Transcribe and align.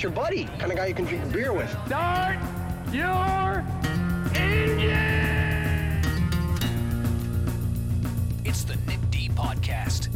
your 0.00 0.10
buddy. 0.10 0.44
Kind 0.58 0.72
of 0.72 0.78
guy 0.78 0.86
you 0.86 0.94
can 0.94 1.04
drink 1.04 1.30
beer 1.30 1.52
with. 1.52 1.70
start 1.86 2.38
your 2.90 3.64
engine! 4.34 6.00
It's 8.44 8.64
the 8.64 8.76
Nick 8.86 8.98
D 9.10 9.28
Podcast. 9.34 10.08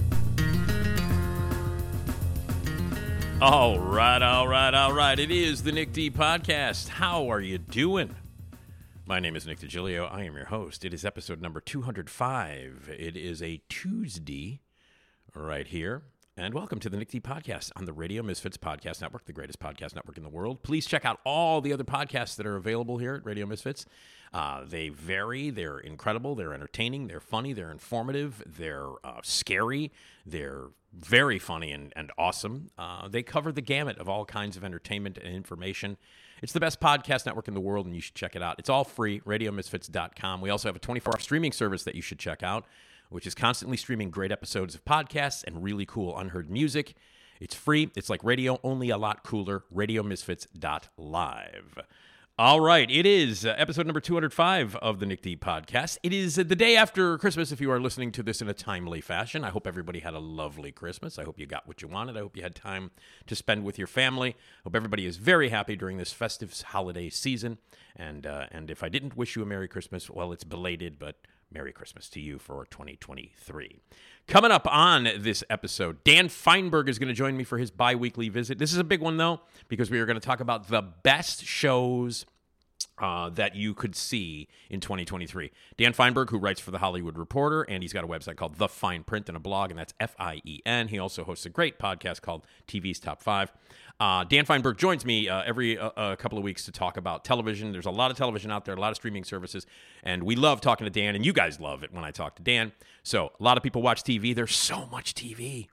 All 3.42 3.78
right, 3.78 4.22
all 4.22 4.48
right, 4.48 4.72
all 4.72 4.94
right. 4.94 5.18
It 5.18 5.30
is 5.30 5.62
the 5.62 5.72
Nick 5.72 5.92
D 5.92 6.10
podcast. 6.10 6.88
How 6.88 7.30
are 7.30 7.40
you 7.40 7.58
doing? 7.58 8.16
My 9.04 9.20
name 9.20 9.36
is 9.36 9.46
Nick 9.46 9.60
DiGilio. 9.60 10.10
I 10.10 10.22
am 10.22 10.34
your 10.34 10.46
host. 10.46 10.86
It 10.86 10.94
is 10.94 11.04
episode 11.04 11.42
number 11.42 11.60
205. 11.60 12.88
It 12.98 13.18
is 13.18 13.42
a 13.42 13.60
Tuesday 13.68 14.62
right 15.34 15.66
here. 15.66 16.04
And 16.36 16.52
welcome 16.52 16.80
to 16.80 16.90
the 16.90 16.96
Nick 16.96 17.10
D 17.10 17.20
podcast 17.20 17.70
on 17.76 17.84
the 17.84 17.92
Radio 17.92 18.20
Misfits 18.20 18.56
Podcast 18.56 19.00
Network, 19.00 19.24
the 19.24 19.32
greatest 19.32 19.60
podcast 19.60 19.94
network 19.94 20.16
in 20.16 20.24
the 20.24 20.28
world. 20.28 20.64
Please 20.64 20.84
check 20.84 21.04
out 21.04 21.20
all 21.24 21.60
the 21.60 21.72
other 21.72 21.84
podcasts 21.84 22.34
that 22.34 22.44
are 22.44 22.56
available 22.56 22.98
here 22.98 23.14
at 23.14 23.24
Radio 23.24 23.46
Misfits. 23.46 23.86
Uh, 24.32 24.64
they 24.66 24.88
vary. 24.88 25.50
They're 25.50 25.78
incredible. 25.78 26.34
They're 26.34 26.52
entertaining. 26.52 27.06
They're 27.06 27.20
funny. 27.20 27.52
They're 27.52 27.70
informative. 27.70 28.42
They're 28.44 28.88
uh, 29.04 29.20
scary. 29.22 29.92
They're 30.26 30.70
very 30.92 31.38
funny 31.38 31.70
and, 31.70 31.92
and 31.94 32.10
awesome. 32.18 32.70
Uh, 32.76 33.06
they 33.06 33.22
cover 33.22 33.52
the 33.52 33.60
gamut 33.60 33.98
of 33.98 34.08
all 34.08 34.24
kinds 34.24 34.56
of 34.56 34.64
entertainment 34.64 35.18
and 35.18 35.32
information. 35.32 35.96
It's 36.42 36.52
the 36.52 36.58
best 36.58 36.80
podcast 36.80 37.26
network 37.26 37.46
in 37.46 37.54
the 37.54 37.60
world, 37.60 37.86
and 37.86 37.94
you 37.94 38.00
should 38.00 38.16
check 38.16 38.34
it 38.34 38.42
out. 38.42 38.56
It's 38.58 38.68
all 38.68 38.82
free, 38.82 39.20
radiomisfits.com. 39.20 40.40
We 40.40 40.50
also 40.50 40.68
have 40.68 40.74
a 40.74 40.80
24 40.80 41.14
hour 41.14 41.20
streaming 41.20 41.52
service 41.52 41.84
that 41.84 41.94
you 41.94 42.02
should 42.02 42.18
check 42.18 42.42
out, 42.42 42.66
which 43.08 43.26
is 43.26 43.34
constantly 43.34 43.76
streaming 43.76 44.10
great 44.10 44.32
episodes 44.32 44.74
of 44.74 44.84
podcasts 44.84 45.44
and 45.44 45.62
really 45.62 45.86
cool 45.86 46.18
unheard 46.18 46.50
music. 46.50 46.94
It's 47.40 47.54
free. 47.54 47.90
It's 47.96 48.08
like 48.08 48.24
radio, 48.24 48.58
only 48.62 48.90
a 48.90 48.98
lot 48.98 49.24
cooler. 49.24 49.64
RadioMisfits.live. 49.74 51.78
All 52.36 52.58
right, 52.58 52.90
it 52.90 53.06
is 53.06 53.46
uh, 53.46 53.54
episode 53.56 53.86
number 53.86 54.00
205 54.00 54.74
of 54.76 54.98
the 54.98 55.06
Nick 55.06 55.22
D 55.22 55.36
podcast. 55.36 55.98
It 56.02 56.12
is 56.12 56.36
uh, 56.36 56.42
the 56.42 56.56
day 56.56 56.74
after 56.74 57.16
Christmas 57.16 57.52
if 57.52 57.60
you 57.60 57.70
are 57.70 57.78
listening 57.78 58.10
to 58.10 58.24
this 58.24 58.42
in 58.42 58.48
a 58.48 58.52
timely 58.52 59.00
fashion. 59.00 59.44
I 59.44 59.50
hope 59.50 59.68
everybody 59.68 60.00
had 60.00 60.14
a 60.14 60.18
lovely 60.18 60.72
Christmas. 60.72 61.16
I 61.16 61.22
hope 61.22 61.38
you 61.38 61.46
got 61.46 61.68
what 61.68 61.80
you 61.80 61.86
wanted. 61.86 62.16
I 62.16 62.20
hope 62.20 62.36
you 62.36 62.42
had 62.42 62.56
time 62.56 62.90
to 63.28 63.36
spend 63.36 63.62
with 63.62 63.78
your 63.78 63.86
family. 63.86 64.30
I 64.30 64.60
hope 64.64 64.74
everybody 64.74 65.06
is 65.06 65.16
very 65.16 65.50
happy 65.50 65.76
during 65.76 65.96
this 65.96 66.12
festive 66.12 66.60
holiday 66.60 67.08
season. 67.08 67.58
And 67.94 68.26
uh, 68.26 68.46
and 68.50 68.68
if 68.68 68.82
I 68.82 68.88
didn't 68.88 69.16
wish 69.16 69.36
you 69.36 69.42
a 69.42 69.46
Merry 69.46 69.68
Christmas, 69.68 70.10
well, 70.10 70.32
it's 70.32 70.42
belated, 70.42 70.98
but 70.98 71.18
Merry 71.54 71.72
Christmas 71.72 72.08
to 72.10 72.20
you 72.20 72.38
for 72.38 72.66
2023. 72.66 73.80
Coming 74.26 74.50
up 74.50 74.66
on 74.68 75.08
this 75.18 75.44
episode, 75.48 76.02
Dan 76.02 76.28
Fienberg 76.28 76.88
is 76.88 76.98
going 76.98 77.08
to 77.08 77.14
join 77.14 77.36
me 77.36 77.44
for 77.44 77.58
his 77.58 77.70
bi 77.70 77.94
weekly 77.94 78.28
visit. 78.28 78.58
This 78.58 78.72
is 78.72 78.78
a 78.78 78.84
big 78.84 79.00
one, 79.00 79.16
though, 79.16 79.40
because 79.68 79.88
we 79.88 80.00
are 80.00 80.06
going 80.06 80.18
to 80.18 80.26
talk 80.26 80.40
about 80.40 80.68
the 80.68 80.82
best 80.82 81.44
shows 81.44 82.26
uh, 82.98 83.28
that 83.30 83.54
you 83.54 83.74
could 83.74 83.94
see 83.94 84.48
in 84.70 84.80
2023. 84.80 85.50
Dan 85.76 85.92
Fienberg, 85.92 86.30
who 86.30 86.38
writes 86.38 86.60
for 86.60 86.70
The 86.70 86.78
Hollywood 86.78 87.18
Reporter, 87.18 87.62
and 87.62 87.82
he's 87.82 87.92
got 87.92 88.04
a 88.04 88.08
website 88.08 88.36
called 88.36 88.56
The 88.56 88.68
Fien 88.68 89.04
Print 89.04 89.28
and 89.28 89.36
a 89.36 89.40
blog, 89.40 89.70
and 89.70 89.78
that's 89.78 89.94
F 90.00 90.14
I 90.18 90.40
E 90.44 90.60
N. 90.66 90.88
He 90.88 90.98
also 90.98 91.24
hosts 91.24 91.46
a 91.46 91.50
great 91.50 91.78
podcast 91.78 92.22
called 92.22 92.46
TV's 92.66 92.98
Top 92.98 93.22
Five. 93.22 93.52
Uh, 94.04 94.22
Dan 94.22 94.44
Fienberg 94.44 94.76
joins 94.76 95.06
me 95.06 95.30
uh, 95.30 95.42
every 95.46 95.78
uh, 95.78 95.88
uh, 95.96 96.16
couple 96.16 96.36
of 96.36 96.44
weeks 96.44 96.66
to 96.66 96.70
talk 96.70 96.98
about 96.98 97.24
television. 97.24 97.72
There's 97.72 97.86
a 97.86 97.90
lot 97.90 98.10
of 98.10 98.18
television 98.18 98.50
out 98.50 98.66
there, 98.66 98.74
a 98.74 98.78
lot 98.78 98.90
of 98.90 98.96
streaming 98.96 99.24
services, 99.24 99.66
and 100.02 100.24
we 100.24 100.36
love 100.36 100.60
talking 100.60 100.84
to 100.84 100.90
Dan, 100.90 101.14
and 101.14 101.24
you 101.24 101.32
guys 101.32 101.58
love 101.58 101.82
it 101.82 101.90
when 101.90 102.04
I 102.04 102.10
talk 102.10 102.36
to 102.36 102.42
Dan. 102.42 102.72
So, 103.02 103.32
a 103.40 103.42
lot 103.42 103.56
of 103.56 103.62
people 103.62 103.80
watch 103.80 104.02
TV. 104.02 104.34
There's 104.34 104.54
so 104.54 104.84
much 104.92 105.14
TV. 105.14 105.68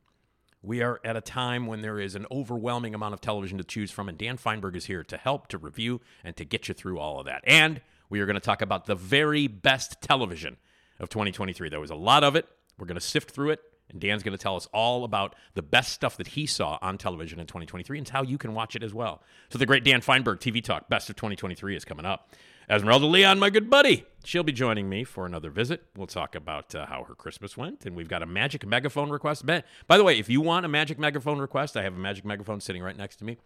We 0.63 0.81
are 0.81 1.01
at 1.03 1.17
a 1.17 1.21
time 1.21 1.67
when 1.67 1.81
there 1.81 1.99
is 1.99 2.15
an 2.15 2.25
overwhelming 2.31 2.95
amount 2.95 3.13
of 3.13 3.19
television 3.19 3.57
to 3.57 3.65
choose 3.65 3.91
from, 3.91 4.07
and 4.07 4.17
Dan 4.17 4.37
Fienberg 4.37 4.77
is 4.77 4.85
here 4.85 5.03
to 5.03 5.17
help, 5.17 5.49
to 5.49 5.57
review, 5.57 5.99
and 6.23 6.33
to 6.37 6.45
get 6.45 6.69
you 6.69 6.73
through 6.73 6.99
all 6.99 7.19
of 7.19 7.25
that. 7.25 7.43
And 7.45 7.81
we 8.09 8.21
are 8.21 8.25
going 8.25 8.35
to 8.35 8.39
talk 8.39 8.61
about 8.61 8.85
the 8.85 8.95
very 8.95 9.47
best 9.47 9.99
television 9.99 10.55
of 11.01 11.09
2023. 11.09 11.67
There 11.67 11.81
was 11.81 11.91
a 11.91 11.95
lot 11.95 12.23
of 12.23 12.37
it. 12.37 12.47
We're 12.79 12.87
going 12.87 12.95
to 12.95 13.01
sift 13.01 13.31
through 13.31 13.49
it, 13.49 13.59
and 13.91 14.01
Dan's 14.01 14.23
going 14.23 14.37
to 14.37 14.41
tell 14.41 14.55
us 14.55 14.67
all 14.73 15.03
about 15.03 15.35
the 15.53 15.61
best 15.61 15.93
stuff 15.93 16.17
that 16.17 16.27
he 16.27 16.45
saw 16.45 16.77
on 16.81 16.97
television 16.97 17.39
in 17.39 17.47
2023 17.47 17.97
and 17.97 18.09
how 18.09 18.23
you 18.23 18.37
can 18.37 18.53
watch 18.53 18.75
it 18.75 18.83
as 18.83 18.93
well. 18.93 19.21
So, 19.49 19.57
the 19.57 19.65
great 19.65 19.83
Dan 19.83 20.01
Fienberg 20.01 20.39
TV 20.39 20.63
Talk 20.63 20.89
Best 20.89 21.09
of 21.09 21.15
2023 21.15 21.75
is 21.75 21.85
coming 21.85 22.05
up. 22.05 22.29
Esmeralda 22.69 23.05
Leon, 23.05 23.37
my 23.37 23.49
good 23.49 23.69
buddy, 23.69 24.05
she'll 24.23 24.43
be 24.43 24.53
joining 24.53 24.87
me 24.87 25.03
for 25.03 25.25
another 25.25 25.49
visit. 25.49 25.83
We'll 25.97 26.07
talk 26.07 26.35
about 26.35 26.73
uh, 26.73 26.85
how 26.85 27.03
her 27.03 27.15
Christmas 27.15 27.57
went, 27.57 27.85
and 27.85 27.95
we've 27.95 28.07
got 28.07 28.23
a 28.23 28.25
magic 28.25 28.65
megaphone 28.65 29.09
request. 29.09 29.45
By 29.45 29.63
the 29.97 30.03
way, 30.03 30.17
if 30.17 30.29
you 30.29 30.39
want 30.39 30.65
a 30.65 30.69
magic 30.69 30.97
megaphone 30.97 31.39
request, 31.39 31.75
I 31.75 31.83
have 31.83 31.95
a 31.95 31.99
magic 31.99 32.23
megaphone 32.23 32.61
sitting 32.61 32.81
right 32.81 32.95
next 32.95 33.17
to 33.17 33.25
me. 33.25 33.37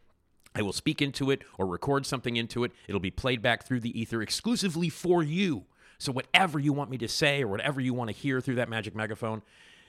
I 0.54 0.62
will 0.62 0.74
speak 0.74 1.02
into 1.02 1.32
it 1.32 1.44
or 1.58 1.66
record 1.66 2.06
something 2.06 2.36
into 2.36 2.64
it. 2.64 2.72
It'll 2.88 3.02
be 3.02 3.12
played 3.12 3.42
back 3.42 3.66
through 3.66 3.80
the 3.82 4.00
ether 4.00 4.22
exclusively 4.22 4.90
for 4.90 5.24
you. 5.24 5.66
So, 5.98 6.12
whatever 6.12 6.60
you 6.60 6.72
want 6.72 6.90
me 6.90 6.98
to 7.00 7.08
say 7.08 7.42
or 7.42 7.48
whatever 7.48 7.82
you 7.82 7.94
want 7.94 8.10
to 8.10 8.16
hear 8.16 8.42
through 8.42 8.56
that 8.56 8.70
magic 8.70 8.96
megaphone, 8.96 9.42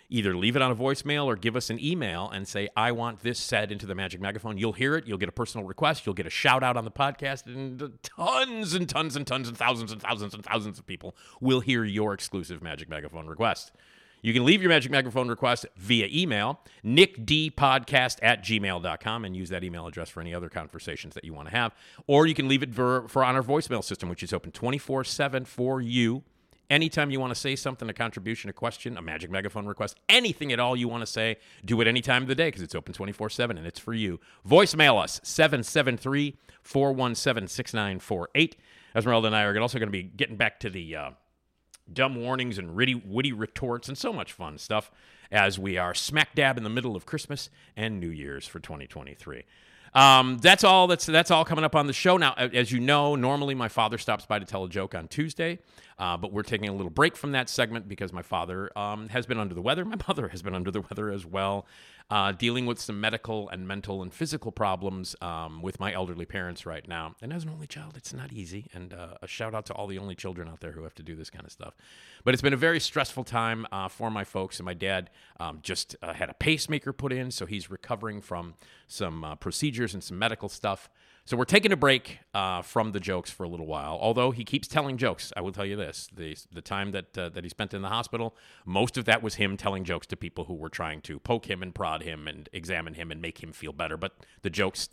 either 0.08 0.36
leave 0.36 0.56
it 0.56 0.62
on 0.62 0.70
a 0.70 0.76
voicemail 0.76 1.26
or 1.26 1.36
give 1.36 1.56
us 1.56 1.70
an 1.70 1.82
email 1.82 2.30
and 2.30 2.46
say, 2.46 2.68
I 2.76 2.92
want 2.92 3.22
this 3.22 3.38
said 3.38 3.72
into 3.72 3.86
the 3.86 3.94
magic 3.94 4.20
megaphone. 4.20 4.58
You'll 4.58 4.72
hear 4.72 4.96
it. 4.96 5.06
You'll 5.06 5.18
get 5.18 5.28
a 5.28 5.32
personal 5.32 5.66
request. 5.66 6.06
You'll 6.06 6.14
get 6.14 6.26
a 6.26 6.30
shout 6.30 6.62
out 6.62 6.76
on 6.76 6.84
the 6.84 6.90
podcast. 6.90 7.46
And 7.46 7.98
tons 8.02 8.74
and 8.74 8.88
tons 8.88 9.16
and 9.16 9.26
tons 9.26 9.48
and 9.48 9.56
thousands 9.56 9.92
and 9.92 10.00
thousands 10.00 10.34
and 10.34 10.44
thousands 10.44 10.78
of 10.78 10.86
people 10.86 11.16
will 11.40 11.60
hear 11.60 11.84
your 11.84 12.14
exclusive 12.14 12.62
magic 12.62 12.88
megaphone 12.88 13.26
request. 13.26 13.72
You 14.22 14.32
can 14.32 14.44
leave 14.44 14.62
your 14.62 14.70
magic 14.70 14.90
megaphone 14.90 15.28
request 15.28 15.66
via 15.76 16.08
email, 16.10 16.60
nickdpodcast 16.84 18.18
at 18.22 18.42
gmail.com, 18.42 19.24
and 19.24 19.36
use 19.36 19.50
that 19.50 19.62
email 19.62 19.86
address 19.86 20.08
for 20.08 20.20
any 20.20 20.34
other 20.34 20.48
conversations 20.48 21.14
that 21.14 21.24
you 21.24 21.32
want 21.32 21.48
to 21.48 21.54
have. 21.54 21.74
Or 22.06 22.26
you 22.26 22.34
can 22.34 22.48
leave 22.48 22.62
it 22.62 22.74
for, 22.74 23.06
for 23.08 23.22
on 23.22 23.36
our 23.36 23.42
voicemail 23.42 23.84
system, 23.84 24.08
which 24.08 24.22
is 24.22 24.32
open 24.32 24.52
24 24.52 25.04
7 25.04 25.44
for 25.44 25.80
you. 25.80 26.24
Anytime 26.68 27.10
you 27.10 27.20
want 27.20 27.32
to 27.32 27.40
say 27.40 27.54
something, 27.54 27.88
a 27.88 27.92
contribution, 27.92 28.50
a 28.50 28.52
question, 28.52 28.96
a 28.96 29.02
magic 29.02 29.30
megaphone 29.30 29.66
request, 29.66 29.98
anything 30.08 30.52
at 30.52 30.58
all 30.58 30.76
you 30.76 30.88
want 30.88 31.02
to 31.02 31.06
say, 31.06 31.36
do 31.64 31.80
it 31.80 31.86
any 31.86 32.00
time 32.00 32.22
of 32.22 32.28
the 32.28 32.34
day 32.34 32.48
because 32.48 32.62
it's 32.62 32.74
open 32.74 32.92
24 32.92 33.30
7 33.30 33.56
and 33.56 33.66
it's 33.66 33.78
for 33.78 33.94
you. 33.94 34.18
Voicemail 34.48 35.02
us 35.02 35.20
773 35.22 36.36
417 36.62 37.48
6948. 37.48 38.56
Esmeralda 38.94 39.26
and 39.26 39.36
I 39.36 39.44
are 39.44 39.60
also 39.60 39.78
going 39.78 39.88
to 39.88 39.92
be 39.92 40.02
getting 40.02 40.36
back 40.36 40.60
to 40.60 40.70
the. 40.70 40.96
Uh, 40.96 41.10
dumb 41.92 42.16
warnings 42.16 42.58
and 42.58 42.74
witty, 42.74 42.94
witty 42.94 43.32
retorts 43.32 43.88
and 43.88 43.96
so 43.96 44.12
much 44.12 44.32
fun 44.32 44.58
stuff 44.58 44.90
as 45.30 45.58
we 45.58 45.76
are 45.78 45.94
smack 45.94 46.34
dab 46.34 46.56
in 46.56 46.64
the 46.64 46.70
middle 46.70 46.96
of 46.96 47.06
Christmas 47.06 47.50
and 47.76 48.00
New 48.00 48.08
Year's 48.08 48.46
for 48.46 48.60
2023. 48.60 49.44
Um, 49.94 50.38
that's 50.38 50.62
all. 50.62 50.88
That's 50.88 51.06
that's 51.06 51.30
all 51.30 51.44
coming 51.44 51.64
up 51.64 51.74
on 51.74 51.86
the 51.86 51.92
show 51.94 52.18
now. 52.18 52.34
As 52.34 52.70
you 52.70 52.80
know, 52.80 53.16
normally 53.16 53.54
my 53.54 53.68
father 53.68 53.96
stops 53.96 54.26
by 54.26 54.38
to 54.38 54.44
tell 54.44 54.64
a 54.64 54.68
joke 54.68 54.94
on 54.94 55.08
Tuesday, 55.08 55.58
uh, 55.98 56.16
but 56.16 56.32
we're 56.32 56.42
taking 56.42 56.68
a 56.68 56.72
little 56.72 56.90
break 56.90 57.16
from 57.16 57.32
that 57.32 57.48
segment 57.48 57.88
because 57.88 58.12
my 58.12 58.22
father 58.22 58.70
um, 58.76 59.08
has 59.08 59.26
been 59.26 59.38
under 59.38 59.54
the 59.54 59.62
weather. 59.62 59.84
My 59.96 59.96
mother 60.08 60.28
has 60.28 60.42
been 60.42 60.54
under 60.54 60.70
the 60.70 60.82
weather 60.82 61.10
as 61.10 61.24
well, 61.24 61.66
uh, 62.10 62.32
dealing 62.32 62.66
with 62.66 62.80
some 62.80 63.00
medical 63.00 63.48
and 63.48 63.66
mental 63.66 64.02
and 64.02 64.12
physical 64.12 64.52
problems 64.52 65.16
um, 65.20 65.62
with 65.62 65.80
my 65.80 65.92
elderly 65.92 66.26
parents 66.26 66.66
right 66.66 66.86
now. 66.86 67.14
And 67.22 67.32
as 67.32 67.44
an 67.44 67.50
only 67.50 67.66
child, 67.66 67.96
it's 67.96 68.12
not 68.12 68.32
easy. 68.32 68.66
And 68.74 68.92
uh, 68.92 69.14
a 69.22 69.26
shout 69.26 69.54
out 69.54 69.66
to 69.66 69.72
all 69.74 69.86
the 69.86 69.98
only 69.98 70.14
children 70.14 70.48
out 70.48 70.60
there 70.60 70.72
who 70.72 70.82
have 70.82 70.94
to 70.96 71.02
do 71.02 71.16
this 71.16 71.30
kind 71.30 71.44
of 71.44 71.52
stuff. 71.52 71.74
But 72.24 72.34
it's 72.34 72.42
been 72.42 72.52
a 72.52 72.58
very 72.58 72.80
stressful 72.80 73.24
time 73.24 73.66
uh, 73.72 73.88
for 73.88 74.10
my 74.10 74.24
folks. 74.24 74.58
And 74.58 74.66
my 74.66 74.74
dad 74.74 75.10
um, 75.40 75.60
just 75.62 75.96
uh, 76.02 76.12
had 76.12 76.28
a 76.28 76.34
pacemaker 76.34 76.92
put 76.92 77.12
in, 77.12 77.30
so 77.30 77.46
he's 77.46 77.70
recovering 77.70 78.20
from 78.20 78.54
some 78.86 79.24
uh, 79.24 79.34
procedures 79.36 79.94
and 79.94 80.02
some 80.04 80.18
medical 80.18 80.48
stuff. 80.48 80.90
So 81.26 81.36
we're 81.36 81.44
taking 81.44 81.72
a 81.72 81.76
break 81.76 82.20
uh, 82.34 82.62
from 82.62 82.92
the 82.92 83.00
jokes 83.00 83.32
for 83.32 83.42
a 83.42 83.48
little 83.48 83.66
while. 83.66 83.98
Although 84.00 84.30
he 84.30 84.44
keeps 84.44 84.68
telling 84.68 84.96
jokes, 84.96 85.32
I 85.36 85.40
will 85.40 85.50
tell 85.50 85.66
you 85.66 85.74
this: 85.74 86.08
the 86.14 86.36
the 86.52 86.60
time 86.60 86.92
that 86.92 87.18
uh, 87.18 87.30
that 87.30 87.42
he 87.42 87.50
spent 87.50 87.74
in 87.74 87.82
the 87.82 87.88
hospital, 87.88 88.36
most 88.64 88.96
of 88.96 89.06
that 89.06 89.24
was 89.24 89.34
him 89.34 89.56
telling 89.56 89.82
jokes 89.82 90.06
to 90.06 90.16
people 90.16 90.44
who 90.44 90.54
were 90.54 90.68
trying 90.68 91.00
to 91.02 91.18
poke 91.18 91.50
him 91.50 91.64
and 91.64 91.74
prod 91.74 92.04
him 92.04 92.28
and 92.28 92.48
examine 92.52 92.94
him 92.94 93.10
and 93.10 93.20
make 93.20 93.42
him 93.42 93.52
feel 93.52 93.72
better. 93.72 93.96
But 93.96 94.12
the 94.42 94.50
jokes 94.50 94.88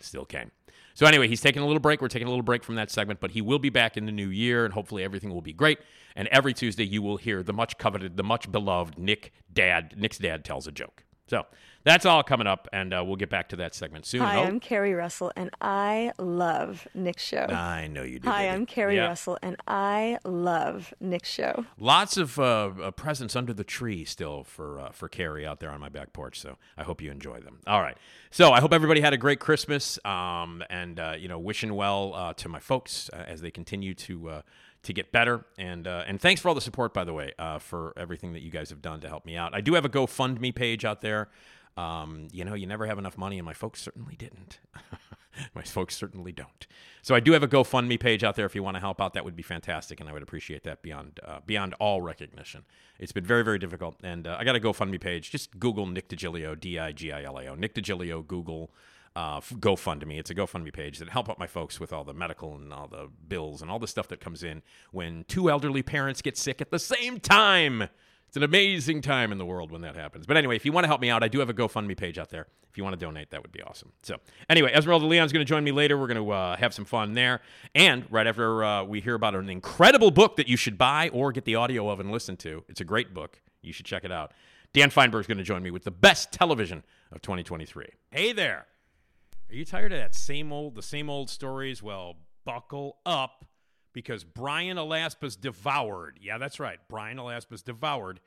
still 0.00 0.24
came. 0.24 0.50
So 0.94 1.06
anyway, 1.06 1.28
he's 1.28 1.40
taking 1.40 1.62
a 1.62 1.66
little 1.66 1.80
break. 1.80 2.02
We're 2.02 2.08
taking 2.08 2.26
a 2.26 2.30
little 2.30 2.42
break 2.42 2.64
from 2.64 2.74
that 2.74 2.90
segment, 2.90 3.20
but 3.20 3.30
he 3.30 3.40
will 3.40 3.60
be 3.60 3.70
back 3.70 3.96
in 3.96 4.06
the 4.06 4.12
new 4.12 4.28
year, 4.28 4.64
and 4.64 4.74
hopefully 4.74 5.04
everything 5.04 5.32
will 5.32 5.40
be 5.40 5.52
great. 5.52 5.78
And 6.16 6.26
every 6.28 6.52
Tuesday, 6.52 6.84
you 6.84 7.00
will 7.00 7.16
hear 7.16 7.44
the 7.44 7.52
much 7.52 7.78
coveted, 7.78 8.16
the 8.16 8.24
much 8.24 8.50
beloved 8.50 8.98
Nick 8.98 9.32
Dad, 9.52 9.94
Nick's 9.96 10.18
dad 10.18 10.44
tells 10.44 10.66
a 10.66 10.72
joke. 10.72 11.04
So 11.28 11.46
that's 11.82 12.04
all 12.04 12.22
coming 12.22 12.46
up, 12.46 12.68
and 12.72 12.92
uh, 12.92 13.02
we'll 13.04 13.16
get 13.16 13.30
back 13.30 13.48
to 13.50 13.56
that 13.56 13.74
segment 13.74 14.04
soon. 14.04 14.20
Hi, 14.20 14.36
Oh, 14.36 14.42
I'm 14.44 14.60
Keri 14.60 14.92
Russell, 14.92 15.32
and 15.34 15.50
I 15.60 16.12
love 16.18 16.86
Nick's 16.94 17.24
show. 17.24 17.44
I 17.46 17.86
know 17.86 18.02
you 18.02 18.18
do. 18.18 18.28
Hi, 18.28 18.42
baby. 18.44 18.54
I'm 18.54 18.66
Keri 18.66 18.96
Yeah. 18.96 19.06
Russell, 19.06 19.38
and 19.42 19.56
I 19.66 20.18
love 20.24 20.92
Nick's 21.00 21.30
show. 21.30 21.64
Lots 21.78 22.16
of 22.16 22.38
uh, 22.38 22.70
uh, 22.82 22.90
presents 22.90 23.34
under 23.34 23.52
the 23.54 23.64
tree 23.64 24.04
still 24.04 24.44
for 24.44 24.78
uh, 24.80 24.90
for 24.90 25.08
Keri 25.08 25.46
out 25.46 25.60
there 25.60 25.70
on 25.70 25.80
my 25.80 25.88
back 25.88 26.12
porch. 26.12 26.38
So 26.38 26.58
I 26.76 26.82
hope 26.82 27.00
you 27.00 27.10
enjoy 27.10 27.40
them. 27.40 27.60
All 27.66 27.80
right. 27.80 27.96
So 28.30 28.52
I 28.52 28.60
hope 28.60 28.72
everybody 28.72 29.00
had 29.00 29.12
a 29.12 29.18
great 29.18 29.40
Christmas. 29.40 29.98
Um, 30.04 30.62
and 30.68 31.00
uh, 31.00 31.14
you 31.18 31.28
know, 31.28 31.38
wishing 31.38 31.74
well 31.74 32.12
uh, 32.14 32.34
to 32.34 32.48
my 32.48 32.60
folks 32.60 33.08
uh, 33.12 33.16
as 33.26 33.40
they 33.40 33.50
continue 33.50 33.94
to. 33.94 34.28
Uh, 34.28 34.42
to 34.82 34.94
get 34.94 35.12
better 35.12 35.44
and 35.58 35.86
uh, 35.86 36.04
and 36.06 36.18
thanks 36.18 36.40
for 36.40 36.48
all 36.48 36.54
the 36.54 36.60
support 36.62 36.94
by 36.94 37.04
the 37.04 37.12
way 37.12 37.32
uh, 37.38 37.58
for 37.58 37.92
everything 37.98 38.32
that 38.32 38.40
you 38.40 38.50
guys 38.50 38.70
have 38.70 38.80
done 38.80 38.98
to 39.02 39.08
help 39.08 39.26
me 39.26 39.36
out. 39.36 39.54
I 39.54 39.60
do 39.60 39.74
have 39.74 39.84
a 39.84 39.90
GoFundMe 39.90 40.54
page 40.54 40.86
out 40.86 41.02
there. 41.02 41.28
Um, 41.76 42.28
you 42.32 42.44
know, 42.44 42.54
you 42.54 42.66
never 42.66 42.86
have 42.86 42.98
enough 42.98 43.16
money, 43.16 43.38
and 43.38 43.46
my 43.46 43.54
folks 43.54 43.80
certainly 43.80 44.16
didn't. 44.16 44.58
my 45.54 45.62
folks 45.62 45.96
certainly 45.96 46.32
don't. 46.32 46.66
So 47.02 47.14
I 47.14 47.20
do 47.20 47.32
have 47.32 47.42
a 47.42 47.48
GoFundMe 47.48 47.98
page 47.98 48.24
out 48.24 48.36
there. 48.36 48.46
If 48.46 48.54
you 48.54 48.62
want 48.62 48.76
to 48.76 48.80
help 48.80 49.00
out, 49.00 49.14
that 49.14 49.24
would 49.24 49.36
be 49.36 49.42
fantastic, 49.42 50.00
and 50.00 50.08
I 50.08 50.12
would 50.12 50.22
appreciate 50.22 50.64
that 50.64 50.82
beyond 50.82 51.20
uh, 51.24 51.40
beyond 51.46 51.74
all 51.74 52.02
recognition. 52.02 52.64
It's 52.98 53.12
been 53.12 53.24
very 53.24 53.42
very 53.42 53.58
difficult, 53.58 53.96
and 54.02 54.26
uh, 54.26 54.36
I 54.38 54.44
got 54.44 54.56
a 54.56 54.60
GoFundMe 54.60 55.00
page. 55.00 55.30
Just 55.30 55.58
Google 55.58 55.86
Nick 55.86 56.08
DiGilio, 56.08 56.58
D 56.58 56.78
I 56.78 56.92
G 56.92 57.12
I 57.12 57.22
L 57.24 57.38
A 57.38 57.46
O, 57.46 57.54
Nick 57.54 57.74
DiGilio. 57.74 58.26
Google 58.26 58.70
uh, 59.16 59.40
GoFundMe. 59.40 60.18
It's 60.18 60.30
a 60.30 60.34
GoFundMe 60.34 60.72
page 60.72 60.98
that 60.98 61.08
help 61.08 61.28
out 61.28 61.38
my 61.38 61.46
folks 61.46 61.80
with 61.80 61.92
all 61.92 62.04
the 62.04 62.14
medical 62.14 62.54
and 62.54 62.72
all 62.72 62.86
the 62.86 63.08
bills 63.28 63.62
and 63.62 63.70
all 63.70 63.78
the 63.78 63.88
stuff 63.88 64.08
that 64.08 64.20
comes 64.20 64.42
in 64.42 64.62
when 64.92 65.24
two 65.26 65.50
elderly 65.50 65.82
parents 65.82 66.22
get 66.22 66.36
sick 66.36 66.60
at 66.60 66.70
the 66.70 66.78
same 66.78 67.18
time. 67.18 67.88
It's 68.30 68.36
an 68.36 68.44
amazing 68.44 69.02
time 69.02 69.32
in 69.32 69.38
the 69.38 69.44
world 69.44 69.72
when 69.72 69.80
that 69.80 69.96
happens. 69.96 70.24
But 70.24 70.36
anyway, 70.36 70.54
if 70.54 70.64
you 70.64 70.70
want 70.70 70.84
to 70.84 70.86
help 70.86 71.00
me 71.00 71.10
out, 71.10 71.24
I 71.24 71.26
do 71.26 71.40
have 71.40 71.50
a 71.50 71.52
GoFundMe 71.52 71.96
page 71.96 72.16
out 72.16 72.30
there. 72.30 72.46
If 72.70 72.78
you 72.78 72.84
want 72.84 72.96
to 72.96 73.04
donate, 73.04 73.32
that 73.32 73.42
would 73.42 73.50
be 73.50 73.60
awesome. 73.60 73.90
So 74.04 74.18
anyway, 74.48 74.72
Esmeralda 74.72 75.04
Leon's 75.04 75.32
going 75.32 75.44
to 75.44 75.48
join 75.48 75.64
me 75.64 75.72
later. 75.72 75.98
We're 75.98 76.06
going 76.06 76.24
to 76.24 76.30
uh, 76.30 76.56
have 76.56 76.72
some 76.72 76.84
fun 76.84 77.14
there. 77.14 77.40
And 77.74 78.06
right 78.08 78.28
after 78.28 78.62
uh, 78.62 78.84
we 78.84 79.00
hear 79.00 79.16
about 79.16 79.34
an 79.34 79.50
incredible 79.50 80.12
book 80.12 80.36
that 80.36 80.46
you 80.46 80.56
should 80.56 80.78
buy 80.78 81.08
or 81.08 81.32
get 81.32 81.44
the 81.44 81.56
audio 81.56 81.88
of 81.88 81.98
and 81.98 82.12
listen 82.12 82.36
to, 82.36 82.62
it's 82.68 82.80
a 82.80 82.84
great 82.84 83.12
book. 83.12 83.40
You 83.62 83.72
should 83.72 83.86
check 83.86 84.04
it 84.04 84.12
out. 84.12 84.30
Dan 84.72 84.90
Fienberg's 84.90 85.26
going 85.26 85.38
to 85.38 85.42
join 85.42 85.64
me 85.64 85.72
with 85.72 85.82
the 85.82 85.90
best 85.90 86.30
television 86.30 86.84
of 87.10 87.22
2023. 87.22 87.88
Hey 88.12 88.32
there. 88.32 88.66
Are 89.50 89.54
you 89.56 89.64
tired 89.64 89.92
of 89.92 89.98
that 89.98 90.14
same 90.14 90.52
old, 90.52 90.76
the 90.76 90.82
same 90.82 91.10
old 91.10 91.30
stories? 91.30 91.82
Well, 91.82 92.14
buckle 92.44 92.98
up 93.04 93.44
because 93.92 94.24
Brian 94.24 94.76
Alaspa's 94.76 95.36
Devoured. 95.36 96.18
Yeah, 96.20 96.38
that's 96.38 96.60
right. 96.60 96.78
Brian 96.88 97.18
Alaspa's 97.18 97.62
Devoured 97.62 98.20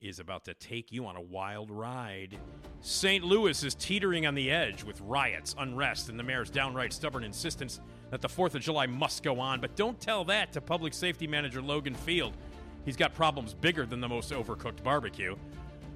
is 0.00 0.18
about 0.18 0.44
to 0.44 0.54
take 0.54 0.90
you 0.90 1.06
on 1.06 1.16
a 1.16 1.20
wild 1.20 1.70
ride. 1.70 2.36
St. 2.80 3.24
Louis 3.24 3.62
is 3.62 3.74
teetering 3.74 4.26
on 4.26 4.34
the 4.34 4.50
edge 4.50 4.82
with 4.82 5.00
riots, 5.00 5.54
unrest, 5.58 6.08
and 6.08 6.18
the 6.18 6.24
mayor's 6.24 6.50
downright 6.50 6.92
stubborn 6.92 7.22
insistence 7.22 7.80
that 8.10 8.20
the 8.20 8.28
4th 8.28 8.54
of 8.56 8.62
July 8.62 8.86
must 8.86 9.22
go 9.22 9.38
on. 9.38 9.60
But 9.60 9.76
don't 9.76 10.00
tell 10.00 10.24
that 10.24 10.52
to 10.52 10.60
public 10.60 10.92
safety 10.92 11.26
manager 11.26 11.62
Logan 11.62 11.94
Field. 11.94 12.36
He's 12.84 12.96
got 12.96 13.14
problems 13.14 13.54
bigger 13.54 13.86
than 13.86 14.00
the 14.00 14.08
most 14.08 14.32
overcooked 14.32 14.82
barbecue. 14.82 15.36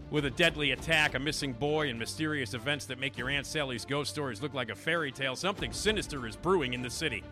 With 0.08 0.25
a 0.25 0.31
deadly 0.31 0.70
attack, 0.70 1.17
a 1.17 1.19
missing 1.19 1.53
boy, 1.53 1.88
and 1.88 1.99
mysterious 1.99 2.55
events 2.55 2.87
that 2.87 3.00
make 3.00 3.19
your 3.19 3.29
Aunt 3.29 3.44
Sally's 3.44 3.85
ghost 3.85 4.12
stories 4.12 4.41
look 4.41 4.55
like 4.55 4.70
a 4.70 4.76
fairy 4.76 5.11
tale, 5.11 5.35
something 5.35 5.73
sinister 5.73 6.29
is 6.29 6.37
brewing 6.37 6.75
in 6.75 6.82
the 6.82 6.91
city. 6.91 7.25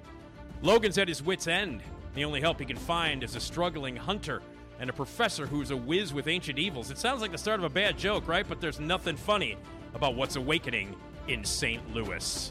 Logan's 0.64 0.96
at 0.96 1.08
his 1.08 1.22
wits' 1.22 1.46
end. 1.46 1.82
The 2.14 2.24
only 2.24 2.40
help 2.40 2.58
he 2.58 2.64
can 2.64 2.78
find 2.78 3.22
is 3.22 3.36
a 3.36 3.40
struggling 3.40 3.96
hunter 3.96 4.40
and 4.80 4.88
a 4.88 4.94
professor 4.94 5.46
who's 5.46 5.70
a 5.70 5.76
whiz 5.76 6.14
with 6.14 6.26
ancient 6.26 6.58
evils. 6.58 6.90
It 6.90 6.96
sounds 6.96 7.20
like 7.20 7.32
the 7.32 7.38
start 7.38 7.60
of 7.60 7.64
a 7.64 7.68
bad 7.68 7.98
joke, 7.98 8.26
right? 8.26 8.48
But 8.48 8.62
there's 8.62 8.80
nothing 8.80 9.14
funny 9.14 9.58
about 9.94 10.14
what's 10.14 10.36
awakening 10.36 10.96
in 11.28 11.44
St. 11.44 11.94
Louis. 11.94 12.50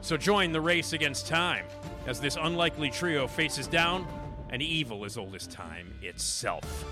So 0.00 0.16
join 0.16 0.52
the 0.52 0.60
race 0.62 0.94
against 0.94 1.26
time 1.26 1.66
as 2.06 2.18
this 2.18 2.38
unlikely 2.40 2.88
trio 2.88 3.26
faces 3.26 3.66
down 3.66 4.06
an 4.48 4.62
evil 4.62 5.04
as 5.04 5.18
old 5.18 5.34
as 5.34 5.46
time 5.46 5.92
itself. 6.00 6.86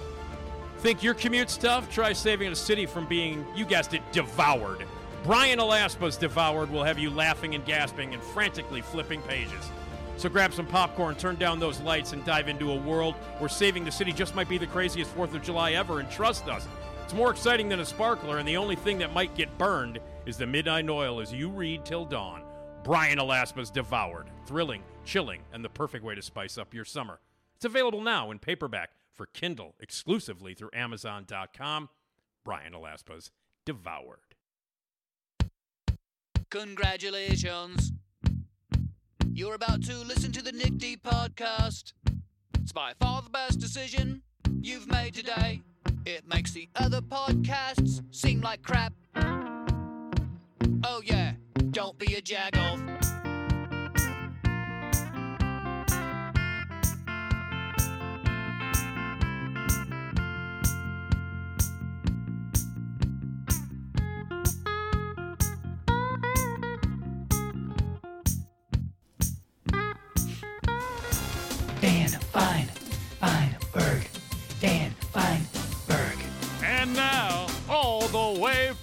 Think 0.80 1.02
your 1.02 1.14
commute's 1.14 1.56
tough? 1.56 1.90
Try 1.90 2.12
saving 2.12 2.52
a 2.52 2.56
city 2.56 2.84
from 2.84 3.06
being, 3.06 3.46
you 3.56 3.64
guessed 3.64 3.94
it, 3.94 4.02
devoured. 4.12 4.84
Brian 5.24 5.60
Alaspa's 5.60 6.18
Devoured 6.18 6.70
will 6.70 6.84
have 6.84 6.98
you 6.98 7.08
laughing 7.08 7.54
and 7.54 7.64
gasping 7.64 8.12
and 8.12 8.22
frantically 8.22 8.82
flipping 8.82 9.22
pages. 9.22 9.70
So 10.22 10.28
grab 10.28 10.54
some 10.54 10.68
popcorn, 10.68 11.16
turn 11.16 11.34
down 11.34 11.58
those 11.58 11.80
lights, 11.80 12.12
and 12.12 12.24
dive 12.24 12.46
into 12.46 12.70
a 12.70 12.76
world 12.76 13.16
where 13.38 13.48
saving 13.48 13.84
the 13.84 13.90
city 13.90 14.12
just 14.12 14.36
might 14.36 14.48
be 14.48 14.56
the 14.56 14.68
craziest 14.68 15.12
4th 15.16 15.34
of 15.34 15.42
July 15.42 15.72
ever. 15.72 15.98
And 15.98 16.08
trust 16.12 16.46
us, 16.46 16.68
it's 17.02 17.12
more 17.12 17.32
exciting 17.32 17.68
than 17.68 17.80
a 17.80 17.84
sparkler, 17.84 18.38
and 18.38 18.46
the 18.46 18.56
only 18.56 18.76
thing 18.76 18.98
that 18.98 19.12
might 19.12 19.34
get 19.34 19.58
burned 19.58 19.98
is 20.24 20.36
the 20.36 20.46
midnight 20.46 20.88
oil 20.88 21.18
as 21.20 21.32
you 21.32 21.48
read 21.48 21.84
till 21.84 22.04
dawn. 22.04 22.44
Brian 22.84 23.18
Alaspa's 23.18 23.68
Devoured. 23.68 24.28
Thrilling, 24.46 24.84
chilling, 25.04 25.40
and 25.52 25.64
the 25.64 25.68
perfect 25.68 26.04
way 26.04 26.14
to 26.14 26.22
spice 26.22 26.56
up 26.56 26.72
your 26.72 26.84
summer. 26.84 27.18
It's 27.56 27.64
available 27.64 28.00
now 28.00 28.30
in 28.30 28.38
paperback 28.38 28.90
for 29.12 29.26
Kindle 29.26 29.74
exclusively 29.80 30.54
through 30.54 30.70
Amazon.com. 30.72 31.88
Brian 32.44 32.74
Alaspa's 32.74 33.32
Devoured. 33.66 34.36
Congratulations. 36.48 37.92
You're 39.34 39.54
about 39.54 39.82
to 39.84 39.96
listen 39.96 40.30
to 40.32 40.42
the 40.42 40.52
Nick 40.52 40.76
D 40.76 40.98
podcast. 41.02 41.94
It's 42.60 42.70
by 42.70 42.92
far 43.00 43.22
the 43.22 43.30
best 43.30 43.60
decision 43.60 44.20
you've 44.60 44.86
made 44.86 45.14
today. 45.14 45.62
It 46.04 46.28
makes 46.28 46.52
the 46.52 46.68
other 46.76 47.00
podcasts 47.00 48.02
seem 48.14 48.42
like 48.42 48.62
crap. 48.62 48.92
Oh, 50.84 51.00
yeah, 51.02 51.32
don't 51.70 51.98
be 51.98 52.14
a 52.14 52.20
jagoff. 52.20 53.21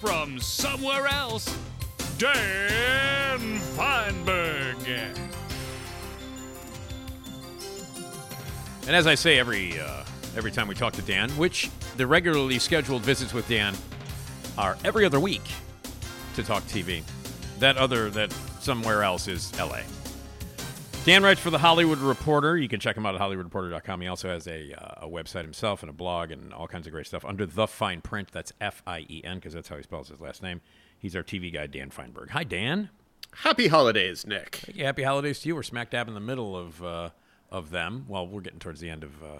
From 0.00 0.40
somewhere 0.40 1.06
else, 1.06 1.54
Dan 2.16 3.60
Fienberg. 3.76 4.88
And 8.86 8.96
as 8.96 9.06
I 9.06 9.14
say 9.14 9.38
every 9.38 9.78
uh, 9.78 10.04
every 10.36 10.50
time 10.50 10.68
we 10.68 10.74
talk 10.74 10.94
to 10.94 11.02
Dan, 11.02 11.28
which 11.32 11.70
the 11.98 12.06
regularly 12.06 12.58
scheduled 12.58 13.02
visits 13.02 13.34
with 13.34 13.46
Dan 13.46 13.76
are 14.56 14.78
every 14.86 15.04
other 15.04 15.20
week 15.20 15.42
to 16.34 16.42
talk 16.42 16.62
TV. 16.64 17.02
That 17.58 17.76
other 17.76 18.08
that 18.08 18.32
somewhere 18.60 19.02
else 19.02 19.28
is 19.28 19.52
L.A. 19.58 19.84
Dan 21.04 21.22
writes 21.22 21.40
for 21.40 21.48
the 21.48 21.58
Hollywood 21.58 21.98
Reporter. 21.98 22.58
You 22.58 22.68
can 22.68 22.78
check 22.78 22.94
him 22.94 23.06
out 23.06 23.14
at 23.14 23.20
HollywoodReporter.com. 23.22 24.02
He 24.02 24.06
also 24.06 24.28
has 24.28 24.46
a, 24.46 24.74
uh, 24.74 25.06
a 25.06 25.08
website 25.08 25.42
himself 25.42 25.82
and 25.82 25.88
a 25.88 25.94
blog 25.94 26.30
and 26.30 26.52
all 26.52 26.68
kinds 26.68 26.86
of 26.86 26.92
great 26.92 27.06
stuff 27.06 27.24
under 27.24 27.46
the 27.46 27.66
fien 27.66 28.02
print. 28.02 28.28
That's 28.32 28.52
F 28.60 28.82
I 28.86 29.06
E 29.08 29.22
N 29.24 29.36
because 29.36 29.54
that's 29.54 29.68
how 29.68 29.76
he 29.78 29.82
spells 29.82 30.10
his 30.10 30.20
last 30.20 30.42
name. 30.42 30.60
He's 30.98 31.16
our 31.16 31.22
TV 31.22 31.50
guy, 31.52 31.66
Dan 31.66 31.88
Fienberg. 31.88 32.30
Hi, 32.30 32.44
Dan. 32.44 32.90
Happy 33.36 33.68
holidays, 33.68 34.26
Nick. 34.26 34.60
Yeah, 34.74 34.86
happy 34.86 35.02
holidays 35.02 35.40
to 35.40 35.48
you. 35.48 35.54
We're 35.54 35.62
smack 35.62 35.90
dab 35.90 36.06
in 36.08 36.14
the 36.14 36.20
middle 36.20 36.54
of 36.54 36.84
uh, 36.84 37.10
of 37.50 37.70
them. 37.70 38.04
Well, 38.06 38.26
we're 38.26 38.42
getting 38.42 38.58
towards 38.58 38.80
the 38.80 38.90
end 38.90 39.02
of 39.02 39.22
uh, 39.22 39.38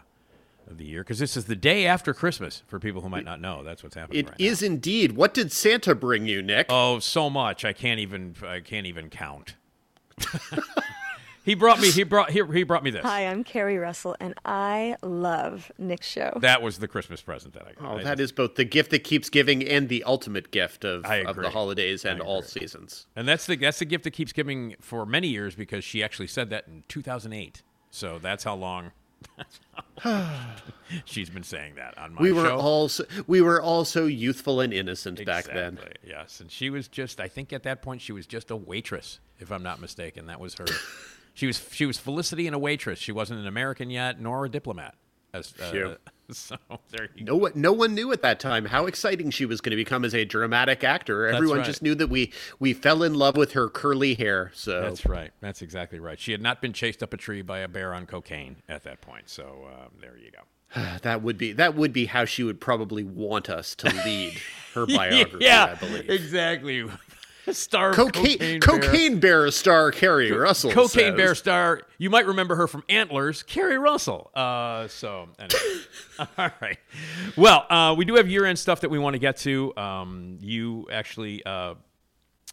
of 0.67 0.79
the 0.79 0.87
year 0.87 1.03
because 1.03 1.19
this 1.19 1.37
is 1.37 1.45
the 1.45 1.57
day 1.57 1.87
after 1.87 2.15
Christmas. 2.15 2.63
For 2.69 2.79
people 2.81 3.03
who 3.03 3.11
might 3.11 3.27
not 3.27 3.39
know, 3.39 3.63
that's 3.63 3.83
what's 3.83 3.97
happening. 3.97 4.21
It 4.21 4.29
right 4.31 4.41
is 4.41 4.63
indeed. 4.63 5.13
What 5.13 5.35
did 5.35 5.53
Santa 5.53 5.95
bring 5.95 6.27
you, 6.27 6.41
Nick? 6.41 6.67
Oh, 6.71 7.01
so 7.01 7.29
much. 7.29 7.67
I 7.67 7.75
can't 7.75 8.01
even. 8.01 8.35
I 8.47 8.61
can't 8.61 8.87
even 8.87 9.11
count. 9.11 9.57
he 11.45 11.55
brought 11.55 11.81
me. 11.81 11.91
He 11.91 12.03
brought. 12.03 12.31
He, 12.31 12.43
he 12.53 12.63
brought 12.63 12.85
me 12.85 12.91
this. 12.91 13.03
Hi, 13.05 13.27
I'm 13.27 13.45
Keri 13.45 13.79
Russell, 13.79 14.15
and 14.21 14.35
I 14.45 14.97
love 15.03 15.73
Nick's 15.79 16.07
show. 16.07 16.39
That 16.41 16.63
was 16.63 16.79
the 16.79 16.89
Christmas 16.89 17.23
present 17.23 17.55
that 17.55 17.67
I 17.67 17.73
got. 17.73 17.93
Oh, 17.93 17.99
I 17.99 18.03
that 18.03 18.21
is 18.21 18.33
both 18.33 18.57
the 18.57 18.65
gift 18.65 18.91
that 18.91 19.05
keeps 19.05 19.31
giving 19.31 19.67
and 19.67 19.89
the 19.89 20.05
ultimate 20.05 20.51
gift 20.51 20.85
of, 20.85 21.05
of 21.05 21.37
the 21.37 21.51
holidays 21.51 22.05
and 22.05 22.21
all 22.21 22.43
seasons. 22.43 23.07
And 23.17 23.27
that's 23.27 23.47
the 23.47 23.57
that's 23.57 23.79
the 23.79 23.85
gift 23.87 24.05
that 24.05 24.13
keeps 24.13 24.33
giving 24.33 24.77
for 24.81 25.07
many 25.07 25.29
years 25.29 25.55
because 25.55 25.83
she 25.85 26.03
actually 26.03 26.29
said 26.29 26.51
that 26.51 26.69
in 26.69 26.85
2008. 26.89 27.63
So 27.91 28.19
that's 28.19 28.45
how 28.45 28.55
long. 28.55 28.93
she's 31.05 31.31
been 31.31 31.43
saying 31.43 31.75
that 31.77 31.97
on 31.99 32.15
my 32.15 32.23
We 32.23 32.33
were 32.33 32.47
show. 32.47 32.59
all 32.59 32.89
so, 32.89 33.05
we 33.27 33.41
were 33.41 33.61
all 33.61 33.85
so 33.85 34.07
youthful 34.07 34.61
and 34.61 34.73
innocent 34.73 35.25
back 35.25 35.47
then. 35.47 35.79
Yes, 36.07 36.41
and 36.41 36.51
she 36.51 36.71
was 36.71 36.89
just. 36.89 37.21
I 37.21 37.29
think 37.29 37.53
at 37.53 37.63
that 37.65 37.83
point 37.83 38.01
she 38.01 38.13
was 38.13 38.27
just 38.27 38.51
a 38.51 38.57
waitress, 38.57 39.21
if 39.39 39.51
I'm 39.51 39.63
not 39.63 39.81
mistaken. 39.81 40.27
That 40.27 40.41
was 40.41 40.55
her. 40.55 40.67
she 41.41 41.47
was 41.47 41.67
she 41.73 41.87
was 41.87 41.97
Felicity 41.97 42.47
and 42.47 42.55
a 42.55 42.59
waitress. 42.59 42.99
She 42.99 43.13
wasn't 43.13 43.41
an 43.41 43.47
American 43.47 43.89
yet, 43.89 44.21
nor 44.21 44.45
a 44.45 44.49
diplomat. 44.51 44.95
As, 45.33 45.55
uh, 45.59 45.71
Phew. 45.71 45.97
so 46.33 46.57
there 46.91 47.09
you 47.17 47.25
No 47.25 47.35
one, 47.35 47.53
no 47.55 47.73
one 47.73 47.95
knew 47.95 48.13
at 48.13 48.21
that 48.21 48.41
time 48.41 48.67
how 48.67 48.85
exciting 48.85 49.31
she 49.31 49.47
was 49.47 49.63
going 49.63 49.71
to 49.71 49.77
become 49.77 50.05
as 50.05 50.15
a 50.15 50.27
dramatic 50.27 50.85
actor. 50.85 51.27
Everyone 51.29 51.59
right. 51.59 51.67
just 51.67 51.81
knew 51.81 51.95
that 51.95 52.09
we 52.09 52.31
we 52.59 52.75
fell 52.75 53.03
in 53.03 53.15
love 53.15 53.39
with 53.39 53.53
her 53.53 53.71
curly 53.71 54.13
hair. 54.17 54.51
So 54.53 54.83
That's 54.83 55.07
right. 55.07 55.31
That's 55.41 55.63
exactly 55.63 55.99
right. 55.99 56.21
She 56.21 56.33
had 56.33 56.43
not 56.43 56.61
been 56.61 56.75
chased 56.75 57.03
up 57.03 57.15
a 57.15 57.17
tree 57.17 57.41
by 57.41 57.61
a 57.61 57.69
bear 57.69 57.95
on 57.95 58.05
cocaine 58.05 58.57
at 58.69 58.83
that 58.83 59.01
point. 59.01 59.31
So 59.31 59.67
uh, 59.73 59.89
there 59.99 60.19
you 60.23 60.31
go. 60.31 60.43
that 61.03 61.23
would 61.23 61.39
be 61.39 61.53
that 61.53 61.75
would 61.75 61.95
be 61.95 62.05
how 62.05 62.27
she 62.27 62.43
would 62.43 62.61
probably 62.61 63.03
want 63.03 63.49
us 63.49 63.75
to 63.77 63.89
lead 64.05 64.39
her 64.75 64.85
biography. 64.85 65.43
yeah, 65.47 65.75
I 65.75 65.75
believe. 65.87 66.11
exactly. 66.11 66.85
Star 67.53 67.93
Cocaine, 67.93 68.39
cocaine, 68.39 68.61
cocaine, 68.61 69.21
bear. 69.21 69.43
bear. 69.43 69.51
star 69.51 69.91
Keri 69.91 70.31
Russell. 70.33 70.71
Cocaine 70.71 71.13
says. 71.13 71.17
Bear 71.17 71.35
star. 71.35 71.83
You 71.99 72.11
might 72.11 72.27
remember 72.27 72.55
her 72.57 72.67
from 72.67 72.85
Antlers, 72.89 73.43
Keri 73.43 73.79
Russell. 73.79 74.31
Uh, 74.35 74.89
so, 74.89 75.29
anyway. 75.39 75.81
all 76.39 76.51
right. 76.61 76.79
Well, 77.37 77.67
uh, 77.71 77.95
we 77.97 78.05
do 78.05 78.15
have 78.15 78.29
year 78.29 78.45
end 78.45 78.59
stuff 78.59 78.81
that 78.83 78.91
we 78.91 78.99
want 78.99 79.15
to 79.15 79.19
get 79.19 79.37
to. 79.39 79.77
Um, 79.77 80.39
you 80.41 80.87
actually. 80.93 81.45
Uh, 81.45 81.75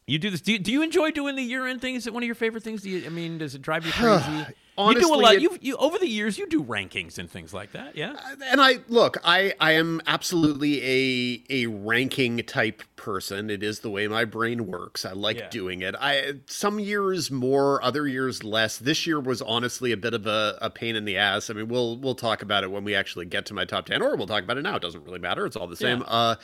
you 0.08 0.18
do 0.18 0.30
this. 0.30 0.42
Do 0.42 0.54
you, 0.54 0.60
do 0.60 0.72
you 0.72 0.82
enjoy 0.82 1.12
doing 1.12 1.36
the 1.36 1.44
year 1.44 1.68
end 1.68 1.82
thing? 1.82 1.96
Is 1.96 2.08
it 2.08 2.14
one 2.14 2.24
of 2.24 2.28
your 2.28 2.36
favorite 2.36 2.64
things? 2.64 2.82
Do 2.82 2.90
you, 2.90 3.06
I 3.06 3.10
mean, 3.10 3.38
does 3.40 3.54
it 3.56 3.62
drive 3.62 3.86
you 3.86 3.92
crazy? 3.96 4.46
Honestly, 4.80 5.02
you 5.02 5.08
do 5.08 5.14
a 5.16 5.18
lot. 5.20 5.34
it- 5.36 5.42
You, 5.42 5.58
you 5.60 5.76
over 5.78 5.98
the 5.98 6.08
years, 6.08 6.38
you 6.38 6.48
do 6.48 6.64
rankings 6.64 7.18
and 7.18 7.30
things 7.30 7.52
like 7.54 7.72
that. 7.72 7.96
Yeah. 7.98 8.16
and 8.46 8.62
I 8.62 8.76
look, 8.88 9.18
I 9.24 9.54
I 9.60 9.72
am 9.72 10.02
absolutely 10.06 10.82
a 10.84 11.44
a 11.64 11.66
ranking 11.66 12.38
type 12.44 12.84
person. 12.96 13.50
It 13.50 13.64
is 13.64 13.80
the 13.80 13.90
way 13.90 14.08
my 14.08 14.24
brain 14.24 14.68
works. 14.68 15.04
I 15.04 15.14
like 15.14 15.40
Yeah. 15.40 15.50
doing 15.50 15.82
it. 15.82 15.96
I 16.00 16.34
some 16.46 16.80
years 16.80 17.32
more, 17.32 17.84
other 17.84 18.08
years 18.08 18.44
less. 18.44 18.78
This 18.78 19.08
year 19.08 19.20
was 19.20 19.42
honestly 19.42 19.92
a 19.92 19.98
bit 19.98 20.14
of 20.14 20.28
a, 20.28 20.60
a 20.62 20.70
pain 20.70 20.96
in 20.96 21.06
the 21.06 21.18
ass. 21.18 21.50
I 21.50 21.54
mean, 21.54 21.70
we'll 21.70 21.98
we'll 21.98 22.14
talk 22.16 22.44
about 22.44 22.64
it 22.64 22.70
when 22.70 22.84
we 22.84 22.94
actually 22.94 23.26
get 23.26 23.48
to 23.48 23.56
my 23.56 23.66
top 23.66 23.88
ten, 23.88 24.04
or 24.04 24.16
we'll 24.16 24.28
talk 24.28 24.44
about 24.44 24.58
it 24.60 24.62
now. 24.62 24.76
It 24.76 24.82
doesn't 24.84 25.04
really 25.04 25.20
matter. 25.20 25.48
It's 25.48 25.56
all 25.56 25.68
the 25.68 25.76
same. 25.76 26.02
Yeah. 26.02 26.06
Uh, 26.06 26.36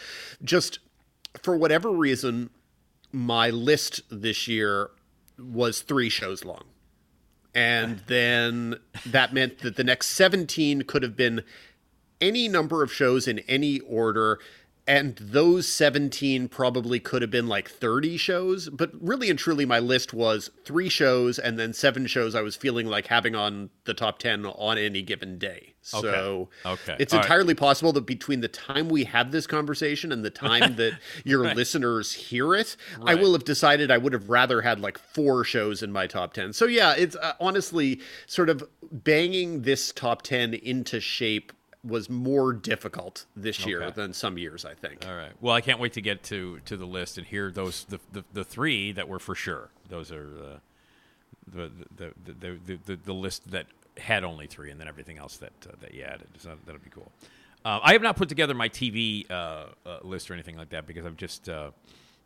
just 0.44 0.80
for 1.44 1.56
whatever 1.56 1.92
reason, 1.92 2.50
my 3.14 3.50
list 3.50 4.02
this 4.10 4.48
year 4.48 4.90
was 5.38 5.82
three 5.82 6.10
shows 6.10 6.44
long. 6.44 6.66
And 7.56 8.00
then 8.08 8.76
that 9.06 9.34
meant 9.34 9.60
that 9.60 9.78
the 9.78 9.84
next 9.84 10.08
17 10.08 10.82
could 10.82 11.04
have 11.04 11.16
been 11.16 11.44
any 12.20 12.48
number 12.48 12.84
of 12.84 12.92
shows 12.92 13.28
in 13.28 13.40
any 13.40 13.80
order. 13.82 14.40
And 14.86 15.16
those 15.16 15.68
17 15.68 16.50
probably 16.50 17.00
could 17.00 17.22
have 17.22 17.32
been 17.32 17.48
like 17.48 17.70
30 17.70 18.18
shows. 18.18 18.70
But 18.70 18.92
really 19.00 19.30
and 19.30 19.40
truly, 19.40 19.66
my 19.66 19.80
list 19.80 20.14
was 20.14 20.50
three 20.66 20.90
shows 20.90 21.40
and 21.40 21.58
then 21.58 21.72
seven 21.74 22.06
shows 22.06 22.36
I 22.36 22.42
was 22.42 22.58
feeling 22.58 22.88
like 22.88 23.08
having 23.08 23.34
on 23.34 23.70
the 23.86 23.94
top 23.94 24.20
10 24.20 24.46
on 24.46 24.78
any 24.78 25.02
given 25.02 25.38
day. 25.38 25.74
So 25.82 26.50
Okay. 26.66 26.96
it's 27.00 27.14
All 27.14 27.20
right. 27.20 27.26
entirely 27.26 27.54
possible 27.56 27.94
that 27.94 28.06
between 28.06 28.42
the 28.42 28.48
time 28.50 28.90
we 28.90 29.06
have 29.06 29.32
this 29.32 29.48
conversation 29.48 30.12
and 30.12 30.24
the 30.24 30.30
time 30.30 30.76
that 30.76 30.96
your 31.24 31.46
listeners 31.46 32.12
hear 32.14 32.54
it, 32.54 32.76
I 33.06 33.16
will 33.16 33.34
have 33.34 33.46
decided 33.46 33.90
I 33.90 33.98
would 33.98 34.14
have 34.14 34.30
rather 34.30 34.62
had 34.62 34.82
like 34.82 34.98
four 34.98 35.46
shows 35.46 35.82
in 35.82 35.92
my 35.94 36.08
top 36.08 36.34
10. 36.34 36.52
So 36.54 36.66
yeah, 36.66 36.94
it's 36.94 37.16
uh, 37.16 37.34
honestly 37.40 38.02
sort 38.28 38.50
of 38.50 38.64
banging 38.92 39.62
this 39.62 39.92
top 39.94 40.24
10 40.24 40.54
into 40.54 41.00
shape 41.00 41.54
was 41.84 42.10
more 42.10 42.54
difficult 42.54 43.26
this 43.36 43.66
year 43.66 43.84
Okay. 43.84 43.94
than 43.96 44.14
some 44.14 44.38
years, 44.38 44.64
I 44.66 44.74
think. 44.74 45.06
All 45.08 45.16
right. 45.16 45.32
Well, 45.42 45.54
I 45.54 45.62
can't 45.62 45.80
wait 45.80 45.94
to 45.94 46.02
get 46.02 46.24
to 46.24 46.60
to 46.66 46.78
the 46.78 46.86
list 46.86 47.18
and 47.18 47.28
hear 47.28 47.52
those 47.52 47.86
the 47.86 48.00
the, 48.12 48.24
the 48.34 48.44
three 48.44 48.92
that 48.94 49.08
were 49.08 49.20
for 49.20 49.36
sure. 49.36 49.70
Those 49.90 50.12
are 50.12 50.28
uh, 50.28 50.60
the, 51.48 51.72
the, 51.98 52.14
the, 52.26 52.34
the, 52.40 52.60
the 52.66 52.80
the 52.86 52.96
the 53.06 53.14
list 53.14 53.52
that 53.52 53.66
had 53.98 54.24
only 54.24 54.48
three, 54.48 54.72
and 54.72 54.80
then 54.80 54.88
everything 54.88 55.18
else 55.18 55.38
that 55.38 55.52
uh, 55.68 55.74
that 55.82 55.94
you 55.94 56.04
added. 56.04 56.28
So 56.40 56.56
that'll 56.66 56.82
be 56.82 56.90
cool. 56.90 57.12
Uh, 57.66 57.80
I 57.82 57.94
have 57.94 58.02
not 58.02 58.16
put 58.18 58.28
together 58.30 58.54
my 58.54 58.68
TV 58.70 59.30
uh, 59.30 59.66
uh, 59.86 60.00
list 60.04 60.30
or 60.30 60.34
anything 60.34 60.58
like 60.58 60.70
that 60.70 60.86
because 60.88 61.06
I've 61.06 61.18
just 61.18 61.48
uh, 61.50 61.72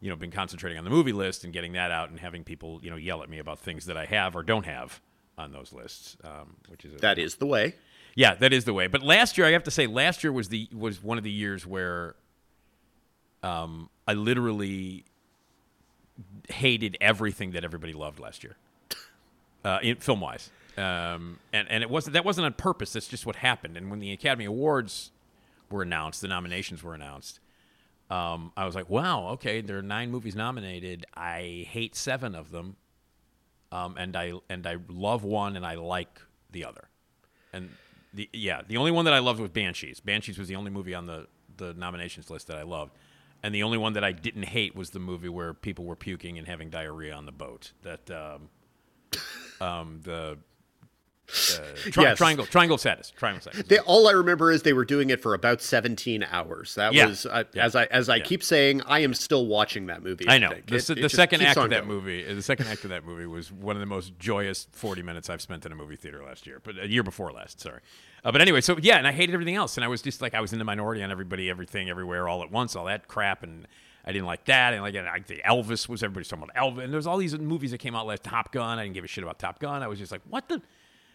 you 0.01 0.09
know 0.09 0.15
been 0.15 0.31
concentrating 0.31 0.77
on 0.77 0.83
the 0.83 0.89
movie 0.91 1.13
list 1.13 1.43
and 1.43 1.51
getting 1.53 1.73
that 1.73 1.91
out 1.91 2.09
and 2.09 2.19
having 2.19 2.43
people 2.43 2.79
you 2.83 2.89
know 2.89 2.95
yell 2.95 3.23
at 3.23 3.29
me 3.29 3.39
about 3.39 3.59
things 3.59 3.85
that 3.87 3.97
I 3.97 4.05
have 4.05 4.35
or 4.35 4.43
don't 4.43 4.65
have 4.65 5.01
on 5.37 5.51
those 5.51 5.71
lists, 5.73 6.17
um, 6.23 6.55
which 6.69 6.85
is 6.85 6.93
a, 6.93 6.97
That 6.97 7.19
is 7.19 7.35
the 7.35 7.45
way. 7.45 7.75
Yeah, 8.17 8.33
that 8.33 8.51
is 8.51 8.65
the 8.65 8.73
way. 8.73 8.87
But 8.87 9.03
last 9.03 9.37
year, 9.37 9.45
I 9.45 9.51
have 9.51 9.63
to 9.65 9.71
say, 9.71 9.85
last 9.85 10.23
year 10.23 10.33
was 10.33 10.49
the 10.49 10.67
was 10.73 11.03
one 11.03 11.19
of 11.19 11.23
the 11.23 11.29
years 11.29 11.67
where 11.67 12.15
um, 13.43 13.91
I 14.07 14.13
literally 14.13 15.05
hated 16.49 16.97
everything 16.99 17.51
that 17.51 17.63
everybody 17.63 17.93
loved 17.93 18.19
last 18.19 18.43
year, 18.43 18.57
uh, 19.63 19.77
film 19.99 20.21
wise. 20.21 20.49
Um, 20.79 21.37
and 21.53 21.67
and 21.69 21.83
it 21.83 21.91
wasn't 21.91 22.15
that 22.15 22.25
wasn't 22.25 22.45
on 22.45 22.53
purpose. 22.53 22.93
That's 22.93 23.07
just 23.07 23.27
what 23.27 23.35
happened. 23.35 23.77
And 23.77 23.91
when 23.91 23.99
the 23.99 24.11
Academy 24.11 24.45
Awards 24.45 25.11
were 25.69 25.83
announced, 25.83 26.21
the 26.21 26.27
nominations 26.27 26.81
were 26.81 26.95
announced. 26.95 27.39
Um, 28.09 28.51
I 28.57 28.65
was 28.65 28.73
like, 28.73 28.89
wow, 28.89 29.27
okay, 29.33 29.61
there 29.61 29.77
are 29.77 29.83
nine 29.83 30.09
movies 30.09 30.35
nominated. 30.35 31.05
I 31.13 31.67
hate 31.69 31.95
seven 31.95 32.33
of 32.33 32.49
them, 32.49 32.77
um, 33.71 33.95
and 33.95 34.15
I 34.15 34.33
and 34.49 34.65
I 34.65 34.77
love 34.89 35.23
one, 35.23 35.55
and 35.55 35.63
I 35.63 35.75
like 35.75 36.19
the 36.51 36.65
other. 36.65 36.87
And 37.53 37.69
the 38.17 38.29
yeah, 38.33 38.61
the 38.67 38.75
only 38.77 38.91
one 38.91 39.05
that 39.05 39.13
I 39.13 39.19
loved 39.19 39.39
was 39.39 39.49
Banshees. 39.49 39.99
Banshees 40.01 40.37
was 40.37 40.47
the 40.49 40.55
only 40.57 40.71
movie 40.71 40.93
on 40.93 41.05
the 41.05 41.27
the 41.55 41.73
nominations 41.73 42.29
list 42.29 42.47
that 42.47 42.57
I 42.57 42.63
loved, 42.63 42.91
and 43.41 43.55
the 43.55 43.63
only 43.63 43.77
one 43.77 43.93
that 43.93 44.03
I 44.03 44.11
didn't 44.11 44.43
hate 44.43 44.75
was 44.75 44.89
the 44.91 44.99
movie 44.99 45.29
where 45.29 45.53
people 45.53 45.85
were 45.85 45.95
puking 45.95 46.37
and 46.37 46.47
having 46.47 46.69
diarrhea 46.69 47.13
on 47.15 47.25
the 47.25 47.31
boat. 47.31 47.71
That 47.83 48.11
um, 48.11 48.49
um 49.61 50.01
the. 50.03 50.37
Uh, 51.29 51.57
tri- 51.91 52.03
Yes. 52.05 52.17
Triangle, 52.17 52.45
triangle 52.45 52.75
of 52.75 52.79
sadness, 52.79 53.11
triangle 53.11 53.41
sadness. 53.41 53.67
They, 53.67 53.79
all 53.79 54.07
I 54.07 54.13
remember 54.13 54.49
is 54.49 54.63
they 54.63 54.71
were 54.71 54.85
doing 54.85 55.09
it 55.09 55.19
for 55.21 55.33
about 55.33 55.61
17 55.61 56.23
hours. 56.23 56.75
That 56.75 56.93
Yeah. 56.93 57.07
was, 57.07 57.25
uh, 57.25 57.43
Yeah. 57.53 57.65
as 57.65 57.75
I 57.75 57.83
as 57.87 58.07
I 58.07 58.15
Yeah. 58.15 58.23
keep 58.23 58.41
saying, 58.41 58.81
I 58.83 58.99
am 58.99 59.13
still 59.13 59.45
watching 59.45 59.87
that 59.87 60.01
movie. 60.01 60.23
I 60.29 60.37
know 60.37 60.51
think. 60.51 60.67
the, 60.67 60.75
It- 60.75 60.77
s- 60.77 60.89
it 60.91 61.01
the 61.01 61.09
second 61.09 61.41
act 61.41 61.57
of 61.57 61.69
that 61.71 61.79
going. 61.79 61.87
movie. 61.89 62.23
The 62.33 62.41
second 62.41 62.67
act 62.67 62.85
of 62.85 62.91
that 62.91 63.03
movie 63.03 63.25
was 63.25 63.51
one 63.51 63.75
of 63.75 63.81
the 63.81 63.85
most 63.85 64.17
joyous 64.17 64.67
forty 64.71 65.01
minutes 65.01 65.29
I've 65.29 65.41
spent 65.41 65.65
in 65.65 65.73
a 65.73 65.75
movie 65.75 65.97
theater 65.97 66.23
last 66.23 66.47
year, 66.47 66.61
but 66.63 66.79
a 66.79 66.87
year 66.87 67.03
before 67.03 67.33
last. 67.33 67.59
Sorry, 67.59 67.81
uh, 68.23 68.31
but 68.31 68.41
anyway, 68.41 68.61
so 68.61 68.77
yeah, 68.81 68.97
and 68.97 69.07
I 69.07 69.11
hated 69.11 69.33
everything 69.33 69.55
else, 69.55 69.77
and 69.77 69.83
I 69.83 69.87
was 69.87 70.01
just 70.01 70.21
like 70.21 70.33
I 70.33 70.41
was 70.41 70.53
in 70.53 70.59
the 70.59 70.65
minority 70.65 71.03
on 71.03 71.11
everybody, 71.11 71.49
everything, 71.49 71.89
everywhere, 71.89 72.27
all 72.27 72.43
at 72.43 72.51
once, 72.51 72.75
all 72.75 72.85
that 72.85 73.07
crap, 73.07 73.43
and 73.43 73.67
I 74.05 74.11
didn't 74.11 74.25
like 74.25 74.45
that, 74.45 74.73
and 74.73 74.81
like 74.81 74.95
and 74.95 75.07
I, 75.07 75.19
the 75.19 75.41
Elvis 75.45 75.87
was 75.89 76.03
everybody's 76.03 76.27
talking 76.27 76.43
about 76.43 76.55
Elvis, 76.55 76.83
and 76.83 76.93
there's 76.93 77.07
all 77.07 77.17
these 77.17 77.37
movies 77.37 77.71
that 77.71 77.79
came 77.79 77.95
out 77.95 78.05
last 78.05 78.23
Top 78.23 78.51
Gun. 78.51 78.79
I 78.79 78.83
didn't 78.83 78.95
give 78.95 79.03
a 79.03 79.07
shit 79.07 79.23
about 79.23 79.39
Top 79.39 79.59
Gun. 79.59 79.83
I 79.83 79.87
was 79.87 79.99
just 79.99 80.11
like, 80.11 80.21
what 80.29 80.47
the. 80.49 80.61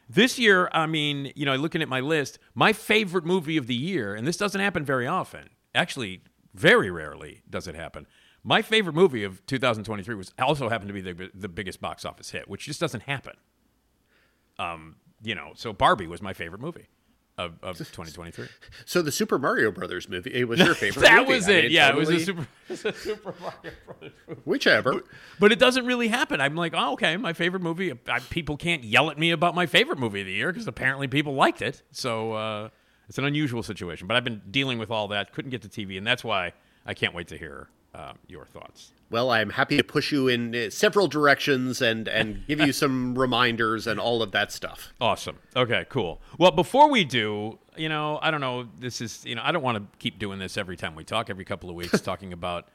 This 0.09 0.38
year, 0.38 0.68
I 0.73 0.87
mean, 0.87 1.32
you 1.37 1.47
know, 1.47 1.54
looking 1.54 1.80
at 1.80 1.88
my 1.88 2.00
list, 2.00 2.38
my 2.54 2.73
favorite 2.73 3.25
movie 3.25 3.56
of 3.56 3.66
the 3.66 3.75
year, 3.75 4.14
and 4.14 4.26
this 4.26 4.37
doesn't 4.37 4.61
happen 4.61 4.85
very 4.85 5.06
often. 5.06 5.49
Actually, 5.75 6.23
very 6.52 6.90
rarely 6.90 7.40
does 7.49 7.66
it 7.66 7.75
happen. 7.75 8.06
My 8.44 8.61
favorite 8.61 8.94
movie 8.94 9.25
of 9.25 9.47
2023 9.47 10.14
was 10.14 10.35
also 10.38 10.68
happened 10.68 10.88
to 10.88 10.94
be 10.94 11.00
the 11.00 11.30
the 11.32 11.49
biggest 11.49 11.80
box 11.80 12.04
office 12.04 12.30
hit, 12.30 12.49
which 12.49 12.66
just 12.66 12.80
doesn't 12.80 13.04
happen. 13.04 13.35
Um, 14.59 14.97
you 15.22 15.34
know, 15.34 15.52
so 15.54 15.72
Barbie 15.72 16.06
was 16.06 16.20
my 16.22 16.32
favorite 16.32 16.60
movie 16.60 16.86
of, 17.38 17.54
of 17.62 17.78
2023. 17.78 18.46
So 18.84 19.02
the 19.02 19.12
Super 19.12 19.38
Mario 19.38 19.70
Brothers 19.70 20.08
movie 20.08 20.32
it 20.34 20.48
was 20.48 20.58
your 20.60 20.74
favorite. 20.74 21.02
that 21.02 21.20
movie. 21.22 21.34
was 21.34 21.48
I 21.48 21.52
it. 21.52 21.62
mean, 21.64 21.72
yeah, 21.72 21.90
totally- 21.92 22.14
it 22.14 22.18
was 22.18 22.22
a 22.22 22.26
super, 22.26 22.42
it 22.68 22.70
was 22.70 22.84
a 22.84 22.92
Super 22.92 23.34
Mario 23.40 23.72
Brothers 23.86 24.12
movie. 24.28 24.40
Whichever. 24.44 25.02
But 25.40 25.52
it 25.52 25.58
doesn't 25.58 25.86
really 25.86 26.08
happen. 26.08 26.40
I'm 26.40 26.54
like, 26.56 26.74
oh, 26.76 26.92
okay, 26.94 27.16
my 27.16 27.32
favorite 27.32 27.62
movie. 27.62 27.92
I, 28.08 28.18
people 28.18 28.56
can't 28.56 28.84
yell 28.84 29.10
at 29.10 29.18
me 29.18 29.30
about 29.30 29.54
my 29.54 29.66
favorite 29.66 29.98
movie 29.98 30.20
of 30.20 30.26
the 30.26 30.32
year 30.32 30.52
because 30.52 30.66
apparently 30.66 31.08
people 31.08 31.34
liked 31.34 31.62
it. 31.62 31.82
So 31.92 32.32
uh, 32.32 32.68
it's 33.08 33.18
an 33.18 33.24
unusual 33.24 33.62
situation. 33.62 34.06
But 34.06 34.16
I've 34.16 34.24
been 34.24 34.42
dealing 34.50 34.78
with 34.78 34.90
all 34.90 35.08
that. 35.08 35.32
Couldn't 35.32 35.50
get 35.50 35.62
to 35.62 35.68
TV, 35.68 35.96
and 35.98 36.06
that's 36.06 36.22
why 36.24 36.52
I 36.84 36.94
can't 36.94 37.14
wait 37.14 37.28
to 37.28 37.38
hear 37.38 37.68
uh, 37.94 38.12
your 38.26 38.46
thoughts. 38.46 38.92
Well, 39.11 39.30
I'm 39.30 39.50
happy 39.50 39.76
to 39.76 39.84
push 39.84 40.11
you 40.11 40.28
in 40.28 40.54
uh, 40.54 40.70
several 40.70 41.06
directions 41.06 41.82
and 41.82 42.08
and 42.08 42.44
give 42.49 42.61
you 42.61 42.72
some 42.72 43.18
reminders 43.18 43.87
and 43.87 44.00
all 44.00 44.22
of 44.22 44.32
that 44.32 44.50
stuff. 44.50 44.92
Awesome. 45.00 45.38
Okay, 45.54 45.84
cool. 45.90 46.20
Well, 46.38 46.50
before 46.50 46.88
we 46.88 47.04
do, 47.04 47.58
you 47.76 47.88
know, 47.88 48.18
I 48.22 48.30
don't 48.30 48.40
know. 48.40 48.68
This 48.78 49.00
is, 49.00 49.25
you 49.26 49.34
know, 49.34 49.42
I 49.44 49.52
don't 49.52 49.62
want 49.62 49.78
to 49.78 49.99
keep 49.99 50.18
doing 50.18 50.38
this 50.38 50.56
every 50.56 50.76
time 50.76 50.94
we 50.94 51.04
talk, 51.04 51.28
every 51.28 51.44
couple 51.44 51.68
of 51.68 51.76
weeks, 51.76 52.00
talking 52.02 52.32
about 52.32 52.68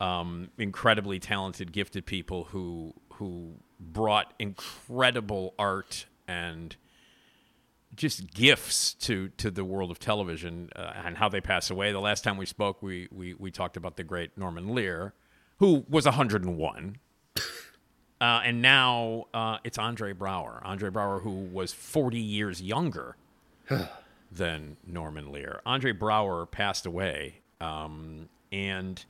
um, 0.00 0.50
incredibly 0.58 1.18
talented, 1.18 1.72
gifted 1.72 2.04
people 2.04 2.44
who 2.44 2.94
who 3.14 3.54
brought 3.78 4.34
incredible 4.38 5.54
art 5.58 6.06
and 6.28 6.76
just 8.00 8.32
gifts 8.32 8.94
to 8.94 9.28
to 9.36 9.50
the 9.50 9.62
world 9.62 9.90
of 9.90 9.98
television 9.98 10.70
uh, 10.74 10.92
and 11.04 11.18
how 11.18 11.28
they 11.28 11.40
pass 11.40 11.70
away. 11.70 11.92
The 11.92 12.00
last 12.00 12.24
time 12.24 12.38
we 12.38 12.46
spoke, 12.46 12.82
we 12.82 13.08
we 13.12 13.34
we 13.34 13.50
talked 13.50 13.76
about 13.76 13.96
the 13.96 14.04
great 14.04 14.36
Norman 14.38 14.74
Lear, 14.74 15.12
who 15.58 15.84
was 15.88 16.06
101. 16.06 16.96
Uh, 18.22 18.42
and 18.44 18.60
now 18.60 19.24
uh, 19.32 19.58
it's 19.64 19.78
Andre 19.78 20.12
Braugher. 20.12 20.60
Andre 20.62 20.90
Braugher, 20.90 21.22
who 21.22 21.30
was 21.30 21.72
40 21.72 22.18
years 22.18 22.60
younger 22.60 23.16
than 24.32 24.76
Norman 24.86 25.32
Lear. 25.32 25.60
Andre 25.64 25.92
Braugher 25.92 26.50
passed 26.50 26.84
away. 26.84 27.40
Um, 27.62 28.28
and 28.52 29.02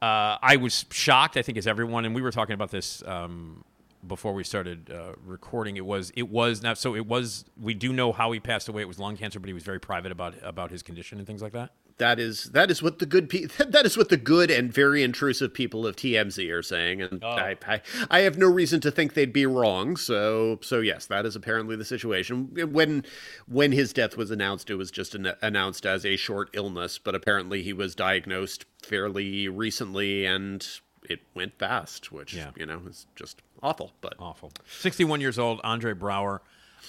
uh, 0.00 0.38
I 0.40 0.56
was 0.56 0.86
shocked, 0.90 1.36
I 1.36 1.42
think, 1.42 1.58
as 1.58 1.66
everyone, 1.66 2.04
and 2.04 2.14
we 2.14 2.22
were 2.22 2.30
talking 2.30 2.54
about 2.54 2.70
this 2.70 3.02
um, 3.06 3.64
before 4.06 4.32
we 4.32 4.44
started 4.44 4.90
uh, 4.90 5.12
recording. 5.24 5.76
It 5.76 5.86
was 5.86 6.10
it 6.14 6.28
was 6.28 6.62
now 6.62 6.74
so 6.74 6.94
it 6.94 7.06
was 7.06 7.44
we 7.60 7.74
do 7.74 7.92
know 7.92 8.12
how 8.12 8.32
he 8.32 8.40
passed 8.40 8.68
away. 8.68 8.82
It 8.82 8.88
was 8.88 8.98
lung 8.98 9.16
cancer, 9.16 9.40
but 9.40 9.48
he 9.48 9.54
was 9.54 9.62
very 9.62 9.80
private 9.80 10.12
about 10.12 10.34
about 10.42 10.70
his 10.70 10.82
condition 10.82 11.18
and 11.18 11.26
things 11.26 11.42
like 11.42 11.52
that. 11.52 11.72
That 11.98 12.20
is 12.20 12.44
that 12.52 12.70
is 12.70 12.80
what 12.80 13.00
the 13.00 13.06
good 13.06 13.28
pe- 13.28 13.44
that 13.58 13.84
is 13.84 13.96
what 13.96 14.08
the 14.08 14.16
good 14.16 14.50
and 14.50 14.72
very 14.72 15.02
intrusive 15.02 15.52
people 15.52 15.86
of 15.86 15.96
TMZ 15.96 16.50
are 16.52 16.62
saying, 16.62 17.02
and 17.02 17.24
I, 17.24 17.56
I 17.66 17.80
I 18.08 18.20
have 18.20 18.38
no 18.38 18.46
reason 18.46 18.80
to 18.82 18.90
think 18.90 19.14
they'd 19.14 19.32
be 19.32 19.46
wrong. 19.46 19.96
So 19.96 20.60
so 20.62 20.78
yes, 20.78 21.06
that 21.06 21.26
is 21.26 21.34
apparently 21.34 21.74
the 21.76 21.84
situation. 21.84 22.50
When 22.72 23.04
when 23.46 23.72
his 23.72 23.92
death 23.92 24.16
was 24.16 24.30
announced, 24.30 24.70
it 24.70 24.76
was 24.76 24.90
just 24.90 25.14
an, 25.14 25.32
announced 25.42 25.84
as 25.84 26.06
a 26.06 26.16
short 26.16 26.50
illness, 26.52 26.98
but 26.98 27.14
apparently 27.14 27.62
he 27.62 27.72
was 27.72 27.94
diagnosed 27.96 28.64
fairly 28.80 29.48
recently, 29.48 30.24
and 30.24 30.66
it 31.04 31.20
went 31.34 31.58
fast, 31.58 32.10
which 32.12 32.34
Yeah. 32.34 32.50
you 32.56 32.66
know 32.66 32.82
is 32.88 33.06
just 33.16 33.42
awful. 33.62 33.92
But 34.00 34.14
Awful. 34.18 34.52
Sixty-one 34.68 35.20
years 35.20 35.38
old, 35.38 35.60
Andre 35.64 35.92
Braugher. 35.94 36.40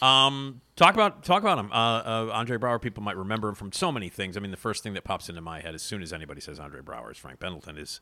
Um, 0.02 0.62
talk 0.76 0.94
about 0.94 1.24
talk 1.24 1.42
about 1.42 1.58
him. 1.60 1.72
Uh, 1.72 1.76
uh, 1.76 2.30
Andre 2.34 2.58
Braugher. 2.58 2.82
People 2.82 3.04
might 3.04 3.18
remember 3.18 3.50
him 3.50 3.56
from 3.56 3.72
so 3.72 3.92
many 3.92 4.08
things. 4.10 4.38
I 4.38 4.40
mean, 4.40 4.52
the 4.52 4.58
first 4.58 4.84
thing 4.84 4.94
that 4.94 5.04
pops 5.04 5.30
into 5.30 5.42
my 5.42 5.62
head 5.62 5.74
as 5.76 5.82
soon 5.82 6.02
as 6.02 6.14
anybody 6.14 6.42
says 6.42 6.60
Andre 6.60 6.82
Braugher 6.82 7.12
is 7.12 7.18
Frank 7.18 7.40
Pembleton 7.40 7.78
is 7.78 8.00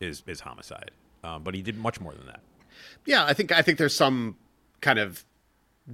is 0.00 0.22
is 0.26 0.40
homicide. 0.40 0.90
Um, 1.24 1.42
but 1.42 1.54
he 1.54 1.62
did 1.62 1.76
much 1.76 2.00
more 2.00 2.12
than 2.12 2.26
that. 2.26 2.40
Yeah, 3.06 3.24
I 3.24 3.34
think 3.34 3.52
I 3.52 3.62
think 3.62 3.78
there's 3.78 3.94
some 3.94 4.36
kind 4.80 4.98
of 4.98 5.24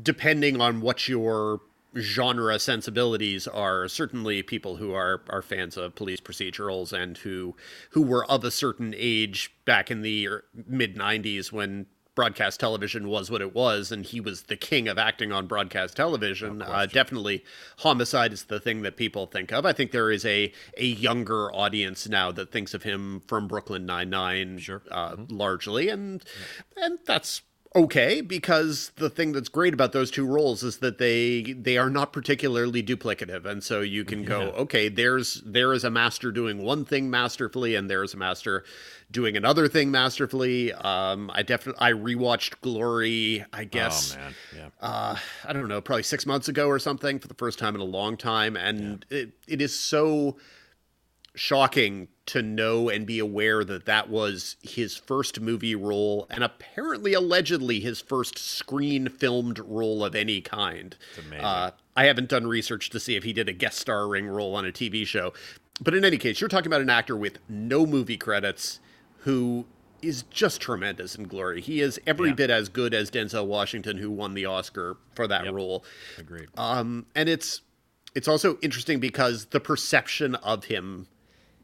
depending 0.02 0.60
on 0.60 0.80
what 0.80 1.08
your 1.08 1.60
genre 1.96 2.58
sensibilities 2.58 3.46
are 3.46 3.88
certainly 3.88 4.42
people 4.42 4.76
who 4.76 4.92
are 4.92 5.22
are 5.28 5.42
fans 5.42 5.76
of 5.76 5.94
police 5.94 6.20
procedurals 6.20 6.92
and 6.92 7.18
who 7.18 7.54
who 7.90 8.02
were 8.02 8.24
of 8.30 8.44
a 8.44 8.50
certain 8.50 8.94
age 8.96 9.54
back 9.64 9.90
in 9.90 10.02
the 10.02 10.28
mid 10.66 10.96
90s 10.96 11.52
when 11.52 11.86
broadcast 12.14 12.60
television 12.60 13.08
was 13.08 13.28
what 13.28 13.40
it 13.40 13.52
was 13.52 13.90
and 13.90 14.06
he 14.06 14.20
was 14.20 14.42
the 14.44 14.56
king 14.56 14.86
of 14.86 14.96
acting 14.98 15.32
on 15.32 15.48
broadcast 15.48 15.96
television. 15.96 16.62
Uh, 16.62 16.86
definitely 16.86 17.42
homicide 17.78 18.32
is 18.32 18.44
the 18.44 18.60
thing 18.60 18.82
that 18.82 18.96
people 18.96 19.26
think 19.26 19.52
of. 19.52 19.66
I 19.66 19.72
think 19.72 19.90
there 19.90 20.12
is 20.12 20.24
a 20.24 20.52
a 20.78 20.84
younger 20.84 21.52
audience 21.52 22.08
now 22.08 22.30
that 22.30 22.52
thinks 22.52 22.72
of 22.72 22.84
him 22.84 23.20
from 23.26 23.48
brooklyn 23.48 23.84
99 23.84 24.58
Sure. 24.58 24.82
uh, 24.92 25.16
largely 25.28 25.88
and 25.88 26.22
and 26.76 26.98
that's 27.04 27.42
okay 27.76 28.20
because 28.20 28.92
the 28.96 29.10
thing 29.10 29.32
that's 29.32 29.48
great 29.48 29.74
about 29.74 29.92
those 29.92 30.10
two 30.10 30.24
roles 30.26 30.62
is 30.62 30.78
that 30.78 30.98
they 30.98 31.42
they 31.54 31.76
are 31.76 31.90
not 31.90 32.12
particularly 32.12 32.82
duplicative. 32.82 33.44
And 33.44 33.64
so 33.64 33.80
you 33.80 34.04
can 34.04 34.24
go 34.24 34.50
okay 34.52 34.88
there's 34.88 35.42
there 35.44 35.72
is 35.72 35.82
a 35.82 35.90
master 35.90 36.30
doing 36.30 36.62
one 36.62 36.84
thing 36.84 37.10
masterfully 37.10 37.74
and 37.74 37.90
there's 37.90 38.14
a 38.14 38.16
master 38.16 38.64
doing 39.10 39.36
another 39.36 39.66
thing 39.68 39.90
masterfully. 39.90 40.72
Um 40.72 41.30
i 41.34 41.42
definitely 41.42 41.80
i 41.80 41.92
rewatched 41.92 42.60
glory 42.60 43.44
i 43.52 43.64
guess 43.64 44.14
Oh 44.14 44.20
man, 44.20 44.34
yeah. 44.56 44.68
uh, 44.80 45.16
I 45.44 45.52
don't 45.52 45.68
know, 45.68 45.80
probably 45.80 46.04
six 46.04 46.26
months 46.26 46.48
ago 46.48 46.68
or 46.68 46.78
something 46.78 47.18
for 47.18 47.26
the 47.28 47.34
first 47.34 47.58
time 47.58 47.74
in 47.74 47.80
a 47.80 47.84
long 47.84 48.16
time. 48.16 48.56
And 48.56 49.04
it, 49.10 49.32
it 49.48 49.60
is 49.60 49.76
so 49.78 50.36
shocking 51.34 52.08
to 52.26 52.42
know 52.42 52.88
and 52.88 53.06
be 53.06 53.18
aware 53.18 53.64
that 53.64 53.84
that 53.84 54.08
was 54.08 54.56
his 54.62 54.96
first 54.96 55.40
movie 55.40 55.74
role 55.74 56.26
and 56.30 56.42
apparently, 56.42 57.12
allegedly, 57.12 57.80
his 57.80 58.00
first 58.00 58.38
screen 58.38 59.08
filmed 59.08 59.58
role 59.58 60.04
of 60.04 60.14
any 60.14 60.40
kind. 60.40 60.96
amazing. 61.18 61.44
Uh, 61.44 61.70
I 61.96 62.04
haven't 62.06 62.28
done 62.30 62.46
research 62.46 62.90
to 62.90 63.00
see 63.00 63.16
if 63.16 63.24
he 63.24 63.32
did 63.32 63.48
a 63.48 63.52
guest 63.52 63.78
starring 63.78 64.26
role 64.26 64.54
on 64.56 64.64
a 64.66 64.72
TV 64.72 65.06
show. 65.06 65.32
But 65.80 65.94
in 65.94 66.04
any 66.04 66.16
case, 66.18 66.40
you're 66.40 66.48
talking 66.48 66.68
about 66.68 66.80
an 66.80 66.90
actor 66.90 67.16
with 67.16 67.38
no 67.48 67.84
movie 67.84 68.16
credits 68.16 68.80
who 69.18 69.66
is 70.00 70.22
just 70.24 70.60
tremendous 70.60 71.14
in 71.14 71.24
Glory. 71.28 71.60
He 71.60 71.80
is 71.80 72.00
every 72.06 72.28
Yeah. 72.30 72.34
bit 72.34 72.50
as 72.50 72.68
good 72.68 72.94
as 72.94 73.10
Denzel 73.10 73.46
Washington, 73.46 73.98
who 73.98 74.10
won 74.10 74.34
the 74.34 74.44
Oscar 74.46 74.96
for 75.14 75.26
that 75.26 75.44
Yep. 75.44 75.54
role. 75.54 75.84
Agreed. 76.18 76.48
Um, 76.56 77.06
and 77.14 77.28
it's 77.28 77.60
it's 78.14 78.28
also 78.28 78.56
interesting 78.62 79.00
because 79.00 79.46
the 79.46 79.58
perception 79.58 80.36
of 80.36 80.66
him 80.66 81.08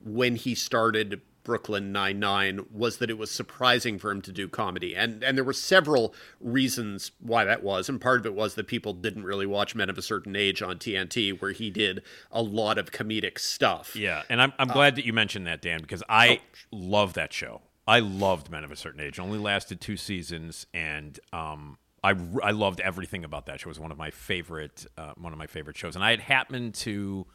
when 0.05 0.37
he 0.37 0.55
started 0.55 1.21
Brooklyn 1.43 1.91
Nine 1.91 2.19
Nine 2.19 2.67
was 2.71 2.99
that 2.99 3.11
it 3.11 3.19
was 3.19 3.31
surprising 3.31 3.99
for 3.99 4.11
him 4.11 4.21
to 4.23 4.33
do 4.33 4.49
comedy, 4.49 4.95
and 4.95 5.23
and 5.23 5.37
there 5.37 5.45
were 5.45 5.53
several 5.53 6.15
reasons 6.41 7.13
why 7.19 7.45
that 7.45 7.63
was, 7.63 7.89
and 7.89 8.01
part 8.01 8.21
of 8.21 8.27
it 8.27 8.35
was 8.35 8.55
that 8.55 8.67
people 8.67 8.93
didn't 8.93 9.25
really 9.25 9.47
watch 9.47 9.75
Men 9.75 9.89
of 9.91 9.99
a 9.99 10.03
Certain 10.03 10.37
Age 10.37 10.63
on 10.63 10.79
TNT, 10.79 11.41
where 11.41 11.53
he 11.53 11.71
did 11.71 12.03
a 12.31 12.43
lot 12.43 12.79
of 12.79 12.91
comedic 12.91 13.39
stuff. 13.39 13.97
Yeah, 13.97 14.23
and 14.29 14.41
I'm 14.41 14.53
I'm 14.59 14.69
glad 14.69 14.97
that 14.97 15.05
you 15.05 15.13
mentioned 15.13 15.47
that, 15.47 15.63
Dan, 15.63 15.81
because 15.81 16.03
I 16.09 16.41
love 16.71 17.15
that 17.15 17.33
show. 17.33 17.63
I 17.89 18.01
loved 18.01 18.51
Men 18.51 18.63
of 18.63 18.71
a 18.71 18.77
Certain 18.77 19.01
Age. 19.01 19.19
It 19.19 19.23
only 19.23 19.39
lasted 19.39 19.81
two 19.81 19.97
seasons, 19.97 20.67
and 20.75 21.19
um, 21.33 21.79
I 22.05 22.15
I 22.43 22.51
loved 22.51 22.81
everything 22.81 23.25
about 23.25 23.47
that 23.47 23.61
show. 23.61 23.69
It 23.69 23.71
was 23.71 23.81
one 23.81 23.91
of 23.91 23.99
my 23.99 24.11
favorite 24.11 24.87
uh, 24.99 25.15
one 25.17 25.33
of 25.33 25.39
my 25.39 25.47
favorite 25.47 25.77
shows, 25.77 25.97
and 25.97 26.05
I 26.05 26.11
had 26.11 26.21
happened 26.21 26.75
to, 26.75 27.27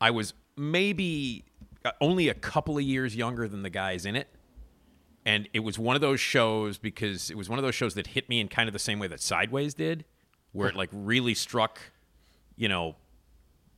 I 0.00 0.10
was 0.10 0.34
maybe 0.56 1.44
uh, 1.55 1.55
only 2.00 2.28
a 2.28 2.34
couple 2.34 2.76
of 2.76 2.84
years 2.84 3.16
younger 3.16 3.48
than 3.48 3.62
the 3.62 3.70
guys 3.70 4.06
in 4.06 4.16
it. 4.16 4.28
And 5.24 5.48
it 5.52 5.60
was 5.60 5.78
one 5.78 5.96
of 5.96 6.00
those 6.00 6.20
shows 6.20 6.78
because 6.78 7.30
it 7.30 7.36
was 7.36 7.48
one 7.48 7.58
of 7.58 7.64
those 7.64 7.74
shows 7.74 7.94
that 7.94 8.08
hit 8.08 8.28
me 8.28 8.40
in 8.40 8.48
kind 8.48 8.68
of 8.68 8.72
the 8.72 8.78
same 8.78 8.98
way 8.98 9.08
that 9.08 9.20
Sideways 9.20 9.74
did, 9.74 10.04
where 10.52 10.68
it 10.68 10.76
like 10.76 10.88
really 10.92 11.34
struck, 11.34 11.80
you 12.54 12.68
know, 12.68 12.94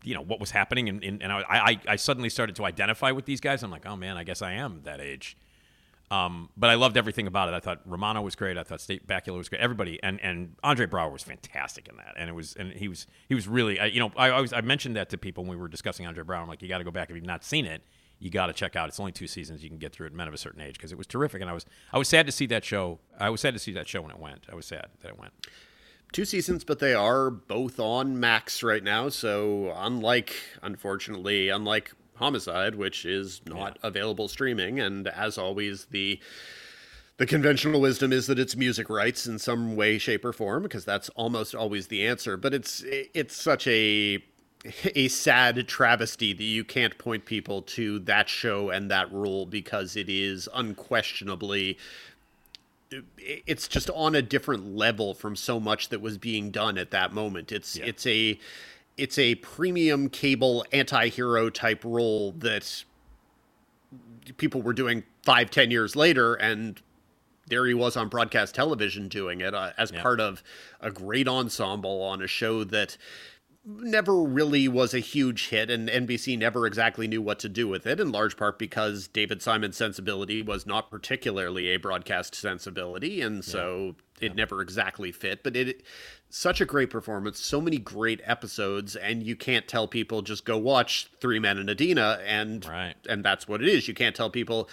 you 0.04 0.14
know 0.14 0.22
what 0.22 0.40
was 0.40 0.50
happening, 0.50 0.88
and, 0.88 1.02
and, 1.02 1.22
and 1.22 1.32
I, 1.32 1.42
I 1.48 1.80
I 1.88 1.96
suddenly 1.96 2.28
started 2.28 2.54
to 2.56 2.64
identify 2.64 3.10
with 3.10 3.24
these 3.24 3.40
guys. 3.40 3.62
I'm 3.62 3.70
like, 3.70 3.86
oh 3.86 3.96
man, 3.96 4.16
I 4.16 4.24
guess 4.24 4.42
I 4.42 4.52
am 4.52 4.82
that 4.84 5.00
age. 5.00 5.36
Um, 6.10 6.48
but 6.56 6.70
I 6.70 6.74
loved 6.74 6.96
everything 6.96 7.26
about 7.26 7.48
it. 7.48 7.54
I 7.54 7.60
thought 7.60 7.82
Romano 7.84 8.22
was 8.22 8.34
great. 8.34 8.56
I 8.56 8.62
thought 8.62 8.80
Scott 8.80 9.00
Bakula 9.06 9.36
was 9.36 9.48
great. 9.48 9.60
Everybody 9.60 10.02
and 10.02 10.20
and 10.22 10.54
Andre 10.62 10.86
Braugher 10.86 11.12
was 11.12 11.22
fantastic 11.22 11.88
in 11.88 11.96
that. 11.96 12.14
And 12.16 12.30
it 12.30 12.32
was 12.32 12.54
and 12.54 12.72
he 12.72 12.88
was 12.88 13.06
he 13.28 13.34
was 13.34 13.46
really 13.46 13.78
I, 13.78 13.86
you 13.86 14.00
know 14.00 14.12
I 14.16 14.30
always 14.30 14.52
I 14.52 14.62
mentioned 14.62 14.96
that 14.96 15.10
to 15.10 15.18
people 15.18 15.44
when 15.44 15.50
we 15.50 15.56
were 15.56 15.68
discussing 15.68 16.06
Andre 16.06 16.24
Braugher. 16.24 16.42
I'm 16.42 16.48
like, 16.48 16.62
you 16.62 16.68
got 16.68 16.78
to 16.78 16.84
go 16.84 16.90
back 16.90 17.10
if 17.10 17.16
you've 17.16 17.26
not 17.26 17.44
seen 17.44 17.66
it. 17.66 17.82
You 18.18 18.30
got 18.30 18.46
to 18.46 18.52
check 18.52 18.74
out. 18.76 18.88
It's 18.88 18.98
only 18.98 19.12
two 19.12 19.26
seasons. 19.28 19.62
You 19.62 19.68
can 19.68 19.78
get 19.78 19.92
through 19.92 20.08
it. 20.08 20.12
Men 20.12 20.26
of 20.28 20.34
a 20.34 20.38
certain 20.38 20.60
age 20.60 20.74
because 20.74 20.90
it 20.90 20.98
was 20.98 21.06
terrific. 21.06 21.40
And 21.40 21.48
I 21.48 21.52
was 21.52 21.64
I 21.92 21.98
was 21.98 22.08
sad 22.08 22.26
to 22.26 22.32
see 22.32 22.46
that 22.46 22.64
show. 22.64 22.98
I 23.18 23.30
was 23.30 23.40
sad 23.40 23.54
to 23.54 23.60
see 23.60 23.72
that 23.72 23.86
show 23.86 24.02
when 24.02 24.10
it 24.10 24.18
went. 24.18 24.46
I 24.50 24.54
was 24.54 24.66
sad 24.66 24.86
that 25.02 25.08
it 25.10 25.18
went. 25.18 25.32
two 26.12 26.24
seasons, 26.24 26.64
but 26.64 26.78
they 26.80 26.94
are 26.94 27.30
both 27.30 27.78
on 27.78 28.18
Max 28.18 28.62
right 28.62 28.82
now. 28.82 29.08
So 29.08 29.72
unlike, 29.76 30.34
unfortunately, 30.62 31.48
unlike 31.48 31.92
Homicide, 32.16 32.74
which 32.74 33.04
is 33.04 33.40
not 33.46 33.78
available 33.82 34.26
streaming, 34.26 34.80
and 34.80 35.06
as 35.06 35.38
always, 35.38 35.84
the 35.86 36.18
the 37.18 37.26
conventional 37.26 37.80
wisdom 37.80 38.12
is 38.12 38.26
that 38.28 38.38
it's 38.38 38.56
music 38.56 38.88
rights 38.88 39.26
in 39.26 39.38
some 39.38 39.74
way, 39.76 39.98
shape, 39.98 40.24
or 40.24 40.32
form, 40.32 40.62
because 40.64 40.84
that's 40.84 41.08
almost 41.10 41.54
always 41.54 41.88
the 41.88 42.06
answer. 42.06 42.36
But 42.36 42.54
it's 42.54 42.82
it's 42.86 43.36
such 43.36 43.66
a 43.68 44.22
a 44.94 45.08
sad 45.08 45.68
travesty 45.68 46.32
that 46.32 46.42
you 46.42 46.64
can't 46.64 46.98
point 46.98 47.24
people 47.24 47.62
to 47.62 47.98
that 48.00 48.28
show 48.28 48.70
and 48.70 48.90
that 48.90 49.10
rule 49.12 49.46
because 49.46 49.96
it 49.96 50.08
is 50.08 50.48
unquestionably 50.54 51.78
it's 53.18 53.68
just 53.68 53.90
on 53.90 54.14
a 54.14 54.22
different 54.22 54.74
level 54.74 55.12
from 55.14 55.36
so 55.36 55.60
much 55.60 55.90
that 55.90 56.00
was 56.00 56.16
being 56.16 56.50
done 56.50 56.78
at 56.78 56.90
that 56.90 57.12
moment. 57.12 57.52
It's 57.52 57.76
it's 57.76 58.06
a 58.06 58.38
it's 58.96 59.18
a 59.18 59.34
premium 59.36 60.08
cable 60.08 60.64
anti-hero 60.72 61.50
type 61.50 61.84
role 61.84 62.32
that 62.38 62.84
people 64.38 64.62
were 64.62 64.72
doing 64.72 65.04
five 65.22 65.50
ten 65.50 65.70
years 65.70 65.94
later 65.96 66.34
and 66.34 66.80
there 67.48 67.64
he 67.66 67.74
was 67.74 67.96
on 67.96 68.08
broadcast 68.08 68.54
television 68.54 69.08
doing 69.08 69.40
it 69.40 69.54
uh, 69.54 69.72
as 69.78 69.90
Yeah. 69.90 70.02
part 70.02 70.20
of 70.20 70.42
a 70.80 70.90
great 70.90 71.28
ensemble 71.28 72.02
on 72.02 72.22
a 72.22 72.26
show 72.26 72.64
that 72.64 72.96
never 73.68 74.22
really 74.22 74.66
was 74.66 74.94
a 74.94 74.98
huge 74.98 75.48
hit 75.48 75.70
and 75.70 75.88
NBC 75.90 76.38
never 76.38 76.66
exactly 76.66 77.06
knew 77.06 77.20
what 77.20 77.38
to 77.40 77.48
do 77.50 77.68
with 77.68 77.86
it 77.86 78.00
in 78.00 78.10
large 78.10 78.36
part 78.36 78.58
because 78.58 79.08
David 79.08 79.42
Simon's 79.42 79.76
sensibility 79.76 80.40
was 80.40 80.66
not 80.66 80.90
particularly 80.90 81.68
a 81.68 81.76
broadcast 81.76 82.34
sensibility 82.34 83.20
and 83.20 83.44
so 83.44 83.94
it 84.20 84.34
never 84.34 84.62
exactly 84.62 85.12
fit 85.12 85.42
but 85.42 85.54
it 85.54 85.82
such 86.30 86.60
a 86.62 86.64
great 86.64 86.88
performance 86.88 87.38
so 87.40 87.60
many 87.60 87.76
great 87.76 88.22
episodes 88.24 88.96
and 88.96 89.22
you 89.22 89.36
can't 89.36 89.68
tell 89.68 89.86
people 89.86 90.22
just 90.22 90.46
go 90.46 90.56
watch 90.56 91.10
Three 91.20 91.38
Men 91.38 91.58
and 91.58 91.68
Adena 91.68 92.20
and 92.26 92.64
Right. 92.66 92.94
and 93.06 93.22
that's 93.22 93.46
what 93.46 93.62
it 93.62 93.68
is. 93.68 93.86
You 93.86 93.94
can't 93.94 94.16
tell 94.16 94.30
people 94.30 94.68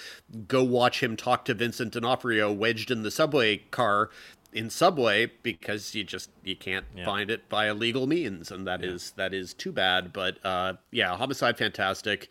go 0.48 0.64
watch 0.64 1.04
him 1.04 1.18
talk 1.18 1.44
to 1.46 1.54
Vincent 1.54 1.92
D'Onofrio 1.94 2.52
wedged 2.52 2.92
in 2.92 3.04
the 3.04 3.12
subway 3.12 3.58
car 3.72 4.10
in 4.56 4.70
subway 4.70 5.30
because 5.44 5.94
you 5.94 6.04
just 6.04 6.30
you 6.44 6.56
can't 6.56 6.86
Yeah. 6.96 7.06
find 7.06 7.30
it 7.30 7.44
via 7.50 7.74
legal 7.74 8.08
means 8.08 8.50
and 8.52 8.66
that 8.66 8.84
is 8.84 9.12
that 9.18 9.34
is 9.34 9.54
too 9.54 9.72
bad. 9.72 10.12
But 10.14 10.44
uh 10.46 10.74
yeah 10.92 11.16
homicide 11.16 11.58
fantastic 11.58 12.30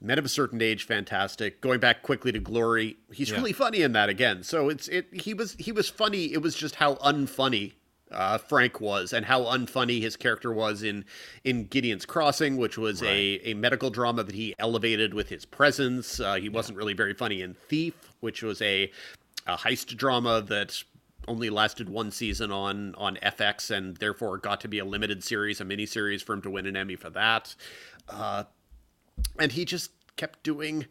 men 0.00 0.18
of 0.18 0.24
a 0.24 0.28
certain 0.28 0.62
age 0.62 0.84
fantastic 0.86 1.60
going 1.60 1.78
back 1.78 2.02
quickly 2.02 2.32
to 2.32 2.38
glory. 2.38 2.96
He's 3.12 3.30
Yeah. 3.30 3.36
really 3.36 3.52
funny 3.52 3.82
in 3.82 3.92
that 3.92 4.08
again. 4.08 4.42
So 4.42 4.68
it's 4.70 4.88
it 4.88 5.06
he 5.12 5.34
was 5.34 5.54
he 5.58 5.70
was 5.70 5.88
funny. 5.88 6.32
It 6.32 6.42
was 6.42 6.54
just 6.54 6.76
how 6.76 6.94
unfunny 6.96 7.74
uh, 8.10 8.38
Frank 8.38 8.80
was 8.80 9.12
and 9.12 9.26
how 9.26 9.42
unfunny 9.42 10.00
his 10.00 10.16
character 10.16 10.52
was 10.52 10.82
in 10.82 11.04
in 11.44 11.66
Gideon's 11.66 12.04
Crossing, 12.06 12.56
which 12.56 12.76
was 12.76 13.02
a, 13.04 13.40
a 13.44 13.54
medical 13.54 13.88
drama 13.90 14.24
that 14.24 14.34
he 14.34 14.52
elevated 14.58 15.14
with 15.14 15.28
his 15.28 15.44
presence. 15.44 16.18
Uh, 16.18 16.34
he 16.34 16.48
wasn't 16.48 16.76
really 16.76 16.94
very 16.94 17.14
funny 17.14 17.40
in 17.40 17.54
Thief, 17.68 17.94
which 18.18 18.42
was 18.42 18.60
a, 18.62 18.90
a 19.46 19.56
heist 19.58 19.96
drama 19.96 20.42
that 20.42 20.82
only 21.30 21.48
lasted 21.48 21.88
one 21.88 22.10
season 22.10 22.50
on 22.50 22.94
on 22.96 23.16
FX, 23.22 23.70
and 23.70 23.96
therefore 23.96 24.36
got 24.38 24.60
to 24.62 24.68
be 24.68 24.80
a 24.80 24.84
limited 24.84 25.22
series, 25.22 25.60
a 25.60 25.64
mini 25.64 25.86
series 25.86 26.22
for 26.22 26.32
him 26.34 26.42
to 26.42 26.50
win 26.50 26.66
an 26.66 26.76
Emmy 26.76 26.96
for 26.96 27.10
that. 27.10 27.54
Uh, 28.08 28.44
and 29.38 29.52
he 29.52 29.64
just 29.64 29.92
kept 30.16 30.42
doing 30.42 30.86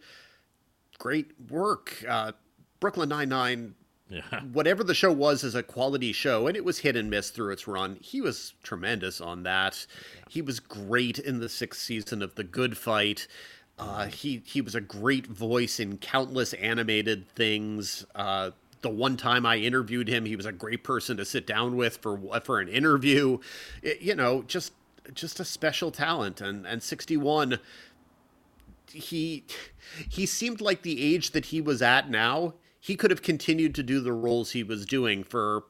great 0.98 1.32
work. 1.50 2.04
Uh, 2.08 2.32
Brooklyn 2.80 3.10
Nine 3.10 3.30
Nine 3.30 3.76
Yeah. 4.10 4.22
whatever 4.54 4.84
the 4.84 4.94
show 4.96 5.12
was 5.12 5.44
as 5.44 5.56
a 5.56 5.62
quality 5.62 6.14
show, 6.14 6.48
and 6.48 6.56
it 6.56 6.64
was 6.64 6.80
hit 6.80 6.96
and 6.96 7.10
miss 7.10 7.30
through 7.30 7.52
its 7.52 7.68
run, 7.68 7.98
he 8.02 8.22
was 8.22 8.54
tremendous 8.64 9.20
on 9.20 9.44
that. 9.44 9.86
He 10.30 10.42
was 10.42 10.60
great 10.60 11.20
in 11.20 11.40
the 11.40 11.50
sixth 11.50 11.82
season 11.82 12.22
of 12.22 12.36
The 12.36 12.44
Good 12.46 12.78
Fight. 12.78 13.28
Uh, 13.78 14.08
he 14.08 14.42
he 14.46 14.62
was 14.62 14.76
a 14.76 14.82
great 14.82 15.26
voice 15.28 15.80
in 15.80 15.98
countless 15.98 16.54
animated 16.54 17.30
things. 17.30 18.06
Uh, 18.16 18.52
the 18.82 18.90
one 18.90 19.18
time 19.18 19.46
I 19.46 19.58
interviewed 19.58 20.08
him, 20.08 20.26
he 20.26 20.36
was 20.36 20.46
a 20.46 20.52
great 20.52 20.84
person 20.84 21.18
to 21.18 21.26
sit 21.26 21.46
down 21.46 21.76
with 21.76 21.98
for 21.98 22.20
for 22.44 22.60
an 22.60 22.68
interview. 22.70 23.40
It- 23.82 24.02
you 24.02 24.16
know, 24.16 24.44
just 24.44 24.74
just 25.14 25.40
a 25.40 25.46
special 25.46 25.92
talent. 25.92 26.42
And 26.42 26.66
and 26.66 26.82
sixty 26.84 27.18
one 27.18 27.60
he 28.92 29.46
he 30.10 30.26
seemed 30.26 30.62
like 30.62 30.82
the 30.82 31.14
age 31.14 31.32
that 31.32 31.46
he 31.46 31.62
was 31.62 31.82
at 31.82 32.10
now 32.10 32.56
he 32.80 32.96
could 32.96 33.12
have 33.12 33.22
continued 33.22 33.76
to 33.76 33.84
do 33.84 34.00
the 34.00 34.14
roles 34.14 34.52
he 34.52 34.64
was 34.64 34.86
doing 34.86 35.24
for 35.24 35.66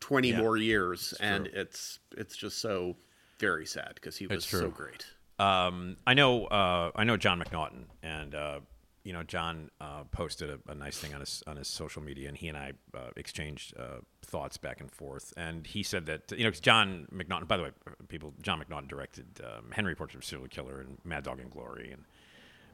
20 0.00 0.30
Yeah, 0.30 0.40
more 0.40 0.56
years. 0.56 1.12
And 1.20 1.48
it's 1.48 1.98
it's 2.16 2.36
just 2.36 2.58
so 2.58 2.96
very 3.38 3.66
sad 3.66 3.92
because 3.96 4.16
he 4.16 4.26
was 4.26 4.44
so 4.44 4.70
great. 4.70 5.06
Um, 5.38 5.96
I 6.06 6.14
know, 6.14 6.44
uh, 6.46 6.92
I 6.94 7.02
know 7.02 7.16
John 7.16 7.42
McNaughton, 7.42 7.86
and 8.02 8.34
uh, 8.34 8.60
you 9.04 9.12
know, 9.12 9.22
John 9.22 9.70
uh, 9.80 10.04
posted 10.10 10.48
a, 10.50 10.58
a 10.70 10.74
nice 10.74 10.98
thing 10.98 11.12
on 11.14 11.20
his 11.20 11.42
on 11.46 11.56
his 11.56 11.68
social 11.68 12.02
media, 12.02 12.28
and 12.28 12.36
he 12.36 12.48
and 12.48 12.56
I 12.56 12.72
uh, 12.94 13.10
exchanged 13.16 13.74
uh, 13.76 13.98
thoughts 14.24 14.56
back 14.56 14.80
and 14.80 14.90
forth. 14.90 15.32
And 15.36 15.66
he 15.66 15.82
said 15.82 16.06
that 16.06 16.30
you 16.32 16.44
know, 16.44 16.50
'cause 16.50 16.60
John 16.60 17.08
McNaughton. 17.12 17.48
By 17.48 17.56
the 17.56 17.62
way, 17.64 17.70
people, 18.08 18.32
John 18.42 18.62
McNaughton 18.62 18.88
directed 18.88 19.40
um, 19.44 19.70
Henry 19.72 19.94
Portrait 19.94 20.16
of 20.16 20.22
a 20.22 20.26
Serial 20.26 20.48
Killer 20.48 20.80
and 20.80 20.98
Mad 21.04 21.24
Dog 21.24 21.40
and 21.40 21.50
Glory, 21.50 21.92
and 21.92 22.04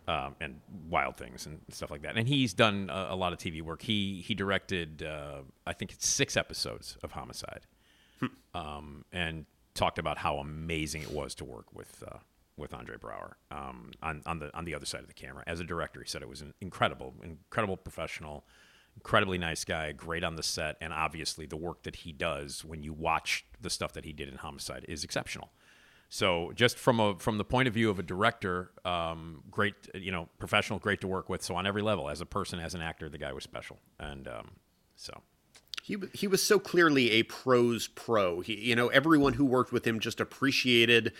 um, 0.07 0.37
and 0.41 0.61
Wild 0.89 1.17
Things 1.17 1.47
and 1.47 1.61
stuff 1.71 1.91
like 1.91 2.03
that. 2.03 2.17
And 2.17 2.29
he's 2.29 2.53
done 2.55 2.91
a, 2.93 3.09
a 3.11 3.17
lot 3.17 3.33
of 3.33 3.39
TV 3.39 3.63
work. 3.63 3.83
He 3.83 4.23
he 4.27 4.35
directed, 4.35 5.03
uh, 5.03 5.43
I 5.67 5.73
think 5.73 5.93
it's 5.93 6.07
six 6.07 6.37
episodes 6.37 6.97
of 7.03 7.13
Homicide, 7.13 7.61
um, 8.55 9.05
and 9.13 9.47
talked 9.75 9.99
about 9.99 10.19
how 10.19 10.39
amazing 10.39 11.03
it 11.03 11.11
was 11.13 11.35
to 11.37 11.45
work 11.45 11.73
with 11.73 12.03
uh, 12.07 12.17
with 12.59 12.75
Andre 12.75 12.97
Braugher 12.97 13.35
um, 13.51 13.93
on 14.03 14.23
on 14.27 14.39
the 14.39 14.57
on 14.57 14.65
the 14.65 14.75
other 14.75 14.87
side 14.87 15.01
of 15.01 15.09
the 15.09 15.15
camera 15.15 15.43
as 15.47 15.61
a 15.61 15.65
director. 15.65 16.01
He 16.01 16.09
said 16.09 16.23
it 16.23 16.29
was 16.29 16.41
an 16.41 16.55
incredible, 16.61 17.15
incredible 17.23 17.77
professional, 17.77 18.45
incredibly 18.97 19.39
nice 19.39 19.65
guy, 19.65 19.93
great 19.93 20.25
on 20.25 20.37
the 20.37 20.43
set, 20.43 20.77
and 20.81 20.93
obviously 20.93 21.47
the 21.47 21.57
work 21.57 21.83
that 21.85 21.97
he 21.97 22.13
does 22.13 22.65
when 22.65 22.83
you 22.83 22.93
watch 22.93 23.45
the 23.61 23.71
stuff 23.71 23.93
that 23.93 24.05
he 24.05 24.13
did 24.13 24.29
in 24.29 24.37
Homicide 24.37 24.85
is 24.89 25.05
exceptional. 25.05 25.51
So 26.11 26.53
just 26.55 26.79
from 26.79 27.01
a 27.01 27.15
from 27.19 27.39
the 27.39 27.45
point 27.45 27.69
of 27.69 27.75
view 27.75 27.91
of 27.91 27.99
a 27.99 28.03
director, 28.03 28.71
um, 28.85 29.43
great, 29.51 29.75
you 29.95 30.11
know, 30.11 30.29
professional, 30.39 30.79
great 30.79 31.01
to 31.03 31.07
work 31.07 31.29
with. 31.29 31.43
So 31.43 31.55
on 31.55 31.67
every 31.67 31.83
level, 31.83 32.09
as 32.09 32.21
a 32.21 32.27
person, 32.27 32.61
as 32.61 32.75
an 32.75 32.81
actor, 32.81 33.09
the 33.09 33.19
guy 33.19 33.33
was 33.33 33.45
special, 33.45 33.79
and 34.01 34.27
um, 34.27 34.51
so 34.97 35.23
he 35.89 35.97
he 36.13 36.27
was 36.27 36.43
so 36.43 36.59
clearly 36.59 37.13
a 37.13 37.23
pros 37.23 37.89
pro 37.89 38.41
he 38.41 38.55
you 38.55 38.77
know 38.77 38.89
everyone 38.89 39.33
who 39.33 39.45
worked 39.45 39.73
with 39.73 39.87
him 39.87 39.99
just 39.99 40.21
appreciated 40.21 41.13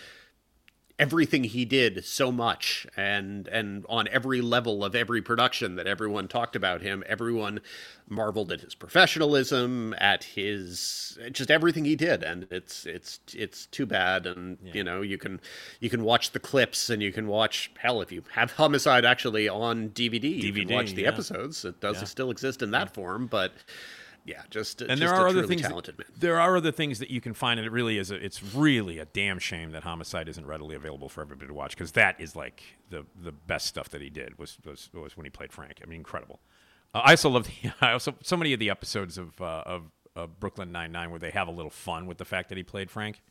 everything 0.99 1.45
he 1.45 1.65
did 1.65 2.05
so 2.05 2.33
much 2.33 2.87
and 2.97 3.47
and 3.49 3.87
on 3.89 4.09
every 4.09 4.41
level 4.41 4.85
of 4.85 4.95
every 4.95 5.23
production 5.23 5.77
that 5.77 5.87
everyone 5.87 6.27
talked 6.27 6.57
about 6.57 6.83
him 6.83 7.05
everyone 7.07 7.61
marveled 8.09 8.51
at 8.51 8.61
his 8.61 8.75
professionalism 8.75 9.95
at 9.99 10.25
his 10.25 11.19
just 11.33 11.51
everything 11.51 11.85
he 11.85 11.97
did. 11.97 12.23
And 12.23 12.47
it's 12.51 12.87
it's 12.87 13.21
it's 13.35 13.67
too 13.67 13.87
bad. 13.87 14.27
And 14.27 14.59
you 14.63 14.83
know 14.83 15.03
you 15.03 15.19
can 15.19 15.41
you 15.81 15.91
can 15.91 16.03
watch 16.03 16.33
the 16.33 16.41
clips 16.41 16.91
and 16.91 17.03
you 17.03 17.13
can 17.13 17.27
watch 17.27 17.71
hell 17.79 18.01
if 18.01 18.11
you 18.11 18.23
have 18.33 18.53
homicide 18.53 19.05
actually 19.05 19.49
on 19.49 19.91
dvd, 19.91 20.43
you 20.43 20.53
can 20.53 20.69
DVD, 20.69 20.75
watch 20.75 20.93
the 20.95 21.03
yeah. 21.03 21.09
episodes. 21.09 21.65
It 21.65 21.81
does 21.81 21.99
Yeah. 21.99 22.05
still 22.05 22.31
exist 22.31 22.63
in 22.63 22.71
that 22.73 22.95
form 22.95 23.27
but 23.27 23.53
yeah 24.29 24.43
just 24.51 24.81
and 24.83 24.91
just 24.91 25.01
there 25.01 25.11
a 25.13 25.23
are 25.25 25.29
other 25.29 25.47
things. 25.47 25.63
talented 25.63 25.97
man 25.99 26.07
There 26.19 26.39
are 26.39 26.57
other 26.57 26.71
things 26.71 26.99
that 26.99 27.11
you 27.11 27.21
can 27.21 27.33
find, 27.35 27.59
and 27.59 27.67
it 27.67 27.71
really 27.73 27.97
is. 27.99 28.11
A, 28.11 28.15
it's 28.15 28.43
really 28.55 28.99
a 28.99 29.07
damn 29.07 29.39
shame 29.39 29.71
that 29.73 29.83
Homicide 29.85 30.29
isn't 30.29 30.47
readily 30.47 30.77
available 30.77 31.09
for 31.09 31.23
everybody 31.23 31.49
to 31.49 31.55
watch 31.55 31.71
because 31.71 31.93
that 31.93 32.21
is 32.21 32.37
like 32.37 32.63
the 32.91 33.07
the 33.21 33.33
best 33.33 33.67
stuff 33.67 33.89
that 33.89 34.03
he 34.03 34.11
did 34.11 34.39
was 34.39 34.59
was, 34.65 34.91
was 34.93 35.17
when 35.17 35.25
he 35.25 35.31
played 35.31 35.53
Frank. 35.53 35.81
I 35.83 35.87
mean, 35.87 35.99
incredible. 36.01 36.41
Uh, 36.95 36.99
I 37.05 37.11
also 37.13 37.31
love 37.31 37.47
the, 37.47 37.71
I 37.81 37.93
also 37.93 38.15
so 38.23 38.37
many 38.37 38.53
of 38.53 38.61
the 38.61 38.71
episodes 38.71 39.17
of 39.19 39.41
uh, 39.41 39.63
of, 39.67 39.83
of 40.15 40.39
Brooklyn 40.39 40.71
Nine 40.73 40.93
Nine 40.93 41.11
where 41.11 41.21
they 41.21 41.31
have 41.31 41.49
a 41.49 41.53
little 41.53 41.71
fun 41.71 42.07
with 42.07 42.19
the 42.19 42.25
fact 42.27 42.51
that 42.51 42.59
he 42.59 42.65
played 42.65 42.91
Frank. 42.91 43.23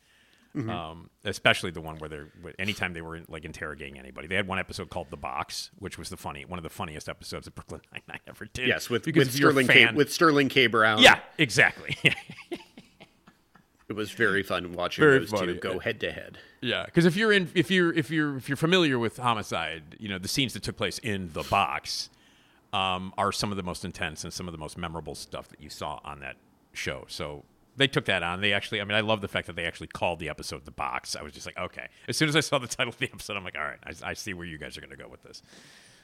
Mm-hmm. 0.58 0.70
Um, 0.70 1.10
especially 1.24 1.72
the 1.72 1.82
one 1.82 1.98
where 1.98 2.10
they're 2.10 2.28
anytime 2.58 2.93
they 2.93 3.02
were 3.02 3.22
like 3.28 3.46
interrogating 3.46 4.00
anybody. 4.00 4.28
They 4.28 4.36
had 4.36 4.48
one 4.48 4.60
episode 4.60 4.89
called 4.89 5.10
The 5.12 5.17
Box, 5.17 5.70
which 5.78 5.98
was 5.98 6.10
the 6.10 6.17
funny 6.17 6.46
one 6.46 6.58
of 6.60 6.63
the 6.63 6.70
funniest 6.70 7.08
episodes 7.08 7.46
that 7.46 7.56
Brooklyn 7.56 7.82
Nine 7.91 8.02
Nine 8.08 8.20
ever 8.28 8.46
did. 8.46 8.67
yes 8.67 8.89
with, 8.89 9.06
with 9.06 9.15
if 9.15 9.15
you're 9.39 9.50
a 9.50 9.54
sterling 9.54 9.67
k 9.67 9.91
with 9.93 10.12
sterling 10.12 10.50
k 10.50 10.67
brown 10.67 11.02
yeah, 11.02 11.20
exactly. 11.38 11.96
it 13.89 13.96
was 13.96 14.12
very 14.12 14.43
fun 14.43 14.74
watching 14.74 15.04
Very 15.04 15.20
those 15.20 15.30
funny. 15.30 15.54
two 15.54 15.60
go 15.60 15.80
head 15.80 16.00
to 16.02 16.12
head 16.12 16.38
Yeah, 16.62 16.86
because 16.86 17.06
if 17.06 17.15
you're 17.15 17.32
in, 17.32 17.50
if 17.54 17.72
you're 17.72 17.93
if 17.93 18.10
you're 18.12 18.36
if 18.38 18.50
you're 18.50 18.56
familiar 18.58 19.00
with 19.00 19.17
Homicide, 19.17 19.96
you 20.00 20.10
know 20.10 20.17
the 20.20 20.28
scenes 20.28 20.54
that 20.54 20.63
took 20.63 20.76
place 20.76 20.98
in 21.00 21.32
the 21.34 21.43
box 21.43 22.10
um, 22.74 23.13
are 23.17 23.32
some 23.32 23.52
of 23.52 23.58
the 23.58 23.63
most 23.63 23.86
intense 23.86 24.24
and 24.24 24.34
some 24.34 24.48
of 24.48 24.52
the 24.52 24.58
most 24.58 24.78
memorable 24.78 25.15
stuff 25.15 25.48
that 25.50 25.62
you 25.62 25.70
saw 25.70 26.00
on 26.04 26.20
that 26.20 26.36
show. 26.74 27.06
So 27.08 27.46
they 27.78 27.88
took 27.88 28.06
that 28.06 28.24
on. 28.24 28.42
They 28.42 28.54
actually, 28.54 28.82
I 28.82 28.84
mean, 28.84 28.96
I 28.96 29.02
love 29.02 29.22
the 29.22 29.28
fact 29.28 29.48
that 29.48 29.56
they 29.56 29.66
actually 29.66 29.88
called 29.88 30.20
the 30.20 30.30
episode 30.30 30.66
the 30.66 30.72
box. 30.72 31.16
I 31.16 31.22
was 31.22 31.32
just 31.32 31.46
like, 31.46 31.58
okay. 31.58 31.88
As 32.08 32.18
soon 32.18 32.28
as 32.28 32.36
I 32.36 32.42
saw 32.42 32.58
the 32.58 32.68
title 32.68 32.90
of 32.90 32.98
the 32.98 33.10
episode, 33.13 33.38
I'm 33.38 33.44
like, 33.44 33.58
all 33.58 33.63
right, 33.63 33.80
I, 33.84 34.10
I 34.10 34.13
see 34.13 34.34
where 34.34 34.46
you 34.46 34.58
guys 34.58 34.78
are 34.78 34.82
going 34.82 34.92
to 34.92 34.98
go 34.98 35.08
with 35.08 35.24
this. 35.24 35.44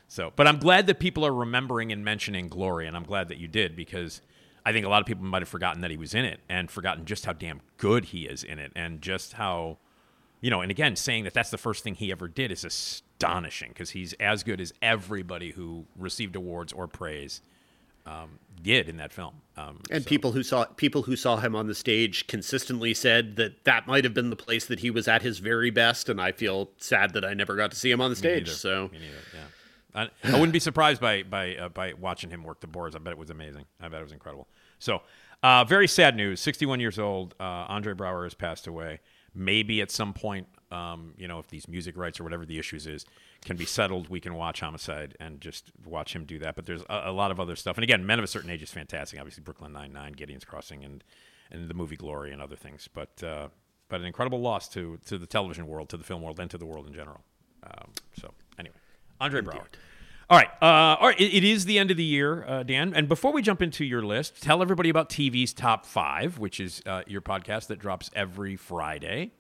So, 0.08 0.32
but 0.36 0.48
I'm 0.48 0.60
glad 0.60 0.88
that 0.88 1.00
people 1.00 1.26
are 1.26 1.34
remembering 1.34 1.92
and 1.92 2.06
mentioning 2.06 2.48
Glory, 2.48 2.88
and 2.88 2.96
I'm 2.96 3.04
glad 3.04 3.30
that 3.30 3.38
you 3.38 3.48
did 3.48 3.76
because 3.76 4.22
I 4.66 4.72
think 4.72 4.86
a 4.86 4.90
lot 4.90 5.02
of 5.02 5.08
people 5.08 5.26
might 5.26 5.42
have 5.42 5.50
forgotten 5.50 5.82
that 5.82 5.92
he 5.92 5.98
was 5.98 6.14
in 6.14 6.26
it 6.26 6.40
and 6.48 6.70
forgotten 6.70 7.06
just 7.06 7.26
how 7.26 7.34
damn 7.34 7.62
good 7.78 8.06
he 8.06 8.26
is 8.28 8.44
in 8.44 8.60
it 8.60 8.72
and 8.76 9.02
just 9.02 9.34
how, 9.34 9.80
you 10.42 10.50
know, 10.52 10.62
and 10.62 10.70
again, 10.70 10.96
saying 10.96 11.24
that 11.24 11.34
that's 11.34 11.50
the 11.50 11.58
first 11.58 11.84
thing 11.84 11.96
he 11.96 12.12
ever 12.12 12.28
did 12.28 12.52
is 12.52 12.64
astonishing 12.64 13.70
because 13.70 13.92
he's 13.92 14.14
as 14.20 14.44
good 14.44 14.62
as 14.62 14.74
everybody 14.82 15.52
who 15.52 15.86
received 15.98 16.36
awards 16.36 16.72
or 16.72 16.88
praise 16.88 17.42
um, 18.06 18.40
did 18.62 18.90
in 18.90 18.98
that 18.98 19.12
film. 19.14 19.36
Um, 19.58 19.82
And 19.92 20.04
so- 20.04 20.10
people 20.10 20.32
who 20.32 20.44
saw 20.44 20.66
people 20.66 21.04
who 21.04 21.16
saw 21.16 21.38
him 21.38 21.56
on 21.56 21.68
the 21.68 21.76
stage 21.76 22.28
consistently 22.28 22.94
said 22.94 23.36
that 23.36 23.64
that 23.66 23.88
might 23.88 24.04
have 24.04 24.14
been 24.14 24.30
the 24.30 24.36
place 24.36 24.66
that 24.66 24.80
he 24.80 24.90
was 24.90 25.08
at 25.08 25.22
his 25.22 25.40
very 25.40 25.70
best. 25.70 26.10
And 26.10 26.20
I 26.22 26.32
feel 26.32 26.72
sad 26.78 27.14
that 27.14 27.24
I 27.26 27.34
never 27.34 27.56
got 27.56 27.72
to 27.72 27.78
see 27.78 27.92
him 27.92 28.02
on 28.02 28.10
the 28.10 28.16
stage. 28.16 28.50
So 28.50 28.90
yeah. 28.94 29.00
I, 29.96 30.10
I 30.24 30.34
wouldn't 30.34 30.54
be 30.54 30.60
surprised 30.60 31.00
by 31.02 31.24
by 31.24 31.56
uh, 31.56 31.70
by 31.70 31.94
watching 31.94 32.30
him 32.30 32.44
work 32.44 32.62
the 32.62 32.68
boards. 32.68 32.96
I 32.96 33.00
bet 33.00 33.12
it 33.12 33.20
was 33.20 33.30
amazing. 33.30 33.66
I 33.80 33.90
bet 33.90 34.00
it 34.00 34.04
was 34.04 34.12
incredible. 34.12 34.48
So, 34.80 35.02
uh, 35.44 35.64
very 35.66 35.88
sad 35.88 36.16
news. 36.16 36.40
61 36.42 36.80
years 36.80 36.98
old. 37.00 37.36
Uh, 37.40 37.44
Andre 37.44 37.94
Braugher 37.94 38.24
has 38.24 38.34
passed 38.34 38.68
away. 38.68 39.00
Maybe 39.36 39.82
at 39.82 39.92
some 39.92 40.14
point, 40.14 40.48
um, 40.72 41.14
you 41.18 41.28
know, 41.28 41.40
if 41.40 41.48
these 41.48 41.68
music 41.68 41.96
rights 41.96 42.20
or 42.20 42.24
whatever 42.24 42.46
the 42.46 42.60
issues 42.60 42.86
is 42.88 43.06
can 43.44 43.58
be 43.58 43.66
settled, 43.66 44.10
we 44.10 44.20
can 44.20 44.36
watch 44.36 44.60
Homicide 44.62 45.16
and 45.20 45.42
just 45.42 45.72
watch 45.86 46.16
him 46.16 46.26
do 46.26 46.40
that. 46.40 46.56
But 46.56 46.66
there's 46.66 46.84
a, 46.90 47.04
a 47.06 47.12
lot 47.12 47.32
of 47.32 47.40
other 47.40 47.56
stuff. 47.56 47.78
And 47.78 47.84
again, 47.84 48.06
Men 48.06 48.20
of 48.20 48.26
a 48.26 48.28
Certain 48.28 48.50
Age 48.50 48.64
is 48.64 48.72
fantastic. 48.72 49.20
Obviously, 49.20 49.44
Brooklyn 49.44 49.74
Nine 49.74 49.94
Nine, 49.94 50.14
Gideon's 50.14 50.46
Crossing, 50.46 50.84
and 50.84 51.04
and 51.52 51.70
the 51.70 51.74
movie 51.74 51.96
Glory 51.96 52.32
and 52.32 52.42
other 52.42 52.56
things. 52.56 52.90
But 52.94 53.24
uh, 53.24 53.50
but 53.90 54.00
an 54.00 54.06
incredible 54.06 54.42
loss 54.42 54.68
to 54.70 55.00
to 55.06 55.18
the 55.18 55.28
television 55.28 55.68
world, 55.68 55.90
to 55.90 55.98
the 55.98 56.04
film 56.04 56.22
world, 56.22 56.40
and 56.40 56.50
to 56.52 56.58
the 56.58 56.66
world 56.66 56.88
in 56.88 56.94
general. 56.94 57.22
Um, 57.64 57.92
so 58.20 58.34
anyway, 58.60 58.76
Andre 59.20 59.42
Braugher. 59.42 59.68
All 60.30 60.38
right, 60.38 60.50
uh, 60.62 60.98
all 61.00 61.08
right. 61.08 61.20
It, 61.20 61.36
it 61.36 61.44
is 61.44 61.66
the 61.66 61.78
end 61.78 61.92
of 61.92 61.98
the 61.98 62.04
year, 62.04 62.46
uh, 62.48 62.64
Dan. 62.64 62.94
And 62.96 63.08
before 63.08 63.34
we 63.34 63.42
jump 63.42 63.62
into 63.62 63.84
your 63.84 64.02
list, 64.02 64.42
tell 64.42 64.62
everybody 64.62 64.90
about 64.90 65.10
TV's 65.10 65.54
Top 65.54 65.86
Five, 65.86 66.40
which 66.40 66.60
is 66.60 66.82
uh, 66.86 67.04
your 67.08 67.22
podcast 67.22 67.68
that 67.68 67.78
drops 67.78 68.10
every 68.16 68.56
Friday. 68.56 69.34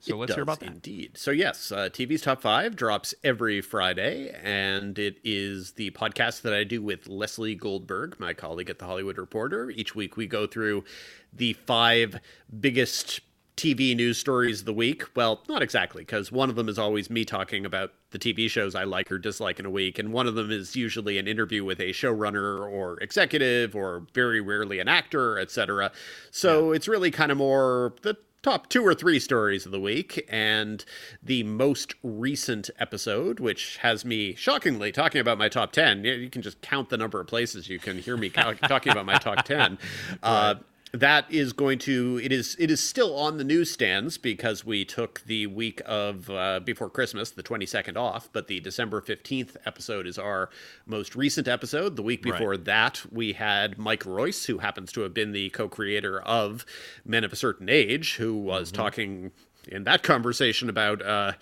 So 0.00 0.14
It 0.14 0.18
let's 0.18 0.34
hear 0.34 0.42
about 0.42 0.60
that. 0.60 0.68
Indeed. 0.68 1.16
So 1.16 1.30
yes, 1.30 1.72
uh, 1.72 1.88
TV's 1.90 2.22
Top 2.22 2.40
Five 2.40 2.76
drops 2.76 3.14
every 3.24 3.60
Friday, 3.60 4.30
and 4.42 4.98
it 4.98 5.18
is 5.24 5.72
the 5.72 5.90
podcast 5.90 6.42
that 6.42 6.54
I 6.54 6.64
do 6.64 6.82
with 6.82 7.08
Lesley 7.08 7.54
Goldberg, 7.54 8.18
my 8.20 8.32
colleague 8.32 8.70
at 8.70 8.78
the 8.78 8.86
Hollywood 8.86 9.18
Reporter. 9.18 9.70
Each 9.70 9.94
week 9.94 10.16
we 10.16 10.26
go 10.26 10.46
through 10.46 10.84
the 11.32 11.54
five 11.54 12.20
biggest 12.60 13.20
TV 13.58 13.96
news 13.96 14.16
stories 14.16 14.60
of 14.60 14.66
the 14.66 14.72
week. 14.72 15.04
Well, 15.16 15.42
not 15.48 15.62
exactly, 15.62 16.02
because 16.02 16.30
one 16.30 16.48
of 16.48 16.54
them 16.54 16.68
is 16.68 16.78
always 16.78 17.10
me 17.10 17.24
talking 17.24 17.66
about 17.66 17.92
the 18.10 18.18
TV 18.18 18.48
shows 18.48 18.76
I 18.76 18.84
like 18.84 19.10
or 19.10 19.18
dislike 19.18 19.58
in 19.58 19.66
a 19.66 19.70
week, 19.70 19.98
and 19.98 20.12
one 20.12 20.28
of 20.28 20.36
them 20.36 20.52
is 20.52 20.76
usually 20.76 21.18
an 21.18 21.26
interview 21.26 21.64
with 21.64 21.80
a 21.80 21.90
showrunner 21.90 22.60
or 22.70 23.00
executive, 23.00 23.74
or 23.74 24.06
very 24.14 24.40
rarely 24.40 24.78
an 24.78 24.86
actor, 24.86 25.40
etc. 25.40 25.90
So 26.30 26.70
it's 26.70 26.86
really 26.86 27.10
kind 27.10 27.32
of 27.32 27.38
more 27.38 27.94
the 28.02 28.16
top 28.42 28.68
two 28.68 28.86
or 28.86 28.94
three 28.94 29.18
stories 29.18 29.66
of 29.66 29.72
the 29.72 29.80
week. 29.80 30.24
And 30.28 30.84
the 31.22 31.42
most 31.42 31.94
recent 32.02 32.70
episode, 32.78 33.40
which 33.40 33.78
has 33.78 34.04
me 34.04 34.34
shockingly 34.34 34.92
talking 34.92 35.20
about 35.20 35.38
my 35.38 35.48
top 35.48 35.72
10, 35.72 36.04
you 36.04 36.30
can 36.30 36.42
just 36.42 36.60
count 36.60 36.88
the 36.88 36.96
number 36.96 37.20
of 37.20 37.26
places 37.26 37.68
you 37.68 37.78
can 37.78 37.98
hear 37.98 38.16
me 38.16 38.28
talking 38.30 38.92
about 38.92 39.06
my 39.06 39.18
top 39.18 39.44
10. 39.44 39.78
Uh, 40.22 40.56
that 40.92 41.30
is 41.30 41.52
going 41.52 41.78
to 41.78 42.20
it 42.22 42.32
is 42.32 42.56
it 42.58 42.70
is 42.70 42.82
still 42.82 43.16
on 43.16 43.36
the 43.36 43.44
newsstands 43.44 44.16
because 44.16 44.64
we 44.64 44.84
took 44.84 45.22
the 45.26 45.46
week 45.46 45.82
of 45.84 46.30
uh, 46.30 46.60
before 46.60 46.88
christmas 46.88 47.30
the 47.30 47.42
22nd 47.42 47.96
off 47.96 48.28
but 48.32 48.46
the 48.48 48.60
december 48.60 49.00
15th 49.00 49.56
episode 49.66 50.06
is 50.06 50.18
our 50.18 50.48
most 50.86 51.14
recent 51.14 51.46
episode 51.46 51.96
the 51.96 52.02
week 52.02 52.22
before 52.22 52.56
that 52.56 53.02
we 53.10 53.34
had 53.34 53.78
mike 53.78 54.04
royce 54.06 54.46
who 54.46 54.58
happens 54.58 54.90
to 54.92 55.02
have 55.02 55.12
been 55.12 55.32
the 55.32 55.50
co-creator 55.50 56.20
of 56.22 56.64
men 57.04 57.24
of 57.24 57.32
a 57.32 57.36
certain 57.36 57.68
age 57.68 58.16
who 58.16 58.34
was 58.34 58.72
talking 58.72 59.30
in 59.66 59.84
that 59.84 60.02
conversation 60.02 60.68
about 60.70 61.02
uh 61.02 61.32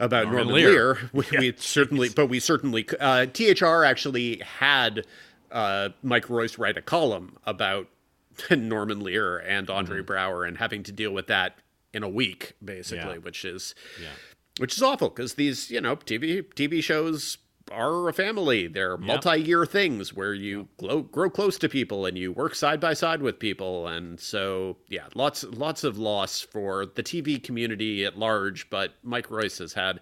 about 0.00 0.24
Norman 0.24 0.48
Norman, 0.48 0.54
Lear. 0.54 0.70
Lear. 0.70 1.10
We, 1.12 1.24
we 1.38 1.54
certainly, 1.58 2.08
but 2.08 2.26
we 2.26 2.40
certainly, 2.40 2.84
uh, 2.98 3.26
THR 3.26 3.84
actually 3.84 4.38
had 4.38 5.06
uh, 5.52 5.90
Mike 6.02 6.28
Royce 6.28 6.58
write 6.58 6.76
a 6.76 6.82
column 6.82 7.36
about 7.46 7.86
Norman 8.50 9.00
Lear 9.00 9.38
and 9.38 9.68
Andre 9.70 10.00
mm-hmm. 10.00 10.12
Braugher 10.12 10.46
and 10.46 10.58
having 10.58 10.82
to 10.84 10.92
deal 10.92 11.12
with 11.12 11.26
that 11.28 11.56
in 11.92 12.02
a 12.02 12.08
week, 12.08 12.54
basically, 12.64 13.14
Yeah. 13.14 13.18
which 13.18 13.44
is 13.44 13.74
Yeah. 14.00 14.08
which 14.58 14.76
is 14.76 14.82
awful 14.82 15.08
because 15.08 15.34
these, 15.34 15.70
you 15.70 15.80
know, 15.80 15.96
TV 15.96 16.42
TV 16.42 16.82
shows 16.82 17.38
are 17.70 18.08
a 18.08 18.12
family. 18.12 18.66
They're 18.66 18.96
multi-year 18.98 19.64
things 19.64 20.12
where 20.12 20.34
you 20.34 20.68
grow, 20.78 21.02
grow 21.02 21.30
close 21.30 21.56
to 21.58 21.68
people 21.68 22.04
and 22.06 22.18
you 22.18 22.32
work 22.32 22.54
side 22.54 22.80
by 22.80 22.92
side 22.92 23.22
with 23.22 23.38
people, 23.38 23.86
and 23.86 24.18
so 24.18 24.76
yeah, 24.88 25.06
lots 25.14 25.44
lots 25.44 25.84
of 25.84 25.96
loss 25.96 26.40
for 26.40 26.84
the 26.86 27.02
TV 27.02 27.42
community 27.42 28.04
at 28.04 28.18
large. 28.18 28.68
But 28.68 28.94
Mike 29.02 29.30
Royce 29.30 29.58
has 29.58 29.72
had 29.74 30.00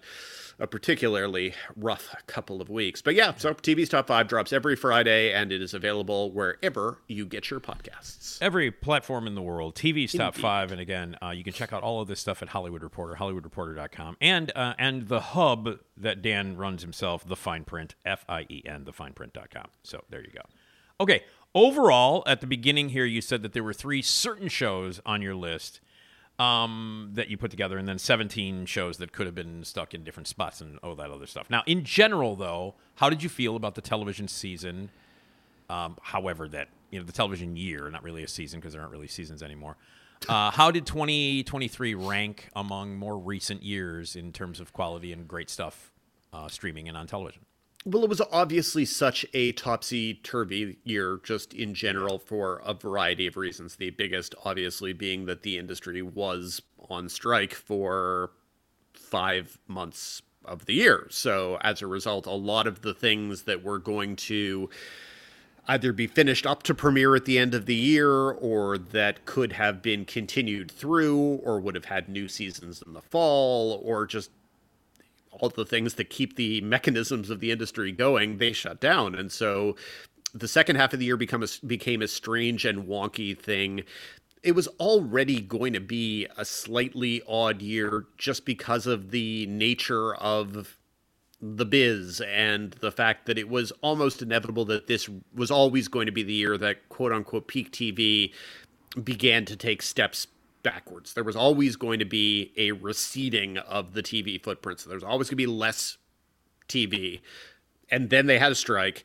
a 0.61 0.67
particularly 0.67 1.55
rough 1.75 2.15
couple 2.27 2.61
of 2.61 2.69
weeks. 2.69 3.01
But 3.01 3.15
yeah, 3.15 3.33
so 3.35 3.53
TV's 3.53 3.89
Top 3.89 4.07
Five 4.07 4.27
drops 4.27 4.53
every 4.53 4.75
Friday, 4.75 5.33
and 5.33 5.51
it 5.51 5.61
is 5.61 5.73
available 5.73 6.31
wherever 6.31 6.99
you 7.07 7.25
get 7.25 7.49
your 7.49 7.59
podcasts. 7.59 8.37
Every 8.41 8.69
platform 8.69 9.25
in 9.25 9.33
the 9.33 9.41
world, 9.41 9.75
TV's 9.75 10.13
top 10.13 10.35
five, 10.35 10.71
and 10.71 10.79
again, 10.79 11.17
uh, 11.21 11.31
you 11.31 11.43
can 11.43 11.51
check 11.51 11.73
out 11.73 11.81
all 11.81 11.99
of 11.99 12.07
this 12.07 12.19
stuff 12.19 12.43
at 12.43 12.49
Hollywood 12.49 12.83
Reporter, 12.83 13.15
HollywoodReporter.com, 13.15 14.17
and 14.21 14.51
uh, 14.55 14.75
and 14.77 15.07
the 15.07 15.19
hub 15.19 15.79
that 15.97 16.21
Dan 16.21 16.55
runs 16.55 16.83
himself, 16.83 17.27
the 17.27 17.35
Fien 17.35 17.65
Print, 17.65 17.95
F 18.05 18.23
I 18.29 18.45
E 18.47 18.61
N, 18.63 18.85
thefienprint.com. 18.85 19.65
So 19.83 20.03
there 20.09 20.21
you 20.21 20.31
go. 20.31 20.41
Okay, 20.99 21.23
overall, 21.55 22.23
at 22.27 22.39
the 22.39 22.47
beginning 22.47 22.89
here, 22.89 23.05
you 23.05 23.21
said 23.21 23.41
that 23.41 23.53
there 23.53 23.63
were 23.63 23.73
three 23.73 24.03
certain 24.03 24.47
shows 24.47 25.01
on 25.07 25.23
your 25.23 25.33
list 25.33 25.81
um, 26.39 27.11
that 27.13 27.29
you 27.29 27.37
put 27.37 27.51
together, 27.51 27.77
and 27.77 27.87
then 27.87 27.99
17 27.99 28.65
shows 28.65 28.97
that 28.97 29.11
could 29.11 29.25
have 29.25 29.35
been 29.35 29.63
stuck 29.63 29.93
in 29.93 30.03
different 30.03 30.27
spots 30.27 30.61
and 30.61 30.79
all 30.79 30.95
that 30.95 31.11
other 31.11 31.27
stuff. 31.27 31.49
Now, 31.49 31.63
in 31.65 31.83
general, 31.83 32.35
though, 32.35 32.75
how 32.95 33.09
did 33.09 33.21
you 33.23 33.29
feel 33.29 33.55
about 33.55 33.75
the 33.75 33.81
television 33.81 34.27
season? 34.27 34.89
Um, 35.69 35.97
however, 36.01 36.47
that 36.49 36.69
you 36.89 36.99
know 36.99 37.05
the 37.05 37.11
television 37.13 37.55
year, 37.55 37.89
not 37.89 38.03
really 38.03 38.23
a 38.23 38.27
season 38.27 38.59
because 38.59 38.73
there 38.73 38.81
aren't 38.81 38.91
really 38.91 39.07
seasons 39.07 39.41
anymore. 39.43 39.77
Uh, 40.29 40.51
how 40.51 40.69
did 40.69 40.85
2023 40.85 41.95
rank 41.95 42.49
among 42.55 42.95
more 42.95 43.17
recent 43.17 43.63
years 43.63 44.15
in 44.15 44.31
terms 44.31 44.59
of 44.59 44.71
quality 44.71 45.11
and 45.11 45.27
great 45.27 45.49
stuff 45.49 45.91
uh, 46.31 46.47
streaming 46.47 46.87
and 46.87 46.95
on 46.95 47.07
television? 47.07 47.43
Well, 47.83 48.03
it 48.03 48.09
was 48.09 48.21
obviously 48.31 48.85
such 48.85 49.25
a 49.33 49.53
topsy 49.53 50.13
turvy 50.13 50.77
year, 50.83 51.19
just 51.23 51.53
in 51.53 51.73
general, 51.73 52.19
for 52.19 52.61
a 52.63 52.75
variety 52.75 53.25
of 53.25 53.37
reasons. 53.37 53.77
The 53.77 53.89
biggest, 53.89 54.35
obviously, 54.45 54.93
being 54.93 55.25
that 55.25 55.41
the 55.41 55.57
industry 55.57 56.03
was 56.03 56.61
on 56.89 57.09
strike 57.09 57.55
for 57.55 58.31
five 58.93 59.57
months 59.67 60.21
of 60.45 60.65
the 60.67 60.75
year. 60.75 61.07
So, 61.09 61.57
as 61.61 61.81
a 61.81 61.87
result, 61.87 62.27
a 62.27 62.31
lot 62.31 62.67
of 62.67 62.83
the 62.83 62.93
things 62.93 63.43
that 63.43 63.63
were 63.63 63.79
going 63.79 64.15
to 64.17 64.69
either 65.67 65.91
be 65.91 66.05
finished 66.05 66.45
up 66.45 66.61
to 66.63 66.75
premiere 66.75 67.15
at 67.15 67.25
the 67.25 67.39
end 67.39 67.55
of 67.55 67.65
the 67.65 67.75
year 67.75 68.11
or 68.31 68.77
that 68.77 69.25
could 69.25 69.53
have 69.53 69.81
been 69.81 70.05
continued 70.05 70.69
through 70.69 71.39
or 71.43 71.59
would 71.59 71.75
have 71.75 71.85
had 71.85 72.09
new 72.09 72.27
seasons 72.27 72.83
in 72.85 72.93
the 72.93 73.01
fall 73.01 73.81
or 73.83 74.05
just 74.05 74.31
all 75.31 75.49
the 75.49 75.65
things 75.65 75.95
that 75.95 76.09
keep 76.09 76.35
the 76.35 76.61
mechanisms 76.61 77.29
of 77.29 77.39
the 77.39 77.51
industry 77.51 77.91
going, 77.91 78.37
they 78.37 78.51
shut 78.51 78.79
down. 78.79 79.15
And 79.15 79.31
so 79.31 79.75
the 80.33 80.47
second 80.47 80.75
half 80.75 80.93
of 80.93 80.99
the 80.99 81.05
year 81.05 81.17
become 81.17 81.43
a, 81.43 81.47
became 81.65 82.01
a 82.01 82.07
strange 82.07 82.65
and 82.65 82.87
wonky 82.87 83.37
thing. 83.37 83.83
It 84.43 84.53
was 84.53 84.67
already 84.79 85.39
going 85.39 85.73
to 85.73 85.79
be 85.79 86.27
a 86.37 86.45
slightly 86.45 87.21
odd 87.27 87.61
year 87.61 88.05
just 88.17 88.45
because 88.45 88.87
of 88.87 89.11
the 89.11 89.45
nature 89.47 90.15
of 90.15 90.77
the 91.41 91.65
biz 91.65 92.21
and 92.21 92.71
the 92.73 92.91
fact 92.91 93.25
that 93.25 93.37
it 93.37 93.49
was 93.49 93.71
almost 93.81 94.21
inevitable 94.21 94.65
that 94.65 94.87
this 94.87 95.09
was 95.33 95.49
always 95.49 95.87
going 95.87 96.05
to 96.05 96.11
be 96.11 96.21
the 96.21 96.33
year 96.33 96.57
that 96.57 96.87
quote 96.89 97.11
unquote 97.11 97.47
peak 97.47 97.71
TV 97.71 98.31
began 99.03 99.45
to 99.45 99.55
take 99.55 99.81
steps 99.81 100.27
backwards. 100.63 101.13
There 101.13 101.23
was 101.23 101.35
always 101.35 101.75
going 101.75 101.99
to 101.99 102.05
be 102.05 102.51
a 102.57 102.71
receding 102.71 103.57
of 103.57 103.93
the 103.93 104.03
TV 104.03 104.41
footprint. 104.41 104.79
So 104.79 104.89
there 104.89 104.97
was 104.97 105.03
always 105.03 105.27
going 105.27 105.37
to 105.37 105.43
be 105.43 105.47
less 105.47 105.97
TV. 106.67 107.21
And 107.89 108.09
then 108.09 108.25
they 108.25 108.39
had 108.39 108.51
a 108.51 108.55
strike. 108.55 109.03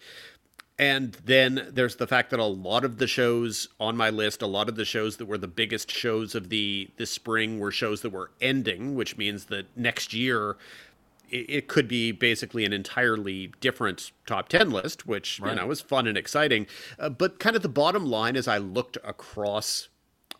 And 0.78 1.12
then 1.24 1.68
there's 1.72 1.96
the 1.96 2.06
fact 2.06 2.30
that 2.30 2.40
a 2.40 2.44
lot 2.44 2.84
of 2.84 2.98
the 2.98 3.06
shows 3.06 3.68
on 3.80 3.96
my 3.96 4.10
list, 4.10 4.42
a 4.42 4.46
lot 4.46 4.68
of 4.68 4.76
the 4.76 4.84
shows 4.84 5.16
that 5.16 5.26
were 5.26 5.38
the 5.38 5.48
biggest 5.48 5.90
shows 5.90 6.34
of 6.34 6.50
the 6.50 6.90
this 6.98 7.10
spring 7.10 7.58
were 7.58 7.70
shows 7.70 8.02
that 8.02 8.10
were 8.10 8.30
ending, 8.42 8.94
which 8.94 9.16
means 9.16 9.46
that 9.46 9.74
next 9.74 10.12
year 10.12 10.56
it, 11.30 11.46
it 11.48 11.68
could 11.68 11.88
be 11.88 12.12
basically 12.12 12.66
an 12.66 12.74
entirely 12.74 13.52
different 13.60 14.12
top 14.26 14.48
10 14.48 14.70
list, 14.70 15.06
which 15.06 15.38
you 15.38 15.54
know 15.54 15.70
is 15.70 15.80
fun 15.80 16.06
and 16.06 16.18
exciting. 16.18 16.66
Uh, 16.98 17.08
but 17.08 17.38
kind 17.38 17.56
of 17.56 17.62
the 17.62 17.68
bottom 17.70 18.04
line 18.04 18.36
as 18.36 18.46
I 18.46 18.58
looked 18.58 18.98
across 19.02 19.88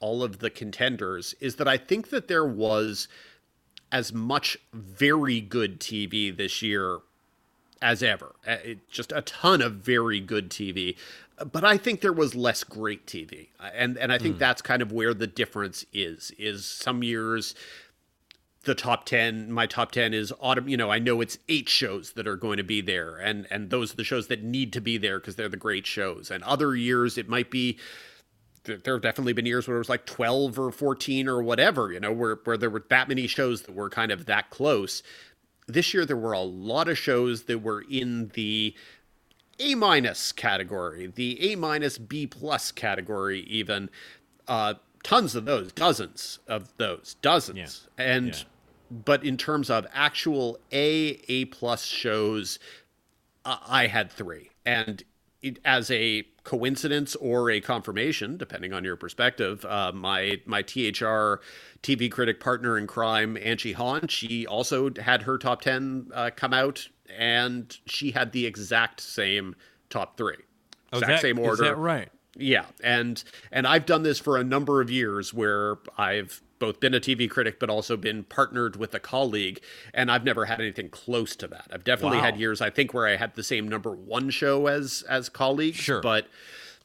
all 0.00 0.22
of 0.22 0.38
the 0.38 0.50
contenders 0.50 1.34
is 1.40 1.56
that 1.56 1.68
I 1.68 1.76
think 1.76 2.10
that 2.10 2.28
there 2.28 2.46
was 2.46 3.08
as 3.92 4.12
much 4.12 4.56
very 4.72 5.40
good 5.40 5.80
TV 5.80 6.36
this 6.36 6.62
year 6.62 6.98
as 7.82 8.02
ever. 8.02 8.34
Uh, 8.46 8.56
it, 8.64 8.90
just 8.90 9.12
a 9.12 9.22
ton 9.22 9.62
of 9.62 9.74
very 9.74 10.20
good 10.20 10.50
TV. 10.50 10.96
But 11.52 11.64
I 11.64 11.76
think 11.76 12.00
there 12.00 12.12
was 12.12 12.34
less 12.34 12.64
great 12.64 13.06
TV. 13.06 13.48
And 13.74 13.98
and 13.98 14.12
I 14.12 14.18
think 14.18 14.38
that's 14.38 14.62
kind 14.62 14.80
of 14.80 14.90
where 14.90 15.12
the 15.12 15.26
difference 15.26 15.84
is. 15.92 16.32
Is 16.38 16.64
some 16.64 17.02
years 17.02 17.54
the 18.66 18.74
top 18.74 19.06
10 19.06 19.52
my 19.52 19.64
top 19.64 19.92
10 19.92 20.12
is 20.12 20.32
autumn 20.40 20.68
you 20.68 20.76
know 20.76 20.90
i 20.90 20.98
know 20.98 21.20
it's 21.20 21.38
eight 21.48 21.68
shows 21.68 22.14
that 22.14 22.26
are 22.26 22.34
going 22.34 22.56
to 22.56 22.64
be 22.64 22.80
there 22.80 23.16
and 23.16 23.46
and 23.48 23.70
those 23.70 23.92
are 23.92 23.96
the 23.96 24.02
shows 24.02 24.26
that 24.26 24.42
need 24.42 24.72
to 24.72 24.80
be 24.80 24.98
there 24.98 25.20
because 25.20 25.36
they're 25.36 25.48
the 25.48 25.56
great 25.56 25.86
shows 25.86 26.32
and 26.32 26.42
other 26.42 26.74
years 26.74 27.16
it 27.16 27.28
might 27.28 27.48
be 27.48 27.78
there 28.66 28.94
have 28.94 29.02
definitely 29.02 29.32
been 29.32 29.46
years 29.46 29.66
where 29.66 29.76
it 29.76 29.80
was 29.80 29.88
like 29.88 30.06
12 30.06 30.58
or 30.58 30.70
14 30.72 31.28
or 31.28 31.42
whatever 31.42 31.92
you 31.92 32.00
know 32.00 32.12
where 32.12 32.38
where 32.44 32.56
there 32.56 32.70
were 32.70 32.84
that 32.88 33.08
many 33.08 33.26
shows 33.26 33.62
that 33.62 33.74
were 33.74 33.88
kind 33.90 34.12
of 34.12 34.26
that 34.26 34.50
close 34.50 35.02
this 35.66 35.92
year 35.94 36.04
there 36.04 36.16
were 36.16 36.32
a 36.32 36.40
lot 36.40 36.88
of 36.88 36.98
shows 36.98 37.44
that 37.44 37.62
were 37.62 37.84
in 37.90 38.28
the 38.34 38.74
a 39.58 39.74
minus 39.74 40.32
category, 40.32 41.06
the 41.06 41.52
A 41.52 41.56
minus 41.56 41.98
B 41.98 42.26
plus 42.26 42.70
category, 42.72 43.40
even. 43.40 43.88
Uh, 44.46 44.74
tons 45.02 45.34
of 45.34 45.44
those, 45.44 45.72
dozens 45.72 46.38
of 46.46 46.76
those, 46.76 47.16
dozens. 47.22 47.88
And 47.96 48.28
Yeah. 48.28 48.42
but 48.90 49.24
in 49.24 49.36
terms 49.36 49.70
of 49.70 49.86
actual 49.92 50.58
A 50.72 51.20
A 51.28 51.46
plus 51.46 51.84
shows, 51.84 52.58
I 53.44 53.58
I 53.66 53.86
had 53.86 54.10
three, 54.12 54.50
and 54.64 55.02
it, 55.42 55.58
as 55.64 55.90
a 55.90 56.24
coincidence 56.44 57.14
or 57.16 57.50
a 57.50 57.60
confirmation, 57.60 58.36
depending 58.36 58.72
on 58.72 58.84
your 58.84 58.96
perspective, 58.96 59.64
uh, 59.64 59.92
my 59.94 60.40
my 60.46 60.62
THR 60.62 61.40
TV 61.82 62.10
critic 62.10 62.40
partner 62.40 62.78
in 62.78 62.86
crime, 62.86 63.36
Angie 63.36 63.72
Han, 63.72 64.08
she 64.08 64.46
also 64.46 64.90
had 65.00 65.22
her 65.22 65.38
top 65.38 65.60
ten 65.62 66.08
uh, 66.14 66.30
come 66.34 66.52
out, 66.54 66.88
and 67.16 67.76
she 67.86 68.10
had 68.12 68.32
the 68.32 68.46
exact 68.46 69.00
same 69.00 69.54
top 69.90 70.16
three, 70.16 70.36
Oh, 70.92 70.98
exact 70.98 71.08
that- 71.08 71.20
same 71.20 71.38
is 71.38 71.46
order. 71.46 71.62
that 71.64 71.76
right? 71.78 72.08
Yeah, 72.38 72.66
and 72.82 73.22
and 73.50 73.66
I've 73.66 73.86
done 73.86 74.02
this 74.02 74.18
for 74.18 74.36
a 74.36 74.44
number 74.44 74.80
of 74.82 74.90
years 74.90 75.32
where 75.32 75.76
I've 75.96 76.42
both 76.58 76.80
been 76.80 76.94
a 76.94 77.00
TV 77.00 77.28
critic 77.28 77.58
but 77.60 77.70
also 77.70 77.96
been 77.96 78.24
partnered 78.24 78.76
with 78.76 78.94
a 78.94 79.00
colleague 79.00 79.60
and 79.94 80.10
I've 80.10 80.24
never 80.24 80.44
had 80.46 80.60
anything 80.60 80.88
close 80.90 81.36
to 81.36 81.46
that. 81.48 81.68
I've 81.72 81.84
definitely 81.84 82.18
Wow. 82.18 82.24
had 82.24 82.36
years 82.38 82.60
I 82.60 82.70
think 82.70 82.94
where 82.94 83.06
I 83.06 83.16
had 83.16 83.34
the 83.34 83.42
same 83.44 83.68
number 83.68 83.92
1 83.92 84.30
show 84.30 84.66
as 84.66 85.02
as 85.08 85.28
colleagues, 85.28 85.78
Sure. 85.78 86.00
but 86.00 86.28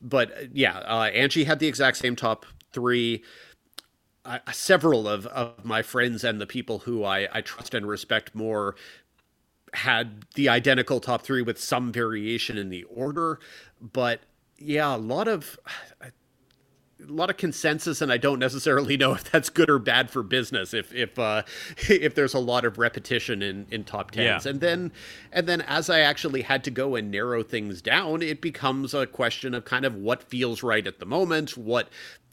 but 0.02 0.32
yeah, 0.56 0.80
uh, 0.80 1.04
Angie 1.14 1.44
had 1.44 1.60
the 1.60 1.68
exact 1.68 1.98
same 1.98 2.16
top 2.16 2.46
3 2.74 3.24
uh, 4.26 4.40
several 4.52 5.08
of, 5.08 5.26
of 5.28 5.66
my 5.66 5.82
friends 5.82 6.24
and 6.24 6.40
the 6.40 6.46
people 6.48 6.80
who 6.80 7.04
I, 7.04 7.28
I 7.32 7.42
trust 7.42 7.74
and 7.74 7.88
respect 7.88 8.36
more 8.36 8.76
had 9.74 10.26
the 10.36 10.50
identical 10.50 11.00
top 11.00 11.22
three 11.24 11.42
with 11.42 11.60
some 11.60 11.92
variation 11.92 12.58
in 12.58 12.70
the 12.70 12.84
order. 12.84 13.40
But 13.82 14.22
yeah, 14.58 14.96
a 14.96 14.98
lot 14.98 15.28
of 15.28 15.58
a 17.08 17.12
lot 17.12 17.30
of 17.30 17.38
consensus, 17.38 18.02
and 18.02 18.12
I 18.12 18.18
don't 18.18 18.40
necessarily 18.40 18.98
know 18.98 19.14
if 19.16 19.30
that's 19.32 19.50
good 19.50 19.70
or 19.70 19.80
bad 19.80 20.10
for 20.10 20.24
business. 20.24 20.74
If 20.74 20.94
if 20.94 21.18
uh, 21.20 21.44
if 21.90 22.16
there's 22.16 22.34
a 22.34 22.40
lot 22.40 22.66
of 22.66 22.78
repetition 22.78 23.42
in 23.42 23.66
in 23.72 23.84
top 23.84 24.12
tens, 24.12 24.46
Yeah. 24.46 24.50
and 24.52 24.60
then 24.62 24.92
and 25.32 25.48
then 25.48 25.62
as 25.62 25.90
I 25.90 26.00
actually 26.02 26.42
had 26.42 26.64
to 26.66 26.72
go 26.72 26.96
and 26.96 27.12
narrow 27.12 27.44
things 27.44 27.82
down, 27.82 28.22
it 28.22 28.42
becomes 28.42 28.94
a 28.94 29.06
question 29.08 29.54
of 29.54 29.66
kind 29.66 29.86
of 29.86 29.96
what 29.96 30.24
feels 30.24 30.64
right 30.64 30.86
at 30.86 31.00
the 31.00 31.06
moment, 31.06 31.58
what 31.58 31.90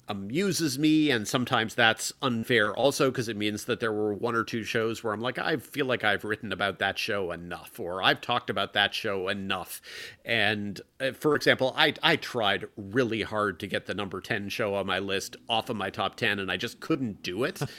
amuses 0.08 0.78
me 0.78 1.10
and 1.10 1.28
sometimes 1.28 1.74
that's 1.74 2.12
unfair 2.22 2.74
also 2.74 3.10
because 3.10 3.28
it 3.28 3.36
means 3.36 3.66
that 3.66 3.78
there 3.80 3.92
were 3.92 4.14
one 4.14 4.34
or 4.34 4.42
two 4.42 4.64
shows 4.64 5.04
where 5.04 5.12
I'm 5.12 5.20
like 5.20 5.38
I 5.38 5.56
feel 5.58 5.86
like 5.86 6.02
I've 6.02 6.24
written 6.24 6.50
about 6.52 6.78
that 6.78 6.98
show 6.98 7.30
enough 7.30 7.78
or 7.78 8.02
I've 8.02 8.20
talked 8.20 8.48
about 8.48 8.72
that 8.72 8.94
show 8.94 9.28
enough. 9.28 9.82
And 10.24 10.80
uh, 11.00 11.12
for 11.12 11.34
example 11.34 11.74
I 11.76 11.94
I 12.02 12.16
tried 12.16 12.66
really 12.76 13.22
hard 13.22 13.60
to 13.60 13.66
get 13.66 13.86
the 13.86 13.94
number 13.94 14.20
10 14.20 14.48
show 14.48 14.74
on 14.74 14.86
my 14.86 14.98
list 14.98 15.36
off 15.48 15.68
of 15.68 15.76
my 15.76 15.90
top 15.90 16.16
10 16.16 16.38
and 16.38 16.50
I 16.50 16.56
just 16.56 16.80
couldn't 16.80 17.22
do 17.22 17.44
it. 17.44 17.60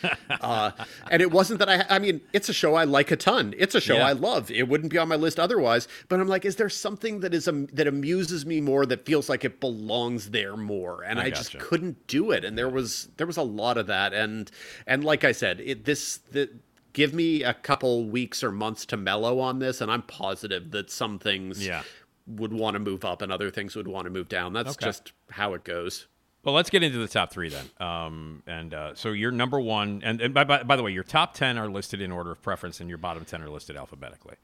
Uh, 0.41 0.71
and 1.09 1.21
it 1.21 1.31
wasn't 1.31 1.59
that 1.59 1.67
I 1.67 1.85
I 1.89 1.99
mean 1.99 2.21
it's 2.33 2.49
a 2.49 2.53
show 2.53 2.75
I 2.75 2.83
like 2.83 3.11
a 3.11 3.15
ton. 3.15 3.53
It's 3.57 3.75
a 3.75 3.81
show 3.81 3.95
Yeah. 3.95 4.07
I 4.07 4.11
love. 4.13 4.49
It 4.51 4.67
wouldn't 4.67 4.91
be 4.91 4.97
on 4.97 5.07
my 5.07 5.15
list 5.15 5.39
otherwise. 5.39 5.87
But 6.07 6.19
I'm 6.19 6.27
like 6.27 6.45
is 6.45 6.55
there 6.55 6.69
something 6.69 7.19
that 7.21 7.33
is 7.33 7.47
um, 7.47 7.67
that 7.73 7.87
amuses 7.87 8.45
me 8.45 8.61
more 8.61 8.85
that 8.85 9.05
feels 9.05 9.27
like 9.27 9.43
it 9.43 9.59
belongs 9.59 10.29
there 10.29 10.55
more? 10.55 11.03
And 11.03 11.19
I 11.19 11.25
I, 11.25 11.29
just 11.29 11.57
couldn't 11.59 12.07
do 12.07 12.18
it 12.31 12.43
and 12.45 12.57
there 12.57 12.69
was 12.69 13.09
there 13.17 13.25
was 13.27 13.37
a 13.37 13.41
lot 13.43 13.77
of 13.77 13.87
that 13.87 14.13
and 14.13 14.51
and 14.85 15.03
like 15.03 15.23
I 15.23 15.31
said 15.31 15.59
it 15.61 15.85
this 15.85 16.17
the 16.31 16.49
give 16.93 17.13
me 17.13 17.43
a 17.43 17.53
couple 17.53 18.05
weeks 18.05 18.43
or 18.43 18.51
months 18.51 18.85
to 18.87 18.97
mellow 18.97 19.39
on 19.39 19.59
this 19.59 19.79
and 19.81 19.91
I'm 19.91 20.01
positive 20.03 20.71
that 20.71 20.89
some 20.91 21.19
things 21.19 21.65
Yeah. 21.65 21.83
would 22.27 22.51
want 22.53 22.75
to 22.75 22.79
move 22.79 23.05
up 23.05 23.21
and 23.21 23.31
other 23.31 23.49
things 23.51 23.75
would 23.75 23.87
want 23.87 24.05
to 24.05 24.11
move 24.11 24.27
down 24.29 24.53
that's 24.53 24.71
Okay. 24.71 24.85
just 24.85 25.13
how 25.31 25.53
it 25.53 25.63
goes 25.63 26.07
Well, 26.43 26.55
let's 26.55 26.69
get 26.69 26.83
into 26.83 26.97
the 26.97 27.07
top 27.07 27.31
three 27.31 27.49
then. 27.49 27.65
Um, 27.79 28.43
and 28.47 28.73
uh, 28.73 28.95
so 28.95 29.09
your 29.11 29.31
number 29.31 29.59
one, 29.59 30.01
and, 30.05 30.21
and 30.21 30.33
by, 30.33 30.45
by, 30.45 30.63
by 30.63 30.75
the 30.77 30.83
way, 30.83 30.91
your 30.91 31.03
top 31.03 31.33
10 31.33 31.57
are 31.57 31.67
listed 31.67 31.99
in 32.01 32.13
order 32.13 32.31
of 32.31 32.41
preference, 32.41 32.79
and 32.79 32.87
your 32.87 32.97
bottom 32.97 33.25
10 33.25 33.41
are 33.43 33.49
listed 33.49 33.75
alphabetically. 33.75 34.35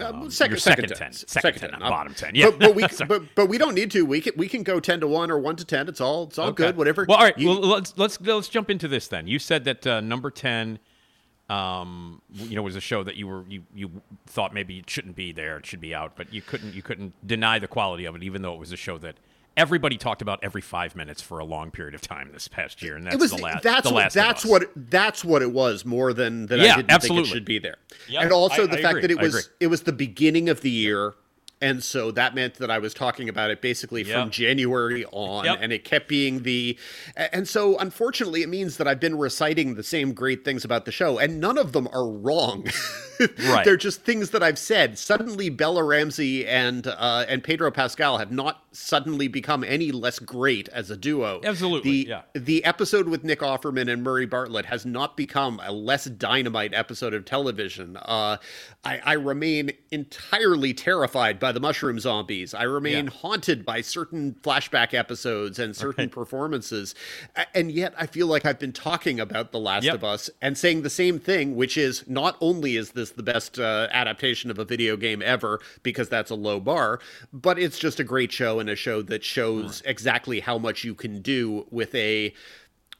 Uh, 0.00 0.06
Um, 0.06 0.30
second, 0.30 0.58
second, 0.58 0.88
second 0.88 0.96
10. 0.96 0.98
10. 0.98 1.12
Second 1.12 1.60
10, 1.60 1.70
not 1.72 1.80
bottom 1.80 2.14
10. 2.16 2.34
Yeah. 2.34 2.50
but, 2.50 2.58
but 2.58 2.74
we 2.74 2.84
but, 3.08 3.22
but 3.34 3.46
we 3.48 3.58
don't 3.58 3.74
need 3.74 3.90
to. 3.92 4.04
We 4.04 4.20
can 4.20 4.32
we 4.36 4.48
can 4.48 4.62
go 4.62 4.80
ten 4.80 5.00
to 5.00 5.06
one 5.06 5.30
or 5.30 5.38
one 5.38 5.56
to 5.56 5.64
ten. 5.64 5.88
It's 5.88 6.00
all 6.00 6.24
it's 6.24 6.38
all 6.38 6.48
Okay. 6.48 6.64
good. 6.64 6.76
Whatever. 6.76 7.06
Well, 7.08 7.18
all 7.18 7.24
right. 7.24 7.38
You- 7.38 7.48
well, 7.48 7.60
let's 7.60 7.96
let's 7.96 8.20
let's 8.20 8.48
jump 8.48 8.70
into 8.70 8.88
this 8.88 9.06
then. 9.08 9.26
You 9.26 9.38
said 9.38 9.64
that 9.64 9.86
uh, 9.86 10.00
number 10.00 10.30
ten, 10.30 10.78
um, 11.48 12.20
you 12.32 12.56
know, 12.56 12.62
was 12.62 12.74
a 12.76 12.80
show 12.80 13.04
that 13.04 13.16
you 13.16 13.26
were 13.28 13.44
you 13.48 13.62
you 13.74 13.90
thought 14.26 14.52
maybe 14.54 14.78
it 14.78 14.90
shouldn't 14.90 15.14
be 15.14 15.30
there, 15.32 15.58
it 15.58 15.66
should 15.66 15.80
be 15.80 15.94
out, 15.94 16.16
but 16.16 16.32
you 16.32 16.42
couldn't 16.42 16.74
you 16.74 16.82
couldn't 16.82 17.12
deny 17.26 17.58
the 17.58 17.68
quality 17.68 18.04
of 18.04 18.16
it, 18.16 18.22
even 18.22 18.42
though 18.42 18.54
it 18.54 18.58
was 18.60 18.72
a 18.72 18.76
show 18.76 18.98
that 18.98 19.16
everybody 19.56 19.96
talked 19.96 20.22
about 20.22 20.40
every 20.42 20.60
five 20.60 20.96
minutes 20.96 21.22
for 21.22 21.38
a 21.38 21.44
long 21.44 21.70
period 21.70 21.94
of 21.94 22.00
time 22.00 22.30
this 22.32 22.48
past 22.48 22.82
year, 22.82 22.96
and 22.96 23.06
that's 23.06 23.16
was 23.18 23.30
the 23.30 23.38
last. 23.42 23.62
that's 23.62 23.86
the 23.88 23.94
what, 23.94 24.00
last 24.00 24.16
of 24.16 24.22
that's 24.22 24.44
what 24.44 24.70
that's 24.76 25.24
what 25.24 25.42
it 25.42 25.52
was 25.52 25.84
more 25.84 26.12
than 26.12 26.46
that 26.46 26.58
Yeah, 26.58 26.72
I 26.72 26.76
didn't 26.76 26.90
absolutely. 26.90 27.22
think 27.24 27.32
it 27.32 27.34
should 27.36 27.44
be 27.44 27.58
there. 27.58 27.76
Yep, 28.08 28.22
and 28.22 28.32
also 28.32 28.64
I- 28.64 28.66
the 28.66 28.78
I 28.78 28.82
fact 28.82 28.98
agree, 28.98 29.00
that 29.02 29.10
it 29.10 29.18
was 29.20 29.50
it 29.60 29.66
was 29.68 29.82
the 29.82 29.92
beginning 29.92 30.48
of 30.48 30.60
the 30.62 30.70
year 30.70 31.14
and 31.64 31.82
so 31.82 32.10
that 32.12 32.34
meant 32.34 32.54
that 32.54 32.70
I 32.70 32.78
was 32.78 32.92
talking 32.94 33.28
about 33.28 33.50
it 33.50 33.60
basically 33.62 34.04
from 34.04 34.30
January 34.30 35.04
on 35.12 35.44
Yep. 35.46 35.58
and 35.62 35.72
it 35.72 35.84
kept 35.84 36.08
being 36.08 36.42
the 36.42 36.78
and 37.16 37.48
so 37.48 37.76
unfortunately 37.78 38.42
it 38.42 38.48
means 38.48 38.76
that 38.76 38.86
I've 38.86 39.00
been 39.00 39.16
reciting 39.18 39.74
the 39.74 39.82
same 39.82 40.12
great 40.12 40.44
things 40.44 40.64
about 40.64 40.84
the 40.84 40.92
show 40.92 41.18
and 41.18 41.40
none 41.40 41.58
of 41.58 41.72
them 41.72 41.88
are 41.92 42.06
wrong. 42.08 42.66
Right. 43.48 43.64
They're 43.64 43.76
just 43.76 44.02
things 44.02 44.30
that 44.30 44.42
I've 44.42 44.58
said. 44.58 44.98
Suddenly 44.98 45.48
Bella 45.48 45.84
Ramsey 45.84 46.44
and 46.48 46.84
uh, 46.84 47.24
and 47.28 47.44
Pedro 47.44 47.70
Pascal 47.70 48.18
have 48.18 48.32
not 48.32 48.64
suddenly 48.72 49.28
become 49.28 49.62
any 49.62 49.92
less 49.92 50.18
great 50.18 50.68
as 50.70 50.90
a 50.90 50.96
duo. 50.96 51.40
Absolutely, 51.44 51.90
The, 52.04 52.08
yeah. 52.08 52.22
the 52.34 52.64
episode 52.64 53.06
with 53.08 53.22
Nick 53.22 53.38
Offerman 53.38 53.88
and 53.90 54.02
Murray 54.02 54.26
Bartlett 54.26 54.66
has 54.66 54.84
not 54.84 55.16
become 55.16 55.60
a 55.64 55.70
less 55.70 56.06
dynamite 56.06 56.74
episode 56.74 57.14
of 57.14 57.24
television. 57.24 57.96
Uh, 57.98 58.38
I, 58.84 58.98
I 59.04 59.12
remain 59.12 59.70
entirely 59.92 60.74
terrified 60.74 61.38
by 61.38 61.52
the 61.54 61.60
mushroom 61.60 61.98
zombies. 61.98 62.52
I 62.54 62.64
remain 62.64 63.04
Yeah. 63.06 63.10
haunted 63.10 63.64
by 63.64 63.80
certain 63.80 64.34
flashback 64.42 64.92
episodes 64.92 65.58
and 65.58 65.74
certain 65.74 66.08
performances. 66.10 66.94
And 67.54 67.70
yet 67.70 67.94
I 67.96 68.06
feel 68.06 68.26
like 68.26 68.44
I've 68.44 68.58
been 68.58 68.72
talking 68.72 69.18
about 69.20 69.52
The 69.52 69.58
Last 69.58 69.84
Yep. 69.84 69.94
of 69.94 70.04
Us 70.04 70.30
and 70.42 70.58
saying 70.58 70.82
the 70.82 70.90
same 70.90 71.18
thing, 71.18 71.56
which 71.56 71.76
is 71.76 72.04
not 72.08 72.36
only 72.40 72.76
is 72.76 72.90
this 72.90 73.10
the 73.10 73.22
best 73.22 73.58
uh, 73.58 73.88
adaptation 73.92 74.50
of 74.50 74.58
a 74.58 74.64
video 74.64 74.96
game 74.96 75.22
ever, 75.22 75.60
because 75.82 76.08
that's 76.08 76.30
a 76.30 76.34
low 76.34 76.60
bar, 76.60 77.00
but 77.32 77.58
it's 77.58 77.78
just 77.78 77.98
a 78.00 78.04
great 78.04 78.32
show 78.32 78.58
and 78.60 78.68
a 78.68 78.76
show 78.76 79.00
that 79.02 79.24
shows 79.24 79.82
exactly 79.86 80.40
how 80.40 80.58
much 80.58 80.84
you 80.84 80.94
can 80.94 81.22
do 81.22 81.66
with 81.70 81.94
a 81.94 82.34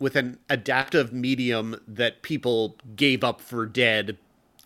with 0.00 0.16
an 0.16 0.38
adaptive 0.50 1.12
medium 1.12 1.76
that 1.86 2.20
people 2.22 2.76
gave 2.96 3.22
up 3.22 3.40
for 3.40 3.64
dead 3.64 4.18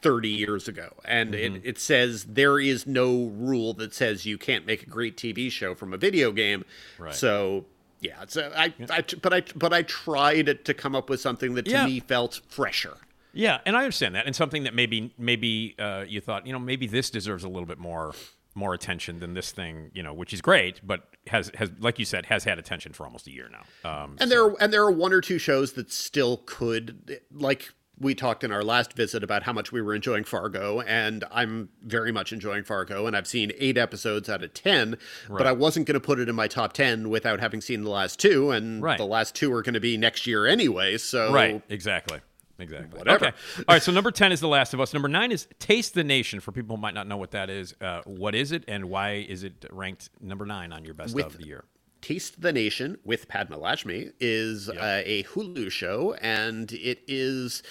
30 0.03 0.29
years 0.29 0.69
ago. 0.69 0.95
And 1.05 1.35
it, 1.35 1.61
it 1.65 1.79
says 1.79 2.25
there 2.25 2.59
is 2.59 2.87
no 2.87 3.27
rule 3.35 3.75
that 3.75 3.95
says 3.95 4.27
you 4.27 4.39
can't 4.39 4.67
make 4.67 4.83
a 4.83 4.87
great 4.87 5.17
TV 5.17 5.51
show 5.51 5.75
from 5.75 5.93
a 5.93 5.97
video 5.97 6.33
game. 6.33 6.65
Right. 6.99 7.15
So 7.15 7.65
yeah, 8.01 8.23
it's 8.23 8.37
a, 8.37 8.57
I, 8.59 8.75
I, 8.91 9.05
but 9.21 9.33
I, 9.33 9.43
but 9.57 9.73
I 9.73 9.83
tried 9.83 10.65
to 10.65 10.75
come 10.75 10.95
up 10.95 11.11
with 11.11 11.21
something 11.21 11.55
that 11.55 11.65
to 11.65 11.71
Yeah. 11.71 11.87
me 11.87 12.01
felt 12.01 12.41
fresher. 12.49 12.97
Yeah, 13.33 13.59
and 13.67 13.77
I 13.77 13.81
understand 13.81 14.15
that, 14.15 14.27
and 14.27 14.35
something 14.35 14.65
that 14.65 14.75
maybe 14.75 15.13
maybe 15.19 15.77
uh, 15.79 16.05
you 16.09 16.21
thought, 16.21 16.47
you 16.47 16.53
know, 16.53 16.59
maybe 16.59 16.87
this 16.87 17.11
deserves 17.11 17.45
a 17.45 17.49
little 17.49 17.67
bit 17.67 17.79
more 17.79 18.15
more 18.55 18.75
attention 18.75 19.21
than 19.21 19.35
this 19.35 19.53
thing, 19.53 19.91
you 19.95 20.03
know, 20.03 20.13
which 20.15 20.33
is 20.33 20.41
great, 20.41 20.81
but 20.85 21.09
has 21.29 21.51
has 21.55 21.71
like 21.79 21.99
you 21.99 22.05
said 22.05 22.27
has 22.27 22.45
had 22.45 22.59
attention 22.59 22.93
for 22.93 23.05
almost 23.05 23.27
a 23.27 23.31
year 23.31 23.49
now. 23.53 23.65
Um, 24.03 24.17
And 24.19 24.31
there 24.31 24.45
are, 24.45 24.57
and 24.61 24.73
there 24.73 24.83
are 24.83 24.91
one 24.91 25.13
or 25.13 25.21
two 25.21 25.39
shows 25.39 25.75
that 25.75 25.93
still 25.93 26.39
could 26.47 27.21
like 27.31 27.71
we 28.01 28.15
talked 28.15 28.45
in 28.45 28.53
our 28.53 28.63
last 28.63 28.93
visit 28.93 29.23
about 29.25 29.43
how 29.43 29.53
much 29.53 29.73
we 29.73 29.83
were 29.83 29.95
enjoying 29.95 30.25
Fargo 30.25 30.81
and 30.81 31.25
I'm 31.31 31.69
very 31.83 32.13
much 32.13 32.33
enjoying 32.33 32.65
Fargo 32.65 33.07
and 33.07 33.17
I've 33.17 33.27
seen 33.27 33.53
8 33.59 33.77
episodes 33.77 34.29
out 34.29 34.43
of 34.45 34.55
10 34.55 34.97
but 35.29 35.47
I 35.47 35.53
wasn't 35.53 35.87
going 35.87 35.95
to 35.95 36.01
put 36.01 36.19
it 36.21 36.29
in 36.29 36.35
my 36.35 36.47
top 36.49 36.73
10 36.73 37.09
without 37.09 37.41
having 37.41 37.61
seen 37.61 37.83
the 37.83 37.91
last 37.91 38.19
two 38.21 38.51
and 38.51 38.83
Right. 38.83 38.99
the 38.99 39.07
last 39.07 39.35
two 39.35 39.53
are 39.53 39.63
going 39.63 39.75
to 39.75 39.81
be 39.81 39.97
next 39.97 40.27
year 40.27 40.47
anyway 40.47 40.97
so 40.99 41.33
right, 41.33 41.63
exactly. 41.69 42.21
Exactly. 42.61 42.99
Whatever. 42.99 43.27
Okay. 43.27 43.37
All 43.69 43.75
right. 43.77 43.83
So 43.83 43.93
number 43.93 44.11
ten 44.11 44.33
is 44.33 44.41
The 44.41 44.49
Last 44.49 44.75
of 44.75 44.81
Us. 44.81 44.93
Number 44.93 45.07
nine 45.07 45.31
is 45.31 45.47
Taste 45.61 45.95
the 45.95 46.03
Nation. 46.03 46.41
For 46.41 46.51
people 46.51 46.75
who 46.75 46.83
might 46.83 46.93
not 46.93 47.07
know 47.07 47.17
what 47.17 47.31
that 47.31 47.51
is, 47.51 47.73
uh, 47.81 48.01
what 48.05 48.35
is 48.35 48.51
it, 48.51 48.65
and 48.67 48.87
why 48.87 49.25
is 49.29 49.45
it 49.45 49.65
ranked 49.71 50.11
number 50.21 50.45
nine 50.45 50.73
on 50.73 50.85
your 50.85 50.95
best 50.95 51.15
With- 51.15 51.27
of 51.27 51.39
the 51.39 51.47
year? 51.47 51.63
Taste 52.01 52.41
the 52.41 52.53
Nation 52.53 52.99
with 53.05 53.29
Padma 53.29 53.59
Lakshmi 53.59 54.11
is 54.21 54.69
uh, 54.69 55.03
a 55.05 55.25
Hulu 55.25 55.71
show, 55.71 56.15
and 56.21 56.71
it 56.73 57.03
is 57.07 57.63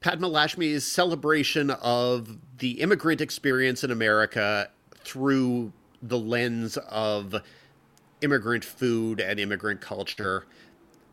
Padma 0.00 0.28
Lakshmi's 0.28 0.86
celebration 0.86 1.70
of 1.70 2.38
the 2.58 2.80
immigrant 2.80 3.20
experience 3.20 3.82
in 3.82 3.90
America 3.90 4.70
through 5.04 5.72
the 6.02 6.18
lens 6.18 6.76
of 6.88 7.34
immigrant 8.20 8.64
food 8.64 9.20
and 9.20 9.40
immigrant 9.40 9.80
culture 9.80 10.46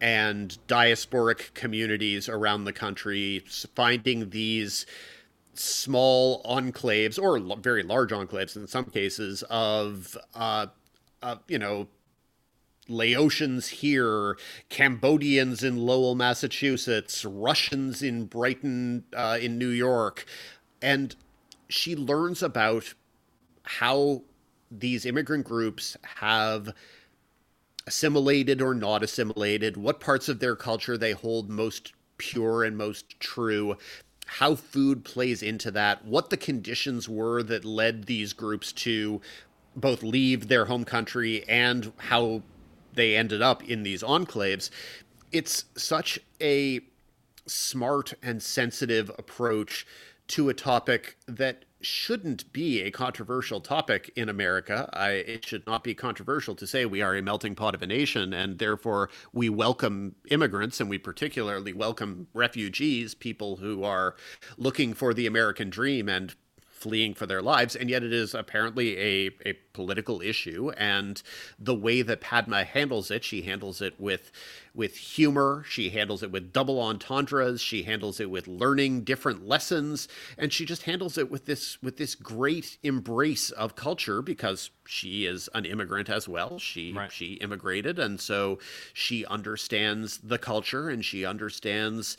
and 0.02 0.58
diasporic 0.68 1.54
communities 1.54 2.28
around 2.30 2.66
the 2.66 2.74
country, 2.74 3.44
finding 3.76 4.30
these 4.30 4.86
small 5.54 6.44
enclaves 6.44 7.22
or 7.22 7.40
very 7.60 7.82
large 7.82 8.12
enclaves 8.12 8.56
in 8.56 8.68
some 8.68 8.86
cases 8.86 9.44
of, 9.50 10.18
uh, 10.36 10.68
uh, 11.24 11.36
you 11.48 11.58
know, 11.58 11.88
Laotians 12.88 13.67
here, 13.67 14.38
Cambodians 14.69 15.63
in 15.63 15.78
Lowell, 15.78 16.15
Massachusetts, 16.15 17.26
Russians 17.26 18.02
in 18.02 18.26
Brighton, 18.26 19.06
uh, 19.15 19.38
in 19.41 19.58
New 19.58 19.69
York. 19.69 20.26
And 20.82 21.15
she 21.67 21.95
learns 21.95 22.43
about 22.43 22.93
how 23.63 24.21
these 24.69 25.06
immigrant 25.06 25.45
groups 25.45 25.98
have 26.04 26.74
assimilated 27.88 28.62
or 28.62 28.74
not 28.74 29.04
assimilated, 29.04 29.78
what 29.78 30.00
parts 30.00 30.30
of 30.30 30.39
their 30.39 30.56
culture 30.56 30.98
they 30.98 31.12
hold 31.12 31.50
most 31.50 31.93
pure 32.17 32.63
and 32.63 32.78
most 32.78 33.19
true, 33.19 33.78
how 34.26 34.56
food 34.56 35.04
plays 35.04 35.43
into 35.43 35.69
that, 35.71 36.04
what 36.06 36.30
the 36.30 36.38
conditions 36.38 37.08
were 37.08 37.43
that 37.43 37.63
led 37.63 38.06
these 38.06 38.34
groups 38.34 38.71
to 38.71 39.21
both 39.76 40.02
leave 40.02 40.48
their 40.48 40.65
home 40.65 40.86
country 40.86 41.48
and 41.48 41.91
how 41.98 42.41
they 42.96 43.16
ended 43.16 43.42
up 43.42 43.64
in 43.64 43.84
these 43.84 44.04
enclaves. 44.04 44.70
It's 45.32 45.66
such 45.76 46.20
a 46.42 46.82
smart 47.46 48.14
and 48.24 48.42
sensitive 48.42 49.10
approach 49.18 49.86
to 50.28 50.50
a 50.50 50.54
topic 50.54 51.18
that 51.28 51.66
shouldn't 51.82 52.52
be 52.52 52.82
a 52.82 52.89
controversial 52.89 53.62
topic 53.62 54.12
in 54.16 54.28
America. 54.28 54.89
I, 54.91 55.10
it 55.12 55.46
should 55.46 55.68
not 55.68 55.84
be 55.84 55.93
controversial 55.93 56.56
to 56.56 56.66
say 56.66 56.86
we 56.86 57.02
are 57.02 57.16
a 57.16 57.22
melting 57.22 57.54
pot 57.54 57.76
of 57.76 57.84
a 57.84 57.88
nation 57.88 58.34
and 58.34 58.58
therefore 58.58 59.10
we 59.34 59.50
welcome 59.50 60.16
immigrants 60.32 60.82
and 60.82 60.89
we 60.89 60.98
particularly 60.98 61.74
welcome 61.74 62.28
refugees, 62.34 63.14
people 63.14 63.58
who 63.58 63.84
are 63.84 64.16
looking 64.58 64.96
for 64.96 65.14
the 65.14 65.28
American 65.28 65.70
dream 65.70 66.10
and 66.10 66.36
fleeing 66.76 67.13
for 67.13 67.26
their 67.26 67.41
lives, 67.41 67.76
and 67.76 67.89
yet 67.89 68.03
it 68.03 68.11
is 68.13 68.34
apparently 68.34 68.97
a, 68.97 69.32
a 69.45 69.53
political 69.73 70.21
issue. 70.21 70.71
And 70.71 71.21
the 71.57 71.73
way 71.73 72.01
that 72.01 72.21
Padma 72.21 72.65
handles 72.65 73.09
it, 73.09 73.23
she 73.23 73.43
handles 73.43 73.82
it 73.82 73.99
with 73.99 74.32
with 74.73 74.97
humor, 74.97 75.63
she 75.69 75.89
handles 75.89 76.21
it 76.21 76.32
with 76.32 76.51
double 76.51 76.82
entendres, 76.82 77.61
she 77.61 77.84
handles 77.84 78.19
it 78.19 78.30
with 78.30 78.45
learning 78.45 79.05
different 79.05 79.47
lessons, 79.47 80.09
and 80.38 80.51
she 80.51 80.65
just 80.65 80.84
handles 80.84 81.17
it 81.17 81.32
with 81.32 81.45
this 81.45 81.82
with 81.82 81.95
this 81.95 82.13
great 82.13 82.78
embrace 82.84 83.51
of 83.51 83.78
culture 83.78 84.21
because 84.21 84.69
she 84.86 85.26
is 85.26 85.49
an 85.53 85.63
immigrant 85.63 86.09
as 86.09 86.28
well. 86.28 86.59
She 86.59 86.91
Right. 86.91 87.11
she 87.11 87.36
immigrated, 87.36 87.97
and 87.97 88.19
so 88.19 88.59
she 88.93 89.26
understands 89.26 90.17
the 90.17 90.38
culture 90.38 90.89
and 90.89 91.05
she 91.05 91.23
understands 91.23 92.17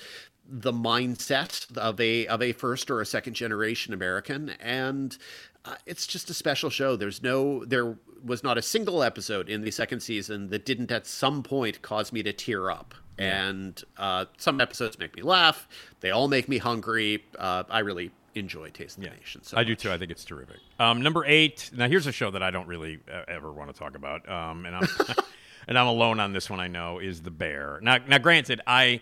the 0.49 0.73
mindset 0.73 1.77
of 1.77 2.01
a 2.01 2.27
of 2.27 2.43
a 2.43 2.53
first 2.53 2.91
or 2.91 3.01
a 3.01 3.07
second 3.07 3.35
generation 3.35 3.93
American, 3.93 4.51
and 4.61 5.17
uh, 5.65 5.75
it's 5.87 6.07
just 6.07 6.31
a 6.31 6.35
special 6.35 6.71
show. 6.71 6.97
There's 6.97 7.23
no 7.23 7.65
there 7.65 7.97
was 8.25 8.43
not 8.43 8.59
a 8.59 8.63
single 8.63 9.03
episode 9.03 9.49
in 9.49 9.63
the 9.63 9.71
second 9.71 10.01
season 10.01 10.49
that 10.51 10.65
didn't 10.65 10.91
at 10.91 11.07
some 11.07 11.43
point 11.43 11.83
cause 11.83 12.13
me 12.13 12.23
to 12.23 12.33
tear 12.33 12.71
up. 12.71 12.95
And 13.19 13.83
uh, 13.97 14.27
some 14.37 14.61
episodes 14.61 14.99
make 14.99 15.17
me 15.17 15.23
laugh. 15.23 15.67
They 16.01 16.11
all 16.11 16.29
make 16.29 16.51
me 16.51 16.59
hungry. 16.59 17.25
Uh, 17.39 17.63
I 17.71 17.79
really 17.79 18.11
enjoy 18.35 18.69
Taste 18.71 18.99
of 18.99 19.05
the 19.05 19.11
Nation. 19.11 19.43
So 19.43 19.57
I 19.57 19.65
do 19.65 19.75
too. 19.75 19.91
I 19.91 19.97
think 19.97 20.11
it's 20.11 20.25
terrific. 20.25 20.59
Um, 20.79 21.01
number 21.01 21.25
eight. 21.25 21.71
Now 21.75 21.89
here's 21.89 22.07
a 22.07 22.13
show 22.13 22.31
that 22.31 22.43
I 22.43 22.51
don't 22.51 22.67
really 22.67 22.99
uh, 23.11 23.23
ever 23.29 23.51
want 23.51 23.73
to 23.73 23.79
talk 23.79 23.97
about, 23.97 24.29
um, 24.29 24.67
and 24.67 24.77
I'm 24.77 24.89
and 25.69 25.79
I'm 25.79 25.87
alone 25.87 26.21
on 26.21 26.33
this 26.33 26.51
one. 26.51 26.61
I 26.61 26.69
know 26.69 26.99
is 26.99 27.23
the 27.23 27.31
Bear. 27.31 27.79
Now, 27.83 27.99
now, 28.07 28.19
granted, 28.19 28.61
I 28.67 29.01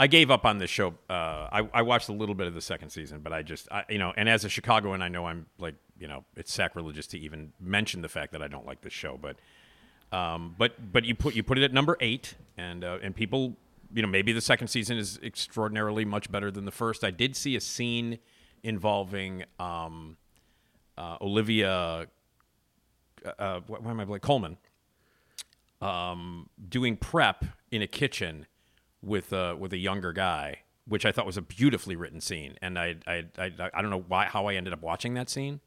I 0.00 0.06
gave 0.06 0.30
up 0.30 0.46
on 0.46 0.56
this 0.56 0.70
show. 0.70 0.94
Uh, 1.10 1.46
I, 1.52 1.68
I 1.74 1.82
watched 1.82 2.08
a 2.08 2.12
little 2.12 2.34
bit 2.34 2.46
of 2.46 2.54
the 2.54 2.62
second 2.62 2.88
season, 2.88 3.20
but 3.20 3.34
I 3.34 3.42
just 3.42 3.70
I, 3.70 3.84
you 3.90 3.98
know, 3.98 4.14
and 4.16 4.30
as 4.30 4.46
a 4.46 4.48
Chicagoan, 4.48 5.02
I 5.02 5.08
know 5.08 5.26
I'm 5.26 5.44
like 5.58 5.74
you 5.98 6.08
know 6.08 6.24
it's 6.36 6.50
sacrilegious 6.50 7.06
to 7.08 7.18
even 7.18 7.52
mention 7.60 8.00
the 8.00 8.08
fact 8.08 8.32
that 8.32 8.40
I 8.42 8.48
don't 8.48 8.66
like 8.66 8.80
this 8.80 8.94
show, 8.94 9.18
but. 9.20 9.36
Um, 10.12 10.56
but 10.58 10.92
but 10.92 11.04
you 11.04 11.14
put 11.14 11.36
you 11.36 11.44
put 11.44 11.56
it 11.56 11.62
at 11.62 11.72
number 11.72 11.96
eight, 12.00 12.34
and 12.58 12.82
uh, 12.82 12.98
and 13.00 13.14
people, 13.14 13.56
you 13.94 14.02
know, 14.02 14.08
maybe 14.08 14.32
the 14.32 14.40
second 14.40 14.66
season 14.66 14.98
is 14.98 15.20
extraordinarily 15.22 16.04
much 16.04 16.32
better 16.32 16.50
than 16.50 16.64
the 16.64 16.72
first. 16.72 17.04
I 17.04 17.12
did 17.12 17.36
see 17.36 17.54
a 17.54 17.60
scene 17.60 18.18
involving 18.64 19.44
um, 19.60 20.16
uh, 20.98 21.16
Olivia, 21.20 22.08
uh, 23.38 23.60
what, 23.68 23.84
why 23.84 23.92
am 23.92 24.00
I 24.00 24.04
like 24.04 24.22
Colman, 24.22 24.56
um, 25.80 26.48
doing 26.68 26.96
prep 26.96 27.44
in 27.70 27.82
a 27.82 27.86
kitchen 27.86 28.46
with 29.02 29.32
uh, 29.32 29.56
with 29.58 29.72
a 29.72 29.78
younger 29.78 30.12
guy, 30.12 30.60
which 30.86 31.06
I 31.06 31.12
thought 31.12 31.26
was 31.26 31.36
a 31.36 31.42
beautifully 31.42 31.96
written 31.96 32.20
scene, 32.20 32.56
and 32.60 32.78
I 32.78 32.96
I 33.06 33.24
I, 33.38 33.52
I 33.74 33.82
don't 33.82 33.90
know 33.90 34.04
why 34.06 34.26
how 34.26 34.46
I 34.46 34.54
ended 34.54 34.72
up 34.72 34.82
watching 34.82 35.14
that 35.14 35.28
scene 35.28 35.60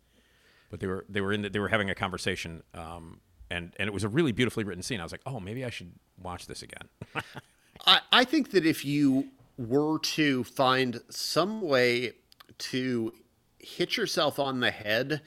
but 0.69 0.79
they 0.79 0.87
were 0.87 1.05
they 1.07 1.21
were 1.21 1.31
in 1.31 1.43
the, 1.43 1.49
they 1.51 1.59
were 1.59 1.67
having 1.67 1.91
a 1.91 1.93
conversation 1.93 2.63
um, 2.73 3.19
and 3.53 3.73
and 3.77 3.87
it 3.87 3.93
was 3.93 4.03
a 4.03 4.09
really 4.09 4.31
beautifully 4.31 4.63
written 4.63 4.83
scene. 4.83 4.99
I 4.99 5.03
was 5.03 5.11
like, 5.11 5.21
oh, 5.25 5.39
maybe 5.39 5.63
I 5.63 5.69
should 5.69 5.91
watch 6.21 6.47
this 6.47 6.63
again. 6.63 6.89
I, 7.85 7.99
I 8.11 8.23
think 8.23 8.51
that 8.51 8.65
if 8.65 8.83
you 8.83 9.29
were 9.57 9.99
to 9.99 10.43
find 10.43 10.99
some 11.09 11.61
way 11.61 12.13
to 12.57 13.13
hit 13.59 13.97
yourself 13.97 14.39
on 14.39 14.59
the 14.59 14.71
head 14.71 15.21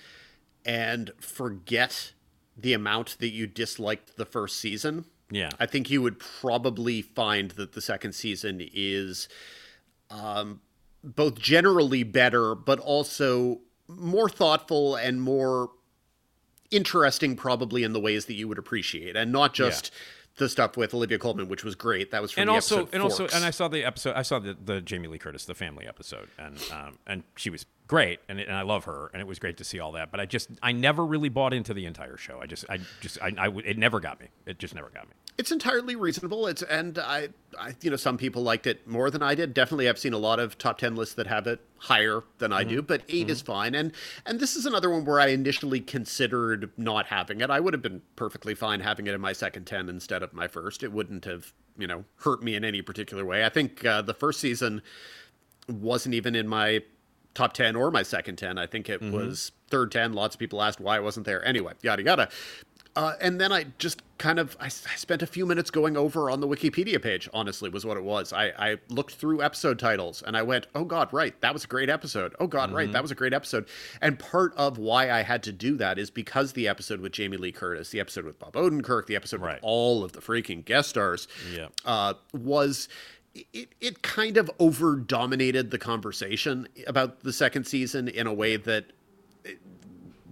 and 0.64 1.12
forget 1.20 2.12
the 2.56 2.72
amount 2.72 3.16
that 3.20 3.28
you 3.28 3.46
disliked 3.46 4.16
the 4.16 4.26
first 4.26 4.56
season, 4.56 5.04
Yeah. 5.30 5.50
I 5.58 5.66
think 5.66 5.90
you 5.90 6.02
would 6.02 6.18
probably 6.18 7.02
find 7.02 7.50
that 7.52 7.72
the 7.72 7.80
second 7.80 8.14
season 8.14 8.60
is 8.72 9.28
um, 10.10 10.60
both 11.02 11.38
generally 11.38 12.02
better, 12.02 12.54
but 12.54 12.78
also 12.78 13.60
more 13.88 14.28
thoughtful 14.28 14.96
and 14.96 15.20
more 15.20 15.70
interesting, 16.70 17.36
probably 17.36 17.82
in 17.82 17.92
the 17.92 18.00
ways 18.00 18.26
that 18.26 18.34
you 18.34 18.48
would 18.48 18.58
appreciate, 18.58 19.16
and 19.16 19.32
not 19.32 19.54
just 19.54 19.90
the 20.36 20.48
stuff 20.48 20.76
with 20.76 20.92
Olivia 20.92 21.18
Colman, 21.18 21.48
which 21.48 21.64
was 21.64 21.74
great. 21.74 22.10
That 22.10 22.20
was 22.22 22.32
from 22.32 22.42
and 22.42 22.50
the 22.50 22.54
also 22.54 22.88
and 22.92 23.02
also 23.02 23.24
Forks. 23.24 23.34
and 23.34 23.44
I 23.44 23.50
saw 23.50 23.68
the 23.68 23.84
episode. 23.84 24.14
I 24.14 24.22
saw 24.22 24.38
the, 24.38 24.56
the 24.62 24.80
Jamie 24.80 25.08
Lee 25.08 25.18
Curtis, 25.18 25.44
the 25.46 25.54
family 25.54 25.86
episode, 25.86 26.28
and 26.38 26.58
um, 26.72 26.98
and 27.06 27.22
she 27.36 27.50
was 27.50 27.64
great, 27.86 28.20
and 28.28 28.38
and 28.38 28.54
I 28.54 28.62
love 28.62 28.84
her, 28.84 29.10
and 29.12 29.20
it 29.20 29.26
was 29.26 29.38
great 29.38 29.56
to 29.58 29.64
see 29.64 29.80
all 29.80 29.92
that. 29.92 30.10
But 30.10 30.20
I 30.20 30.26
just 30.26 30.50
I 30.62 30.72
never 30.72 31.04
really 31.04 31.30
bought 31.30 31.54
into 31.54 31.72
the 31.72 31.86
entire 31.86 32.16
show. 32.16 32.38
I 32.40 32.46
just 32.46 32.64
I 32.68 32.78
just 33.00 33.20
I, 33.22 33.32
I 33.38 33.48
it 33.64 33.78
never 33.78 33.98
got 33.98 34.20
me. 34.20 34.28
It 34.44 34.58
just 34.58 34.74
never 34.74 34.90
got 34.90 35.08
me. 35.08 35.14
It's 35.38 35.52
entirely 35.52 35.96
reasonable. 35.96 36.46
It's 36.46 36.62
and 36.62 36.98
I, 36.98 37.28
I, 37.58 37.74
you 37.82 37.90
know, 37.90 37.96
some 37.96 38.16
people 38.16 38.42
liked 38.42 38.66
it 38.66 38.86
more 38.86 39.10
than 39.10 39.22
I 39.22 39.34
did. 39.34 39.52
Definitely, 39.52 39.88
I've 39.88 39.98
seen 39.98 40.14
a 40.14 40.18
lot 40.18 40.38
of 40.38 40.56
top 40.56 40.78
ten 40.78 40.96
lists 40.96 41.14
that 41.16 41.26
have 41.26 41.46
it 41.46 41.60
higher 41.78 42.22
than 42.38 42.54
I 42.54 42.64
do, 42.64 42.80
but 42.80 43.02
8 43.06 43.28
is 43.28 43.42
fine. 43.42 43.74
And 43.74 43.92
and 44.24 44.40
this 44.40 44.56
is 44.56 44.64
another 44.64 44.88
one 44.88 45.04
where 45.04 45.20
I 45.20 45.26
initially 45.28 45.80
considered 45.80 46.70
not 46.78 47.06
having 47.06 47.42
it. 47.42 47.50
I 47.50 47.60
would 47.60 47.74
have 47.74 47.82
been 47.82 48.00
perfectly 48.16 48.54
fine 48.54 48.80
having 48.80 49.06
it 49.06 49.14
in 49.14 49.20
my 49.20 49.34
second 49.34 49.66
ten 49.66 49.90
instead 49.90 50.22
of 50.22 50.32
my 50.32 50.48
first. 50.48 50.82
It 50.82 50.90
wouldn't 50.90 51.26
have, 51.26 51.52
you 51.76 51.86
know, 51.86 52.04
hurt 52.20 52.42
me 52.42 52.54
in 52.54 52.64
any 52.64 52.80
particular 52.80 53.24
way. 53.24 53.44
I 53.44 53.50
think 53.50 53.84
uh, 53.84 54.00
the 54.00 54.14
first 54.14 54.40
season 54.40 54.80
wasn't 55.68 56.14
even 56.14 56.34
in 56.34 56.48
my 56.48 56.82
top 57.34 57.52
10 57.52 57.76
or 57.76 57.90
my 57.90 58.02
second 58.02 58.36
10. 58.36 58.56
I 58.56 58.66
think 58.66 58.88
it 58.88 59.02
was 59.02 59.52
third 59.68 59.92
10. 59.92 60.14
Lots 60.14 60.34
of 60.34 60.38
people 60.38 60.62
asked 60.62 60.80
why 60.80 60.96
I 60.96 61.00
wasn't 61.00 61.26
there. 61.26 61.44
Anyway, 61.44 61.74
yada, 61.82 62.02
yada. 62.02 62.28
Uh, 62.94 63.12
and 63.20 63.38
then 63.38 63.52
I 63.52 63.66
just 63.78 64.00
kind 64.18 64.38
of 64.38 64.56
I 64.60 64.68
spent 64.68 65.22
a 65.22 65.26
few 65.26 65.44
minutes 65.46 65.70
going 65.70 65.96
over 65.96 66.30
on 66.30 66.40
the 66.40 66.48
Wikipedia 66.48 67.00
page. 67.02 67.28
Honestly, 67.34 67.68
was 67.68 67.84
what 67.84 67.96
it 67.96 68.02
was. 68.04 68.32
I, 68.32 68.46
I 68.58 68.76
looked 68.88 69.14
through 69.14 69.42
episode 69.42 69.78
titles 69.78 70.22
and 70.26 70.36
I 70.36 70.42
went, 70.42 70.66
"Oh 70.74 70.84
God, 70.84 71.12
right, 71.12 71.38
that 71.40 71.52
was 71.52 71.64
a 71.64 71.66
great 71.66 71.90
episode. 71.90 72.34
Oh 72.40 72.46
God, 72.46 72.72
right, 72.72 72.90
that 72.92 73.02
was 73.02 73.10
a 73.10 73.14
great 73.14 73.32
episode." 73.34 73.66
And 74.00 74.18
part 74.18 74.54
of 74.56 74.78
why 74.78 75.10
I 75.10 75.22
had 75.22 75.42
to 75.44 75.52
do 75.52 75.76
that 75.76 75.98
is 75.98 76.10
because 76.10 76.52
the 76.54 76.66
episode 76.68 77.00
with 77.00 77.12
Jamie 77.12 77.36
Lee 77.36 77.52
Curtis, 77.52 77.90
the 77.90 78.00
episode 78.00 78.24
with 78.24 78.38
Bob 78.38 78.54
Odenkirk, 78.54 79.06
the 79.06 79.16
episode 79.16 79.40
Right. 79.40 79.54
with 79.56 79.64
all 79.64 80.02
of 80.04 80.12
the 80.12 80.20
freaking 80.20 80.64
guest 80.64 80.88
stars, 80.90 81.28
Yeah. 81.54 81.68
uh, 81.84 82.14
was 82.32 82.88
it, 83.52 83.68
it 83.82 84.00
kind 84.02 84.38
of 84.38 84.50
over 84.58 84.96
dominated 84.96 85.70
the 85.70 85.78
conversation 85.78 86.66
about 86.86 87.20
the 87.20 87.34
second 87.34 87.64
season 87.66 88.08
in 88.08 88.26
a 88.26 88.32
way 88.32 88.56
that 88.56 88.86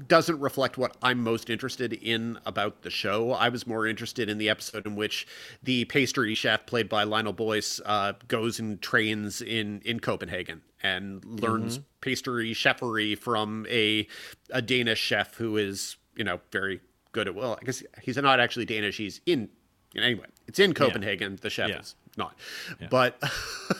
doesn't 0.09 0.38
reflect 0.40 0.76
what 0.78 0.96
I'm 1.02 1.22
most 1.22 1.50
interested 1.50 1.92
in 1.92 2.38
about 2.46 2.82
the 2.82 2.90
show. 2.90 3.32
I 3.32 3.48
was 3.48 3.66
more 3.66 3.86
interested 3.86 4.28
in 4.28 4.38
the 4.38 4.48
episode 4.48 4.86
in 4.86 4.96
which 4.96 5.26
the 5.62 5.84
pastry 5.86 6.34
chef, 6.34 6.66
played 6.66 6.88
by 6.88 7.05
Lionel 7.05 7.32
Boyce, 7.32 7.80
uh, 7.84 8.14
goes 8.28 8.59
and 8.59 8.80
trains 8.82 9.40
in 9.42 9.80
in 9.84 10.00
Copenhagen 10.00 10.62
and 10.82 11.24
learns 11.24 11.80
pastry 12.00 12.52
chefery 12.55 13.16
from 13.16 13.66
a 13.70 14.07
a 14.50 14.61
Danish 14.62 15.00
chef 15.00 15.34
who 15.36 15.57
is 15.57 15.96
you 16.16 16.24
know 16.24 16.40
very 16.52 16.80
good 17.12 17.28
at 17.28 17.34
well. 17.34 17.59
I 17.61 17.64
guess 17.64 17.82
he's 18.02 18.16
not 18.16 18.40
actually 18.40 18.64
Danish. 18.66 18.96
He's 18.96 19.20
in 19.26 19.48
anyway. 19.96 20.26
It's 20.46 20.59
in 20.59 20.74
Copenhagen. 20.74 21.38
The 21.40 21.50
chef 21.50 21.68
Yeah. 21.70 21.80
is 21.80 21.94
not, 22.18 22.36
but 22.90 23.22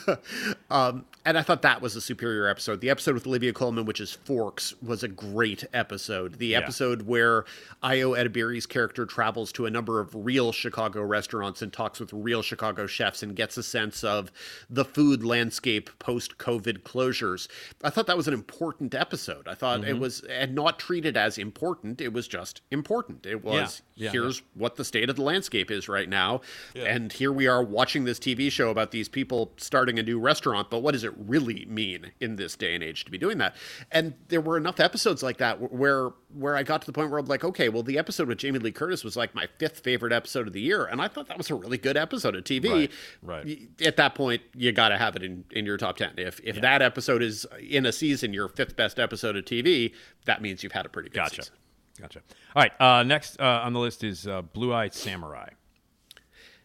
um, 0.71 1.05
and 1.25 1.39
I 1.39 1.43
thought 1.43 1.63
that 1.63 1.81
was 1.81 1.97
a 1.97 2.01
superior 2.01 2.49
episode. 2.49 2.81
The 2.81 2.91
episode 2.91 3.15
with 3.15 3.27
Olivia 3.27 3.53
Colman, 3.53 3.87
which 3.87 4.01
is 4.01 4.13
Forks, 4.13 4.75
was 4.83 5.03
a 5.03 5.09
great 5.09 5.65
episode. 5.73 6.35
The 6.35 6.55
episode 6.55 7.03
where 7.03 7.45
Ayo 7.83 8.17
Edebiri's 8.17 8.67
character 8.67 9.07
travels 9.07 9.51
to 9.53 9.65
a 9.67 9.71
number 9.71 10.01
of 10.01 10.15
real 10.15 10.53
Chicago 10.53 11.03
restaurants 11.03 11.63
and 11.63 11.73
talks 11.73 11.99
with 11.99 12.13
real 12.13 12.43
Chicago 12.43 12.87
chefs 12.87 13.23
and 13.23 13.35
gets 13.35 13.57
a 13.57 13.63
sense 13.63 14.05
of 14.05 14.31
the 14.69 14.85
food 14.85 15.25
landscape 15.25 15.91
post 15.99 16.37
COVID 16.39 16.81
closures. 16.83 17.49
I 17.83 17.91
thought 17.91 18.07
that 18.07 18.17
was 18.17 18.29
an 18.29 18.35
important 18.35 18.95
episode. 18.95 19.49
I 19.49 19.55
thought 19.55 19.85
it 19.85 19.99
was 19.99 20.21
and 20.29 20.55
not 20.55 20.79
treated 20.79 21.17
as 21.17 21.39
important. 21.39 22.01
It 22.01 22.13
was 22.13 22.29
just 22.29 22.61
important. 22.71 23.25
It 23.25 23.43
was 23.43 23.83
Yeah. 23.95 24.11
here's 24.11 24.43
what 24.55 24.77
the 24.77 24.85
state 24.85 25.09
of 25.09 25.17
the 25.17 25.23
landscape 25.23 25.71
is 25.71 25.89
right 25.89 26.09
now. 26.09 26.43
And 26.75 27.13
here 27.13 27.33
we 27.33 27.47
are 27.47 27.63
watching 27.63 28.05
this 28.05 28.19
TV 28.25 28.51
show 28.51 28.71
about 28.71 28.91
these 28.91 29.09
people 29.09 29.53
starting 29.57 29.99
a 29.99 30.03
new 30.03 30.19
restaurant, 30.19 30.71
but 30.71 30.81
what 30.81 30.93
does 30.93 31.05
it 31.05 31.13
really 31.17 31.67
mean 31.67 32.13
in 32.21 32.37
this 32.37 32.57
day 32.57 32.75
and 32.75 32.83
age 32.83 33.05
to 33.05 33.11
be 33.11 33.19
doing 33.19 33.39
that? 33.39 33.55
And 33.93 34.15
there 34.29 34.41
were 34.41 34.57
enough 34.57 34.81
episodes 34.81 35.23
like 35.23 35.37
that 35.39 35.73
where 35.73 36.11
where 36.33 36.57
I 36.57 36.63
got 36.65 36.81
to 36.83 36.87
the 36.87 36.93
point 36.93 37.11
where 37.11 37.21
I'm 37.21 37.27
like, 37.27 37.45
okay, 37.45 37.69
well 37.69 37.83
the 37.83 37.99
episode 37.99 38.29
with 38.29 38.39
Jamie 38.39 38.59
Lee 38.59 38.73
Curtis 38.73 39.05
was 39.05 39.17
like 39.17 39.35
my 39.35 39.47
fifth 39.59 39.81
favorite 39.81 40.13
episode 40.13 40.47
of 40.47 40.53
the 40.53 40.61
year, 40.61 40.85
and 40.85 41.01
I 41.01 41.09
thought 41.09 41.29
that 41.29 41.39
was 41.39 41.51
a 41.51 41.55
really 41.55 41.79
good 41.79 41.97
episode 41.97 42.35
of 42.35 42.45
TV. 42.45 42.91
Right, 43.23 43.45
right. 43.47 43.59
At 43.85 43.97
that 43.97 44.15
point, 44.15 44.43
you 44.57 44.73
got 44.73 44.89
to 44.89 44.97
have 44.99 45.17
it 45.17 45.23
in 45.23 45.45
in 45.51 45.67
your 45.67 45.77
top 45.77 45.97
10. 45.97 46.15
If 46.17 46.41
if 46.43 46.61
that 46.61 46.83
episode 46.83 47.23
is 47.23 47.47
in 47.61 47.87
a 47.87 47.93
season 47.93 48.33
your 48.33 48.49
fifth 48.49 48.77
best 48.77 48.99
episode 48.99 49.37
of 49.37 49.45
TV, 49.45 49.93
that 50.25 50.43
means 50.43 50.63
you've 50.63 50.73
had 50.73 50.87
a 50.87 50.89
pretty 50.89 51.11
good 51.11 51.17
Gotcha. 51.17 51.43
season. 51.43 51.55
Gotcha. 52.01 52.21
All 52.57 52.63
right. 52.63 52.81
Uh, 52.81 53.03
next 53.05 53.41
uh, 53.41 53.61
on 53.63 53.73
the 53.73 53.81
list 53.81 54.03
is 54.03 54.27
uh, 54.27 54.43
Blue 54.43 54.75
Eyed 54.75 54.95
Samurai. 54.95 55.51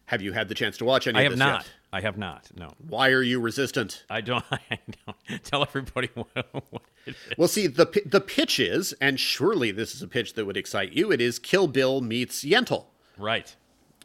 Have 0.09 0.23
you 0.23 0.33
had 0.33 0.49
the 0.49 0.55
chance 0.55 0.75
to 0.77 0.85
watch 0.85 1.05
any 1.05 1.19
I 1.19 1.21
of 1.21 1.25
have 1.25 1.31
this 1.33 1.39
not. 1.39 1.59
yet? 1.61 1.71
I 1.93 2.01
have 2.01 2.17
not. 2.17 2.47
No. 2.55 2.73
Why 2.87 3.09
are 3.09 3.21
you 3.21 3.39
resistant? 3.39 4.05
I 4.09 4.21
don't. 4.21 4.43
I 4.51 4.79
don't. 5.05 5.43
Tell 5.43 5.61
everybody 5.61 6.09
what, 6.15 6.27
what 6.71 6.81
it 7.05 7.11
is. 7.11 7.37
Well, 7.37 7.47
see, 7.47 7.67
the 7.67 7.85
the 8.07 8.19
pitch 8.19 8.59
is, 8.59 8.93
and 8.99 9.19
surely 9.19 9.69
this 9.71 9.93
is 9.93 10.01
a 10.01 10.07
pitch 10.07 10.33
that 10.33 10.45
would 10.45 10.57
excite 10.57 10.93
you. 10.93 11.11
It 11.11 11.21
is 11.21 11.37
Kill 11.37 11.67
Bill 11.67 12.01
meets 12.01 12.43
Yentl, 12.43 12.85
Right. 13.19 13.55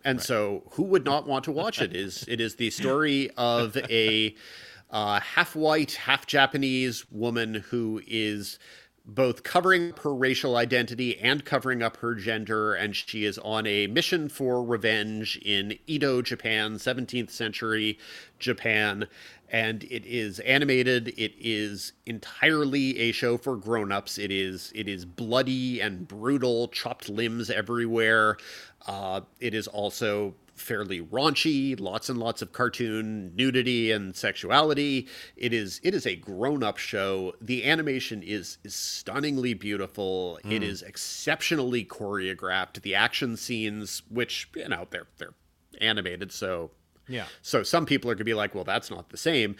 and 0.05 0.21
so 0.21 0.65
who 0.73 0.83
would 0.83 1.07
not 1.07 1.27
want 1.27 1.45
to 1.45 1.53
watch 1.53 1.81
it? 1.81 1.97
Is 1.97 2.27
it 2.29 2.39
is 2.39 2.57
the 2.57 2.69
story 2.69 3.31
of 3.39 3.75
a 3.89 4.35
uh, 4.91 5.21
half 5.21 5.57
white, 5.57 5.93
half 5.93 6.27
Japanese 6.27 7.11
woman 7.11 7.55
who 7.71 8.03
is 8.07 8.59
both 9.07 9.43
covering 9.43 9.93
her 10.03 10.15
racial 10.15 10.57
identity 10.57 11.19
and 11.19 11.45
covering 11.45 11.83
up 11.83 11.99
her 11.99 12.15
gender, 12.15 12.75
and 12.75 12.97
she 12.97 13.25
is 13.25 13.39
on 13.39 13.67
a 13.67 13.87
mission 13.87 14.29
for 14.29 14.65
revenge 14.65 15.37
in 15.45 15.79
Edo, 15.87 16.23
Japan, 16.23 16.77
17th 16.77 17.31
century 17.31 17.99
Japan. 18.39 19.07
And 19.51 19.85
it 19.85 20.05
is 20.07 20.41
animated. 20.41 21.09
It 21.19 21.35
is 21.39 21.93
entirely 22.07 22.99
a 22.99 23.13
show 23.13 23.37
for 23.37 23.57
grown-ups. 23.57 24.19
It 24.19 24.33
is 24.33 24.73
it 24.75 24.89
is 24.89 25.05
bloody 25.05 25.81
and 25.81 26.09
brutal, 26.09 26.69
chopped 26.69 27.09
limbs 27.09 27.51
everywhere. 27.51 28.39
Uh, 28.87 29.21
it 29.41 29.55
is 29.55 29.69
also 29.69 30.35
fairly 30.55 31.01
raunchy, 31.01 31.79
lots 31.79 32.09
and 32.09 32.19
lots 32.19 32.43
of 32.43 32.53
cartoon 32.53 33.35
nudity 33.35 33.91
and 33.91 34.15
sexuality. 34.17 35.09
It 35.37 35.53
is 35.53 35.81
it 35.83 35.95
is 35.95 36.07
a 36.07 36.17
grown-up 36.17 36.79
show. 36.79 37.35
The 37.41 37.65
animation 37.65 38.23
is 38.23 38.59
is 38.65 38.75
stunningly 38.75 39.55
beautiful. 39.55 40.39
It 40.45 40.59
hmm. 40.59 40.63
is 40.63 40.83
exceptionally 40.83 41.85
choreographed. 41.85 42.83
The 42.83 42.95
action 42.95 43.37
scenes, 43.37 44.03
which 44.09 44.49
you 44.55 44.69
know 44.69 44.87
they're 44.91 45.07
they're 45.19 45.35
animated, 45.81 46.33
so 46.33 46.71
Yeah. 47.09 47.27
so 47.43 47.63
some 47.63 47.87
people 47.87 48.11
are 48.11 48.15
going 48.15 48.19
to 48.19 48.25
be 48.25 48.35
like, 48.35 48.55
well, 48.55 48.65
that's 48.65 48.91
not 48.91 49.11
the 49.11 49.17
same. 49.17 49.57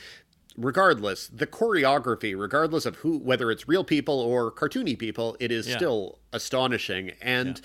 Regardless, 0.57 1.27
the 1.27 1.49
choreography, 1.49 2.39
regardless 2.39 2.87
of 2.87 2.97
who, 2.97 3.19
whether 3.19 3.51
it's 3.51 3.67
real 3.67 3.83
people 3.83 4.21
or 4.21 4.53
cartoony 4.53 4.97
people, 4.97 5.37
it 5.41 5.51
is 5.51 5.67
Yeah. 5.67 5.77
still 5.77 6.21
astonishing. 6.33 7.11
And 7.21 7.61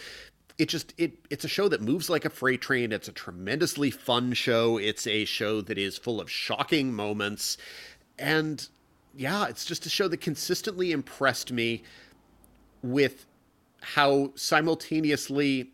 it 0.59 0.67
just 0.67 0.93
it 0.97 1.13
it's 1.29 1.45
a 1.45 1.47
show 1.47 1.69
that 1.69 1.81
moves 1.81 2.09
like 2.09 2.25
a 2.25 2.29
freight 2.29 2.61
train. 2.61 2.91
It's 2.91 3.07
a 3.07 3.13
tremendously 3.13 3.89
fun 3.89 4.33
show. 4.33 4.77
It's 4.77 5.07
a 5.07 5.23
show 5.23 5.61
that 5.61 5.77
is 5.77 5.97
full 5.97 6.19
of 6.19 6.29
shocking 6.29 6.93
moments. 6.93 7.57
And 8.19 8.67
yeah, 9.15 9.47
it's 9.47 9.65
just 9.65 9.85
a 9.85 9.89
show 9.89 10.09
that 10.09 10.17
consistently 10.17 10.91
impressed 10.91 11.51
me 11.51 11.83
with 12.83 13.25
how 13.81 14.33
simultaneously 14.35 15.71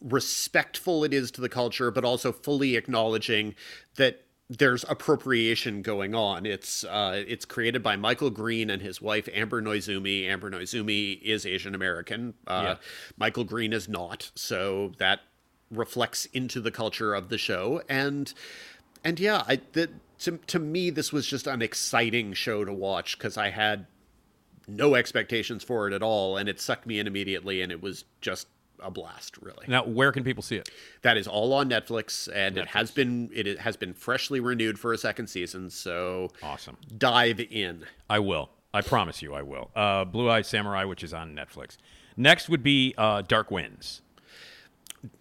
respectful 0.00 1.04
it 1.04 1.14
is 1.14 1.30
to 1.30 1.40
the 1.40 1.48
culture, 1.48 1.92
but 1.92 2.04
also 2.04 2.32
fully 2.32 2.74
acknowledging 2.74 3.54
that 3.94 4.24
there's 4.58 4.84
appropriation 4.88 5.82
going 5.82 6.14
on. 6.14 6.44
It's 6.44 6.84
uh, 6.84 7.22
it's 7.26 7.44
created 7.44 7.82
by 7.82 7.96
Michael 7.96 8.30
Green 8.30 8.70
and 8.70 8.82
his 8.82 9.00
wife 9.00 9.28
Amber 9.32 9.62
Noizumi. 9.62 10.26
Amber 10.26 10.50
Noizumi 10.50 11.20
is 11.22 11.46
Asian 11.46 11.74
American. 11.74 12.34
Uh, 12.46 12.62
Yeah. 12.62 12.74
Michael 13.16 13.44
Green 13.44 13.72
is 13.72 13.88
not, 13.88 14.30
so 14.34 14.92
that 14.98 15.20
reflects 15.70 16.26
into 16.26 16.60
the 16.60 16.70
culture 16.70 17.14
of 17.14 17.28
the 17.28 17.38
show. 17.38 17.82
And 17.88 18.32
and 19.02 19.18
yeah, 19.18 19.42
I 19.48 19.60
that 19.72 19.90
to 20.20 20.38
to 20.48 20.58
me 20.58 20.90
this 20.90 21.12
was 21.12 21.26
just 21.26 21.46
an 21.46 21.62
exciting 21.62 22.34
show 22.34 22.64
to 22.64 22.72
watch 22.72 23.16
because 23.16 23.36
I 23.36 23.50
had 23.50 23.86
no 24.68 24.94
expectations 24.94 25.64
for 25.64 25.88
it 25.88 25.94
at 25.94 26.02
all, 26.02 26.36
and 26.36 26.48
it 26.48 26.60
sucked 26.60 26.86
me 26.86 26.98
in 26.98 27.06
immediately, 27.06 27.62
and 27.62 27.72
it 27.72 27.82
was 27.82 28.04
just 28.20 28.48
a 28.82 28.90
blast, 28.90 29.36
really. 29.40 29.66
Now, 29.68 29.84
where 29.84 30.12
can 30.12 30.24
people 30.24 30.42
see 30.42 30.56
it? 30.56 30.68
That 31.02 31.16
is 31.16 31.26
all 31.26 31.52
on 31.52 31.68
Netflix, 31.70 32.28
and 32.34 32.56
it 32.58 32.68
has 32.68 32.90
been 32.90 33.30
it 33.32 33.58
has 33.60 33.76
been 33.76 33.94
freshly 33.94 34.40
renewed 34.40 34.78
for 34.78 34.92
a 34.92 34.98
second 34.98 35.28
season. 35.28 35.70
So 35.70 36.30
Awesome. 36.42 36.76
dive 36.98 37.40
in. 37.40 37.84
I 38.10 38.18
will. 38.18 38.50
I 38.74 38.80
promise 38.80 39.20
you, 39.22 39.34
I 39.34 39.42
will. 39.42 39.70
Uh, 39.76 40.04
Blue 40.04 40.30
Eye 40.30 40.42
Samurai, 40.42 40.84
which 40.84 41.04
is 41.04 41.12
on 41.12 41.34
Netflix. 41.34 41.76
Next 42.16 42.48
would 42.48 42.62
be 42.62 42.94
uh, 42.96 43.22
Dark 43.22 43.50
Winds. 43.50 44.00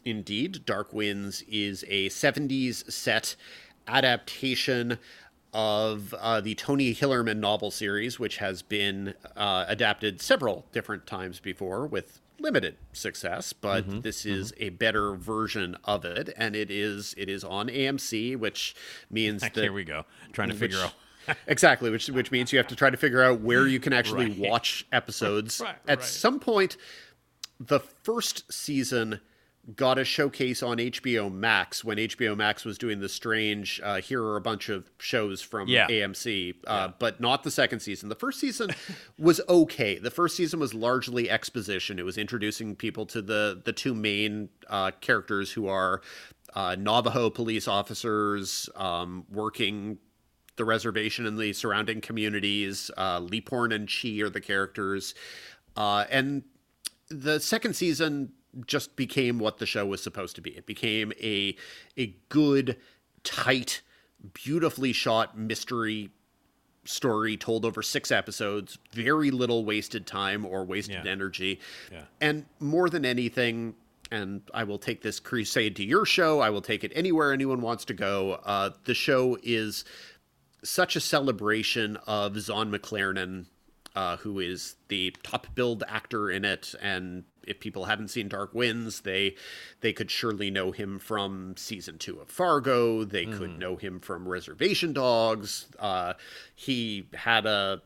Indeed, 0.05 0.65
Dark 0.65 0.93
Winds 0.93 1.43
is 1.49 1.83
a 1.89 2.07
70s 2.09 2.89
set 2.91 3.35
adaptation 3.87 4.99
of 5.53 6.13
uh, 6.19 6.39
the 6.39 6.55
Tony 6.55 6.93
Hillerman 6.95 7.37
novel 7.37 7.71
series, 7.71 8.19
which 8.19 8.37
has 8.37 8.61
been 8.61 9.15
uh, 9.35 9.65
adapted 9.67 10.21
several 10.21 10.65
different 10.71 11.05
times 11.05 11.39
before 11.41 11.85
with 11.85 12.20
limited 12.41 12.77
success. 12.93 13.53
But 13.53 13.87
mm-hmm. 13.87 14.01
this 14.01 14.21
mm-hmm. 14.23 14.39
is 14.39 14.53
a 14.57 14.69
better 14.69 15.15
version 15.15 15.77
of 15.83 16.05
it, 16.05 16.33
and 16.35 16.55
it 16.55 16.71
is 16.71 17.13
it 17.17 17.29
is 17.29 17.43
on 17.43 17.67
AMC, 17.67 18.37
which 18.37 18.75
means 19.09 19.41
that 19.41 19.55
Here 19.55 19.73
we 19.73 19.83
go. 19.83 20.05
Trying 20.31 20.49
to 20.49 20.55
figure 20.55 20.79
out. 20.79 20.93
exactly, 21.47 21.89
which 21.89 22.07
which 22.09 22.31
means 22.31 22.51
you 22.51 22.57
have 22.57 22.67
to 22.67 22.75
try 22.75 22.89
to 22.89 22.97
figure 22.97 23.21
out 23.21 23.41
where 23.41 23.67
you 23.67 23.79
can 23.79 23.93
actually 23.93 24.27
Right. 24.27 24.49
watch 24.49 24.85
episodes. 24.91 25.61
Right, 25.61 25.75
At 25.87 25.99
right. 25.99 26.07
some 26.07 26.39
point, 26.39 26.77
the 27.59 27.79
first 27.79 28.51
season 28.51 29.21
got 29.75 29.99
a 29.99 30.03
showcase 30.03 30.63
on 30.63 30.77
HBO 30.77 31.31
Max 31.31 31.83
when 31.83 31.97
HBO 31.97 32.35
Max 32.35 32.65
was 32.65 32.77
doing 32.77 32.99
the 32.99 33.07
strange. 33.07 33.79
Uh, 33.83 34.01
here 34.01 34.23
are 34.23 34.35
a 34.35 34.41
bunch 34.41 34.69
of 34.69 34.89
shows 34.97 35.41
from 35.41 35.67
Yeah. 35.67 35.87
AMC, 35.87 36.55
uh, 36.65 36.89
but 36.97 37.19
not 37.21 37.43
the 37.43 37.51
second 37.51 37.79
season. 37.81 38.09
The 38.09 38.15
first 38.15 38.39
season 38.39 38.71
was 39.19 39.39
okay. 39.47 39.99
The 39.99 40.09
first 40.11 40.35
season 40.35 40.59
was 40.59 40.73
largely 40.73 41.29
exposition. 41.29 41.99
It 41.99 42.05
was 42.05 42.17
introducing 42.17 42.75
people 42.75 43.05
to 43.07 43.21
the 43.21 43.61
the 43.63 43.71
two 43.73 43.93
main 43.93 44.49
uh, 44.67 44.91
characters 44.99 45.51
who 45.51 45.67
are 45.67 46.01
uh, 46.55 46.75
Navajo 46.77 47.29
police 47.29 47.67
officers 47.67 48.67
um, 48.75 49.25
working 49.31 49.99
the 50.57 50.65
reservation 50.65 51.25
and 51.27 51.37
the 51.37 51.53
surrounding 51.53 52.01
communities. 52.01 52.89
Uh, 52.97 53.19
Leaphorn 53.21 53.73
and 53.73 53.87
Chee 53.87 54.21
are 54.23 54.29
the 54.29 54.41
characters, 54.41 55.13
uh, 55.77 56.05
and 56.09 56.43
the 57.09 57.39
second 57.39 57.75
season 57.75 58.33
just 58.65 58.95
became 58.95 59.39
what 59.39 59.57
the 59.59 59.65
show 59.65 59.85
was 59.85 60.01
supposed 60.03 60.35
to 60.35 60.41
be. 60.41 60.51
It 60.57 60.65
became 60.65 61.11
a 61.21 61.55
a 61.97 62.15
good, 62.29 62.77
tight, 63.23 63.81
beautifully 64.33 64.93
shot 64.93 65.37
mystery 65.37 66.09
story 66.83 67.37
told 67.37 67.63
over 67.63 67.81
six 67.83 68.11
episodes. 68.11 68.77
Very 68.91 69.29
little 69.31 69.63
wasted 69.65 70.07
time 70.07 70.45
or 70.45 70.65
wasted 70.65 71.05
Yeah. 71.05 71.11
energy, 71.11 71.59
Yeah. 71.91 72.05
and 72.19 72.45
more 72.59 72.89
than 72.89 73.05
anything. 73.05 73.75
And 74.09 74.41
I 74.53 74.63
will 74.65 74.79
take 74.79 75.01
this 75.03 75.19
crusade 75.21 75.75
to 75.77 75.85
your 75.85 76.05
show. 76.05 76.39
I 76.41 76.49
will 76.49 76.61
take 76.61 76.83
it 76.83 76.91
anywhere 76.95 77.31
anyone 77.31 77.61
wants 77.61 77.85
to 77.85 77.93
go. 77.93 78.33
Uh, 78.43 78.71
the 78.83 78.93
show 78.95 79.37
is 79.43 79.85
such 80.63 80.95
a 80.95 80.99
celebration 80.99 81.97
of 82.07 82.37
Zahn 82.39 82.71
McClarnon, 82.71 83.45
uh, 83.95 84.17
who 84.17 84.39
is 84.39 84.75
the 84.89 85.15
top 85.23 85.47
billed 85.55 85.83
actor 85.87 86.29
in 86.29 86.43
it. 86.43 86.75
And 86.81 87.23
if 87.47 87.59
people 87.59 87.85
haven't 87.85 88.09
seen 88.09 88.27
Dark 88.27 88.53
Winds, 88.53 89.01
they 89.01 89.35
they 89.81 89.93
could 89.93 90.11
surely 90.11 90.51
know 90.51 90.71
him 90.71 90.99
from 90.99 91.55
season 91.57 91.97
two 91.97 92.19
of 92.19 92.29
Fargo. 92.29 93.03
They 93.03 93.25
could 93.25 93.57
know 93.59 93.75
him 93.77 93.99
from 93.99 94.27
Reservation 94.27 94.93
Dogs. 94.93 95.67
Uh, 95.79 96.13
he 96.55 97.07
had 97.13 97.45
a 97.45 97.81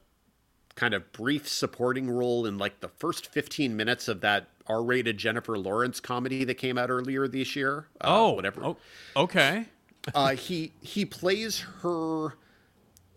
kind 0.76 0.93
of 0.93 1.12
brief 1.14 1.47
supporting 1.47 2.10
role 2.10 2.45
in 2.45 2.58
like 2.58 2.82
the 2.82 2.89
first 2.89 3.28
15 3.28 3.78
minutes 3.78 4.10
of 4.10 4.20
that 4.22 4.49
R-rated 4.68 5.18
Jennifer 5.18 5.58
Lawrence 5.58 6.01
comedy 6.01 6.43
that 6.43 6.56
came 6.56 6.78
out 6.78 6.89
earlier 6.89 7.28
this 7.30 7.56
year. 7.56 7.88
Uh, 8.01 8.08
Oh, 8.08 8.32
whatever 8.34 8.62
Oh, 8.64 8.78
okay. 9.16 9.68
uh, 10.14 10.32
he 10.36 10.74
he 10.82 11.06
plays 11.06 11.60
her 11.82 12.34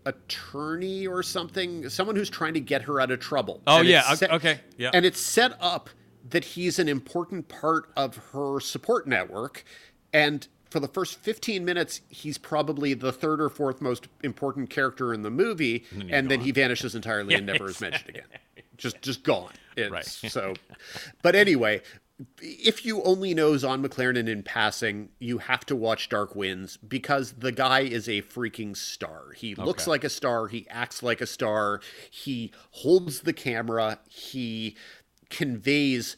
attorney 0.05 1.05
or 1.05 1.21
something, 1.21 1.89
someone 1.89 2.15
who's 2.15 2.29
trying 2.29 2.53
to 2.53 2.59
get 2.59 2.83
her 2.83 2.99
out 3.01 3.11
of 3.11 3.19
trouble. 3.19 3.61
Oh, 3.67 3.79
And 3.79 3.87
yeah, 3.87 4.03
okay, 4.13 4.27
okay, 4.27 4.59
yeah. 4.77 4.91
And 4.93 5.05
it's 5.05 5.19
set 5.19 5.53
up 5.59 5.89
that 6.29 6.43
he's 6.43 6.79
an 6.79 6.87
important 6.87 7.47
part 7.47 7.89
of 7.95 8.17
her 8.31 8.59
support 8.59 9.07
network, 9.07 9.63
and 10.13 10.47
for 10.69 10.79
the 10.79 10.87
first 10.87 11.19
15 11.19 11.65
minutes, 11.65 12.01
he's 12.09 12.37
probably 12.37 12.93
the 12.93 13.11
third 13.11 13.41
or 13.41 13.49
fourth 13.49 13.81
most 13.81 14.07
important 14.23 14.69
character 14.69 15.13
in 15.13 15.23
the 15.23 15.31
movie, 15.31 15.85
and 16.09 16.29
then, 16.29 16.41
he 16.41 16.51
vanishes 16.51 16.95
entirely 16.95 17.35
and 17.35 17.45
never 17.47 17.69
is 17.69 17.81
mentioned 17.81 18.09
again. 18.09 18.23
Just 18.77 19.01
just 19.01 19.23
gone. 19.23 19.51
It's, 19.75 19.91
Right. 19.91 20.05
So, 20.05 20.53
but 21.21 21.35
anyway, 21.35 21.81
if 22.41 22.85
you 22.85 23.01
only 23.03 23.33
know 23.33 23.55
Zahn 23.55 23.81
McClarnon 23.81 24.19
and 24.19 24.29
in 24.29 24.43
passing, 24.43 25.09
you 25.19 25.37
have 25.37 25.65
to 25.67 25.75
watch 25.75 26.09
Dark 26.09 26.35
Winds 26.35 26.77
because 26.77 27.31
the 27.33 27.51
guy 27.51 27.81
is 27.81 28.09
a 28.09 28.21
freaking 28.21 28.75
star. 28.75 29.31
He 29.35 29.55
looks 29.55 29.87
like 29.87 30.03
a 30.03 30.09
star. 30.09 30.47
He 30.47 30.67
acts 30.69 31.01
like 31.01 31.21
a 31.21 31.25
star. 31.25 31.79
He 32.11 32.51
holds 32.71 33.21
the 33.21 33.31
camera. 33.31 33.99
He 34.09 34.75
conveys 35.29 36.15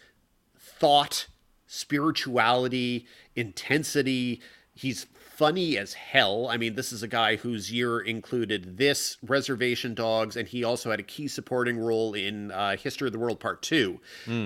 thought, 0.58 1.28
spirituality, 1.68 3.06
intensity. 3.36 4.42
He's 4.74 5.06
funny 5.14 5.78
as 5.78 5.94
hell. 5.94 6.48
I 6.50 6.58
mean, 6.58 6.76
this 6.76 6.92
is 6.92 7.02
a 7.02 7.08
guy 7.08 7.36
whose 7.36 7.72
year 7.72 8.00
included 8.00 8.78
this, 8.78 9.18
Reservation 9.24 9.94
Dogs, 9.94 10.36
and 10.36 10.48
he 10.48 10.64
also 10.64 10.92
had 10.92 11.00
a 11.00 11.04
key 11.04 11.28
supporting 11.28 11.80
role 11.80 12.14
in 12.14 12.52
uh, 12.52 12.78
History 12.78 13.08
of 13.08 13.14
the 13.14 13.20
World 13.20 13.40
Part 13.40 13.62
Two. 13.62 14.00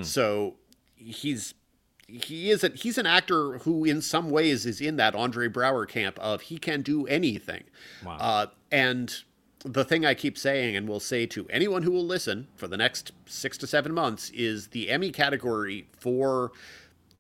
So 0.04 0.56
he's 0.96 1.54
he 2.08 2.52
is 2.52 2.64
a, 2.64 2.70
he's 2.70 2.98
an 2.98 3.06
actor 3.06 3.58
who 3.60 3.84
in 3.84 4.02
some 4.02 4.30
ways 4.30 4.66
is 4.66 4.80
in 4.80 4.96
that 4.98 5.16
Andre 5.16 5.48
Braugher 5.48 5.88
camp 5.88 6.20
of 6.20 6.42
he 6.42 6.58
can 6.58 6.82
do 6.82 7.06
anything. 7.08 7.64
Wow. 8.06 8.18
Uh, 8.18 8.46
and 8.72 9.24
the 9.66 9.84
thing 9.84 10.06
I 10.06 10.14
keep 10.14 10.38
saying 10.38 10.76
and 10.76 10.88
will 10.88 11.00
say 11.00 11.26
to 11.26 11.48
anyone 11.50 11.82
who 11.84 11.92
will 11.92 12.06
listen 12.06 12.48
for 12.56 12.68
the 12.68 12.78
next 12.78 13.12
six 13.26 13.58
to 13.58 13.68
seven 13.68 13.94
months 13.94 14.30
is 14.30 14.68
the 14.68 14.90
Emmy 14.90 15.12
category 15.12 15.88
for 15.98 16.52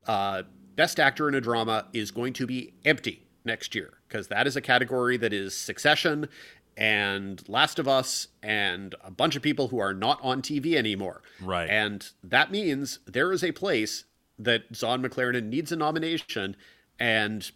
uh, 0.08 0.44
best 0.76 1.00
actor 1.00 1.28
in 1.28 1.34
a 1.34 1.42
drama 1.42 1.88
is 1.92 2.12
going 2.12 2.34
to 2.34 2.46
be 2.46 2.74
empty 2.86 3.24
next 3.44 3.74
year 3.74 3.96
because 4.08 4.28
that 4.28 4.46
is 4.46 4.56
a 4.56 4.62
category 4.62 5.18
that 5.18 5.34
is 5.34 5.56
Succession 5.56 6.30
and 6.78 7.48
Last 7.50 7.80
of 7.80 7.88
Us 7.88 8.28
and 8.44 8.94
a 9.04 9.10
bunch 9.10 9.36
of 9.36 9.42
people 9.42 9.70
who 9.70 9.80
are 9.80 9.94
not 9.94 10.20
on 10.22 10.42
TV 10.42 10.76
anymore. 10.76 11.22
Right. 11.42 11.70
And 11.70 12.08
that 12.24 12.52
means 12.52 13.00
there 13.06 13.32
is 13.32 13.44
a 13.44 13.52
place 13.52 14.06
that 14.38 14.64
Zahn 14.76 15.02
McClarnon 15.02 15.46
needs 15.46 15.72
a 15.72 15.78
nomination, 15.78 16.58
and 17.00 17.50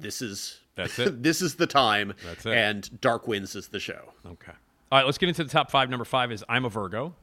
this 0.00 0.22
is 0.22 0.60
That's 0.74 0.98
it. 0.98 1.22
this 1.22 1.42
is 1.42 1.54
the 1.56 1.66
time. 1.66 2.14
That's 2.24 2.46
it. 2.46 2.54
And 2.54 3.00
Dark 3.00 3.28
Winds 3.28 3.54
is 3.54 3.68
the 3.68 3.80
show. 3.80 4.12
Okay. 4.26 4.52
All 4.92 4.98
right, 4.98 5.06
let's 5.06 5.18
get 5.18 5.28
into 5.28 5.44
the 5.44 5.50
top 5.50 5.70
five. 5.70 5.88
Number 5.90 6.04
five 6.04 6.32
is 6.32 6.44
I'm 6.48 6.64
a 6.64 6.68
Virgo. 6.68 7.14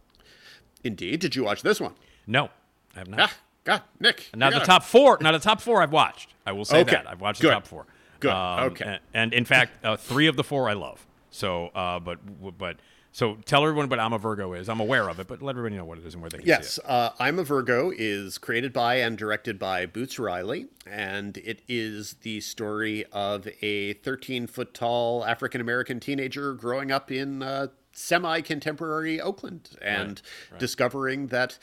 Indeed. 0.84 1.20
Did 1.20 1.36
you 1.36 1.44
watch 1.44 1.62
this 1.64 1.82
one? 1.82 1.94
No, 2.28 2.50
I 2.96 3.00
have 3.00 3.08
not. 3.10 3.20
Ah, 3.20 3.34
God, 3.64 3.82
Nick. 4.00 4.30
Now 4.36 4.50
the 4.50 4.60
top 4.60 4.84
four. 4.84 5.18
Now 5.22 5.32
the 5.32 5.40
top 5.40 5.60
four 5.60 5.82
I've 5.82 5.92
watched. 5.92 6.34
I 6.46 6.52
will 6.54 6.66
say 6.66 6.80
Okay. 6.82 6.92
that 6.92 7.10
I've 7.10 7.20
watched 7.22 7.42
Good. 7.42 7.50
the 7.50 7.54
top 7.56 7.68
four. 7.68 7.86
Good. 8.20 8.32
Um, 8.32 8.64
Okay. 8.72 8.86
And, 8.86 9.00
and 9.14 9.34
in 9.34 9.44
fact, 9.46 9.84
uh, 9.86 9.98
three 9.98 10.28
of 10.28 10.36
the 10.36 10.44
four 10.44 10.70
I 10.70 10.74
love. 10.74 11.06
So, 11.32 11.68
uh, 11.76 12.00
but 12.00 12.20
but 12.58 12.78
so 13.18 13.34
tell 13.46 13.64
everyone 13.64 13.90
what 13.90 14.00
I'm 14.00 14.14
a 14.14 14.20
Virgo 14.20 14.54
is. 14.54 14.70
I'm 14.70 14.80
aware 14.80 15.10
of 15.10 15.20
it, 15.20 15.28
but 15.28 15.42
let 15.42 15.54
everybody 15.54 15.76
know 15.76 15.86
what 15.86 15.98
it 15.98 16.06
is 16.06 16.14
and 16.14 16.22
where 16.22 16.30
they 16.30 16.38
can 16.38 16.46
Yes, 16.46 16.76
see 16.76 16.84
it. 16.84 16.88
uh, 16.88 17.10
I'm 17.18 17.40
a 17.40 17.44
Virgo 17.44 17.92
is 17.92 18.38
created 18.38 18.72
by 18.72 18.98
and 18.98 19.18
directed 19.18 19.58
by 19.58 19.88
Boots 19.88 20.20
Riley, 20.20 20.68
and 20.86 21.36
it 21.38 21.64
is 21.68 22.18
the 22.22 22.42
story 22.42 23.06
of 23.12 23.48
a 23.64 23.94
13 23.94 24.46
foot 24.46 24.76
tall 24.76 25.26
African 25.26 25.62
American 25.62 26.00
teenager 26.00 26.54
growing 26.54 26.92
up 26.92 27.12
in 27.12 27.42
uh, 27.42 27.70
semi 27.92 28.42
contemporary 28.42 29.20
Oakland 29.20 29.72
and 29.82 30.22
discovering 30.60 31.30
that 31.30 31.58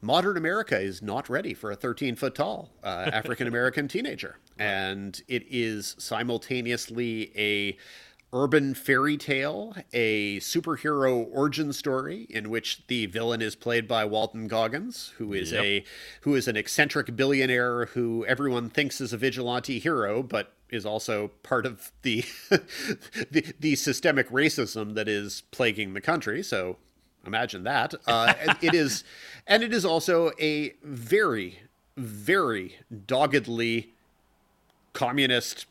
modern 0.00 0.36
America 0.36 0.78
is 0.78 1.02
not 1.02 1.28
ready 1.28 1.52
for 1.52 1.72
a 1.72 1.74
13 1.74 2.14
foot 2.14 2.36
tall 2.36 2.70
uh, 2.84 2.86
African 3.12 3.48
American 3.48 3.88
teenager, 3.88 4.38
and 4.56 5.20
it 5.26 5.44
is 5.50 5.96
simultaneously 5.98 7.32
a 7.36 7.76
urban 8.36 8.74
fairy 8.74 9.16
tale, 9.16 9.74
a 9.94 10.38
superhero 10.40 11.26
origin 11.32 11.72
story 11.72 12.26
in 12.28 12.50
which 12.50 12.86
the 12.86 13.06
villain 13.06 13.40
is 13.40 13.56
played 13.56 13.88
by 13.88 14.04
Walton 14.04 14.46
Goggins, 14.46 15.14
who 15.16 15.32
is 15.32 15.52
a 15.54 15.84
who 16.20 16.34
is 16.34 16.46
an 16.46 16.56
eccentric 16.56 17.16
billionaire 17.16 17.86
who 17.86 18.26
everyone 18.26 18.68
thinks 18.68 19.00
is 19.00 19.12
a 19.12 19.16
vigilante 19.16 19.78
hero, 19.78 20.22
but 20.22 20.52
is 20.68 20.84
also 20.84 21.28
part 21.42 21.64
of 21.64 21.92
the 22.02 22.24
the, 23.30 23.54
the 23.58 23.74
systemic 23.74 24.28
racism 24.28 24.94
that 24.94 25.08
is 25.08 25.42
plaguing 25.50 25.94
the 25.94 26.00
country. 26.02 26.42
So 26.42 26.76
imagine 27.26 27.64
that. 27.64 27.94
Uh, 28.06 28.34
it 28.60 28.74
is, 28.74 29.02
and 29.46 29.62
it 29.62 29.72
is 29.72 29.84
also 29.84 30.32
a 30.38 30.74
very, 30.82 31.60
very 31.96 32.76
doggedly 33.06 33.94
communist, 34.92 35.66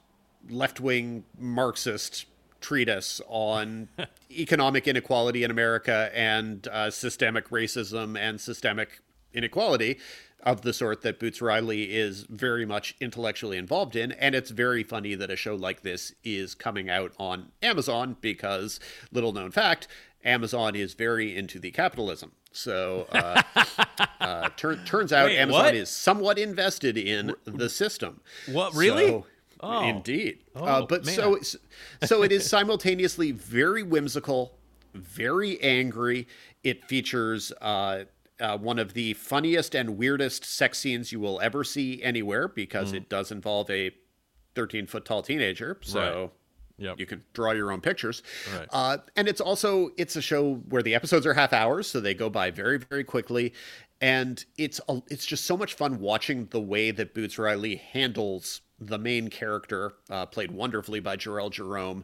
left 0.49 0.80
wing 0.80 1.26
Marxist 1.39 2.26
treatise 2.66 3.22
on 3.28 3.88
economic 4.32 4.88
inequality 4.88 5.43
in 5.43 5.51
America 5.51 6.09
and 6.16 6.68
uh, 6.70 6.89
systemic 6.89 7.49
racism 7.49 8.18
and 8.18 8.41
systemic 8.41 9.01
inequality 9.36 9.99
of 10.41 10.61
the 10.61 10.74
sort 10.74 11.01
that 11.03 11.20
Boots 11.20 11.43
Riley 11.43 11.93
is 11.95 12.24
very 12.24 12.66
much 12.66 12.95
intellectually 12.99 13.57
involved 13.57 13.95
in. 13.95 14.11
And 14.13 14.34
it's 14.34 14.49
very 14.49 14.84
funny 14.84 15.13
that 15.13 15.30
a 15.30 15.36
show 15.36 15.53
like 15.53 15.82
this 15.84 16.13
is 16.24 16.55
coming 16.55 16.89
out 16.89 17.13
on 17.20 17.51
Amazon 17.61 18.18
because, 18.20 18.80
little 19.11 19.32
known 19.32 19.51
fact, 19.51 19.88
Amazon 20.24 20.76
is 20.76 20.95
very 20.95 21.36
into 21.36 21.59
the 21.59 21.70
capitalism. 21.70 22.32
So, 22.51 23.05
uh, 23.11 23.41
uh, 24.20 24.49
tur- 24.55 24.84
turns 24.86 25.13
out 25.13 25.28
Wait, 25.28 25.38
Amazon 25.38 25.66
what? 25.66 25.76
is 25.76 25.89
somewhat 25.89 26.39
invested 26.39 26.97
in 26.97 27.36
the 27.43 27.70
system. 27.70 28.22
What, 28.47 28.74
really? 28.74 29.09
So- 29.09 29.26
Oh. 29.66 29.88
Indeed. 29.88 30.39
Oh, 30.55 30.63
uh, 30.66 30.86
but 30.86 31.05
man. 31.05 31.16
so 31.16 31.39
so 32.03 32.24
it 32.24 32.32
is 32.32 32.47
simultaneously 32.49 33.32
very 33.32 33.84
whimsical, 33.84 34.57
very 34.93 35.59
angry. 35.61 36.28
It 36.63 36.86
features 36.86 37.51
uh, 37.61 38.05
uh, 38.39 38.57
one 38.57 38.80
of 38.80 38.93
the 38.93 39.13
funniest 39.13 39.76
and 39.76 39.97
weirdest 39.97 40.43
sex 40.45 40.80
scenes 40.80 41.11
you 41.11 41.20
will 41.20 41.39
ever 41.41 41.63
see 41.63 42.01
anywhere 42.03 42.47
because 42.47 42.91
Mm. 42.91 42.97
it 42.97 43.09
does 43.09 43.32
involve 43.32 43.70
a 43.70 43.91
13 44.55 44.88
foot 44.88 45.05
tall 45.05 45.22
teenager. 45.22 45.78
So. 45.82 45.99
Right. 46.22 46.30
Yep. 46.78 46.99
You 46.99 47.05
can 47.05 47.24
draw 47.32 47.51
your 47.51 47.72
own 47.72 47.80
pictures, 47.80 48.22
Right. 48.53 48.68
uh, 48.72 48.97
and 49.16 49.30
it's 49.30 49.39
also 49.39 49.91
it's 49.95 50.18
a 50.18 50.22
show 50.22 50.55
where 50.68 50.84
the 50.84 50.93
episodes 50.93 51.26
are 51.26 51.34
half 51.34 51.53
hours, 51.53 51.88
so 51.88 52.01
they 52.01 52.13
go 52.13 52.30
by 52.30 52.51
very 52.51 52.78
very 52.78 53.05
quickly, 53.05 53.53
and 54.01 54.43
it's 54.57 54.82
a, 54.89 55.01
it's 55.09 55.26
just 55.26 55.45
so 55.45 55.55
much 55.55 55.74
fun 55.76 56.01
watching 56.01 56.47
the 56.47 56.59
way 56.59 56.91
that 56.91 57.13
Boots 57.13 57.39
Riley 57.39 57.78
handles 57.78 58.59
the 58.80 58.97
main 58.97 59.30
character, 59.30 59.93
uh, 60.09 60.26
played 60.26 60.51
wonderfully 60.51 60.99
by 60.99 61.15
Jharrel 61.17 61.51
Jerome. 61.51 62.03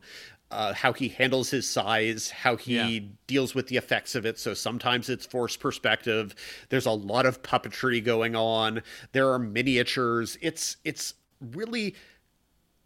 Uh, 0.50 0.74
how 0.74 0.92
he 0.92 1.08
handles 1.08 1.50
his 1.50 1.70
size, 1.70 2.30
how 2.30 2.58
he 2.58 2.76
Yeah. 2.76 3.00
deals 3.26 3.56
with 3.56 3.68
the 3.68 3.78
effects 3.78 4.16
of 4.16 4.26
it. 4.26 4.38
So 4.38 4.54
sometimes 4.54 5.08
it's 5.08 5.26
forced 5.26 5.62
perspective. 5.62 6.36
There's 6.68 6.86
a 6.86 6.92
lot 6.92 7.26
of 7.26 7.42
puppetry 7.42 8.04
going 8.04 8.36
on. 8.36 8.84
There 9.14 9.32
are 9.32 9.40
miniatures. 9.40 10.38
It's 10.42 10.76
it's 10.84 11.14
really 11.40 11.96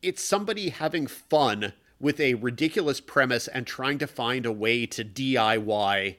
it's 0.04 0.24
somebody 0.24 0.70
having 0.70 1.08
fun 1.08 1.74
with 2.00 2.20
a 2.20 2.36
ridiculous 2.36 3.02
premise 3.02 3.48
and 3.48 3.66
trying 3.66 3.98
to 3.98 4.06
find 4.06 4.46
a 4.46 4.52
way 4.52 4.86
to 4.86 5.04
DIY 5.04 6.18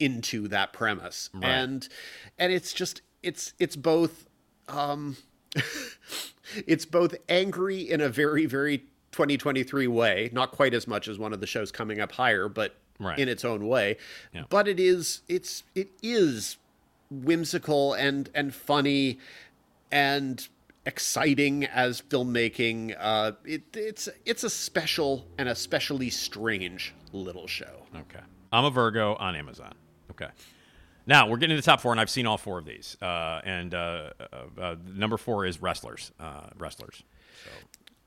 into 0.00 0.48
that 0.48 0.72
premise. 0.72 1.30
And 1.40 1.88
and 2.38 2.52
it's 2.52 2.72
just 2.72 3.02
it's 3.22 3.54
it's 3.60 3.76
both 3.76 4.26
um 4.66 5.16
it's 6.66 6.84
both 6.84 7.14
angry 7.28 7.80
in 7.80 8.00
a 8.00 8.08
very 8.08 8.46
very 8.46 8.78
2023 9.12 9.86
way, 9.88 10.30
not 10.32 10.52
quite 10.52 10.72
as 10.74 10.86
much 10.88 11.06
as 11.08 11.18
one 11.18 11.32
of 11.32 11.40
the 11.40 11.46
shows 11.46 11.70
coming 11.70 12.00
up 12.00 12.12
higher, 12.12 12.48
but 12.48 12.74
Right. 12.98 13.18
in 13.18 13.28
its 13.28 13.44
own 13.44 13.66
way. 13.66 13.96
Yeah. 14.32 14.44
But 14.48 14.68
it 14.68 14.78
is 14.78 15.22
it's 15.28 15.64
it 15.74 15.88
is 16.02 16.56
whimsical 17.10 17.94
and 17.94 18.30
and 18.34 18.54
funny 18.54 19.18
and 19.90 20.46
exciting 20.86 21.64
as 21.64 22.00
filmmaking. 22.00 22.94
Uh, 22.98 23.32
it, 23.44 23.62
it's 23.74 24.08
it's 24.24 24.44
a 24.44 24.50
special 24.50 25.26
and 25.36 25.48
especially 25.48 26.10
strange 26.10 26.94
little 27.12 27.46
show. 27.48 27.82
Okay. 27.96 28.20
I'm 28.52 28.64
a 28.64 28.70
Virgo 28.70 29.14
on 29.16 29.34
Amazon. 29.34 29.74
Okay. 30.10 30.28
Now 31.06 31.28
we're 31.28 31.36
getting 31.36 31.56
to 31.56 31.60
the 31.60 31.64
top 31.64 31.80
four, 31.80 31.92
and 31.92 32.00
I've 32.00 32.10
seen 32.10 32.26
all 32.26 32.38
four 32.38 32.58
of 32.58 32.64
these. 32.64 32.96
Uh, 33.02 33.40
and 33.44 33.74
uh, 33.74 34.10
uh, 34.20 34.60
uh, 34.60 34.76
number 34.86 35.16
four 35.16 35.46
is 35.46 35.60
Wrestlers. 35.60 36.12
Uh, 36.20 36.48
wrestlers. 36.58 37.02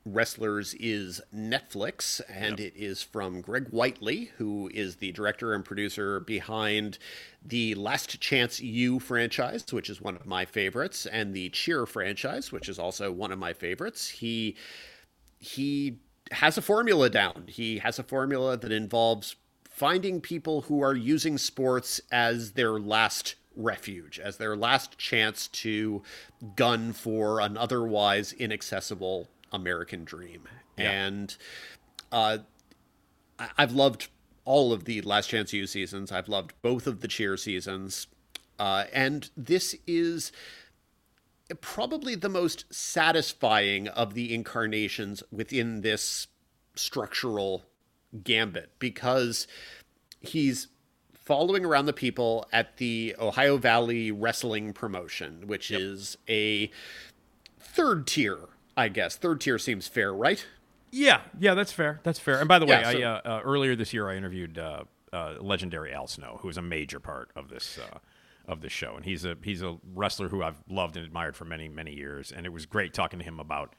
Wrestlers 0.08 0.76
is 0.76 1.20
Netflix, 1.36 2.22
and 2.30 2.60
it 2.60 2.74
is 2.76 3.02
from 3.02 3.42
Greg 3.42 3.70
Whiteley, 3.70 4.26
who 4.38 4.70
is 4.72 4.98
the 4.98 5.12
director 5.14 5.56
and 5.56 5.66
producer 5.66 6.20
behind 6.20 7.00
the 7.44 7.74
Last 7.74 8.22
Chance 8.22 8.62
U 8.62 9.00
franchise, 9.00 9.66
which 9.74 9.90
is 9.90 10.00
one 10.00 10.16
of 10.16 10.28
my 10.28 10.46
favorites, 10.46 11.08
and 11.08 11.34
the 11.34 11.50
Cheer 11.50 11.88
franchise, 11.88 12.52
which 12.52 12.70
is 12.70 12.78
also 12.78 13.12
one 13.12 13.32
of 13.32 13.40
my 13.40 13.52
favorites. 13.52 14.08
He 14.08 14.56
he 15.40 15.98
has 16.32 16.58
a 16.58 16.62
formula 16.62 17.10
down. 17.10 17.46
He 17.48 17.80
has 17.80 17.98
a 17.98 18.04
formula 18.04 18.58
that 18.58 18.72
involves 18.72 19.36
finding 19.76 20.22
people 20.22 20.62
who 20.62 20.82
are 20.82 20.96
using 20.96 21.38
sports 21.38 22.00
as 22.10 22.54
their 22.54 22.80
last 22.80 23.36
refuge, 23.58 24.18
as 24.18 24.38
their 24.38 24.56
last 24.56 24.98
chance 24.98 25.50
to 25.50 26.02
gun 26.56 26.94
for 26.94 27.42
an 27.42 27.58
otherwise 27.58 28.32
inaccessible 28.32 29.28
American 29.52 30.06
dream. 30.06 30.48
And 30.78 31.36
uh, 32.10 32.38
I've 33.58 33.74
loved 33.74 34.08
all 34.46 34.72
of 34.72 34.86
the 34.86 35.02
Last 35.02 35.28
Chance 35.28 35.52
U 35.52 35.68
seasons. 35.68 36.10
I've 36.10 36.30
loved 36.30 36.54
both 36.62 36.88
of 36.88 37.02
the 37.02 37.10
cheer 37.10 37.36
seasons. 37.36 38.08
Uh, 38.58 38.86
and 38.94 39.30
this 39.36 39.76
is 39.86 40.32
probably 41.60 42.16
the 42.16 42.30
most 42.30 42.64
satisfying 42.74 43.90
of 43.90 44.14
the 44.14 44.34
incarnations 44.34 45.22
within 45.34 45.82
this 45.82 46.28
structural 46.76 47.66
gambit 48.24 48.72
because 48.80 49.48
he's 50.22 50.68
following 51.14 51.66
around 51.66 51.86
the 51.88 51.94
people 51.94 52.48
at 52.54 52.78
the 52.78 53.16
Ohio 53.20 53.58
Valley 53.58 54.12
Wrestling 54.12 54.74
Promotion, 54.74 55.44
which 55.48 55.72
is 55.72 56.18
a 56.30 56.70
third 57.60 58.08
tier, 58.08 58.38
I 58.78 58.90
guess. 58.90 59.16
Third 59.16 59.42
tier 59.42 59.58
seems 59.58 59.88
fair, 59.88 60.14
right? 60.14 60.46
Yeah, 60.92 61.22
yeah, 61.40 61.54
that's 61.56 61.72
fair. 61.72 62.00
That's 62.04 62.20
fair. 62.20 62.40
And 62.40 62.48
by 62.48 62.60
the 62.60 62.66
way, 62.66 62.80
Yeah, 62.80 62.92
so- 62.92 63.00
I, 63.00 63.04
uh, 63.04 63.22
uh, 63.26 63.42
earlier 63.44 63.76
this 63.76 63.94
year 63.94 64.10
I 64.10 64.16
interviewed 64.16 64.58
uh, 64.58 64.84
uh, 65.12 65.36
legendary 65.42 65.94
Al 65.94 66.08
Snow, 66.08 66.40
who 66.42 66.50
is 66.50 66.58
a 66.58 66.62
major 66.62 67.00
part 67.00 67.32
of 67.36 67.50
this 67.50 67.78
uh, 67.80 67.98
of 68.48 68.62
this 68.62 68.72
show, 68.72 68.96
and 68.96 69.04
he's 69.04 69.26
a 69.26 69.36
he's 69.44 69.64
a 69.64 69.78
wrestler 69.94 70.30
who 70.30 70.44
I've 70.44 70.64
loved 70.70 70.96
and 70.98 71.06
admired 71.06 71.36
for 71.36 71.46
many 71.46 71.68
many 71.68 71.94
years, 71.94 72.32
and 72.32 72.46
it 72.46 72.54
was 72.54 72.66
great 72.68 72.94
talking 72.94 73.18
to 73.20 73.26
him 73.26 73.40
about 73.40 73.74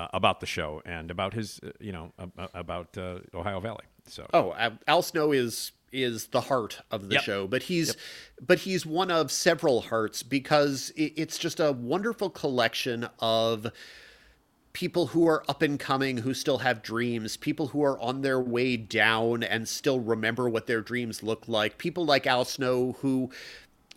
uh, 0.00 0.08
about 0.14 0.40
the 0.40 0.46
show 0.46 0.80
and 0.84 1.10
about 1.10 1.34
his 1.34 1.60
uh, 1.62 1.70
you 1.80 1.92
know 1.92 2.12
uh, 2.18 2.46
about 2.54 2.96
uh, 2.96 3.18
Ohio 3.34 3.60
Valley. 3.60 3.84
So 4.06 4.26
Oh, 4.32 4.54
Al- 4.54 4.78
Al 4.86 5.02
Snow 5.02 5.32
is 5.32 5.72
is 5.92 6.28
the 6.28 6.42
heart 6.42 6.80
of 6.90 7.08
the 7.08 7.14
Yep. 7.16 7.24
show, 7.24 7.46
but 7.46 7.64
he's 7.64 7.96
but 8.40 8.60
he's 8.60 8.86
one 8.86 9.10
of 9.10 9.30
several 9.30 9.82
hearts 9.82 10.22
because 10.22 10.92
it's 10.96 11.36
just 11.38 11.58
a 11.60 11.72
wonderful 11.72 12.30
collection 12.30 13.08
of 13.18 13.66
people 14.72 15.08
who 15.08 15.26
are 15.26 15.42
up 15.48 15.62
and 15.62 15.80
coming 15.80 16.18
who 16.18 16.32
still 16.32 16.58
have 16.58 16.80
dreams, 16.80 17.36
people 17.36 17.68
who 17.68 17.82
are 17.82 17.98
on 17.98 18.22
their 18.22 18.40
way 18.40 18.76
down 18.76 19.42
and 19.42 19.68
still 19.68 19.98
remember 19.98 20.48
what 20.48 20.68
their 20.68 20.80
dreams 20.80 21.24
look 21.24 21.48
like, 21.48 21.76
people 21.76 22.04
like 22.04 22.26
Al 22.26 22.44
Snow 22.44 22.92
who 23.00 23.30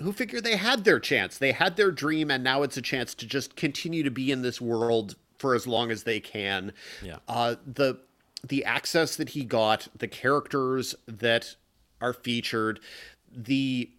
who 0.02 0.12
figure 0.12 0.42
they 0.42 0.56
had 0.58 0.84
their 0.84 1.00
chance. 1.00 1.38
They 1.38 1.52
had 1.52 1.76
their 1.78 1.92
dream 1.92 2.32
and 2.32 2.44
now 2.44 2.64
it's 2.64 2.76
a 2.78 2.82
chance 2.82 3.14
to 3.16 3.28
just 3.28 3.56
continue 3.56 4.02
to 4.04 4.10
be 4.12 4.32
in 4.32 4.42
this 4.42 4.60
world 4.60 5.16
for 5.44 5.56
as 5.56 5.68
long 5.68 5.92
as 5.92 6.04
they 6.04 6.22
can. 6.22 6.72
Yeah. 7.04 7.18
Uh 7.28 7.56
the 7.68 8.00
the 8.48 8.64
access 8.64 9.18
that 9.18 9.30
he 9.30 9.44
got, 9.44 9.90
the 9.94 10.08
characters 10.08 10.96
that 11.06 11.58
are 12.00 12.14
featured, 12.14 12.80
the 13.30 13.92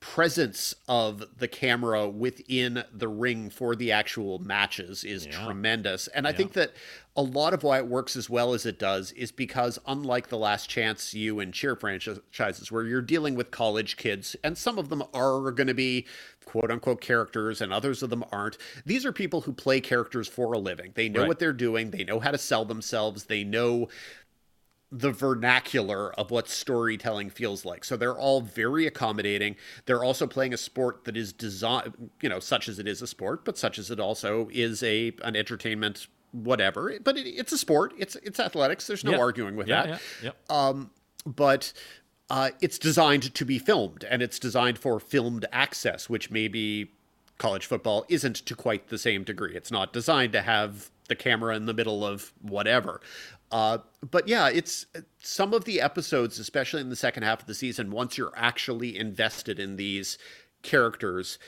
presence 0.00 0.74
of 0.88 1.22
the 1.36 1.46
camera 1.46 2.08
within 2.08 2.84
the 2.90 3.08
ring 3.08 3.50
for 3.50 3.76
the 3.76 3.92
actual 3.92 4.38
matches 4.38 5.04
is 5.04 5.26
tremendous. 5.26 6.08
And 6.08 6.26
I 6.26 6.32
think 6.32 6.54
that 6.54 6.72
a 7.14 7.20
lot 7.20 7.52
of 7.52 7.62
why 7.62 7.76
it 7.76 7.86
works 7.86 8.16
as 8.16 8.30
well 8.30 8.54
as 8.54 8.64
it 8.64 8.78
does 8.78 9.12
is 9.12 9.30
because 9.30 9.78
unlike 9.86 10.28
the 10.28 10.38
Last 10.38 10.70
Chance 10.70 11.12
U 11.12 11.38
and 11.38 11.52
Cheer 11.52 11.76
franchises 11.76 12.72
where 12.72 12.84
you're 12.84 13.02
dealing 13.02 13.34
with 13.34 13.50
college 13.50 13.98
kids 13.98 14.34
and 14.42 14.56
some 14.56 14.78
of 14.78 14.88
them 14.88 15.02
are 15.12 15.50
going 15.50 15.66
to 15.66 15.74
be 15.74 16.06
quote 16.50 16.70
unquote 16.70 17.00
characters 17.00 17.60
and 17.60 17.72
others 17.72 18.02
of 18.02 18.10
them 18.10 18.24
aren't. 18.32 18.58
These 18.84 19.06
are 19.06 19.12
people 19.12 19.42
who 19.42 19.52
play 19.52 19.80
characters 19.80 20.26
for 20.26 20.52
a 20.52 20.58
living. 20.58 20.90
They 20.94 21.08
know 21.08 21.20
Right. 21.20 21.28
what 21.28 21.38
they're 21.38 21.52
doing, 21.52 21.90
they 21.92 22.02
know 22.02 22.18
how 22.18 22.32
to 22.32 22.38
sell 22.38 22.64
themselves, 22.64 23.24
they 23.26 23.44
know 23.44 23.88
the 24.92 25.12
vernacular 25.12 26.12
of 26.14 26.32
what 26.32 26.48
storytelling 26.48 27.30
feels 27.30 27.64
like. 27.64 27.84
So 27.84 27.96
they're 27.96 28.18
all 28.18 28.40
very 28.40 28.84
accommodating. 28.88 29.54
They're 29.86 30.02
also 30.02 30.26
playing 30.26 30.52
a 30.52 30.56
sport 30.56 31.04
that 31.04 31.16
is 31.16 31.32
designed, 31.32 32.10
you 32.20 32.28
know, 32.28 32.40
such 32.40 32.68
as 32.68 32.80
it 32.80 32.88
is 32.88 33.00
a 33.00 33.06
sport, 33.06 33.44
but 33.44 33.56
such 33.56 33.78
as 33.78 33.92
it 33.92 34.00
also 34.00 34.48
is 34.50 34.82
a 34.82 35.12
an 35.22 35.36
entertainment 35.36 36.08
whatever. 36.32 36.92
But 37.04 37.16
it, 37.16 37.28
it's 37.28 37.52
a 37.52 37.58
sport. 37.58 37.92
It's 37.98 38.16
it's 38.16 38.40
athletics. 38.40 38.88
There's 38.88 39.04
no 39.04 39.12
Yeah. 39.12 39.18
arguing 39.18 39.54
with 39.54 39.68
Yeah, 39.68 39.82
that. 39.86 39.88
yeah, 39.88 39.98
yep. 40.24 40.50
Um, 40.50 40.90
but 41.24 41.72
uh, 42.30 42.50
it's 42.60 42.78
designed 42.78 43.34
to 43.34 43.44
be 43.44 43.58
filmed, 43.58 44.04
and 44.04 44.22
it's 44.22 44.38
designed 44.38 44.78
for 44.78 45.00
filmed 45.00 45.46
access, 45.52 46.08
which 46.08 46.30
maybe 46.30 46.92
college 47.38 47.66
football 47.66 48.06
isn't 48.08 48.36
to 48.36 48.54
quite 48.54 48.88
the 48.88 48.98
same 48.98 49.24
degree. 49.24 49.54
It's 49.56 49.70
not 49.70 49.92
designed 49.92 50.32
to 50.32 50.42
have 50.42 50.90
the 51.08 51.16
camera 51.16 51.56
in 51.56 51.66
the 51.66 51.74
middle 51.74 52.06
of 52.06 52.32
whatever. 52.40 53.00
Uh, 53.50 53.78
but 54.08 54.28
yeah, 54.28 54.48
it's 54.48 54.86
some 55.18 55.52
of 55.52 55.64
the 55.64 55.80
episodes, 55.80 56.38
especially 56.38 56.80
in 56.80 56.88
the 56.88 56.96
second 56.96 57.24
half 57.24 57.40
of 57.40 57.46
the 57.46 57.54
season, 57.54 57.90
once 57.90 58.16
you're 58.16 58.32
actually 58.36 58.96
invested 58.96 59.58
in 59.58 59.74
these 59.76 60.18
characters, 60.62 61.38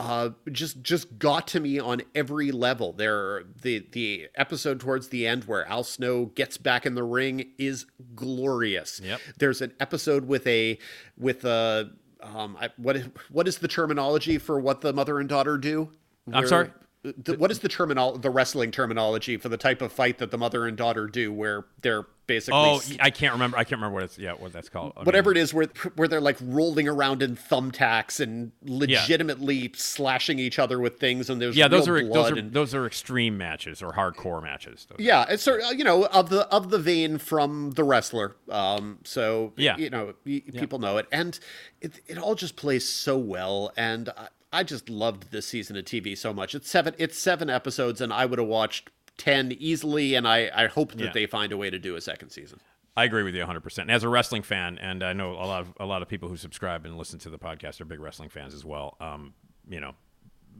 uh, 0.00 0.30
just 0.50 0.82
just 0.82 1.18
got 1.18 1.46
to 1.48 1.60
me 1.60 1.78
on 1.78 2.00
every 2.14 2.50
level. 2.52 2.94
There, 2.94 3.44
the 3.60 3.86
the 3.92 4.28
episode 4.34 4.80
towards 4.80 5.08
the 5.08 5.26
end 5.26 5.44
where 5.44 5.68
Al 5.68 5.84
Snow 5.84 6.24
gets 6.24 6.56
back 6.56 6.86
in 6.86 6.94
the 6.94 7.04
ring 7.04 7.50
is 7.58 7.84
glorious. 8.14 9.02
Yep. 9.04 9.20
There's 9.38 9.60
an 9.60 9.74
episode 9.78 10.26
with 10.26 10.46
a 10.46 10.78
with 11.18 11.44
a 11.44 11.90
um, 12.22 12.56
I, 12.58 12.70
what 12.78 12.96
is 12.96 13.08
what 13.30 13.46
is 13.46 13.58
the 13.58 13.68
terminology 13.68 14.38
for 14.38 14.58
what 14.58 14.80
the 14.80 14.94
mother 14.94 15.20
and 15.20 15.28
daughter 15.28 15.58
do? 15.58 15.90
I'm 16.32 16.46
sorry? 16.46 16.70
The, 17.02 17.36
what 17.36 17.50
is 17.50 17.58
the 17.58 17.68
terminal 17.68 18.16
the 18.16 18.30
wrestling 18.30 18.70
terminology 18.70 19.36
for 19.36 19.50
the 19.50 19.58
type 19.58 19.82
of 19.82 19.92
fight 19.92 20.16
that 20.16 20.30
the 20.30 20.38
mother 20.38 20.66
and 20.66 20.78
daughter 20.78 21.08
do, 21.08 21.30
where 21.30 21.66
they're 21.82 22.06
basically 22.30 22.58
Oh, 22.60 22.80
I 23.00 23.10
can't 23.10 23.32
remember. 23.32 23.56
I 23.56 23.64
can't 23.64 23.80
remember 23.80 23.94
what 23.94 24.04
it's 24.04 24.18
yeah 24.18 24.32
what 24.32 24.52
that's 24.52 24.68
called. 24.68 24.92
I 24.96 25.00
mean, 25.00 25.06
whatever 25.06 25.32
it 25.32 25.36
is 25.36 25.52
where 25.52 25.66
where 25.96 26.06
they're 26.08 26.20
like 26.20 26.38
rolling 26.42 26.86
around 26.88 27.22
in 27.22 27.36
thumbtacks 27.36 28.20
and 28.20 28.52
legitimately 28.62 29.72
slashing 29.74 30.38
each 30.38 30.58
other 30.58 30.78
with 30.78 30.98
things 30.98 31.28
and 31.30 31.40
there's 31.40 31.56
Yeah, 31.56 31.68
those 31.68 31.88
are 31.88 32.02
those 32.06 32.30
are 32.30 32.36
and 32.36 32.52
those 32.52 32.74
are 32.74 32.86
extreme 32.86 33.36
matches 33.36 33.82
or 33.82 33.92
hardcore 33.92 34.42
matches. 34.42 34.86
Yeah 34.98 35.26
it's 35.28 35.42
sort 35.42 35.62
of, 35.62 35.74
you 35.74 35.84
know 35.84 36.04
of 36.06 36.30
the 36.30 36.46
of 36.48 36.70
the 36.70 36.78
vein 36.78 37.18
from 37.18 37.72
the 37.72 37.84
wrestler 37.84 38.36
um 38.48 38.98
so 39.04 39.52
Yeah. 39.56 39.76
you 39.76 39.90
know 39.90 40.14
people 40.54 40.78
know 40.78 40.96
it 40.98 41.06
and 41.12 41.38
it, 41.80 42.00
it 42.06 42.18
all 42.18 42.34
just 42.34 42.56
plays 42.56 42.88
so 42.88 43.18
well 43.18 43.72
and 43.76 44.08
I, 44.16 44.28
I 44.52 44.62
just 44.64 44.88
loved 44.88 45.30
this 45.30 45.46
season 45.46 45.76
of 45.76 45.84
TV 45.84 46.16
so 46.16 46.32
much 46.32 46.54
it's 46.54 46.68
seven 46.70 46.94
it's 46.98 47.18
seven 47.18 47.48
episodes 47.50 48.00
and 48.00 48.12
I 48.12 48.26
would 48.26 48.38
have 48.38 48.48
watched 48.48 48.90
10 49.18 49.52
easily 49.58 50.14
and 50.14 50.26
I 50.26 50.50
I 50.54 50.66
hope 50.66 50.92
that 50.92 51.00
Yeah. 51.06 51.12
they 51.12 51.26
find 51.26 51.52
a 51.52 51.56
way 51.56 51.70
to 51.70 51.78
do 51.78 51.96
a 51.96 52.00
second 52.00 52.30
season 52.30 52.58
I 52.96 53.04
agree 53.04 53.22
with 53.22 53.34
you 53.34 53.40
100. 53.40 53.60
percent 53.60 53.88
As 53.90 54.02
a 54.02 54.08
wrestling 54.08 54.42
fan, 54.42 54.76
and 54.78 55.02
I 55.02 55.12
know 55.12 55.32
a 55.32 55.46
lot 55.46 55.60
of 55.62 55.72
a 55.78 55.86
lot 55.86 56.02
of 56.02 56.08
people 56.08 56.28
who 56.28 56.36
subscribe 56.36 56.84
and 56.84 56.98
listen 56.98 57.18
to 57.20 57.30
the 57.30 57.38
podcast 57.38 57.80
are 57.80 57.84
big 57.84 58.00
wrestling 58.00 58.28
fans 58.30 58.52
as 58.52 58.64
well. 58.64 58.96
Um, 59.00 59.32
you 59.68 59.80
know, 59.80 59.94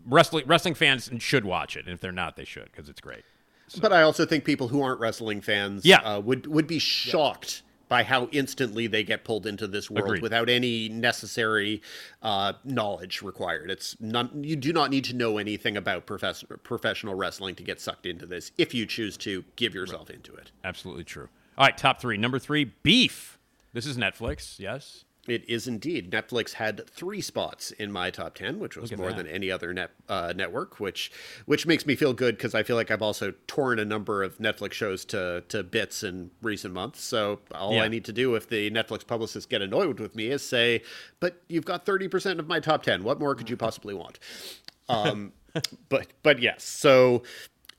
wrestling 0.07 0.44
wrestling 0.46 0.74
fans 0.74 1.11
should 1.18 1.44
watch 1.44 1.76
it, 1.76 1.86
and 1.86 1.92
if 1.94 2.01
they're 2.01 2.12
not, 2.12 2.36
they 2.36 2.44
should 2.44 2.66
because 2.66 2.88
it's 2.88 3.01
great. 3.01 3.24
But 3.80 3.92
I 3.92 4.03
also 4.03 4.24
think 4.26 4.44
people 4.44 4.68
who 4.68 4.80
aren't 4.82 5.01
wrestling 5.01 5.40
fans 5.40 5.84
Yeah. 5.84 5.98
uh, 6.01 6.20
would 6.20 6.46
would 6.46 6.66
be 6.66 6.78
shocked 6.78 7.62
by 7.91 8.05
how 8.05 8.28
instantly 8.30 8.86
they 8.86 9.03
get 9.03 9.24
pulled 9.24 9.47
into 9.47 9.66
this 9.66 9.91
world 9.91 10.07
Agreed. 10.07 10.22
without 10.22 10.49
any 10.49 10.88
necessary 10.88 11.82
uh, 12.22 12.53
knowledge 12.64 13.20
required. 13.20 13.68
It's 13.68 13.97
not 14.01 14.32
you 14.34 14.55
do 14.55 14.72
not 14.72 14.91
need 14.91 15.05
to 15.07 15.14
know 15.14 15.36
anything 15.38 15.76
about 15.76 16.07
profes- 16.07 16.45
professional 16.62 17.16
wrestling 17.16 17.57
to 17.57 17.64
get 17.64 17.80
sucked 17.80 18.07
into 18.07 18.24
this 18.26 18.53
if 18.57 18.72
you 18.72 18.86
choose 18.86 19.16
to 19.18 19.45
give 19.57 19.74
yourself 19.74 20.09
into 20.09 20.32
it. 20.34 20.53
Absolutely 20.64 21.05
true. 21.05 21.28
All 21.59 21.66
right, 21.66 21.76
top 21.76 22.01
three. 22.01 22.16
Number 22.16 22.38
three, 22.38 22.64
Beef. 22.64 23.38
This 23.72 23.86
is 23.86 23.97
Netflix. 23.97 24.59
Yes. 24.61 25.05
It 25.28 25.48
is 25.48 25.68
indeed. 25.68 26.10
Netflix 26.10 26.54
had 26.54 26.88
three 26.88 27.20
spots 27.20 27.72
in 27.72 27.92
my 27.92 28.10
top 28.10 28.34
ten, 28.34 28.58
which 28.58 28.76
was 28.76 28.96
more 28.96 29.08
that. 29.10 29.18
than 29.18 29.26
any 29.26 29.50
other 29.50 29.72
net 29.74 29.90
uh, 30.08 30.32
network, 30.34 30.80
which 30.80 31.12
which 31.44 31.66
makes 31.66 31.84
me 31.84 31.94
feel 31.94 32.14
good 32.14 32.36
because 32.36 32.54
I 32.54 32.62
feel 32.62 32.74
like 32.76 32.90
I've 32.90 33.02
also 33.02 33.34
torn 33.46 33.78
a 33.78 33.84
number 33.84 34.22
of 34.22 34.38
Netflix 34.38 34.72
shows 34.72 35.04
to 35.06 35.44
to 35.48 35.62
bits 35.62 36.02
in 36.02 36.30
recent 36.40 36.72
months. 36.72 37.02
So 37.02 37.40
all 37.52 37.74
Yeah. 37.74 37.82
I 37.82 37.88
need 37.88 38.04
to 38.06 38.12
do 38.12 38.34
if 38.34 38.48
the 38.48 38.70
Netflix 38.70 39.06
publicists 39.06 39.46
get 39.46 39.60
annoyed 39.60 40.00
with 40.00 40.16
me 40.16 40.28
is 40.28 40.42
say, 40.42 40.82
"But 41.20 41.42
you've 41.48 41.66
got 41.66 41.84
thirty 41.84 42.08
percent 42.08 42.40
of 42.40 42.48
my 42.48 42.58
top 42.58 42.82
ten. 42.82 43.04
What 43.04 43.20
more 43.20 43.34
could 43.34 43.50
you 43.50 43.58
possibly 43.58 43.92
want?" 43.94 44.18
Um, 44.88 45.32
but 45.90 46.08
but 46.22 46.40
yes, 46.40 46.64
so. 46.64 47.22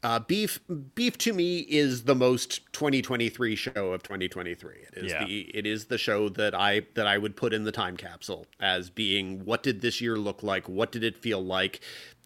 Uh, 0.03 0.17
beef, 0.19 0.59
beef 0.95 1.15
to 1.19 1.31
me 1.31 1.59
is 1.59 2.05
the 2.05 2.15
most 2.15 2.61
2023 2.73 3.55
show 3.55 3.93
of 3.93 4.01
2023. 4.01 4.75
It 4.91 4.97
is 4.97 5.11
Yeah. 5.11 5.25
the 5.25 5.41
it 5.55 5.67
is 5.67 5.85
the 5.85 5.97
show 5.99 6.27
that 6.29 6.55
I 6.55 6.83
that 6.95 7.05
I 7.05 7.19
would 7.19 7.35
put 7.35 7.53
in 7.53 7.65
the 7.65 7.71
time 7.71 7.97
capsule 7.97 8.47
as 8.59 8.89
being 8.89 9.45
what 9.45 9.61
did 9.61 9.81
this 9.81 10.01
year 10.01 10.15
look 10.17 10.41
like? 10.41 10.67
What 10.67 10.91
did 10.91 11.03
it 11.03 11.17
feel 11.17 11.43
like? 11.43 11.81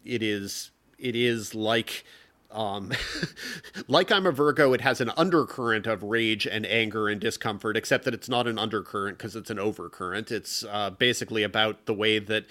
It 0.06 0.22
is 0.22 0.70
it 0.98 1.14
is 1.14 1.54
like 1.54 2.04
um 2.50 2.92
like 3.88 4.10
I'm 4.10 4.24
a 4.24 4.32
Virgo, 4.32 4.72
it 4.72 4.80
has 4.80 5.02
an 5.02 5.10
undercurrent 5.18 5.86
of 5.86 6.02
rage 6.02 6.46
and 6.46 6.64
anger 6.64 7.08
and 7.08 7.20
discomfort, 7.20 7.76
except 7.76 8.04
that 8.06 8.14
it's 8.14 8.28
not 8.28 8.46
an 8.46 8.58
undercurrent 8.58 9.18
because 9.18 9.36
it's 9.36 9.50
an 9.50 9.58
overcurrent. 9.58 10.30
It's 10.30 10.64
uh, 10.64 10.90
basically 10.90 11.42
about 11.42 11.84
the 11.84 11.92
way 11.94 12.20
that 12.20 12.46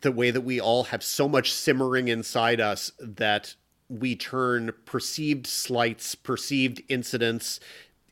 the 0.00 0.10
way 0.10 0.32
that 0.32 0.40
we 0.40 0.60
all 0.60 0.84
have 0.84 1.04
so 1.04 1.28
much 1.28 1.52
simmering 1.52 2.08
inside 2.08 2.60
us 2.60 2.90
that 2.98 3.54
we 3.88 4.16
turn 4.16 4.72
perceived 4.84 5.46
slights, 5.46 6.14
perceived 6.14 6.82
incidents 6.88 7.60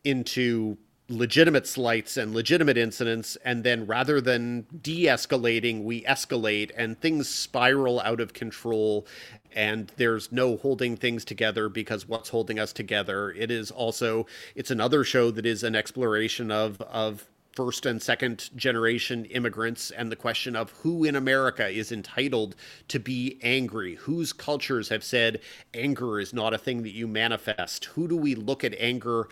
into 0.04 0.76
legitimate 1.08 1.66
slights 1.66 2.16
and 2.16 2.34
legitimate 2.34 2.76
incidents. 2.76 3.36
And 3.44 3.64
then 3.64 3.86
rather 3.86 4.20
than 4.20 4.66
de 4.80 5.04
escalating, 5.04 5.82
we 5.84 6.02
escalate 6.02 6.70
and 6.76 7.00
things 7.00 7.28
spiral 7.28 8.00
out 8.00 8.20
of 8.20 8.32
control. 8.32 9.06
And 9.54 9.92
there's 9.96 10.32
no 10.32 10.56
holding 10.56 10.96
things 10.96 11.24
together 11.24 11.68
because 11.68 12.08
what's 12.08 12.30
holding 12.30 12.58
us 12.58 12.72
together? 12.72 13.30
It 13.30 13.50
is 13.50 13.70
also, 13.70 14.26
it's 14.54 14.70
another 14.70 15.04
show 15.04 15.30
that 15.32 15.44
is 15.44 15.62
an 15.62 15.76
exploration 15.76 16.50
of, 16.50 16.80
of 16.82 17.28
first 17.55 17.84
and 17.86 18.00
second 18.00 18.50
generation 18.57 19.24
immigrants 19.26 19.90
and 19.90 20.11
the 20.11 20.16
question 20.16 20.57
of 20.57 20.70
who 20.82 21.05
in 21.05 21.14
America 21.14 21.68
is 21.68 21.92
entitled 21.92 22.57
to 22.88 22.98
be 22.98 23.38
angry. 23.42 23.96
Whose 23.96 24.32
cultures 24.32 24.88
have 24.88 25.05
said 25.05 25.40
anger 25.74 26.18
is 26.18 26.32
not 26.32 26.55
a 26.55 26.59
thing 26.59 26.82
that 26.82 26.92
you 26.92 27.07
manifest? 27.07 27.86
Who 27.86 28.09
do 28.09 28.16
we 28.16 28.34
look 28.34 28.64
at 28.64 28.74
anger 28.78 29.28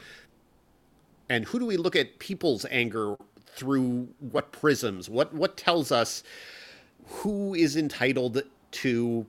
and 1.31 1.45
who 1.47 1.61
do 1.61 1.67
we 1.67 1.77
look 1.77 1.97
at 1.97 2.19
people's 2.19 2.67
anger 2.71 3.17
through 3.47 4.09
what 4.19 4.53
prisms? 4.53 5.09
What 5.09 5.33
what 5.33 5.57
tells 5.57 5.91
us 5.93 6.23
who 7.07 7.55
is 7.55 7.77
entitled 7.77 8.43
to 8.73 9.27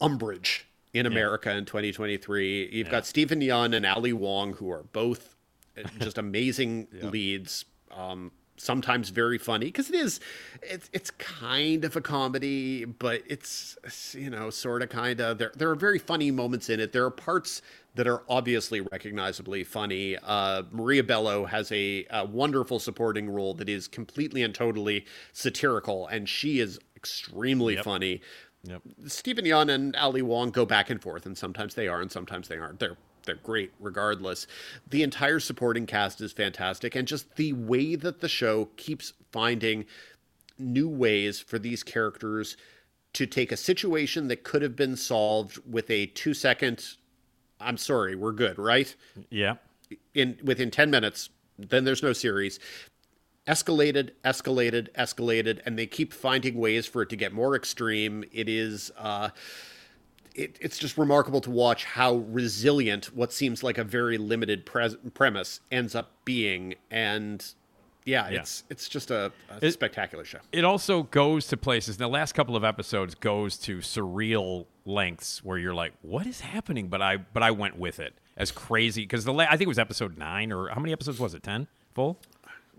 umbrage 0.00 0.66
in 0.92 1.06
America 1.06 1.56
in 1.56 1.64
2023? 1.64 2.70
You've 2.72 2.90
got 2.90 3.06
Steven 3.06 3.40
Yeun 3.40 3.74
and 3.74 3.86
Ali 3.86 4.12
Wong, 4.12 4.54
who 4.54 4.70
are 4.70 4.82
both 4.92 5.36
uh, 5.78 5.88
just 6.00 6.18
amazing 6.18 6.88
leads. 7.02 7.64
Um, 7.90 8.32
sometimes 8.60 9.08
very 9.08 9.38
funny 9.38 9.66
because 9.66 9.88
it 9.88 9.94
is 9.94 10.20
it's 10.62 10.90
it's 10.92 11.10
kind 11.12 11.82
of 11.82 11.96
a 11.96 12.00
comedy 12.00 12.84
but 12.84 13.22
it's 13.26 13.78
you 14.12 14.28
know 14.28 14.50
sort 14.50 14.82
of 14.82 14.90
kind 14.90 15.18
of 15.18 15.38
there 15.38 15.50
there 15.56 15.70
are 15.70 15.74
very 15.74 15.98
funny 15.98 16.30
moments 16.30 16.68
in 16.68 16.78
it 16.78 16.92
there 16.92 17.04
are 17.04 17.10
parts 17.10 17.62
that 17.94 18.06
are 18.06 18.22
obviously 18.28 18.82
recognizably 18.82 19.64
funny 19.64 20.14
uh, 20.24 20.62
maria 20.72 21.02
bello 21.02 21.46
has 21.46 21.72
a, 21.72 22.04
a 22.10 22.26
wonderful 22.26 22.78
supporting 22.78 23.30
role 23.30 23.54
that 23.54 23.68
is 23.68 23.88
completely 23.88 24.42
and 24.42 24.54
totally 24.54 25.06
satirical 25.32 26.06
and 26.08 26.28
she 26.28 26.60
is 26.60 26.78
extremely 26.96 27.76
funny 27.76 28.20
Yep. 28.64 28.82
Steven 29.06 29.46
Yeun 29.46 29.70
and 29.70 29.96
Ali 29.96 30.20
Wong 30.20 30.50
go 30.50 30.66
back 30.66 30.90
and 30.90 31.00
forth, 31.00 31.24
and 31.24 31.36
sometimes 31.36 31.74
they 31.74 31.88
are, 31.88 32.02
and 32.02 32.12
sometimes 32.12 32.48
they 32.48 32.58
aren't. 32.58 32.78
They're 32.78 32.98
they're 33.30 33.42
great 33.42 33.72
regardless. 33.78 34.48
The 34.88 35.04
entire 35.04 35.38
supporting 35.38 35.86
cast 35.86 36.20
is 36.20 36.32
fantastic, 36.32 36.96
and 36.96 37.06
just 37.06 37.36
the 37.36 37.52
way 37.52 37.94
that 37.94 38.20
the 38.20 38.28
show 38.28 38.66
keeps 38.76 39.12
finding 39.30 39.86
new 40.58 40.88
ways 40.88 41.38
for 41.38 41.58
these 41.58 41.84
characters 41.84 42.56
to 43.12 43.26
take 43.26 43.52
a 43.52 43.56
situation 43.56 44.28
that 44.28 44.42
could 44.42 44.62
have 44.62 44.74
been 44.74 44.96
solved 44.96 45.58
with 45.68 45.88
a 45.90 46.06
two 46.06 46.34
second 46.34 46.96
I'm 47.60 47.76
sorry, 47.76 48.14
we're 48.14 48.32
good, 48.32 48.58
right? 48.58 48.94
Yeah. 49.28 49.56
In 50.14 50.38
within 50.42 50.70
10 50.70 50.90
minutes, 50.90 51.28
then 51.58 51.84
there's 51.84 52.02
no 52.02 52.12
series. 52.12 52.58
Escalated, 53.46 54.10
escalated, 54.24 54.90
escalated, 54.92 55.60
and 55.66 55.78
they 55.78 55.86
keep 55.86 56.12
finding 56.12 56.56
ways 56.56 56.86
for 56.86 57.02
it 57.02 57.10
to 57.10 57.16
get 57.16 57.32
more 57.32 57.54
extreme. 57.54 58.24
It 58.32 58.48
is 58.48 58.90
uh 58.98 59.30
it, 60.34 60.56
it's 60.60 60.78
just 60.78 60.96
remarkable 60.98 61.40
to 61.42 61.50
watch 61.50 61.84
how 61.84 62.16
resilient 62.16 63.06
what 63.14 63.32
seems 63.32 63.62
like 63.62 63.78
a 63.78 63.84
very 63.84 64.18
limited 64.18 64.64
pres- 64.66 64.96
premise 65.14 65.60
ends 65.70 65.94
up 65.94 66.10
being 66.24 66.74
and 66.90 67.54
yeah, 68.06 68.30
Yeah. 68.30 68.40
it's 68.40 68.64
it's 68.70 68.88
just 68.88 69.10
a, 69.10 69.30
a 69.50 69.64
It- 69.66 69.72
spectacular 69.72 70.24
show. 70.24 70.38
It 70.52 70.64
also 70.64 71.02
goes 71.04 71.46
to 71.48 71.56
places. 71.56 71.98
The 71.98 72.08
last 72.08 72.32
couple 72.32 72.56
of 72.56 72.64
episodes 72.64 73.14
goes 73.14 73.56
to 73.58 73.78
surreal 73.78 74.64
lengths 74.86 75.44
where 75.44 75.58
you're 75.58 75.74
like, 75.74 75.92
"What 76.02 76.26
is 76.26 76.40
happening?" 76.40 76.88
But 76.88 77.02
I, 77.02 77.18
but 77.18 77.42
I 77.42 77.50
went 77.50 77.78
with 77.78 78.00
it 78.00 78.14
as 78.38 78.50
crazy 78.50 79.02
because 79.02 79.24
the 79.26 79.32
la- 79.34 79.44
I 79.44 79.50
think 79.50 79.62
it 79.62 79.68
was 79.68 79.78
episode 79.78 80.16
nine 80.16 80.50
or 80.50 80.68
how 80.68 80.80
many 80.80 80.92
episodes 80.92 81.20
was 81.20 81.34
it? 81.34 81.42
Ten 81.42 81.68
full? 81.94 82.18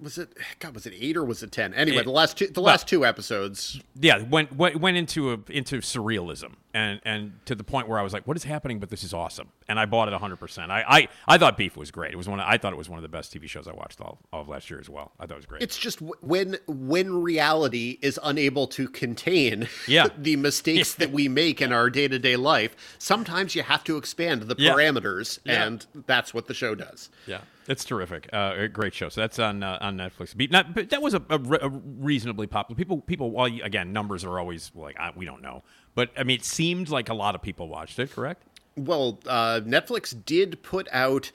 Was 0.02 0.18
it 0.18 0.36
God? 0.58 0.74
Was 0.74 0.88
it 0.88 0.94
eight 1.00 1.16
or 1.16 1.24
was 1.24 1.44
it 1.44 1.52
ten? 1.52 1.76
Anyway, 1.76 1.98
It- 2.00 2.06
the 2.06 2.10
last 2.12 2.36
two 2.38 2.48
the 2.48 2.60
well- 2.60 2.72
last 2.72 2.88
two 2.88 3.06
episodes. 3.06 3.80
Yeah, 4.00 4.24
went 4.24 4.56
went, 4.56 4.78
went 4.78 4.98
into 4.98 5.32
a, 5.34 5.40
into 5.50 5.78
surrealism 5.78 6.54
and 6.74 7.00
and 7.04 7.34
to 7.46 7.56
the 7.56 7.64
point 7.64 7.88
where 7.88 8.00
I 8.00 8.02
was 8.04 8.14
like, 8.14 8.28
"What 8.28 8.38
is 8.38 8.44
happening?" 8.44 8.80
But 8.80 8.90
this 8.90 9.04
is 9.04 9.14
awesome, 9.14 9.50
and 9.68 9.80
I 9.80 9.86
bought 9.86 10.08
it 10.08 10.12
100. 10.12 10.38
percent 10.38 10.72
I, 10.72 10.84
I 10.88 11.08
I 11.28 11.38
thought 11.38 11.58
Beef 11.58 11.76
was 11.78 11.92
great. 11.92 12.14
It 12.14 12.18
was 12.18 12.28
one. 12.30 12.40
Of, 12.40 12.46
I 12.48 12.58
thought 12.58 12.74
it 12.74 12.78
was 12.78 12.90
one 12.90 12.98
of 12.98 13.04
the 13.04 13.10
best 13.10 13.34
TV 13.34 13.48
shows 13.50 13.68
I 13.68 13.74
watched 13.74 14.00
all, 14.02 14.20
all 14.32 14.42
of 14.42 14.48
last 14.48 14.70
year 14.70 14.80
as 14.80 14.90
well. 14.90 15.12
I 15.20 15.24
thought 15.26 15.34
it 15.34 15.38
was 15.38 15.46
great. 15.46 15.62
It's 15.62 15.78
just 15.78 16.00
w- 16.00 16.16
when 16.22 16.58
when 16.68 17.22
reality 17.22 17.98
is 18.02 18.20
unable 18.24 18.68
to 18.68 18.88
contain 18.88 19.68
Yeah. 19.88 20.08
the 20.18 20.36
mistakes 20.36 20.94
that 20.96 21.12
we 21.12 21.28
make 21.28 21.62
in 21.62 21.72
our 21.74 21.90
day 21.90 22.08
to 22.08 22.20
day 22.20 22.36
life. 22.36 22.76
Sometimes 23.00 23.56
you 23.56 23.64
have 23.64 23.84
to 23.86 23.98
expand 23.98 24.44
the 24.44 24.56
parameters, 24.56 25.40
Yeah. 25.44 25.64
and 25.66 25.86
that's 26.08 26.34
what 26.34 26.48
the 26.48 26.54
show 26.54 26.76
does. 26.76 27.10
Yeah, 27.28 27.42
it's 27.68 27.84
terrific. 27.84 28.30
Uh, 28.34 28.54
a 28.58 28.68
great 28.68 28.94
show. 28.94 29.10
So 29.10 29.22
that's 29.22 29.40
on 29.40 29.64
uh, 29.64 29.78
on 29.82 29.98
Netflix. 29.98 30.36
Be- 30.36 30.48
Not, 30.48 30.74
but 30.74 30.90
that 30.90 31.02
was 31.02 31.14
a, 31.14 31.22
a 31.30 31.38
re- 31.38 31.60
a 31.62 31.70
reasonably 31.70 32.48
popular. 32.48 32.78
People 32.78 33.02
people. 33.02 33.32
Well, 33.32 33.46
again, 33.46 33.94
numbers 33.94 34.24
are 34.26 34.40
always 34.40 34.72
like 34.76 34.98
I, 35.00 35.12
we 35.16 35.26
don't 35.26 35.42
know, 35.42 35.64
but 35.96 36.12
I 36.18 36.24
mean, 36.24 36.38
it 36.38 36.46
seemed 36.46 36.90
like 36.90 37.10
a 37.10 37.14
lot 37.14 37.36
of 37.36 37.42
people 37.42 37.68
watched 37.68 38.00
it. 38.00 38.12
Correct? 38.12 38.44
Well, 38.76 39.20
uh, 39.28 39.62
Netflix 39.64 40.16
did 40.26 40.64
put 40.64 40.88
out 40.92 41.32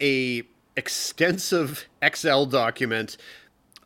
a 0.00 0.42
extensive 0.76 1.86
Excel 2.02 2.46
document 2.46 3.16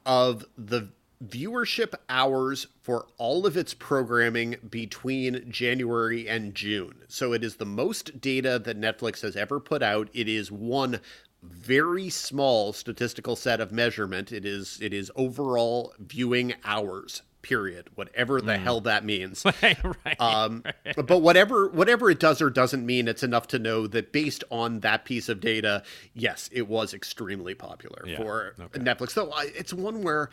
of 0.05 0.45
the 0.59 0.89
viewership 1.25 1.93
hours 2.09 2.67
for 2.83 3.07
all 3.19 3.47
of 3.47 3.57
its 3.57 3.75
programming 3.75 4.57
between 4.69 5.51
January 5.51 6.29
and 6.29 6.55
June. 6.55 7.03
So 7.09 7.33
it 7.33 7.45
is 7.45 7.57
the 7.57 7.67
most 7.67 8.21
data 8.21 8.59
that 8.59 8.81
Netflix 8.81 9.21
has 9.21 9.37
ever 9.37 9.61
put 9.61 9.83
out. 9.83 10.09
It 10.15 10.29
is 10.29 10.51
one 10.51 11.01
very 11.43 12.09
small 12.11 12.73
statistical 12.73 13.37
set 13.37 13.61
of 13.61 13.73
measurement. 13.73 14.33
It 14.33 14.45
is 14.45 14.79
it 14.81 14.93
is 14.93 15.11
overall 15.15 15.95
viewing 15.99 16.55
hours. 16.65 17.23
Period. 17.43 17.89
Whatever 17.95 18.41
the 18.41 18.59
hell 18.59 18.83
that 18.83 19.05
means. 19.05 19.45
right. 19.63 20.21
Um, 20.21 20.63
but 20.95 21.21
whatever 21.23 21.69
whatever 21.69 22.11
it 22.11 22.21
does 22.21 22.43
or 22.43 22.51
doesn't 22.51 22.85
mean, 22.85 23.09
it's 23.09 23.23
enough 23.23 23.47
to 23.49 23.59
know 23.59 23.87
that 23.87 24.13
based 24.13 24.45
on 24.51 24.81
that 24.81 25.05
piece 25.05 25.29
of 25.29 25.41
data, 25.41 25.83
yes, 26.13 26.51
it 26.53 26.69
was 26.69 26.93
extremely 26.93 27.55
popular 27.55 28.05
Yeah, 28.07 28.17
for 28.19 28.55
okay. 28.61 28.81
Netflix. 28.81 29.11
So 29.13 29.33
I, 29.33 29.51
it's 29.55 29.73
one 29.73 30.03
where 30.03 30.29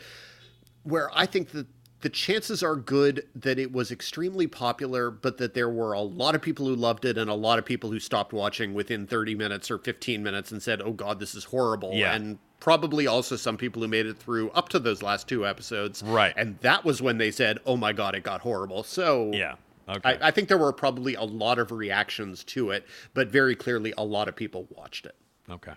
where 0.84 1.10
I 1.18 1.26
think 1.26 1.52
that 1.52 1.68
the 2.02 2.10
chances 2.10 2.62
are 2.62 2.76
good 2.76 3.28
that 3.36 3.58
it 3.58 3.72
was 3.72 3.92
extremely 3.92 4.46
popular, 4.46 5.10
but 5.10 5.38
that 5.38 5.54
there 5.54 5.70
were 5.70 5.94
a 5.94 6.02
lot 6.02 6.36
of 6.36 6.42
people 6.42 6.68
who 6.68 6.76
loved 6.76 7.06
it 7.06 7.18
and 7.18 7.30
a 7.30 7.34
lot 7.36 7.58
of 7.58 7.66
people 7.66 7.90
who 7.90 8.00
stopped 8.00 8.34
watching 8.34 8.74
within 8.74 9.08
30 9.08 9.34
minutes 9.36 9.72
or 9.72 9.80
15 9.80 10.22
minutes 10.22 10.52
and 10.52 10.62
said, 10.62 10.82
"Oh 10.82 10.94
God, 10.94 11.20
this 11.20 11.34
is 11.34 11.46
horrible." 11.46 11.94
Yeah. 11.94 12.14
And 12.14 12.38
probably 12.60 13.08
also 13.08 13.36
some 13.36 13.58
people 13.58 13.82
who 13.82 13.88
made 13.88 14.06
it 14.06 14.18
through 14.18 14.52
up 14.52 14.70
to 14.70 14.80
those 14.80 15.02
last 15.02 15.28
two 15.28 15.46
episodes. 15.46 16.04
Right. 16.04 16.34
And 16.38 16.60
that 16.60 16.86
was 16.86 17.02
when 17.02 17.18
they 17.18 17.32
said, 17.32 17.60
"Oh 17.66 17.78
my 17.78 17.94
God, 17.94 18.14
it 18.14 18.24
got 18.24 18.42
horrible." 18.42 18.84
So 18.84 19.32
yeah. 19.34 19.56
Okay. 19.90 20.18
I, 20.22 20.28
I 20.28 20.32
think 20.32 20.50
there 20.50 20.58
were 20.58 20.74
probably 20.74 21.16
a 21.16 21.24
lot 21.24 21.60
of 21.60 21.72
reactions 21.72 22.44
to 22.46 22.72
it, 22.72 22.86
but 23.14 23.30
very 23.30 23.56
clearly 23.56 23.94
a 23.98 24.04
lot 24.04 24.28
of 24.28 24.36
people 24.36 24.68
watched 24.70 25.06
it. 25.06 25.16
Okay. 25.50 25.72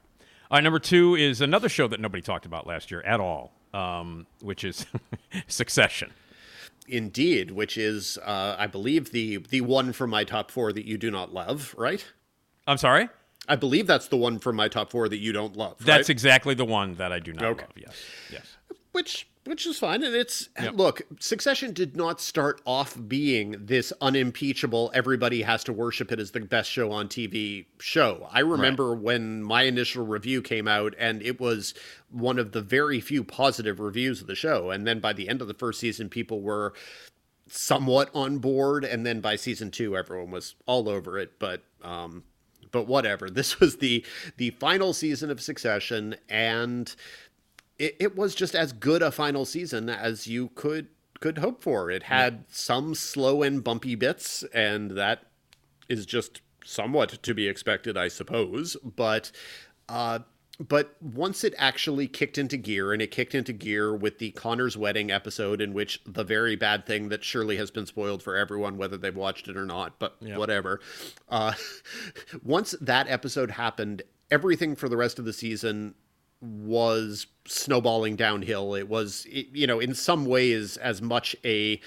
All 0.51 0.57
right, 0.57 0.65
number 0.65 0.81
two 0.81 1.15
is 1.15 1.41
another 1.41 1.69
show 1.69 1.87
that 1.87 2.01
nobody 2.01 2.21
talked 2.21 2.45
about 2.45 2.67
last 2.67 2.91
year 2.91 3.03
at 3.03 3.21
all, 3.21 3.53
um, 3.75 4.27
which 4.41 4.65
is 4.65 4.87
Succession. 5.49 6.13
Indeed, 6.89 7.53
which 7.53 7.79
is, 7.79 8.19
uh, 8.19 8.57
I 8.59 8.67
believe, 8.67 9.13
the 9.13 9.37
the 9.39 9.61
one 9.61 9.93
from 9.93 10.11
my 10.11 10.25
top 10.25 10.51
four 10.51 10.73
that 10.73 10.85
you 10.87 10.99
do 10.99 11.11
not 11.11 11.33
love, 11.33 11.75
right? 11.79 12.05
I'm 12.67 12.79
sorry? 12.79 13.09
I 13.49 13.57
believe 13.57 13.87
that's 13.87 14.09
the 14.09 14.17
one 14.17 14.39
from 14.39 14.57
my 14.57 14.69
top 14.69 14.91
four 14.91 15.09
that 15.09 15.19
you 15.19 15.33
don't 15.33 15.57
love. 15.57 15.77
That's 15.81 16.09
right? 16.09 16.11
exactly 16.11 16.55
the 16.55 16.65
one 16.65 16.95
that 16.97 17.13
I 17.13 17.19
do 17.21 17.33
not 17.33 17.45
Okay. 17.45 17.63
love. 17.63 17.73
Yes. 17.77 17.97
Yes. 18.33 18.57
Which 18.93 19.27
which 19.45 19.67
is 19.67 19.79
fine 19.79 20.03
and 20.03 20.15
it's 20.15 20.49
Yep. 20.61 20.75
look 20.77 21.03
succession 21.19 21.73
did 21.73 21.97
not 21.97 22.21
start 22.21 22.61
off 22.67 22.97
being 23.09 23.57
this 23.59 23.93
unimpeachable 24.01 24.91
everybody 24.95 25.43
has 25.43 25.65
to 25.65 25.73
worship 25.73 26.13
it 26.13 26.21
as 26.21 26.33
the 26.33 26.41
best 26.41 26.71
show 26.71 26.93
on 26.93 27.09
tv 27.09 27.67
show. 27.79 28.29
I 28.31 28.41
remember 28.41 28.95
when 28.95 29.43
my 29.43 29.63
initial 29.63 30.07
review 30.07 30.43
came 30.43 30.69
out 30.69 30.95
and 30.99 31.23
it 31.23 31.41
was 31.41 31.73
one 32.11 32.39
of 32.39 32.53
the 32.53 32.61
very 32.61 33.01
few 33.01 33.25
positive 33.25 33.81
reviews 33.81 34.21
of 34.21 34.27
the 34.27 34.35
show 34.35 34.71
and 34.71 34.87
then 34.87 35.01
by 35.01 35.13
the 35.15 35.29
end 35.29 35.41
of 35.41 35.49
the 35.49 35.55
first 35.55 35.81
season 35.81 36.09
people 36.11 36.43
were 36.43 36.75
somewhat 37.49 38.11
on 38.15 38.39
board 38.39 38.85
and 38.85 39.07
then 39.07 39.21
by 39.21 39.37
season 39.37 39.71
two 39.71 39.97
everyone 39.97 40.31
was 40.31 40.55
all 40.67 40.89
over 40.89 41.19
it 41.19 41.39
but 41.39 41.63
um 41.83 42.23
but 42.73 42.87
whatever. 42.87 43.29
This 43.41 43.59
was 43.59 43.77
the 43.79 44.05
the 44.37 44.51
final 44.51 44.93
season 44.93 45.31
of 45.31 45.41
succession 45.41 46.17
and 46.29 46.95
it, 47.81 47.97
it 47.99 48.17
was 48.17 48.35
just 48.35 48.55
as 48.55 48.73
good 48.73 49.03
a 49.03 49.11
final 49.11 49.45
season 49.45 49.89
as 49.89 50.27
you 50.27 50.51
could 50.55 50.89
could 51.19 51.39
hope 51.39 51.63
for. 51.63 51.91
It 51.91 52.05
had 52.05 52.45
some 52.49 52.95
slow 52.95 53.43
and 53.43 53.65
bumpy 53.65 53.95
bits, 53.95 54.43
and 54.55 54.93
that 54.93 55.25
is 55.89 56.07
just 56.07 56.41
somewhat 56.65 57.23
to 57.23 57.35
be 57.35 57.49
expected, 57.49 57.97
I 57.97 58.09
suppose. 58.09 58.77
But 58.85 59.33
uh, 59.89 60.21
but 60.59 60.95
once 61.01 61.43
it 61.43 61.55
actually 61.57 62.07
kicked 62.07 62.37
into 62.37 62.59
gear, 62.59 62.93
and 62.93 63.01
it 63.01 63.11
kicked 63.11 63.35
into 63.35 63.55
gear 63.55 63.95
with 63.95 64.19
the 64.19 64.31
Connor's 64.33 64.77
wedding 64.77 65.11
episode, 65.11 65.63
in 65.63 65.73
which 65.73 66.03
the 66.07 66.25
very 66.25 66.57
bad 66.57 66.87
thing 66.87 67.09
that 67.09 67.25
surely 67.25 67.57
has 67.57 67.71
been 67.71 67.87
spoiled 67.87 68.23
for 68.23 68.37
everyone, 68.37 68.77
whether 68.77 68.99
they've 68.99 69.17
watched 69.17 69.49
it 69.49 69.57
or 69.57 69.65
not, 69.65 69.99
but 69.99 70.17
whatever. 70.39 70.81
Uh, 71.31 71.55
once 72.43 72.75
that 72.81 73.09
episode 73.09 73.53
happened, 73.53 74.03
everything 74.31 74.77
for 74.77 74.89
the 74.89 74.99
rest 74.99 75.19
of 75.19 75.25
the 75.25 75.33
season 75.33 75.95
was 76.41 77.27
snowballing 77.47 78.17
downhill. 78.17 78.75
It 78.75 78.89
was, 78.89 79.27
it, 79.31 79.49
you 79.53 79.67
know, 79.67 79.81
in 79.81 79.95
some 79.95 80.25
ways 80.25 80.77
as 80.79 81.03
much 81.03 81.37
a 81.45 81.81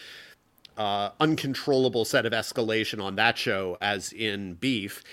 uh, 0.77 1.09
uncontrollable 1.19 2.05
set 2.05 2.25
of 2.25 2.33
escalation 2.33 3.03
on 3.03 3.15
that 3.15 3.37
show 3.37 3.77
as 3.81 4.11
in 4.11 4.55
Beef. 4.55 5.03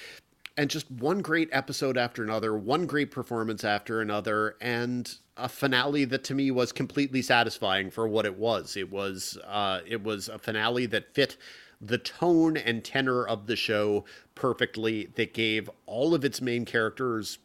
And 0.56 0.68
just 0.68 0.90
one 0.90 1.22
great 1.22 1.48
episode 1.52 1.96
after 1.96 2.22
another, 2.22 2.56
one 2.56 2.86
great 2.86 3.10
performance 3.10 3.64
after 3.64 4.00
another, 4.00 4.56
and 4.60 5.14
a 5.36 5.48
finale 5.48 6.04
that 6.06 6.24
to 6.24 6.34
me 6.34 6.50
was 6.50 6.70
completely 6.70 7.22
satisfying 7.22 7.90
for 7.90 8.06
what 8.06 8.26
it 8.26 8.36
was. 8.36 8.76
It 8.76 8.90
was 8.90 9.38
uh, 9.46 9.80
it 9.86 10.02
was 10.02 10.28
a 10.28 10.38
finale 10.38 10.86
that 10.86 11.14
fit 11.14 11.38
the 11.80 11.96
tone 11.96 12.58
and 12.58 12.84
tenor 12.84 13.26
of 13.26 13.46
the 13.46 13.56
show 13.56 14.04
perfectly. 14.34 15.08
That 15.14 15.32
gave 15.32 15.70
all 15.86 16.14
of 16.14 16.26
its 16.26 16.42
main 16.42 16.66
characters 16.66 17.38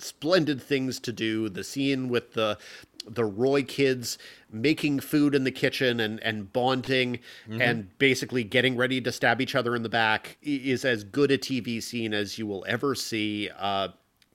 splendid 0.00 0.60
things 0.62 0.98
to 1.00 1.12
do. 1.12 1.48
The 1.48 1.64
scene 1.64 2.08
with 2.08 2.32
the 2.34 2.58
the 3.06 3.24
Roy 3.24 3.62
kids 3.62 4.18
making 4.52 5.00
food 5.00 5.34
in 5.34 5.44
the 5.44 5.50
kitchen 5.50 6.00
and 6.00 6.20
and 6.22 6.52
bonding 6.52 7.18
and 7.50 7.96
basically 7.98 8.44
getting 8.44 8.76
ready 8.76 9.00
to 9.00 9.10
stab 9.10 9.40
each 9.40 9.54
other 9.54 9.74
in 9.74 9.82
the 9.82 9.88
back 9.88 10.36
is 10.42 10.84
as 10.84 11.02
good 11.04 11.30
a 11.30 11.38
TV 11.38 11.82
scene 11.82 12.12
as 12.12 12.38
you 12.38 12.46
will 12.46 12.64
ever 12.68 12.94
see. 12.94 13.48
Uh, 13.58 13.88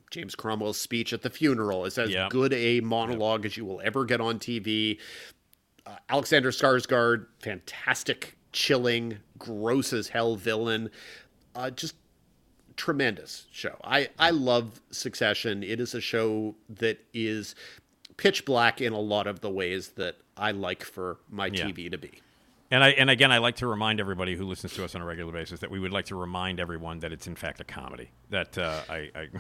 James 0.09 0.33
Cromwell's 0.35 0.79
speech 0.79 1.13
at 1.13 1.21
the 1.21 1.29
funeral 1.29 1.85
is 1.85 1.97
as 1.97 2.09
Yeah. 2.09 2.27
good 2.29 2.53
a 2.53 2.79
monologue 2.81 3.45
as 3.45 3.55
you 3.57 3.65
will 3.65 3.81
ever 3.83 4.03
get 4.05 4.19
on 4.21 4.39
TV. 4.39 4.97
Uh, 5.85 5.97
Alexander 6.09 6.49
Skarsgård, 6.51 7.27
fantastic, 7.41 8.35
chilling, 8.51 9.17
gross 9.37 9.93
as 9.93 10.07
hell 10.07 10.35
villain. 10.35 10.89
Uh, 11.53 11.69
just 11.69 11.95
tremendous 12.75 13.45
show. 13.51 13.75
I 13.83 14.09
I 14.19 14.31
love 14.31 14.81
Succession. 14.91 15.63
It 15.63 15.79
is 15.79 15.93
a 15.93 16.01
show 16.01 16.55
that 16.69 16.99
is 17.13 17.55
pitch 18.17 18.45
black 18.45 18.81
in 18.81 18.93
a 18.93 18.99
lot 18.99 19.27
of 19.27 19.41
the 19.41 19.49
ways 19.49 19.89
that 19.89 20.17
I 20.37 20.51
like 20.51 20.83
for 20.83 21.17
my 21.29 21.47
Yeah. 21.47 21.65
TV 21.67 21.89
to 21.91 21.97
be. 21.97 22.21
And 22.71 22.83
I 22.83 22.89
and 22.89 23.09
again, 23.09 23.31
I 23.31 23.37
like 23.37 23.55
to 23.57 23.67
remind 23.67 23.99
everybody 23.99 24.35
who 24.35 24.45
listens 24.45 24.73
to 24.73 24.83
us 24.83 24.95
on 24.95 25.01
a 25.01 25.05
regular 25.05 25.31
basis 25.31 25.59
that 25.59 25.69
we 25.71 25.79
would 25.79 25.91
like 25.93 26.05
to 26.05 26.15
remind 26.15 26.59
everyone 26.59 26.99
that 26.99 27.11
it's 27.11 27.27
in 27.27 27.35
fact 27.35 27.59
a 27.59 27.63
comedy. 27.63 28.09
That 28.29 28.57
uh, 28.57 28.81
I. 28.89 29.09
I 29.15 29.27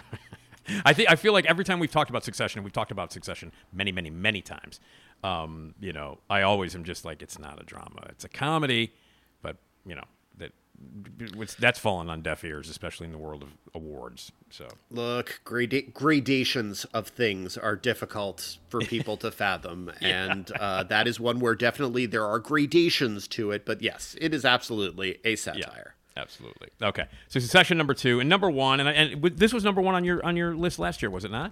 I 0.83 0.93
think 0.93 1.11
I 1.11 1.15
feel 1.15 1.31
like 1.31 1.45
every 1.45 1.63
time 1.63 1.77
we've 1.77 1.91
talked 1.91 2.09
about 2.09 2.23
Succession, 2.23 2.63
we've 2.63 2.73
talked 2.73 2.89
about 2.89 3.13
Succession 3.13 3.51
many, 3.71 3.91
many, 3.91 4.09
many 4.09 4.41
times. 4.41 4.79
Um, 5.23 5.75
you 5.79 5.93
know, 5.93 6.17
I 6.27 6.41
always 6.41 6.73
am 6.73 6.83
just 6.83 7.05
like, 7.05 7.21
it's 7.21 7.37
not 7.37 7.61
a 7.61 7.63
drama, 7.63 8.07
it's 8.09 8.23
a 8.25 8.29
comedy, 8.29 8.91
but 9.43 9.57
you 9.85 9.93
know 9.93 10.05
that 10.39 10.53
that's 11.59 11.79
fallen 11.79 12.09
on 12.09 12.21
deaf 12.21 12.43
ears, 12.43 12.69
especially 12.69 13.05
in 13.05 13.11
the 13.11 13.17
world 13.17 13.43
of 13.43 13.49
awards. 13.73 14.31
So 14.49 14.67
Look, 14.89 15.41
grada- 15.43 15.83
gradations 15.93 16.85
of 16.85 17.07
things 17.07 17.57
are 17.57 17.75
difficult 17.75 18.57
for 18.69 18.81
people 18.81 19.17
to 19.17 19.31
fathom, 19.31 19.91
and 20.01 20.51
uh, 20.51 20.83
that 20.83 21.07
is 21.07 21.19
one 21.19 21.39
where 21.39 21.55
definitely 21.55 22.05
there 22.05 22.25
are 22.25 22.39
gradations 22.39 23.27
to 23.29 23.51
it. 23.51 23.65
But 23.65 23.81
yes, 23.81 24.15
it 24.19 24.33
is 24.33 24.45
absolutely 24.45 25.19
a 25.23 25.35
satire. 25.35 25.95
Absolutely. 26.17 26.69
Okay. 26.81 27.05
So 27.27 27.39
Succession 27.39 27.77
number 27.77 27.93
two 27.93 28.21
and 28.21 28.29
number 28.29 28.49
one, 28.49 28.79
and, 28.79 28.87
I, 28.87 28.93
and 28.93 29.11
w- 29.15 29.35
this 29.35 29.51
was 29.53 29.65
number 29.65 29.81
one 29.81 29.95
on 29.95 30.05
your 30.05 30.25
on 30.25 30.37
your 30.37 30.55
list 30.55 30.79
last 30.79 31.01
year, 31.01 31.09
was 31.09 31.25
it 31.25 31.31
not? 31.31 31.51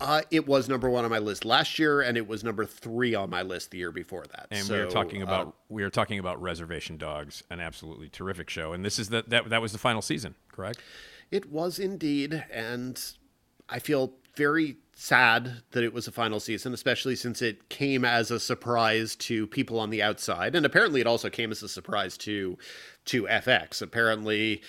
Uh, 0.00 0.22
it 0.30 0.46
was 0.46 0.68
number 0.68 0.90
one 0.90 1.04
on 1.04 1.10
my 1.10 1.18
list 1.18 1.44
last 1.44 1.78
year, 1.78 2.00
and 2.00 2.16
it 2.16 2.26
was 2.26 2.44
number 2.44 2.64
three 2.64 3.14
on 3.14 3.30
my 3.30 3.42
list 3.42 3.70
the 3.70 3.78
year 3.78 3.92
before 3.92 4.24
that. 4.32 4.48
And 4.50 4.64
so, 4.64 4.74
we 4.74 4.80
were 4.80 4.90
talking 4.90 5.22
uh, 5.22 5.26
about 5.26 5.56
we 5.68 5.82
were 5.82 5.90
talking 5.90 6.18
about 6.18 6.40
Reservation 6.40 6.96
Dogs, 6.96 7.42
an 7.50 7.60
absolutely 7.60 8.08
terrific 8.08 8.50
show, 8.50 8.72
and 8.72 8.84
this 8.84 8.98
is 8.98 9.08
the 9.08 9.24
that 9.28 9.50
that 9.50 9.62
was 9.62 9.72
the 9.72 9.78
final 9.78 10.02
season, 10.02 10.34
correct? 10.52 10.80
It 11.30 11.50
was 11.50 11.78
indeed, 11.78 12.44
and 12.50 13.00
I 13.68 13.78
feel 13.78 14.14
very 14.36 14.76
sad 14.96 15.62
that 15.72 15.84
it 15.84 15.92
was 15.92 16.06
a 16.06 16.12
final 16.12 16.40
season, 16.40 16.72
especially 16.72 17.16
since 17.16 17.42
it 17.42 17.68
came 17.68 18.04
as 18.04 18.30
a 18.30 18.38
surprise 18.38 19.16
to 19.16 19.46
people 19.46 19.78
on 19.78 19.90
the 19.90 20.02
outside, 20.02 20.54
and 20.54 20.66
apparently 20.66 21.00
it 21.00 21.06
also 21.06 21.30
came 21.30 21.50
as 21.50 21.62
a 21.62 21.68
surprise 21.68 22.16
to 22.18 22.58
to 23.06 23.24
FX. 23.24 23.82
Apparently, 23.82 24.62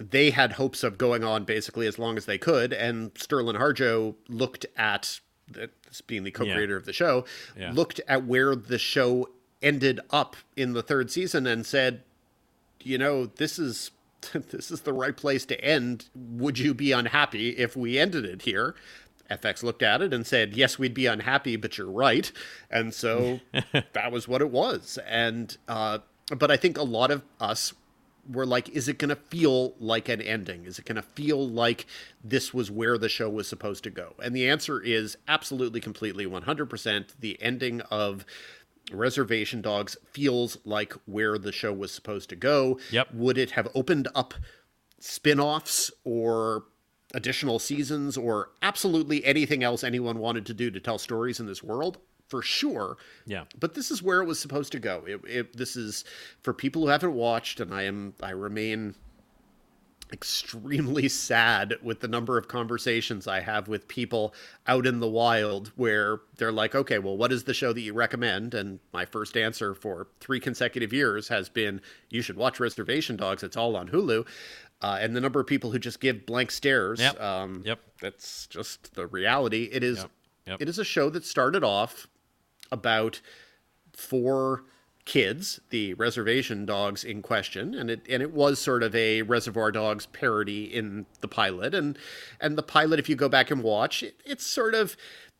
they 0.00 0.30
had 0.30 0.52
hopes 0.52 0.82
of 0.82 0.96
going 0.98 1.22
on 1.22 1.44
basically 1.44 1.86
as 1.86 1.98
long 1.98 2.16
as 2.16 2.24
they 2.26 2.38
could, 2.38 2.72
and 2.72 3.12
Sterlin 3.14 3.56
Harjo 3.58 4.14
looked 4.28 4.66
at 4.76 5.20
this 5.46 6.00
being 6.00 6.24
the 6.24 6.30
co-creator 6.30 6.74
Yeah. 6.74 6.76
of 6.78 6.84
the 6.86 6.92
show, 6.92 7.24
Yeah. 7.58 7.72
looked 7.72 8.00
at 8.08 8.24
where 8.24 8.54
the 8.54 8.78
show 8.78 9.28
ended 9.62 10.00
up 10.10 10.36
in 10.56 10.72
the 10.72 10.82
third 10.82 11.10
season 11.10 11.46
and 11.46 11.66
said, 11.66 12.02
you 12.82 12.96
know, 12.98 13.26
this 13.26 13.58
is 13.58 13.90
this 14.50 14.70
is 14.70 14.82
the 14.82 14.92
right 14.92 15.16
place 15.16 15.44
to 15.46 15.58
end. 15.64 16.06
Would 16.14 16.58
you 16.58 16.74
be 16.74 16.92
unhappy 16.92 17.50
if 17.50 17.74
we 17.76 17.98
ended 17.98 18.24
it 18.26 18.42
here? 18.42 18.74
FX 19.30 19.62
looked 19.62 19.82
at 19.82 20.02
it 20.02 20.12
and 20.12 20.26
said, 20.26 20.54
"Yes, 20.56 20.78
we'd 20.78 20.92
be 20.92 21.06
unhappy, 21.06 21.56
but 21.56 21.78
you're 21.78 21.90
right." 21.90 22.30
And 22.70 22.92
so 22.92 23.40
that 23.92 24.10
was 24.12 24.26
what 24.28 24.40
it 24.42 24.50
was. 24.50 24.98
And 25.06 25.56
uh, 25.68 25.98
but 26.36 26.50
I 26.50 26.56
think 26.56 26.76
a 26.76 26.82
lot 26.82 27.10
of 27.10 27.22
us 27.40 27.72
were 28.28 28.46
like, 28.46 28.68
"Is 28.70 28.88
it 28.88 28.98
going 28.98 29.08
to 29.10 29.16
feel 29.16 29.74
like 29.78 30.08
an 30.08 30.20
ending? 30.20 30.64
Is 30.64 30.78
it 30.78 30.84
going 30.84 30.96
to 30.96 31.02
feel 31.02 31.48
like 31.48 31.86
this 32.22 32.52
was 32.54 32.70
where 32.70 32.98
the 32.98 33.08
show 33.08 33.28
was 33.28 33.48
supposed 33.48 33.84
to 33.84 33.90
go?" 33.90 34.14
And 34.22 34.34
the 34.34 34.48
answer 34.48 34.80
is 34.80 35.16
absolutely, 35.28 35.80
completely, 35.80 36.26
100%. 36.26 37.14
The 37.20 37.40
ending 37.42 37.80
of 37.82 38.24
Reservation 38.92 39.62
Dogs 39.62 39.96
feels 40.12 40.58
like 40.64 40.94
where 41.06 41.38
the 41.38 41.52
show 41.52 41.72
was 41.72 41.92
supposed 41.92 42.28
to 42.30 42.36
go. 42.36 42.78
Yep. 42.90 43.14
Would 43.14 43.38
it 43.38 43.52
have 43.52 43.68
opened 43.74 44.08
up 44.14 44.34
spin-offs 44.98 45.90
or 46.04 46.64
additional 47.14 47.58
seasons 47.58 48.16
or 48.16 48.50
absolutely 48.62 49.24
anything 49.24 49.64
else 49.64 49.82
anyone 49.82 50.18
wanted 50.18 50.46
to 50.46 50.54
do 50.54 50.70
to 50.70 50.80
tell 50.80 50.98
stories 50.98 51.40
in 51.40 51.46
this 51.46 51.62
world? 51.62 51.98
For 52.30 52.40
sure. 52.42 52.96
Yeah. 53.26 53.44
But 53.58 53.74
this 53.74 53.90
is 53.90 54.02
where 54.02 54.22
it 54.22 54.26
was 54.26 54.38
supposed 54.38 54.72
to 54.72 54.78
go. 54.78 55.04
It, 55.06 55.20
it, 55.26 55.56
this 55.56 55.76
is 55.76 56.04
for 56.42 56.54
people 56.54 56.82
who 56.82 56.88
haven't 56.88 57.12
watched, 57.12 57.60
and 57.60 57.74
I 57.74 57.82
am 57.82 58.14
I 58.22 58.30
remain 58.30 58.94
extremely 60.12 61.08
sad 61.08 61.74
with 61.82 62.00
the 62.00 62.08
number 62.08 62.38
of 62.38 62.48
conversations 62.48 63.26
I 63.26 63.40
have 63.40 63.68
with 63.68 63.88
people 63.88 64.34
out 64.66 64.86
in 64.86 65.00
the 65.00 65.08
wild 65.08 65.72
where 65.76 66.20
they're 66.36 66.52
like, 66.52 66.74
okay, 66.74 66.98
well, 66.98 67.16
what 67.16 67.32
is 67.32 67.44
the 67.44 67.54
show 67.54 67.72
that 67.72 67.80
you 67.80 67.94
recommend? 67.94 68.54
And 68.54 68.80
my 68.92 69.04
first 69.04 69.36
answer 69.36 69.74
for 69.74 70.08
three 70.20 70.40
consecutive 70.40 70.92
years 70.92 71.28
has 71.28 71.48
been, 71.48 71.80
you 72.10 72.22
should 72.22 72.36
watch 72.36 72.60
Reservation 72.60 73.16
Dogs. 73.16 73.42
It's 73.42 73.56
all 73.56 73.76
on 73.76 73.88
Hulu. 73.88 74.26
Uh, 74.82 74.98
and 75.00 75.14
the 75.14 75.20
number 75.20 75.40
of 75.40 75.46
people 75.46 75.70
who 75.70 75.78
just 75.78 76.00
give 76.00 76.24
blank 76.26 76.50
stares. 76.50 77.00
Yep. 77.00 77.20
Um, 77.20 77.62
Yep. 77.66 77.80
That's 78.00 78.46
just 78.46 78.94
the 78.94 79.06
reality. 79.06 79.68
It 79.70 79.84
is. 79.84 79.98
Yep. 79.98 80.10
Yep. 80.46 80.62
It 80.62 80.68
is 80.70 80.78
a 80.78 80.84
show 80.84 81.10
that 81.10 81.24
started 81.24 81.62
off 81.62 82.08
about 82.70 83.20
four 83.92 84.64
kids, 85.04 85.60
the 85.70 85.94
reservation 85.94 86.64
dogs 86.64 87.04
in 87.04 87.22
question, 87.22 87.74
and 87.74 87.90
it 87.90 88.06
and 88.08 88.22
it 88.22 88.32
was 88.32 88.58
sort 88.58 88.82
of 88.82 88.94
a 88.94 89.22
Reservoir 89.22 89.72
Dogs 89.72 90.06
parody 90.06 90.64
in 90.64 91.06
the 91.20 91.28
pilot, 91.28 91.74
and 91.74 91.98
and 92.40 92.56
the 92.56 92.62
pilot, 92.62 92.98
if 92.98 93.08
you 93.08 93.16
go 93.16 93.28
back 93.28 93.50
and 93.50 93.62
watch, 93.62 94.02
it, 94.02 94.20
it's 94.24 94.46
sort 94.46 94.74
of 94.74 94.96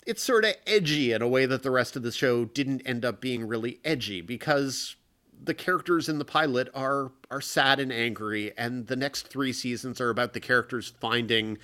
it's 0.07 0.23
sort 0.23 0.45
of 0.45 0.55
edgy 0.67 1.13
in 1.13 1.23
a 1.23 1.29
way 1.29 1.47
that 1.47 1.63
the 1.63 1.71
rest 1.71 1.95
of 1.95 2.03
the 2.03 2.13
show 2.13 2.45
didn't 2.47 2.83
end 2.87 3.05
up 3.05 3.21
being 3.21 3.47
really 3.47 3.79
edgy 3.85 4.21
because 4.21 4.97
the 5.43 5.55
characters 5.55 6.09
in 6.09 6.19
the 6.19 6.25
pilot 6.25 6.69
are 6.75 7.13
are 7.31 7.41
sad 7.41 7.81
and 7.81 7.93
angry, 7.93 8.53
and 8.59 8.87
the 8.87 8.97
next 8.97 9.29
three 9.29 9.53
seasons 9.53 10.01
are 10.01 10.11
about 10.11 10.33
the 10.33 10.41
characters 10.41 10.93
finding 11.01 11.59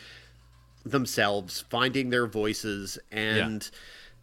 themselves, 0.84 1.64
finding 1.68 2.10
their 2.10 2.26
voices, 2.26 2.98
and 3.10 3.68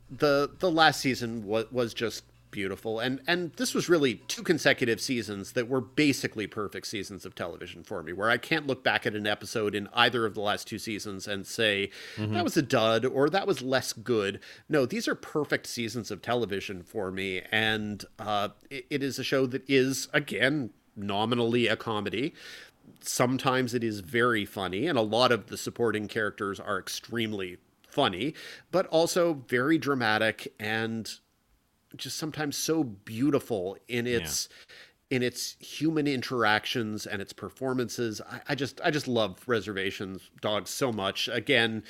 the 0.09 0.51
the 0.59 0.71
last 0.71 0.99
season 1.01 1.45
was 1.45 1.71
was 1.71 1.93
just 1.93 2.23
beautiful. 2.53 2.99
And 2.99 3.19
and 3.27 3.51
this 3.53 3.73
was 3.73 3.89
really 3.89 4.15
two 4.27 4.43
consecutive 4.43 5.01
seasons 5.01 5.51
that 5.53 5.67
were 5.67 5.81
basically 5.81 6.47
perfect 6.47 6.87
seasons 6.87 7.25
of 7.25 7.35
television 7.35 7.83
for 7.83 8.01
me, 8.01 8.13
where 8.13 8.29
I 8.29 8.37
can't 8.37 8.65
look 8.67 8.83
back 8.83 9.05
at 9.05 9.15
an 9.15 9.27
episode 9.27 9.75
in 9.75 9.89
either 9.93 10.25
of 10.25 10.35
the 10.35 10.41
last 10.41 10.67
two 10.67 10.79
seasons 10.79 11.27
and 11.27 11.45
say 11.45 11.89
that 12.17 12.43
was 12.45 12.55
a 12.55 12.61
dud 12.61 13.03
or 13.05 13.29
that 13.29 13.47
was 13.47 13.61
less 13.61 13.91
good. 13.91 14.39
No, 14.69 14.85
these 14.85 15.07
are 15.07 15.15
perfect 15.15 15.67
seasons 15.67 16.11
of 16.11 16.21
television 16.21 16.83
for 16.83 17.11
me, 17.11 17.41
and 17.51 18.05
uh, 18.19 18.49
it, 18.69 18.85
it 18.89 19.03
is 19.03 19.19
a 19.19 19.23
show 19.23 19.45
that 19.47 19.63
is 19.67 20.07
again 20.13 20.69
nominally 20.95 21.67
a 21.67 21.75
comedy 21.75 22.33
sometimes 23.01 23.73
it 23.73 23.83
is 23.83 24.01
very 24.01 24.45
funny, 24.45 24.87
and 24.87 24.97
a 24.97 25.01
lot 25.01 25.31
of 25.31 25.47
the 25.47 25.57
supporting 25.57 26.07
characters 26.07 26.59
are 26.59 26.77
extremely 26.79 27.57
funny, 27.93 28.33
but 28.71 28.87
also 28.87 29.33
very 29.47 29.77
dramatic 29.77 30.53
and 30.59 31.09
just 31.95 32.17
sometimes 32.17 32.57
so 32.57 32.83
beautiful 32.83 33.77
in 33.87 34.07
its 34.07 34.49
in 35.11 35.21
its 35.21 35.55
human 35.59 36.07
interactions 36.07 37.05
and 37.05 37.21
its 37.21 37.33
performances. 37.33 38.19
I, 38.27 38.41
I 38.49 38.55
just 38.55 38.81
I 38.83 38.89
just 38.89 39.07
love 39.07 39.43
Reservations 39.45 40.29
Dogs 40.41 40.71
so 40.71 40.91
much. 40.91 41.29
Again, 41.31 41.83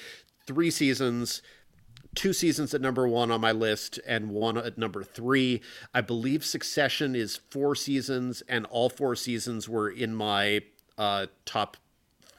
three 0.45 0.69
seasons. 0.69 1.41
Two 2.15 2.33
seasons 2.33 2.75
at 2.75 2.81
number 2.81 3.07
one 3.07 3.31
on 3.31 3.41
my 3.41 3.51
list 3.51 3.99
and 4.05 4.29
one 4.29 4.55
at 4.55 4.77
number 4.77 5.03
three. 5.03 5.61
I 5.95 6.01
believe 6.01 6.45
Succession 6.45 7.15
is 7.15 7.39
four 7.49 7.73
seasons, 7.75 8.43
and 8.47 8.67
all 8.67 8.89
four 8.89 9.15
seasons 9.15 9.67
were 9.67 9.89
in 9.89 10.13
my 10.13 10.61
uh, 10.95 11.27
top 11.45 11.77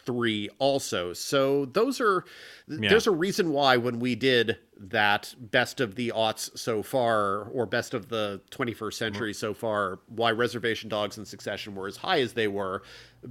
three 0.06 0.48
also. 0.58 1.12
So 1.12 1.64
those 1.66 2.00
are 2.00 2.24
there's 2.66 3.06
a 3.06 3.10
reason 3.10 3.50
why 3.52 3.76
when 3.76 3.98
we 3.98 4.14
did 4.14 4.58
that 4.78 5.34
best 5.38 5.80
of 5.80 5.94
the 5.94 6.12
aughts 6.14 6.56
so 6.58 6.82
far 6.82 7.44
or 7.44 7.64
best 7.66 7.94
of 7.94 8.08
the 8.08 8.40
21st 8.50 8.94
century 8.94 9.32
so 9.34 9.54
far, 9.54 10.00
why 10.08 10.30
Reservation 10.32 10.88
Dogs 10.88 11.16
and 11.16 11.26
Succession 11.26 11.74
were 11.74 11.86
as 11.86 11.98
high 11.98 12.20
as 12.20 12.32
they 12.32 12.48
were 12.48 12.82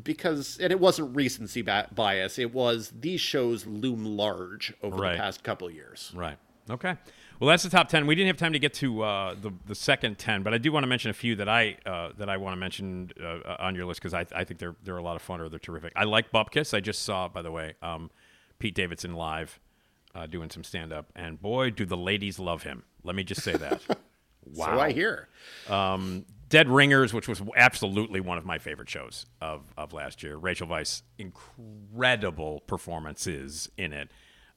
because 0.04 0.58
and 0.60 0.72
it 0.72 0.80
wasn't 0.80 1.16
recency 1.16 1.62
bias, 1.62 2.40
it 2.40 2.54
was 2.54 2.92
these 3.00 3.22
shows 3.22 3.66
loom 3.66 4.06
large 4.06 4.74
over 4.82 4.98
Right. 4.98 5.12
the 5.14 5.18
past 5.18 5.44
couple 5.44 5.70
years. 5.70 6.12
Right. 6.16 6.38
Okay. 6.70 6.96
Well, 7.44 7.50
that's 7.50 7.64
the 7.64 7.70
top 7.70 7.90
ten. 7.90 8.08
We 8.08 8.16
didn't 8.16 8.28
have 8.28 8.38
time 8.38 8.54
to 8.54 8.60
get 8.60 8.74
to 8.76 9.04
uh, 9.04 9.36
the 9.36 9.52
the 9.66 9.76
second 9.76 10.18
ten, 10.18 10.44
but 10.44 10.54
I 10.54 10.58
do 10.58 10.72
want 10.72 10.84
to 10.84 10.88
mention 10.88 11.12
a 11.12 11.14
few 11.14 11.36
that 11.36 11.50
I 11.50 11.76
uh, 11.86 12.12
that 12.18 12.30
I 12.30 12.38
want 12.38 12.54
to 12.54 12.58
mention 12.58 13.12
uh, 13.22 13.58
on 13.60 13.76
your 13.76 13.86
list 13.86 14.00
because 14.00 14.14
I, 14.14 14.26
I 14.34 14.46
think 14.46 14.62
they're 14.62 14.78
they're 14.82 14.96
a 14.96 15.04
lot 15.04 15.18
of 15.18 15.22
fun 15.22 15.42
or 15.42 15.50
they're 15.50 15.60
terrific. 15.60 15.92
I 15.94 16.06
like 16.06 16.32
Bupkis. 16.32 16.74
I 16.74 16.80
just 16.80 17.02
saw, 17.02 17.28
by 17.28 17.42
the 17.42 17.52
way, 17.52 17.74
um, 17.82 18.12
Pete 18.60 18.74
Davidson 18.74 19.16
live 19.16 19.60
uh, 20.16 20.26
doing 20.26 20.50
some 20.50 20.64
stand 20.64 20.94
up, 20.94 21.08
and 21.18 21.42
boy, 21.42 21.70
do 21.70 21.86
the 21.86 21.98
ladies 21.98 22.40
love 22.40 22.64
him. 22.64 22.84
Let 23.04 23.14
me 23.14 23.26
just 23.26 23.42
say 23.42 23.58
that. 23.58 23.82
wow. 24.46 24.78
So 24.78 24.80
I 24.80 24.94
hear. 24.94 25.28
Dead 26.48 26.70
Ringers, 26.70 27.14
which 27.14 27.28
was 27.28 27.42
absolutely 27.58 28.22
one 28.22 28.38
of 28.38 28.46
my 28.46 28.58
favorite 28.58 28.90
shows 28.90 29.26
of, 29.42 29.74
of 29.76 29.92
last 29.92 30.22
year. 30.22 30.38
Rachel 30.38 30.68
Weisz, 30.68 31.02
incredible 31.18 32.62
performances 32.68 33.70
in 33.76 33.92
it. 33.92 34.12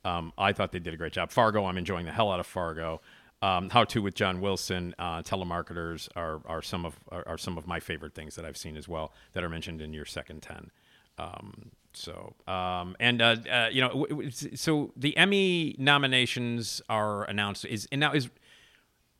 Um, 0.06 0.32
I 0.38 0.52
thought 0.52 0.70
they 0.72 0.78
did 0.78 0.94
a 0.94 0.96
great 0.96 1.12
job. 1.12 1.30
Fargo, 1.30 1.64
I'm 1.66 1.76
enjoying 1.78 2.06
the 2.06 2.12
hell 2.12 2.30
out 2.30 2.38
of 2.40 2.46
Fargo. 2.46 3.00
Um, 3.42 3.68
How 3.70 3.84
to 3.84 4.00
with 4.00 4.14
John 4.14 4.40
Wilson, 4.40 4.94
uh, 4.98 5.20
telemarketers 5.22 6.08
are, 6.16 6.40
are 6.46 6.62
some 6.62 6.86
of 6.86 6.94
are, 7.10 7.24
are 7.26 7.38
some 7.38 7.58
of 7.58 7.66
my 7.66 7.80
favorite 7.80 8.14
things 8.14 8.34
that 8.36 8.44
I've 8.44 8.56
seen 8.56 8.76
as 8.76 8.88
well 8.88 9.12
that 9.34 9.44
are 9.44 9.48
mentioned 9.48 9.82
in 9.82 9.92
your 9.92 10.06
second 10.06 10.42
ten. 10.42 10.70
Um, 11.18 11.70
so 11.92 12.34
um, 12.46 12.96
and 12.98 13.20
uh, 13.20 13.36
uh, 13.50 13.68
you 13.70 13.80
know, 13.82 13.88
w- 13.88 14.08
w- 14.08 14.30
so 14.30 14.92
the 14.96 15.16
Emmy 15.16 15.74
nominations 15.78 16.80
are 16.88 17.24
announced. 17.24 17.64
Is 17.66 17.88
and 17.92 18.00
now 18.00 18.12
is 18.14 18.30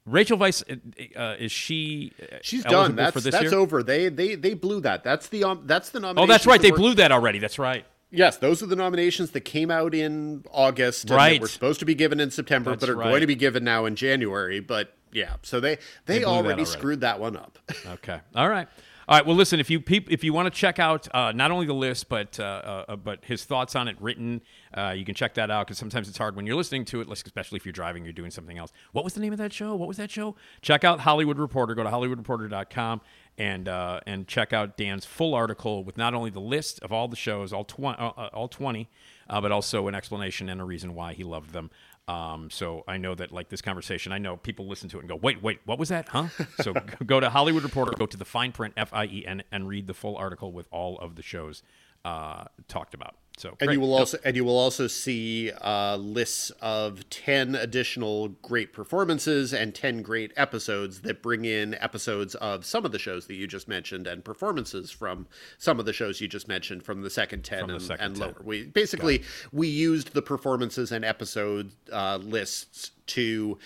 Rachel 0.06 0.38
Weisz, 0.38 0.62
uh, 0.70 1.20
uh, 1.20 1.36
is 1.38 1.52
she? 1.52 2.12
uh, 2.22 2.36
She's 2.42 2.64
done. 2.64 2.94
That's 2.96 3.12
for 3.12 3.20
this 3.20 3.32
that's 3.32 3.50
year? 3.50 3.54
over. 3.54 3.82
They 3.82 4.08
they 4.08 4.34
they 4.34 4.54
blew 4.54 4.80
that. 4.80 5.04
That's 5.04 5.28
the 5.28 5.44
um, 5.44 5.62
that's 5.66 5.90
the 5.90 6.00
nomination. 6.00 6.24
Oh, 6.30 6.32
that's 6.32 6.46
right. 6.46 6.62
They 6.62 6.70
blew 6.70 6.94
that 6.94 7.12
already. 7.12 7.38
That's 7.38 7.58
right. 7.58 7.84
Yes, 8.10 8.36
those 8.36 8.62
are 8.62 8.66
the 8.66 8.76
nominations 8.76 9.32
that 9.32 9.40
came 9.42 9.70
out 9.70 9.94
in 9.94 10.44
August. 10.50 11.04
And 11.04 11.10
Right. 11.16 11.32
That 11.34 11.40
were 11.42 11.48
supposed 11.48 11.80
to 11.80 11.84
be 11.86 11.94
given 11.94 12.20
in 12.20 12.30
September, 12.30 12.70
That's 12.70 12.80
but 12.80 12.88
are 12.90 12.96
right. 12.96 13.08
going 13.08 13.20
to 13.20 13.26
be 13.26 13.34
given 13.34 13.64
now 13.64 13.84
in 13.84 13.96
January. 13.96 14.60
But 14.60 14.94
yeah, 15.12 15.36
so 15.42 15.60
they 15.60 15.76
they, 16.06 16.18
They 16.20 16.24
already, 16.24 16.46
already. 16.48 16.64
screwed 16.66 17.00
that 17.00 17.18
one 17.20 17.36
up. 17.36 17.58
Okay. 17.86 18.20
All 18.34 18.48
right. 18.48 18.68
All 19.08 19.16
right. 19.16 19.24
Well, 19.24 19.36
listen. 19.36 19.60
If 19.60 19.70
you 19.70 19.80
peop, 19.80 20.10
if 20.10 20.24
you 20.24 20.32
want 20.32 20.52
to 20.52 20.60
check 20.60 20.80
out 20.80 21.06
uh, 21.14 21.30
not 21.30 21.52
only 21.52 21.64
the 21.64 21.72
list 21.72 22.08
but 22.08 22.40
uh, 22.40 22.84
uh, 22.88 22.96
but 22.96 23.24
his 23.24 23.44
thoughts 23.44 23.76
on 23.76 23.86
it 23.86 23.96
written, 24.00 24.42
uh, 24.76 24.94
you 24.96 25.04
can 25.04 25.14
check 25.14 25.34
that 25.34 25.48
out 25.48 25.66
because 25.66 25.78
sometimes 25.78 26.08
it's 26.08 26.18
hard 26.18 26.34
when 26.34 26.44
you're 26.44 26.56
listening 26.56 26.84
to 26.86 27.00
it, 27.00 27.08
especially 27.08 27.56
if 27.56 27.64
you're 27.64 27.72
driving, 27.72 28.02
you're 28.02 28.12
doing 28.12 28.32
something 28.32 28.58
else. 28.58 28.72
What 28.90 29.04
was 29.04 29.14
the 29.14 29.20
name 29.20 29.32
of 29.32 29.38
that 29.38 29.52
show? 29.52 29.76
What 29.76 29.86
was 29.86 29.96
that 29.98 30.10
show? 30.10 30.34
Check 30.60 30.82
out 30.82 31.00
Hollywood 31.00 31.38
Reporter. 31.38 31.76
Go 31.76 31.84
to 31.84 31.88
hollywoodreporter.com 31.88 33.00
and 33.38 33.68
uh, 33.68 34.00
and 34.06 34.26
check 34.26 34.52
out 34.52 34.76
Dan's 34.76 35.04
full 35.04 35.34
article 35.34 35.84
with 35.84 35.96
not 35.96 36.12
only 36.12 36.30
the 36.30 36.40
list 36.40 36.80
of 36.82 36.92
all 36.92 37.06
the 37.06 37.16
shows, 37.16 37.52
all 37.52 37.64
twenty, 37.64 37.98
uh, 37.98 38.08
uh, 38.08 38.30
all 38.32 38.48
twenty, 38.48 38.88
uh, 39.28 39.40
but 39.40 39.52
also 39.52 39.86
an 39.86 39.94
explanation 39.94 40.48
and 40.48 40.60
a 40.60 40.64
reason 40.64 40.94
why 40.94 41.12
he 41.12 41.22
loved 41.22 41.52
them. 41.52 41.70
Um, 42.08 42.50
so 42.50 42.84
I 42.86 42.98
know 42.98 43.14
that 43.16 43.32
like 43.32 43.48
this 43.48 43.60
conversation, 43.60 44.12
I 44.12 44.18
know 44.18 44.36
people 44.36 44.68
listen 44.68 44.88
to 44.90 44.98
it 44.98 45.00
and 45.00 45.08
go, 45.08 45.16
wait, 45.16 45.42
wait, 45.42 45.60
what 45.64 45.78
was 45.78 45.88
that? 45.88 46.08
Huh? 46.08 46.28
So 46.62 46.72
go 47.06 47.18
to 47.18 47.30
Hollywood 47.30 47.64
Reporter, 47.64 47.92
go 47.96 48.06
to 48.06 48.16
the 48.16 48.24
Fien 48.24 48.52
Print, 48.52 48.74
F 48.76 48.92
I 48.92 49.06
E 49.06 49.24
N, 49.26 49.42
and 49.50 49.66
read 49.66 49.86
the 49.86 49.94
full 49.94 50.16
article 50.16 50.52
with 50.52 50.68
all 50.70 50.98
of 50.98 51.16
the 51.16 51.22
shows 51.22 51.62
uh, 52.04 52.44
talked 52.68 52.94
about. 52.94 53.16
So 53.38 53.50
And 53.60 53.68
great. 53.68 53.74
you 53.74 53.80
will 53.80 53.92
also 53.94 54.18
and 54.24 54.34
you 54.34 54.44
will 54.44 54.56
also 54.58 54.86
see 54.86 55.50
uh, 55.60 55.96
lists 55.96 56.50
of 56.62 57.08
ten 57.10 57.54
additional 57.54 58.28
great 58.28 58.72
performances 58.72 59.52
and 59.52 59.74
ten 59.74 60.00
great 60.02 60.32
episodes 60.36 61.00
that 61.02 61.22
bring 61.22 61.44
in 61.44 61.74
episodes 61.74 62.34
of 62.36 62.64
some 62.64 62.86
of 62.86 62.92
the 62.92 62.98
shows 62.98 63.26
that 63.26 63.34
you 63.34 63.46
just 63.46 63.68
mentioned 63.68 64.06
and 64.06 64.24
performances 64.24 64.90
from 64.90 65.26
some 65.58 65.78
of 65.78 65.84
the 65.84 65.92
shows 65.92 66.20
you 66.20 66.28
just 66.28 66.48
mentioned 66.48 66.82
from 66.82 67.02
the 67.02 67.10
second 67.10 67.44
ten 67.44 67.66
the 67.66 67.74
and, 67.74 67.82
second 67.82 68.04
and 68.06 68.16
10. 68.16 68.26
lower. 68.28 68.36
We 68.42 68.64
basically 68.64 69.22
we 69.52 69.68
used 69.68 70.14
the 70.14 70.22
performances 70.22 70.90
and 70.90 71.04
episode 71.04 71.72
uh, 71.92 72.16
lists 72.16 72.92
to 73.08 73.58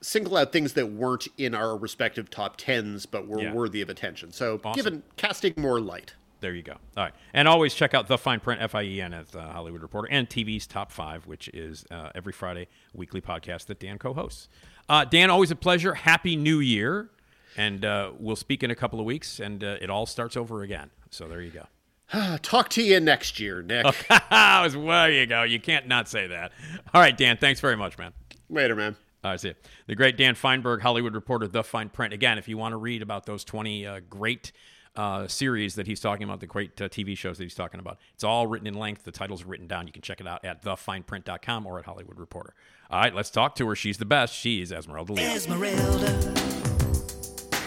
single 0.00 0.36
out 0.36 0.52
things 0.52 0.72
that 0.74 0.90
weren't 0.92 1.26
in 1.38 1.54
our 1.54 1.76
respective 1.76 2.28
top 2.28 2.56
tens 2.56 3.06
but 3.06 3.26
were 3.28 3.40
Yeah. 3.40 3.52
worthy 3.54 3.80
of 3.82 3.88
attention. 3.88 4.32
So 4.32 4.60
Awesome. 4.64 4.74
given 4.76 5.02
casting 5.16 5.54
more 5.56 5.80
light. 5.80 6.14
There 6.40 6.54
you 6.54 6.62
go. 6.62 6.74
All 6.96 7.04
right. 7.04 7.14
And 7.32 7.48
always 7.48 7.74
check 7.74 7.94
out 7.94 8.08
The 8.08 8.18
Fien 8.18 8.42
Print, 8.42 8.60
F 8.60 8.74
I 8.74 8.82
E 8.82 9.00
N, 9.00 9.14
at 9.14 9.28
the 9.32 9.42
Hollywood 9.42 9.82
Reporter, 9.82 10.08
and 10.10 10.28
TV's 10.28 10.66
Top 10.66 10.92
5, 10.92 11.26
which 11.26 11.48
is 11.48 11.86
uh, 11.90 12.10
every 12.14 12.32
Friday 12.32 12.68
weekly 12.94 13.20
podcast 13.20 13.66
that 13.66 13.80
Dan 13.80 13.98
co 13.98 14.12
hosts. 14.12 14.48
Uh, 14.88 15.04
Dan, 15.04 15.30
always 15.30 15.50
a 15.50 15.56
pleasure. 15.56 15.94
Happy 15.94 16.36
New 16.36 16.60
Year. 16.60 17.10
And 17.56 17.86
uh, 17.86 18.12
we'll 18.18 18.36
speak 18.36 18.62
in 18.62 18.70
a 18.70 18.74
couple 18.74 19.00
of 19.00 19.06
weeks, 19.06 19.40
and 19.40 19.64
uh, 19.64 19.78
it 19.80 19.88
all 19.88 20.04
starts 20.04 20.36
over 20.36 20.62
again. 20.62 20.90
So 21.08 21.26
there 21.26 21.40
you 21.40 21.50
go. 21.50 22.36
Talk 22.42 22.68
to 22.70 22.82
you 22.82 23.00
next 23.00 23.40
year, 23.40 23.62
Nick. 23.62 23.86
there 24.30 25.10
you 25.10 25.26
go. 25.26 25.42
You 25.42 25.58
can't 25.58 25.88
not 25.88 26.06
say 26.08 26.26
that. 26.26 26.52
All 26.92 27.00
right, 27.00 27.16
Dan, 27.16 27.38
thanks 27.38 27.60
very 27.60 27.76
much, 27.76 27.96
man. 27.96 28.12
Later, 28.50 28.76
man. 28.76 28.94
All 29.24 29.30
right, 29.32 29.40
see 29.40 29.48
you. 29.48 29.54
The 29.86 29.94
great 29.94 30.16
Dan 30.16 30.34
Fienberg, 30.34 30.82
Hollywood 30.82 31.14
Reporter, 31.14 31.48
The 31.48 31.62
Fien 31.62 31.90
Print. 31.92 32.12
Again, 32.12 32.38
if 32.38 32.46
you 32.46 32.58
want 32.58 32.74
to 32.74 32.76
read 32.76 33.02
about 33.02 33.26
those 33.26 33.42
20 33.42 33.86
uh, 33.86 34.00
great 34.08 34.52
uh, 34.96 35.28
series 35.28 35.74
that 35.76 35.86
he's 35.86 36.00
talking 36.00 36.24
about, 36.24 36.40
the 36.40 36.46
great 36.46 36.80
uh, 36.80 36.88
TV 36.88 37.16
shows 37.16 37.38
that 37.38 37.44
he's 37.44 37.54
talking 37.54 37.80
about, 37.80 37.98
it's 38.14 38.24
all 38.24 38.46
written 38.46 38.66
in 38.66 38.74
length. 38.74 39.04
The 39.04 39.12
title's 39.12 39.44
written 39.44 39.66
down. 39.66 39.86
You 39.86 39.92
can 39.92 40.02
check 40.02 40.20
it 40.20 40.26
out 40.26 40.44
at 40.44 40.62
thefienprint.com 40.62 41.66
or 41.66 41.78
at 41.78 41.84
Hollywood 41.84 42.18
Reporter. 42.18 42.54
All 42.90 43.00
right, 43.00 43.14
let's 43.14 43.30
talk 43.30 43.54
to 43.56 43.66
her. 43.68 43.74
She's 43.74 43.98
the 43.98 44.04
best. 44.04 44.34
She's 44.34 44.72
Esmeralda 44.72 45.12
Leon. 45.12 45.30
Esmeralda. 45.36 46.34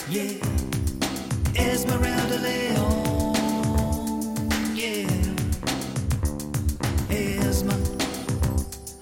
Yeah. 0.09 0.39
Esmeralda 1.55 2.37
Leon. 2.39 3.35
Yeah. 4.75 5.07
Esma. 7.09 7.75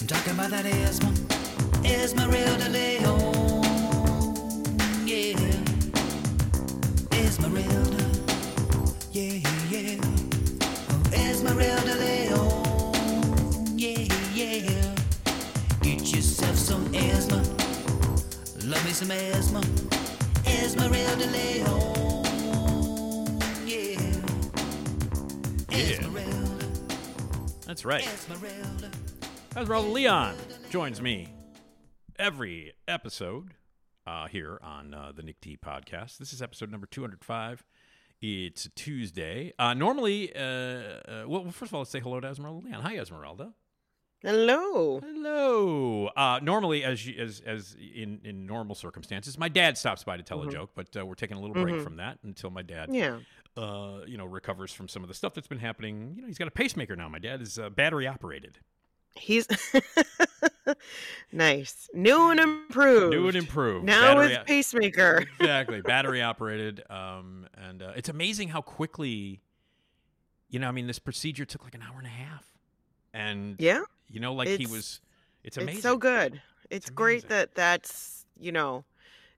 I'm 0.02 0.08
talking 0.08 0.34
about 0.34 0.50
that 0.50 0.66
Esma. 0.66 1.14
Esmeralda 1.86 2.70
Leon. 2.70 3.64
Yeah. 5.06 5.38
Esmeralda. 7.12 7.77
That's 27.78 27.86
right. 27.86 28.08
Esmeralda. 28.08 28.92
Esmeralda 29.56 29.90
Leon 29.90 30.36
joins 30.72 31.00
me 31.00 31.28
every 32.18 32.74
episode 32.88 33.54
uh, 34.08 34.28
here 34.28 34.58
on 34.64 34.96
uh, 34.96 35.12
the 35.16 35.22
Nick 35.22 35.40
D 35.42 35.58
podcast. 35.64 36.18
This 36.18 36.34
is 36.34 36.42
episode 36.42 36.72
number 36.72 36.88
205. 36.88 37.64
It's 38.22 38.68
Tuesday. 38.76 39.54
Uh, 39.60 39.74
normally, 39.76 40.36
uh, 40.36 40.40
uh, 40.40 41.24
well, 41.28 41.46
first 41.52 41.70
of 41.70 41.76
all, 41.76 41.82
let's 41.82 41.92
say 41.92 42.00
hello 42.00 42.20
to 42.20 42.28
Esmeralda 42.28 42.66
Leon. 42.66 42.82
Hi, 42.82 42.98
Esmeralda. 42.98 43.54
Hello. 44.24 45.00
Hello. 45.00 46.08
Uh, 46.08 46.40
normally, 46.42 46.84
as 46.84 47.06
you, 47.06 47.22
as 47.22 47.40
as 47.46 47.76
in 47.80 48.20
in 48.24 48.48
normal 48.48 48.74
circumstances, 48.74 49.38
my 49.38 49.48
dad 49.48 49.78
stops 49.78 50.04
by 50.04 50.18
to 50.18 50.24
tell 50.24 50.40
Mhm. 50.40 50.48
a 50.48 50.52
joke, 50.52 50.72
but 50.74 50.98
uh, 50.98 51.06
we're 51.06 51.14
taking 51.14 51.38
a 51.38 51.40
little 51.40 51.54
break 51.54 51.76
Mhm. 51.76 51.84
from 51.84 51.98
that 51.98 52.18
until 52.24 52.50
my 52.50 52.64
dad, 52.64 52.90
Yeah. 52.92 53.20
uh, 53.56 54.00
you 54.08 54.18
know, 54.18 54.26
recovers 54.26 54.74
from 54.74 54.88
some 54.88 55.04
of 55.04 55.08
the 55.10 55.14
stuff 55.14 55.36
that's 55.36 55.48
been 55.48 55.60
happening. 55.60 56.14
You 56.16 56.24
know, 56.24 56.28
he's 56.28 56.40
got 56.40 56.48
a 56.48 56.52
pacemaker 56.52 56.96
now. 56.96 57.08
My 57.10 57.20
dad 57.20 57.44
is 57.44 57.60
uh, 57.60 57.70
battery 57.70 58.08
operated. 58.08 58.58
He's 59.16 59.46
nice. 61.32 61.90
New 61.94 62.30
and 62.32 62.40
improved. 62.40 63.14
New 63.16 63.28
and 63.28 63.36
improved. 63.38 63.86
Now 63.86 64.16
Battery 64.16 64.38
with 64.38 64.46
pacemaker. 64.48 65.26
exactly 65.40 65.82
battery 65.82 66.22
operated 66.22 66.84
um 66.90 67.48
and 67.56 67.82
uh, 67.82 67.92
it's 67.96 68.10
amazing 68.10 68.50
how 68.50 68.62
quickly 68.62 69.42
you 70.50 70.60
know 70.60 70.68
i 70.68 70.72
mean 70.72 70.88
this 70.88 71.00
procedure 71.00 71.46
took 71.46 71.64
like 71.64 71.76
an 71.76 71.82
hour 71.82 71.98
and 71.98 72.08
a 72.08 72.10
half 72.10 72.46
and 73.14 73.56
Yeah. 73.60 73.82
you 74.10 74.20
know 74.20 74.34
like 74.34 74.48
he 74.50 74.66
was 74.66 75.02
it's 75.44 75.58
amazing 75.58 75.76
It's 75.76 75.84
so 75.84 75.98
good. 75.98 76.42
It's, 76.70 76.90
great 76.90 77.30
that 77.30 77.56
that's, 77.56 78.26
you 78.38 78.52
know, 78.52 78.84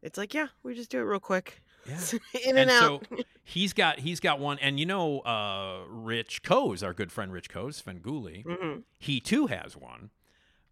it's 0.01 0.17
like, 0.17 0.33
yeah, 0.33 0.47
we 0.63 0.73
just 0.73 0.89
do 0.89 0.97
it 0.97 1.03
real 1.03 1.19
quick. 1.19 1.61
Yeah. 1.87 1.99
In 2.47 2.57
and, 2.57 2.69
out. 2.71 3.05
so 3.11 3.17
he's 3.43 3.73
got 3.73 3.99
he's 3.99 4.19
got 4.19 4.39
one 4.39 4.57
and 4.59 4.79
you 4.79 4.85
know 4.87 5.19
uh 5.19 5.81
rich 5.87 6.41
Koz 6.41 6.81
our 6.83 6.93
good 6.93 7.11
friend 7.11 7.31
rich 7.31 7.49
Koz 7.49 7.81
Svengoolie, 7.83 8.43
Mhm. 8.43 8.83
he 8.97 9.19
too 9.19 9.45
has 9.47 9.77
one. 9.77 10.09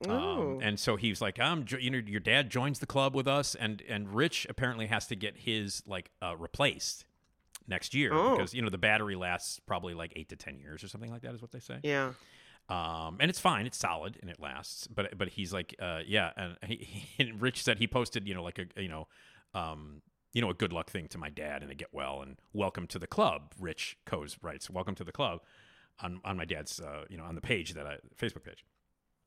Um, 0.08 0.60
and 0.62 0.80
so 0.80 0.95
he's 0.95 1.22
like, 1.22 1.39
"I'm, 1.39 1.66
jo- 1.66 1.78
you 1.80 1.89
know, 1.89 1.98
your 2.06 2.20
dad 2.20 2.50
joins 2.52 2.80
the 2.80 2.86
club 2.86 3.16
with 3.16 3.28
us, 3.28 3.56
and 3.56 3.82
and 3.89 4.14
Rich 4.14 4.45
apparently 4.50 4.88
has 4.88 5.08
to 5.08 5.16
get 5.16 5.38
his 5.38 5.82
like 5.88 6.12
uh, 6.22 6.36
replaced 6.38 7.06
next 7.68 7.93
year 7.93 8.14
Oh. 8.14 8.36
because 8.38 8.54
you 8.54 8.62
know 8.62 8.70
the 8.70 8.78
battery 8.78 9.16
lasts 9.16 9.60
probably 9.60 9.93
like 9.93 10.14
eight 10.16 10.30
to 10.30 10.36
ten 10.36 10.60
years 10.60 10.84
or 10.84 10.88
something 10.88 11.12
like 11.12 11.24
that 11.24 11.34
is 11.34 11.41
what 11.41 11.52
they 11.52 11.60
say. 11.60 11.80
yeah. 11.84 12.12
Um, 12.70 13.18
and 13.22 13.30
it's 13.30 13.39
fine, 13.39 13.66
it's 13.66 13.78
solid 13.78 14.18
and 14.22 14.30
it 14.30 14.39
lasts. 14.41 14.88
But 14.88 15.18
but 15.18 15.30
he's 15.30 15.54
like, 15.54 15.74
uh, 15.82 16.02
yeah, 16.06 16.32
and 16.38 16.58
he, 16.66 16.76
he 16.76 17.24
and 17.30 17.41
Rich 17.41 17.64
said 17.64 17.78
he 17.80 17.88
posted, 17.88 18.28
you 18.28 18.34
know, 18.36 18.43
like 18.43 18.60
a 18.60 18.82
you 18.82 18.89
know, 18.89 19.08
um, 19.54 20.02
you 20.34 20.41
know, 20.41 20.50
a 20.50 20.54
good 20.54 20.74
luck 20.74 20.89
thing 20.91 21.08
to 21.08 21.18
my 21.18 21.30
dad 21.30 21.62
and 21.62 21.70
to 21.72 21.76
get 21.76 21.93
well 21.93 22.22
and 22.22 22.38
welcome 22.54 22.86
to 22.88 23.00
the 23.00 23.08
club. 23.08 23.54
Rich 23.60 23.98
Koz 24.06 24.38
writes, 24.43 24.70
welcome 24.70 24.95
to 24.95 25.04
the 25.06 25.12
club 25.14 25.40
on 26.02 26.19
on 26.26 26.36
my 26.38 26.45
dad's 26.45 26.80
uh, 26.80 27.06
you 27.10 27.18
know 27.18 27.24
on 27.24 27.36
the 27.36 27.41
page 27.41 27.74
that 27.74 27.88
I 27.88 27.98
Facebook 28.22 28.44
page. 28.44 28.64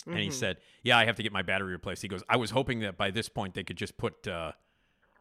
And 0.06 0.18
he 0.18 0.28
Mhm. 0.28 0.32
said, 0.32 0.56
"Yeah, 0.82 0.96
I 0.98 1.04
have 1.04 1.16
to 1.16 1.22
get 1.22 1.32
my 1.32 1.42
battery 1.42 1.72
replaced." 1.72 2.02
He 2.02 2.08
goes, 2.08 2.22
"I 2.28 2.36
was 2.36 2.50
hoping 2.50 2.80
that 2.80 2.96
by 2.96 3.10
this 3.10 3.28
point 3.28 3.54
they 3.54 3.62
could 3.64 3.76
just 3.76 3.96
put 3.98 4.26
uh, 4.26 4.52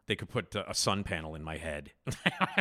they 0.06 0.16
could 0.16 0.28
put 0.30 0.56
uh, 0.56 0.64
a 0.66 0.74
sun 0.74 1.04
panel 1.04 1.34
in 1.34 1.44
my 1.44 1.56
head 1.58 1.92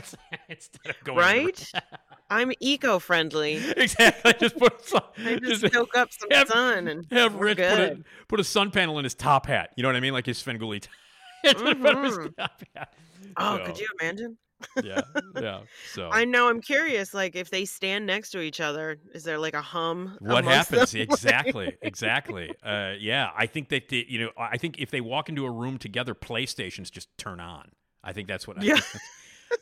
instead 0.50 0.90
of 0.90 1.04
going 1.04 1.18
Right? 1.18 1.72
I'm 2.30 2.52
eco 2.60 3.00
friendly. 3.00 3.54
exactly. 3.76 4.34
Just 4.40 4.58
put 4.58 4.86
some, 4.86 5.02
I 5.18 5.40
just 5.40 5.74
soak 5.74 5.96
up 5.98 6.10
some 6.12 6.30
have, 6.32 6.48
sun 6.48 6.88
and 6.88 7.08
have 7.12 7.34
we're 7.36 7.46
Rich 7.48 7.58
put 7.58 7.66
a, 7.80 7.88
good. 7.96 8.06
put 8.28 8.40
a 8.40 8.44
sun 8.44 8.70
panel 8.72 9.00
in 9.00 9.04
his 9.04 9.16
top 9.16 9.48
hat. 9.48 9.72
You 9.76 9.82
know 9.84 9.90
what 9.90 9.96
I 9.96 10.00
mean, 10.00 10.14
like 10.14 10.26
his 10.28 10.41
Svengoolie. 10.44 10.82
t- 10.82 10.90
in 11.46 11.56
front 11.56 11.98
of 11.98 12.04
his 12.04 12.18
Mhm. 12.20 12.36
top 12.38 12.62
hat. 12.76 12.94
Oh, 13.38 13.58
So, 13.58 13.66
could 13.66 13.80
you 13.80 13.88
imagine? 14.00 14.38
Yeah, 14.84 15.02
yeah. 15.40 15.61
So 15.94 16.10
I 16.11 16.26
know. 16.26 16.49
I'm 16.49 16.61
curious. 16.61 17.14
Like, 17.14 17.36
if 17.36 17.49
they 17.49 17.65
stand 17.65 18.06
next 18.06 18.31
to 18.31 18.41
each 18.41 18.60
other, 18.60 18.98
is 19.14 19.23
there 19.23 19.38
like 19.40 19.53
a 19.53 19.61
hum? 19.61 20.18
what 20.19 20.44
happens 20.45 20.91
them? 20.91 21.02
exactly 21.02 21.77
exactly 21.81 22.53
uh, 22.64 22.94
yeah 22.99 23.30
i 23.36 23.45
think 23.45 23.69
that 23.69 23.90
they, 23.90 24.06
you 24.07 24.19
know 24.19 24.31
i 24.38 24.57
think 24.57 24.80
if 24.80 24.91
they 24.91 25.02
walk 25.02 25.30
into 25.30 25.45
a 25.45 25.52
room 25.52 25.77
together 25.77 26.14
playstations 26.14 26.91
just 26.91 27.10
turn 27.18 27.40
on 27.40 27.69
i 28.03 28.11
think 28.14 28.27
that's 28.27 28.48
what 28.48 28.61
Yeah. 28.61 28.73
I, 28.76 28.80
think, 28.80 29.02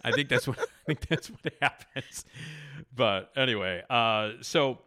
I 0.03 0.11
think 0.11 0.29
that's 0.29 0.47
what 0.47 0.59
i 0.59 0.65
think 0.87 1.07
that's 1.07 1.27
what 1.29 1.53
happens 1.61 2.25
but 2.95 3.31
anyway 3.35 3.83
uh, 3.89 4.31
so 4.41 4.79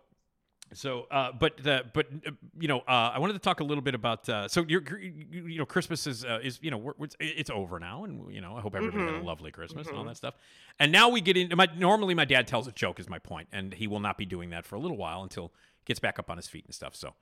So, 0.72 1.08
uh, 1.10 1.32
but 1.32 1.56
the 1.56 1.84
but 1.92 2.06
uh, 2.26 2.30
you 2.58 2.68
know, 2.68 2.78
uh, 2.80 3.10
I 3.14 3.18
wanted 3.18 3.32
to 3.32 3.40
talk 3.40 3.58
a 3.60 3.64
little 3.64 3.82
bit 3.82 3.94
about. 3.96 4.28
Uh, 4.28 4.46
so, 4.46 4.64
you're, 4.68 4.82
you 5.00 5.46
you 5.46 5.58
know, 5.58 5.66
Christmas 5.66 6.06
is 6.06 6.24
uh, 6.24 6.38
is 6.42 6.60
you 6.62 6.70
know 6.70 6.78
we're, 6.78 6.92
it's, 7.00 7.16
it's 7.18 7.50
over 7.50 7.80
now, 7.80 8.04
and 8.04 8.32
you 8.32 8.40
know, 8.40 8.56
I 8.56 8.60
hope 8.60 8.76
everybody 8.76 9.04
had 9.04 9.14
a 9.14 9.18
Mhm. 9.18 9.24
lovely 9.24 9.50
Christmas 9.50 9.88
and 9.88 9.98
all 9.98 10.04
Mhm. 10.04 10.08
that 10.08 10.16
stuff. 10.16 10.34
And 10.78 10.92
now 10.92 11.08
we 11.08 11.20
get 11.20 11.36
into 11.36 11.56
my 11.56 11.66
normally 11.76 12.14
my 12.14 12.24
dad 12.24 12.46
tells 12.46 12.68
a 12.68 12.72
joke 12.72 13.00
is 13.00 13.08
my 13.08 13.18
point, 13.18 13.48
and 13.52 13.74
he 13.74 13.88
will 13.88 13.98
not 14.00 14.16
be 14.16 14.24
doing 14.26 14.50
that 14.50 14.64
for 14.64 14.76
a 14.76 14.78
little 14.78 14.96
while 14.96 15.24
until 15.24 15.52
he 15.78 15.84
gets 15.86 15.98
back 15.98 16.20
up 16.20 16.30
on 16.30 16.36
his 16.36 16.46
feet 16.46 16.66
and 16.66 16.74
stuff. 16.74 16.94
So, 16.94 17.14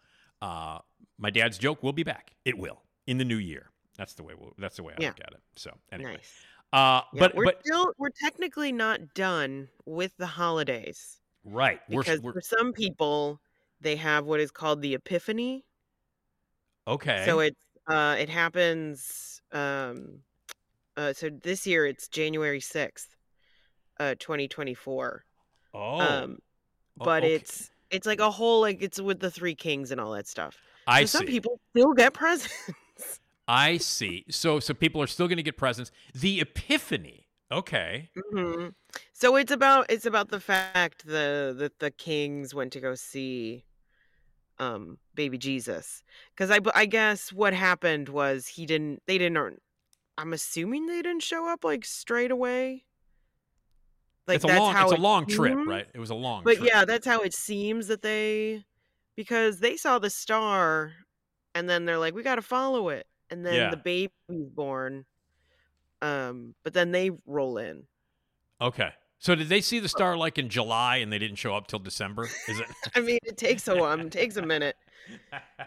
uh, 0.43 0.81
my 1.16 1.31
dad's 1.31 1.57
joke 1.57 1.83
will 1.83 1.95
be 1.95 2.03
back. 2.03 2.33
It 2.45 2.59
will 2.59 2.83
in 3.07 3.16
the 3.16 3.25
new 3.25 3.39
year. 3.39 3.70
That's 3.97 4.12
the 4.12 4.25
way. 4.25 4.35
We'll, 4.39 4.53
that's 4.59 4.77
the 4.77 4.83
way 4.83 4.93
I 4.95 5.01
Yeah. 5.01 5.09
look 5.09 5.20
at 5.20 5.33
it. 5.33 5.41
So, 5.57 5.73
anyway, 5.91 6.12
Nice. 6.12 6.47
uh, 6.75 7.01
Yeah, 7.15 7.20
but 7.20 7.35
we're 7.35 7.45
but 7.45 7.62
still 7.65 7.95
we're 7.97 8.11
technically 8.11 8.73
not 8.73 9.15
done 9.15 9.69
with 9.87 10.15
the 10.19 10.27
holidays 10.27 11.18
right, 11.44 11.81
we're, 11.89 12.02
because 12.02 12.20
we're 12.20 12.32
for 12.32 12.40
some 12.40 12.73
people 12.73 13.40
they 13.81 13.97
have 13.97 14.24
what 14.24 14.40
is 14.40 14.51
called 14.51 14.82
the 14.82 14.94
Epiphany. 14.94 15.65
okay. 16.86 17.23
So 17.24 17.40
it's 17.40 17.56
uh 17.89 18.16
it 18.19 18.28
happens 18.28 19.40
um 19.52 20.20
uh 20.97 21.12
so 21.12 21.31
this 21.31 21.66
year 21.66 21.86
it's 21.86 22.09
January 22.09 22.60
6th, 22.60 23.06
uh 24.01 24.15
2024. 24.19 25.24
oh, 25.74 25.98
Um 26.01 26.39
Oh, 27.01 27.05
but 27.05 27.23
okay. 27.23 27.35
it's 27.35 27.70
it's 27.90 28.06
like 28.06 28.20
a 28.20 28.31
whole 28.31 28.60
like 28.60 28.82
it's 28.82 29.01
with 29.01 29.20
the 29.20 29.31
three 29.31 29.55
kings 29.55 29.90
and 29.90 30.01
all 30.01 30.12
that 30.12 30.27
stuff. 30.27 30.56
I 30.86 31.05
so 31.05 31.19
some 31.19 31.27
people 31.27 31.60
still 31.70 31.93
get 31.93 32.12
presents. 32.15 32.55
I 33.47 33.78
see. 33.78 34.24
So 34.31 34.60
so 34.60 34.74
people 34.74 35.01
are 35.02 35.06
still 35.06 35.28
going 35.28 35.36
to 35.36 35.43
get 35.43 35.56
presents. 35.56 35.90
The 36.15 36.40
Epiphany. 36.40 37.27
Okay. 37.51 38.11
hmm 38.33 38.69
So 39.12 39.37
it's 39.37 39.53
about 39.53 39.91
it's 39.91 40.07
about 40.07 40.29
the 40.31 40.41
fact 40.41 41.07
the 41.07 41.55
that 41.59 41.79
the 41.79 41.91
kings 41.91 42.55
went 42.55 42.73
to 42.73 42.81
go 42.81 42.95
see 42.95 43.65
um 44.59 44.99
baby 45.15 45.39
Jesus 45.39 46.03
because 46.35 46.51
I 46.51 46.61
I 46.75 46.87
guess 46.87 47.33
what 47.33 47.55
happened 47.55 48.11
was 48.11 48.49
he 48.49 48.66
didn't 48.66 49.03
they 49.07 49.19
didn't 49.19 49.61
I'm 50.19 50.33
assuming 50.35 50.87
they 50.87 51.03
didn't 51.03 51.23
show 51.25 51.49
up 51.49 51.65
like 51.65 51.85
straight 51.87 52.31
away. 52.33 52.87
Like 54.27 54.41
it's 54.41 54.45
a 54.45 54.49
that's 54.49 54.49
long 54.49 54.77
how 54.77 54.91
it's 54.91 54.93
a 54.93 54.97
long 54.97 55.27
trip, 55.27 55.66
right? 55.66 55.89
It 55.95 55.99
was 55.99 56.11
a 56.11 56.15
long 56.15 56.47
But 56.47 56.59
trip. 56.59 56.73
yeah, 56.73 56.85
that's 56.85 57.07
how 57.07 57.23
it 57.23 57.35
seems 57.35 57.89
that 57.89 58.03
they 58.03 58.65
because 59.16 59.61
they 59.61 59.77
saw 59.77 59.99
the 59.99 60.11
star 60.11 60.95
and 61.55 61.69
then 61.69 61.85
they're 61.85 61.99
like 61.99 62.15
we 62.15 62.23
got 62.23 62.37
to 62.37 62.43
follow 62.43 62.89
it 62.91 63.07
and 63.31 63.45
then 63.47 63.69
Yeah. 63.69 63.70
the 63.70 63.77
baby's 63.77 64.11
born 64.29 65.07
um 66.03 66.55
but 66.65 66.73
then 66.75 66.93
they 66.93 67.11
roll 67.27 67.59
in 67.59 67.85
Okay. 68.61 68.91
So 69.20 69.35
did 69.35 69.49
they 69.49 69.61
see 69.61 69.81
the 69.81 69.89
star 69.89 70.16
like 70.16 70.39
in 70.39 70.49
July 70.49 70.97
and 70.97 71.12
they 71.12 71.19
didn't 71.19 71.37
show 71.37 71.55
up 71.55 71.66
till 71.66 71.81
December? 71.81 72.29
Is 72.49 72.61
it 72.61 72.66
I 72.95 73.01
mean, 73.01 73.19
it 73.25 73.37
takes 73.37 73.66
a 73.66 73.77
while. 73.77 73.99
It 73.99 74.12
takes 74.12 74.37
a 74.37 74.43
minute. 74.43 74.77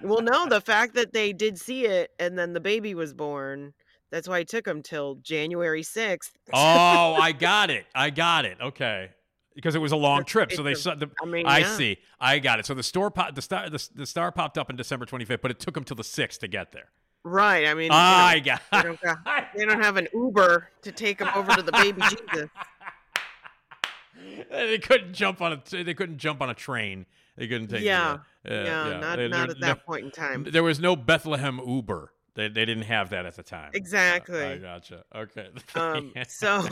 Well, 0.02 0.22
no, 0.22 0.48
the 0.48 0.62
fact 0.66 0.96
that 0.96 1.12
they 1.14 1.34
did 1.34 1.60
see 1.60 1.86
it 1.86 2.12
and 2.20 2.38
then 2.38 2.54
the 2.54 2.62
baby 2.62 2.96
was 2.96 3.14
born, 3.14 3.74
that's 4.10 4.28
why 4.28 4.40
it 4.40 4.48
took 4.48 4.66
them 4.66 4.82
till 4.82 5.16
January 5.16 5.84
6th. 5.84 6.32
Oh, 6.54 7.16
I 7.16 7.32
got 7.38 7.70
it. 7.70 7.86
I 7.94 8.10
got 8.10 8.46
it. 8.46 8.58
Okay. 8.62 9.10
Because 9.54 9.76
it 9.76 9.80
was 9.80 9.92
a 9.92 9.98
long 9.98 10.24
trip, 10.24 10.54
so 10.54 10.64
they 10.64 10.74
saw 10.74 10.96
the. 10.96 11.10
I 11.22 11.26
mean, 11.26 11.46
I 11.46 11.60
yeah. 11.60 11.76
see. 11.76 11.98
I 12.22 12.40
got 12.40 12.60
it. 12.60 12.66
So 12.66 12.74
the 12.74 12.84
store, 12.84 13.12
pop, 13.12 13.36
the 13.36 13.42
star, 13.42 13.70
the, 13.70 13.86
the 13.94 14.06
star 14.06 14.32
popped 14.32 14.58
up 14.58 14.70
on 14.70 14.78
December 14.78 15.06
25th, 15.06 15.42
but 15.42 15.52
it 15.52 15.60
took 15.60 15.74
them 15.74 15.84
till 15.84 15.98
the 15.98 16.04
6th 16.04 16.38
to 16.38 16.48
get 16.48 16.72
there. 16.72 16.90
Right. 17.24 17.68
I 17.68 17.74
mean, 17.74 17.92
you 17.92 17.98
I 17.98 18.40
got. 18.40 18.62
they, 18.72 18.82
don't 18.82 19.02
got, 19.02 19.20
they 19.56 19.66
don't 19.66 19.82
have 19.82 19.98
an 19.98 20.08
Uber 20.14 20.70
to 20.82 20.92
take 20.92 21.20
them 21.20 21.30
over 21.36 21.54
to 21.54 21.62
the 21.62 21.72
baby 21.72 22.02
Jesus. 22.02 22.50
they 24.50 24.80
couldn't 24.80 25.14
jump 25.14 25.42
on 25.42 25.54
a. 25.54 25.84
They 25.84 25.94
couldn't 25.94 26.18
jump 26.18 26.42
on 26.42 26.50
a 26.50 26.54
train. 26.54 27.06
They 27.38 27.48
couldn't 27.48 27.68
take. 27.68 27.82
Yeah. 27.82 28.20
uh, 28.48 28.50
uh, 28.50 28.54
yeah, 28.54 29.00
not, 29.00 29.16
There- 29.18 29.30
not 29.30 29.50
at 29.50 29.60
that 29.62 29.86
point 29.86 30.06
in 30.06 30.12
time. 30.12 30.46
There 30.50 30.64
was 30.64 30.80
no 30.80 30.96
Bethlehem 30.96 31.60
Uber. 31.66 32.12
They, 32.34 32.48
they 32.48 32.66
didn't 32.66 32.84
have 32.84 33.10
that 33.10 33.26
at 33.26 33.36
the 33.36 33.44
time. 33.44 33.72
Exactly. 33.74 34.42
I 34.42 34.58
gotcha. 34.58 35.04
Okay. 35.14 35.50
Um, 35.76 36.14
so, 36.28 36.66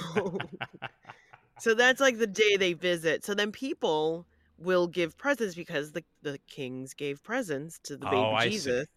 so 1.59 1.73
that's 1.73 1.99
like 1.99 2.17
the 2.17 2.27
day 2.27 2.55
they 2.57 2.73
visit. 2.73 3.25
So 3.25 3.33
then 3.33 3.51
people 3.51 4.25
will 4.57 4.87
give 4.87 5.17
presents 5.17 5.55
because 5.55 5.91
the, 5.91 6.03
the 6.21 6.37
kings 6.47 6.93
gave 6.93 7.23
presents 7.23 7.79
to 7.83 7.97
the 7.97 8.05
baby 8.05 8.17
Oh, 8.17 8.31
I 8.31 8.45
see. 8.45 8.49
Jesus. 8.51 8.87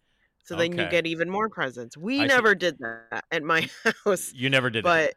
So 0.43 0.55
then 0.55 0.71
you 0.77 0.85
get 0.89 1.05
even 1.07 1.29
more 1.29 1.49
presents. 1.49 1.95
We 1.97 2.19
I 2.19 2.23
see. 2.23 2.33
never 2.35 2.53
did 2.55 2.77
that 2.79 3.23
at 3.31 3.43
my 3.43 3.69
house, 4.05 4.31
you 4.33 4.49
never 4.49 4.69
did 4.69 4.79
it. 4.79 4.83
but 4.83 5.13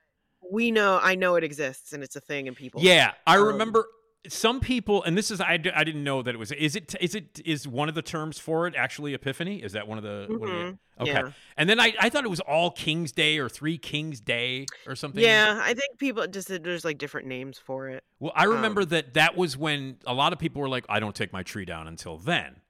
we 0.53 0.71
know 0.71 1.01
I 1.03 1.15
know 1.17 1.35
it 1.35 1.43
exists 1.45 1.93
and 1.93 2.03
it's 2.03 2.15
a 2.17 2.21
thing 2.21 2.47
and 2.49 2.57
people. 2.57 2.81
Yeah, 2.83 3.13
I 3.27 3.37
Um, 3.39 3.47
remember 3.49 3.87
some 4.29 4.59
people, 4.61 5.03
and 5.05 5.17
this 5.17 5.31
is 5.31 5.41
I, 5.41 5.53
I 5.53 5.85
didn't 5.85 6.03
know 6.03 6.21
that 6.23 6.35
it 6.35 6.39
was. 6.39 6.51
Is 6.53 6.75
it 6.77 6.95
is 7.01 7.15
it 7.15 7.41
is 7.45 7.67
one 7.69 7.89
of 7.89 7.95
the 7.95 8.03
terms 8.03 8.39
for 8.39 8.67
it 8.67 8.75
actually 8.77 9.15
Epiphany? 9.15 9.63
Is 9.63 9.73
that 9.73 9.87
one 9.89 9.99
of 9.99 10.05
the? 10.05 10.27
one 10.29 10.49
of 10.51 10.57
the- 10.57 10.65
Mhm, 10.65 10.79
okay, 11.01 11.11
yeah. 11.13 11.31
and 11.57 11.69
then 11.71 11.79
I 11.79 11.93
I 12.01 12.09
thought 12.09 12.25
it 12.25 12.31
was 12.31 12.41
All 12.41 12.71
Kings 12.71 13.13
Day 13.13 13.39
or 13.39 13.49
Three 13.49 13.79
Kings 13.79 14.21
Day 14.21 14.67
or 14.87 14.95
something. 14.97 15.23
Yeah, 15.23 15.61
I 15.63 15.75
think 15.75 15.99
people 15.99 16.27
just 16.27 16.49
there's 16.49 16.85
like 16.85 16.99
different 16.99 17.27
names 17.29 17.59
for 17.59 17.89
it. 17.89 18.03
Well, 18.19 18.33
I 18.35 18.45
remember 18.45 18.81
Um, 18.83 18.89
that 18.89 19.15
that 19.15 19.37
was 19.37 19.57
when 19.57 19.99
a 20.07 20.15
lot 20.15 20.33
of 20.33 20.39
people 20.41 20.61
were 20.63 20.69
like, 20.69 20.87
I 20.89 20.99
don't 21.01 21.15
take 21.15 21.33
my 21.33 21.43
tree 21.45 21.65
down 21.65 21.87
until 21.89 22.17
then. 22.19 22.61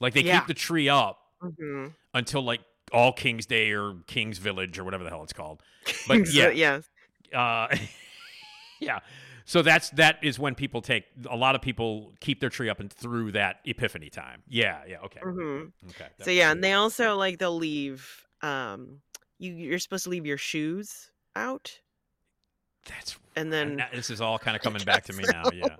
Like 0.00 0.14
they 0.14 0.22
Yeah. 0.22 0.38
keep 0.40 0.46
the 0.48 0.54
tree 0.54 0.88
up 0.88 1.18
hmm 1.40 1.88
until 2.14 2.42
like 2.42 2.60
All 2.92 3.12
Kings 3.12 3.46
Day 3.46 3.70
or 3.72 3.94
King's 4.06 4.38
Village 4.38 4.78
or 4.78 4.84
whatever 4.84 5.04
the 5.04 5.10
hell 5.10 5.22
it's 5.22 5.32
called. 5.32 5.62
But 6.08 6.26
So, 6.26 6.38
yeah, 6.38 6.50
yes. 6.50 6.84
uh, 7.34 7.74
yeah. 8.80 9.00
So 9.46 9.62
that's 9.62 9.90
that 9.90 10.18
is 10.22 10.38
when 10.38 10.54
people 10.54 10.80
take 10.80 11.04
a 11.28 11.36
lot 11.36 11.54
of 11.54 11.62
people 11.62 12.12
keep 12.20 12.40
their 12.40 12.50
tree 12.50 12.68
up 12.68 12.78
and 12.78 12.92
through 12.92 13.32
that 13.32 13.56
Epiphany 13.64 14.08
time. 14.10 14.42
Yeah, 14.48 14.80
yeah, 14.88 14.98
okay, 15.06 15.20
hmm 15.20 15.64
okay. 15.88 16.06
So 16.22 16.30
yeah, 16.30 16.52
and 16.52 16.62
they 16.62 16.74
also 16.74 17.16
like 17.16 17.38
they'll 17.38 17.56
leave. 17.56 18.26
Um, 18.42 19.00
you 19.38 19.52
you're 19.52 19.78
supposed 19.80 20.04
to 20.04 20.10
leave 20.10 20.24
your 20.26 20.36
shoes 20.38 21.10
out, 21.34 21.72
that's 22.86 23.18
and 23.34 23.52
then 23.52 23.76
now- 23.76 23.88
this 23.92 24.10
is 24.10 24.20
all 24.20 24.38
kind 24.38 24.56
of 24.56 24.62
coming 24.62 24.84
back 24.86 25.04
to 25.06 25.12
me 25.14 25.24
now. 25.30 25.44
Yeah. 25.52 25.74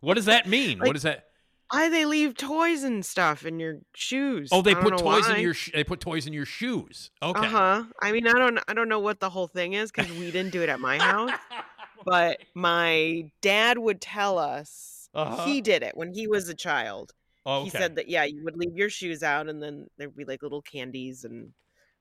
What 0.00 0.14
does 0.14 0.26
that 0.26 0.46
mean? 0.48 0.78
Like- 0.78 0.86
what 0.88 0.92
does 0.92 1.02
that? 1.04 1.28
I 1.70 1.88
they 1.88 2.04
leave 2.04 2.36
toys 2.36 2.82
and 2.84 3.04
stuff 3.04 3.44
in 3.44 3.58
your 3.58 3.78
shoes. 3.94 4.50
Oh, 4.52 4.62
they 4.62 4.74
put 4.74 4.96
toys 4.98 5.26
why. 5.28 5.36
in 5.36 5.42
your 5.42 5.54
sh- 5.54 5.70
they 5.74 5.82
put 5.84 6.00
toys 6.00 6.26
in 6.26 6.32
your 6.32 6.44
shoes. 6.46 7.10
Okay. 7.22 7.46
Uh 7.46 7.50
huh. 7.50 7.84
I 8.02 8.12
mean, 8.12 8.26
I 8.26 8.32
don't 8.32 8.58
I 8.68 8.74
don't 8.74 8.88
know 8.88 9.00
what 9.00 9.20
the 9.20 9.30
whole 9.30 9.46
thing 9.48 9.72
is 9.72 9.90
because 9.90 10.10
we 10.12 10.30
didn't 10.30 10.52
do 10.52 10.62
it 10.62 10.68
at 10.68 10.78
my 10.80 10.98
house, 10.98 11.30
but 12.04 12.38
my 12.54 13.24
dad 13.40 13.78
would 13.78 14.00
tell 14.00 14.38
us 14.38 15.08
Uh-huh. 15.14 15.44
he 15.46 15.60
did 15.60 15.82
it 15.82 15.96
when 15.96 16.12
he 16.12 16.26
was 16.26 16.48
a 16.48 16.54
child. 16.54 17.12
Oh, 17.46 17.64
He 17.64 17.70
said 17.70 17.96
that 17.96 18.08
yeah, 18.08 18.24
you 18.24 18.42
would 18.44 18.56
leave 18.56 18.76
your 18.76 18.88
shoes 18.90 19.22
out, 19.22 19.48
and 19.48 19.62
then 19.62 19.86
there'd 19.98 20.16
be 20.16 20.24
like 20.24 20.42
little 20.42 20.62
candies 20.62 21.24
and 21.24 21.52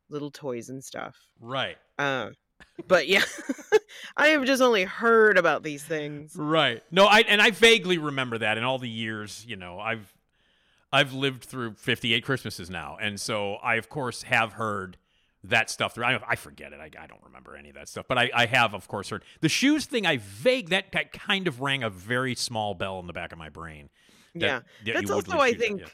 little 0.10 0.32
toys 0.32 0.70
and 0.70 0.84
stuff. 0.84 1.16
right. 1.40 1.78
Uh, 1.98 2.30
but 2.88 3.08
yeah, 3.08 3.24
I 4.18 4.28
have 4.30 4.46
just 4.46 4.62
only 4.62 4.84
heard 4.84 5.38
about 5.38 5.64
these 5.64 5.84
things. 5.84 6.36
Right. 6.36 6.84
No, 6.92 7.06
I 7.06 7.22
and 7.22 7.42
I 7.42 7.52
vaguely 7.52 7.98
remember 7.98 8.38
that 8.38 8.58
in 8.58 8.64
all 8.64 8.80
the 8.80 8.90
years, 8.90 9.46
you 9.48 9.56
know, 9.56 9.80
I've 9.80 10.14
I've 10.92 11.14
lived 11.14 11.44
through 11.44 11.74
58 11.74 12.24
Christmases 12.24 12.70
now, 12.70 12.98
and 13.02 13.20
so 13.20 13.56
I 13.56 13.76
of 13.76 13.90
course 13.90 14.24
have 14.24 14.54
heard 14.54 14.98
that 15.46 15.70
stuff 15.70 15.96
through. 15.96 16.06
I, 16.06 16.20
I 16.28 16.36
forget 16.36 16.72
it. 16.72 16.80
I, 16.80 16.86
I 17.02 17.08
don't 17.08 17.24
remember 17.24 17.56
any 17.56 17.70
of 17.70 17.76
that 17.76 17.90
stuff, 17.90 18.06
but 18.08 18.18
I, 18.18 18.30
I 18.34 18.46
have 18.46 18.74
of 18.74 18.88
course 18.88 19.10
heard 19.10 19.24
the 19.42 19.50
shoes 19.50 19.86
thing. 19.86 20.06
I 20.06 20.18
vague 20.18 20.70
that 20.70 20.92
ki- 20.92 21.10
kind 21.20 21.48
of 21.48 21.60
rang 21.62 21.84
a 21.84 21.90
very 21.90 22.36
small 22.36 22.74
bell 22.76 23.00
in 23.00 23.08
the 23.08 23.14
back 23.14 23.32
of 23.32 23.38
my 23.38 23.50
brain. 23.50 23.90
that- 24.36 24.42
yeah, 24.42 24.60
that 24.86 24.94
that's 24.96 25.12
also 25.12 25.40
I 25.40 25.54
think 25.54 25.82
yeah. 25.82 25.88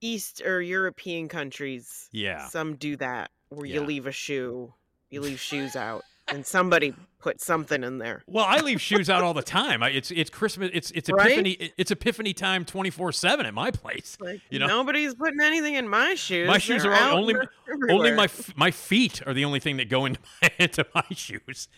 East 0.00 0.42
or 0.44 0.60
European 0.60 1.28
countries. 1.28 2.08
Yeah. 2.12 2.46
some 2.48 2.76
do 2.76 2.96
that 2.98 3.30
where 3.48 3.66
you 3.66 3.80
leave 3.80 4.06
a 4.06 4.12
shoe, 4.12 4.74
you 5.14 5.20
leave 5.20 5.40
shoes 5.40 5.76
out, 5.76 6.04
and 6.28 6.44
somebody 6.44 6.92
put 7.20 7.40
something 7.40 7.84
in 7.84 7.98
there. 7.98 8.22
Well, 8.26 8.44
I 8.46 8.58
leave 8.60 8.80
shoes 8.80 9.08
out 9.08 9.22
all 9.22 9.32
the 9.32 9.42
time. 9.42 9.82
I, 9.82 9.90
it's 9.90 10.10
it's 10.10 10.28
Christmas. 10.28 10.70
It's 10.74 10.90
it's 10.90 11.08
Right? 11.08 11.26
Epiphany. 11.26 11.72
It's 11.78 11.90
Epiphany 11.92 12.34
time 12.34 12.64
twenty 12.64 12.90
four 12.90 13.12
seven 13.12 13.46
at 13.46 13.54
my 13.54 13.70
place. 13.70 14.18
Like 14.20 14.40
You 14.50 14.58
know? 14.58 14.66
nobody's 14.66 15.14
putting 15.14 15.40
anything 15.40 15.74
in 15.74 15.88
my 15.88 16.16
shoes. 16.16 16.48
My 16.48 16.58
shoes 16.58 16.82
They're 16.82 16.92
are 16.92 17.12
only 17.12 17.34
they're 17.34 17.90
only 17.90 18.10
my 18.10 18.28
my 18.56 18.72
feet 18.72 19.26
are 19.26 19.32
the 19.32 19.44
only 19.44 19.60
thing 19.60 19.76
that 19.78 19.88
go 19.88 20.04
into 20.04 20.20
my 20.42 20.50
into 20.58 20.84
my 20.94 21.04
shoes. 21.12 21.68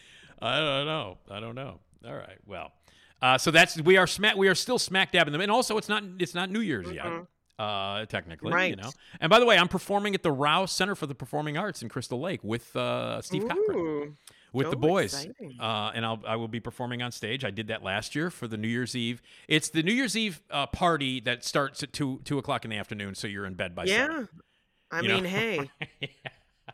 I 0.41 0.59
don't 0.59 0.87
know. 0.87 1.19
I 1.31 1.41
don't 1.41 1.55
know. 1.55 1.81
All 2.07 2.15
right. 2.15 2.39
Well, 2.47 2.73
uh, 3.21 3.37
so 3.39 3.51
that's 3.51 3.81
we 3.83 3.99
are 3.99 4.07
smack 4.07 4.37
we 4.37 4.49
are 4.49 4.55
still 4.55 4.79
smack 4.79 5.13
dab 5.13 5.27
in 5.27 5.33
them, 5.33 5.43
and 5.43 5.51
also 5.51 5.77
it's 5.77 5.89
not 5.89 6.03
it's 6.19 6.35
not 6.35 6.51
New 6.51 6.61
Year's 6.61 6.91
yet. 6.91 7.07
Uh, 7.59 8.05
technically, 8.07 8.51
you 8.51 8.77
Mm-hmm. 8.77 8.81
Know. 8.83 8.91
And 9.21 9.31
by 9.31 9.39
the 9.41 9.47
way, 9.47 9.57
I'm 9.57 9.69
performing 9.69 10.15
at 10.15 10.23
the 10.23 10.33
Raue 10.33 10.67
Center 10.67 10.95
for 10.95 11.07
the 11.07 11.15
Performing 11.15 11.57
Arts 11.57 11.83
in 11.83 11.89
Crystal 11.89 12.21
Lake 12.21 12.41
with 12.43 12.75
uh, 12.77 13.23
Steve 13.23 13.49
Cochran 13.49 13.79
Ooh, 13.79 14.15
with 14.53 14.71
the 14.71 14.77
boys. 14.77 15.27
Uh, 15.59 15.91
and 15.95 16.05
I'll 16.05 16.21
I 16.27 16.37
will 16.37 16.49
be 16.49 16.61
performing 16.61 17.03
on 17.03 17.13
stage. 17.13 17.45
I 17.45 17.51
did 17.51 17.69
that 17.69 17.83
last 17.83 18.15
year 18.15 18.31
for 18.31 18.47
the 18.47 18.57
New 18.57 18.69
Year's 18.69 18.95
Eve. 18.95 19.23
It's 19.49 19.71
the 19.71 19.83
New 19.83 19.93
Year's 19.93 20.17
Eve 20.17 20.43
uh, 20.51 20.67
party 20.67 21.21
that 21.21 21.45
starts 21.45 21.83
at 21.83 21.93
two 21.93 22.21
two 22.25 22.39
o'clock 22.39 22.65
in 22.65 22.71
the 22.71 22.77
afternoon, 22.77 23.15
so 23.15 23.27
you're 23.27 23.47
in 23.47 23.55
bed 23.55 23.75
by 23.75 23.85
yeah. 23.85 24.07
seven. 24.07 24.29
I 24.91 25.01
you 25.01 25.09
know? 25.09 25.15
mean, 25.15 25.25
hey, 25.25 25.71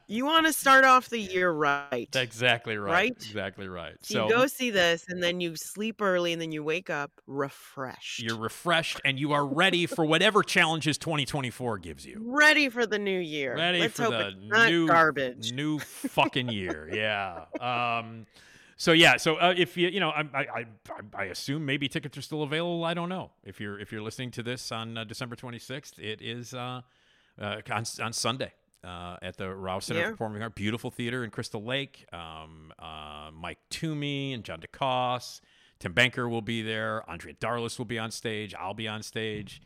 You 0.07 0.25
want 0.27 0.47
to 0.47 0.53
start 0.53 0.85
off 0.85 1.09
the 1.09 1.19
year 1.19 1.51
right. 1.51 2.09
exactly 2.15 2.77
right. 2.77 2.93
Right? 2.93 3.11
Exactly 3.13 3.69
right. 3.69 3.95
So, 4.03 4.27
you 4.27 4.35
go 4.35 4.47
see 4.47 4.71
this, 4.71 5.07
and 5.09 5.23
then 5.23 5.41
you 5.41 5.57
sleep 5.57 6.03
early, 6.03 6.33
and 6.33 6.41
then 6.41 6.53
you 6.53 6.63
wake 6.63 6.91
up 6.91 7.11
refreshed. 7.27 8.23
you're 8.23 8.37
refreshed 8.37 9.01
and 9.05 9.19
you 9.19 9.33
are 9.33 9.47
ready 9.47 9.87
for 9.87 10.05
whatever 10.05 10.43
challenges 10.43 10.99
2024 10.99 11.79
gives 11.79 12.05
you. 12.07 12.21
ready 12.25 12.69
for 12.69 12.87
the 12.87 12.99
new 12.99 13.19
year. 13.19 13.57
Ready 13.57 13.81
Let's 13.81 13.95
for 13.95 14.11
the 14.11 14.33
new 14.67 14.87
garbage. 14.87 15.53
new 15.53 15.79
fucking 15.79 16.49
year. 16.49 16.91
Yeah. 16.93 17.45
Um. 17.61 18.27
So 18.77 18.93
yeah. 18.93 19.17
So 19.17 19.37
uh, 19.37 19.55
if 19.57 19.77
you 19.77 19.89
you 19.89 20.01
know 20.01 20.11
I, 20.11 20.25
I 20.35 20.45
I 20.45 20.67
I 21.15 21.25
assume 21.27 21.65
maybe 21.65 21.89
tickets 21.89 22.19
are 22.19 22.23
still 22.23 22.43
available. 22.43 22.85
I 22.85 22.95
don't 22.95 23.09
know 23.09 23.31
if 23.45 23.61
you're 23.61 23.79
if 23.79 23.93
you're 23.93 24.03
listening 24.03 24.33
to 24.33 24.43
this 24.43 24.73
on 24.73 24.99
uh, 24.99 25.05
December 25.05 25.37
26th. 25.37 25.99
It 25.99 26.21
is 26.21 26.53
uh, 26.53 26.83
uh 27.41 27.61
on 27.71 27.85
on 28.03 28.13
Sunday. 28.13 28.53
Uh, 28.85 29.17
at 29.23 29.37
the 29.37 29.45
Raue 29.55 29.79
Center 29.81 30.01
Yeah. 30.01 30.07
for 30.07 30.11
Performing 30.13 30.43
Arts, 30.43 30.55
beautiful 30.57 30.91
theater 30.91 31.23
in 31.23 31.31
Crystal 31.31 31.63
Lake. 31.63 32.05
Um, 32.13 32.73
uh, 32.81 33.31
Mike 33.33 33.59
Toomey 33.71 34.33
and 34.33 34.43
John 34.43 34.61
DeCoste, 34.61 35.41
Tim 35.79 35.93
Banker 35.93 36.29
will 36.29 36.43
be 36.43 36.63
there. 36.63 37.09
Andrea 37.09 37.35
Darlas 37.35 37.79
will 37.79 37.85
be 37.85 37.99
on 37.99 38.11
stage. 38.11 38.55
I'll 38.57 38.75
be 38.75 38.89
on 38.89 39.03
stage. 39.05 39.63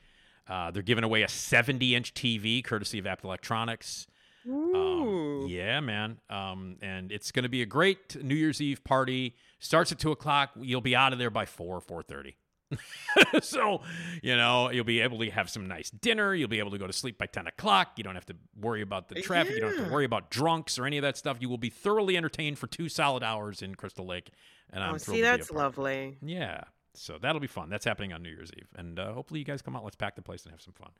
Uh, 0.46 0.70
they're 0.70 0.82
giving 0.82 1.02
away 1.02 1.22
a 1.22 1.28
70 1.28 1.94
inch 1.94 2.12
TV 2.14 2.62
courtesy 2.62 2.98
of 2.98 3.06
Abt 3.06 3.24
Electronics. 3.24 4.06
Um, 4.48 5.46
yeah, 5.48 5.80
man. 5.80 6.18
Um, 6.30 6.76
and 6.82 7.10
it's 7.10 7.32
going 7.32 7.42
to 7.42 7.48
be 7.48 7.62
a 7.62 7.66
great 7.66 8.22
New 8.22 8.34
Year's 8.34 8.60
Eve 8.60 8.84
party. 8.84 9.34
Starts 9.58 9.92
at 9.92 9.98
two 9.98 10.12
o'clock. 10.12 10.50
You'll 10.60 10.80
be 10.80 10.94
out 10.94 11.12
of 11.12 11.18
there 11.18 11.30
by 11.30 11.46
four, 11.46 11.80
four 11.80 12.02
thirty. 12.02 12.36
so, 13.42 13.80
you 14.22 14.36
know, 14.36 14.70
you'll 14.70 14.84
be 14.84 15.00
able 15.00 15.18
to 15.18 15.30
have 15.30 15.48
some 15.48 15.66
nice 15.66 15.90
dinner. 15.90 16.34
You'll 16.34 16.48
be 16.48 16.58
able 16.58 16.72
to 16.72 16.78
go 16.78 16.86
to 16.86 16.92
sleep 16.92 17.18
by 17.18 17.26
ten 17.26 17.46
o'clock. 17.46 17.92
You 17.96 18.04
don't 18.04 18.14
have 18.14 18.26
to 18.26 18.36
worry 18.60 18.82
about 18.82 19.08
the 19.08 19.16
traffic. 19.16 19.54
You 19.54 19.60
don't 19.60 19.76
have 19.76 19.86
to 19.86 19.92
worry 19.92 20.04
about 20.04 20.30
drunks 20.30 20.78
or 20.78 20.86
any 20.86 20.98
of 20.98 21.02
that 21.02 21.16
stuff. 21.16 21.38
You 21.40 21.48
will 21.48 21.58
be 21.58 21.70
thoroughly 21.70 22.16
entertained 22.16 22.58
for 22.58 22.66
two 22.66 22.88
solid 22.88 23.22
hours 23.22 23.62
in 23.62 23.74
Crystal 23.74 24.06
Lake. 24.06 24.30
And 24.70 24.82
I'm 24.82 24.94
oh, 24.94 24.98
thrilled 24.98 25.16
see, 25.16 25.22
to 25.22 25.28
be 25.28 25.34
a 25.34 25.36
that's 25.38 25.50
part 25.50 25.66
of 25.66 25.78
it. 25.78 25.80
lovely. 25.80 26.18
Yeah. 26.22 26.64
So 26.94 27.18
that'll 27.20 27.40
be 27.40 27.46
fun. 27.46 27.68
That's 27.68 27.84
happening 27.84 28.12
on 28.12 28.22
New 28.22 28.30
Year's 28.30 28.50
Eve. 28.56 28.68
And 28.76 28.98
uh, 28.98 29.12
hopefully 29.12 29.40
you 29.40 29.46
guys 29.46 29.62
come 29.62 29.76
out. 29.76 29.84
Let's 29.84 29.96
pack 29.96 30.16
the 30.16 30.22
place 30.22 30.44
and 30.44 30.52
have 30.52 30.62
some 30.62 30.72
fun. 30.72 30.90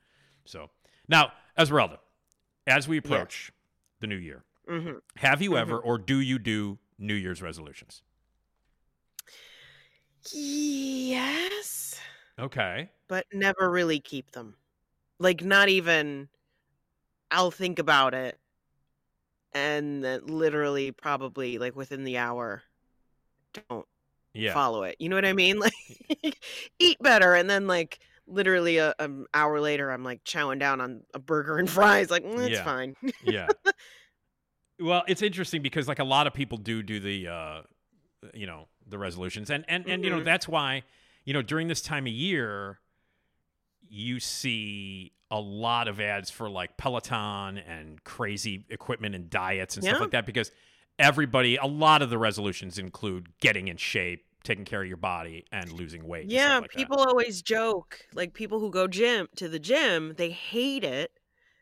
So 0.45 0.69
now, 1.09 1.31
Esmeralda, 1.57 1.99
as 2.65 2.87
we 2.87 2.97
approach 2.97 3.51
the 3.99 4.07
new 4.07 4.15
year, 4.15 4.43
hmm 4.67 4.97
have 5.15 5.41
you 5.41 5.57
ever 5.57 5.77
or 5.77 5.97
do 5.97 6.19
you 6.19 6.37
do 6.37 6.77
New 6.99 7.13
Year's 7.13 7.41
resolutions? 7.41 8.03
Yes, 10.33 11.99
Okay. 12.39 12.89
but 13.07 13.25
never 13.33 13.69
really 13.69 13.99
keep 13.99 14.31
them. 14.31 14.55
Like, 15.19 15.43
not 15.43 15.69
even. 15.69 16.29
I'll 17.31 17.51
think 17.51 17.79
about 17.79 18.13
it, 18.13 18.37
and 19.53 20.03
then 20.03 20.25
literally, 20.27 20.91
probably 20.91 21.57
like 21.57 21.75
within 21.75 22.03
the 22.03 22.17
hour, 22.17 22.63
don't 23.69 23.85
Yeah. 24.33 24.53
follow 24.53 24.83
it. 24.83 24.95
You 24.99 25.09
know 25.09 25.15
what 25.15 25.25
I 25.25 25.33
mean? 25.33 25.59
Like, 26.23 26.39
eat 26.79 26.97
better, 27.01 27.35
and 27.35 27.49
then 27.49 27.67
like 27.67 27.99
literally 28.27 28.77
a, 28.77 28.93
an 28.99 29.25
hour 29.33 29.59
later, 29.59 29.91
I'm 29.91 30.03
like 30.03 30.23
chowing 30.23 30.59
down 30.59 30.81
on 30.81 31.01
a 31.13 31.19
burger 31.19 31.57
and 31.57 31.69
fries. 31.69 32.09
Like, 32.09 32.23
mm, 32.23 32.47
it's 32.47 32.59
Yeah. 32.59 32.63
fine. 32.63 32.95
yeah. 33.23 33.47
Well, 34.79 35.03
it's 35.07 35.21
interesting 35.21 35.61
because 35.61 35.87
like 35.87 35.99
a 35.99 36.03
lot 36.03 36.27
of 36.27 36.33
people 36.33 36.57
do 36.57 36.83
do 36.83 36.99
the 36.99 37.27
uh 37.27 37.61
you 38.33 38.47
know, 38.47 38.67
the 38.89 38.97
resolutions. 38.97 39.49
And 39.49 39.65
and 39.67 39.85
and 39.87 40.03
you 40.03 40.09
know, 40.09 40.19
Mhm. 40.19 40.25
that's 40.25 40.47
why, 40.47 40.83
you 41.25 41.33
know, 41.33 41.41
during 41.41 41.67
this 41.67 41.81
time 41.81 42.05
of 42.05 42.13
year 42.13 42.79
you 43.89 44.19
see 44.19 45.13
a 45.31 45.39
lot 45.39 45.87
of 45.87 45.99
ads 45.99 46.29
for 46.29 46.49
like 46.49 46.77
Peloton 46.77 47.57
and 47.57 48.03
crazy 48.03 48.65
equipment 48.69 49.15
and 49.15 49.29
diets 49.29 49.75
and 49.75 49.83
stuff 49.83 49.99
like 50.01 50.11
that 50.11 50.25
because 50.25 50.51
everybody 50.99 51.55
a 51.57 51.65
lot 51.65 52.01
of 52.01 52.09
the 52.09 52.17
resolutions 52.17 52.77
include 52.77 53.37
getting 53.39 53.67
in 53.67 53.77
shape, 53.77 54.25
taking 54.43 54.65
care 54.65 54.81
of 54.81 54.87
your 54.87 54.97
body 54.97 55.45
and 55.51 55.71
losing 55.71 56.05
weight. 56.07 56.27
Yeah, 56.29 56.59
like 56.59 56.71
that. 56.71 56.77
people 56.77 56.97
always 56.99 57.41
joke 57.41 57.99
like 58.13 58.33
people 58.33 58.59
who 58.59 58.71
go 58.71 58.87
gym 58.87 59.27
to 59.35 59.47
the 59.49 59.59
gym, 59.59 60.13
they 60.17 60.31
hate 60.31 60.83
it 60.83 61.11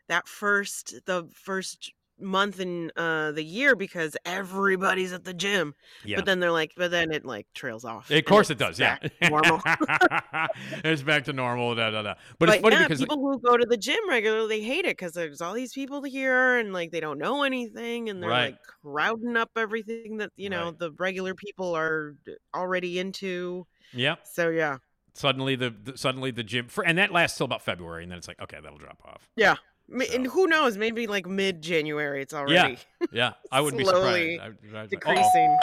that 0.08 0.28
first 0.28 0.94
the 1.06 1.28
first 1.34 1.92
month 2.18 2.60
in 2.60 2.90
uh 2.96 3.30
the 3.32 3.42
year 3.44 3.76
because 3.76 4.16
everybody's 4.24 5.12
at 5.12 5.24
the 5.24 5.34
gym. 5.34 5.74
Yeah. 6.04 6.16
But 6.16 6.24
then 6.26 6.40
they're 6.40 6.50
like 6.52 6.72
but 6.76 6.90
then 6.90 7.12
it 7.12 7.24
like 7.24 7.46
trails 7.54 7.84
off. 7.84 8.10
Of 8.10 8.24
course 8.24 8.50
it 8.50 8.58
does, 8.58 8.78
yeah. 8.78 8.96
normal. 9.28 9.60
it's 10.84 11.02
back 11.02 11.24
to 11.24 11.32
normal. 11.32 11.74
Da, 11.74 11.90
da, 11.90 12.02
da. 12.02 12.14
But, 12.38 12.46
But, 12.46 12.48
it's 12.50 12.62
funny 12.62 12.76
yeah, 12.76 12.82
because 12.84 13.00
people 13.00 13.18
who 13.18 13.38
go 13.38 13.56
to 13.56 13.66
the 13.66 13.76
gym 13.76 13.98
regularly 14.08 14.46
they 14.60 14.60
hate 14.64 14.84
it 14.84 14.96
because 14.96 15.12
there's 15.12 15.40
all 15.40 15.52
these 15.54 15.72
people 15.72 16.02
here 16.02 16.56
and 16.58 16.72
like 16.72 16.90
they 16.90 17.00
don't 17.00 17.18
know 17.18 17.42
anything 17.42 18.08
and 18.08 18.22
they're 18.22 18.30
Right. 18.30 18.52
like 18.52 18.58
crowding 18.82 19.36
up 19.36 19.50
everything 19.56 20.18
that 20.18 20.30
you 20.36 20.48
know 20.50 20.66
Right. 20.66 20.78
the 20.78 20.92
regular 20.92 21.34
people 21.34 21.74
are 21.76 22.14
already 22.54 22.98
into. 22.98 23.66
yeah, 23.92 24.16
So 24.24 24.48
yeah, 24.50 24.78
suddenly 25.14 25.56
the, 25.56 25.70
the 25.84 25.96
suddenly 25.98 26.30
the 26.30 26.42
gym 26.42 26.68
for, 26.68 26.84
and 26.86 26.96
that 26.98 27.12
lasts 27.12 27.36
till 27.38 27.44
about 27.44 27.62
February, 27.62 28.02
and 28.02 28.10
then 28.12 28.18
it's 28.18 28.28
like 28.28 28.40
okay, 28.40 28.58
that'll 28.62 28.78
drop 28.78 29.00
off. 29.04 29.28
yeah. 29.36 29.56
Ma- 29.88 30.04
And 30.12 30.26
who 30.26 30.46
knows? 30.46 30.76
Maybe 30.76 31.06
like 31.06 31.26
mid 31.26 31.62
January, 31.62 32.22
it's 32.22 32.34
already 32.34 32.78
Yeah, 33.00 33.06
yeah. 33.12 33.32
I 33.52 33.60
wouldn't 33.60 33.78
be 33.78 33.84
Slowly 33.84 34.36
surprised. 34.36 34.74
I, 34.74 34.78
I, 34.78 34.82
I, 34.82 34.86
decreasing. 34.86 35.58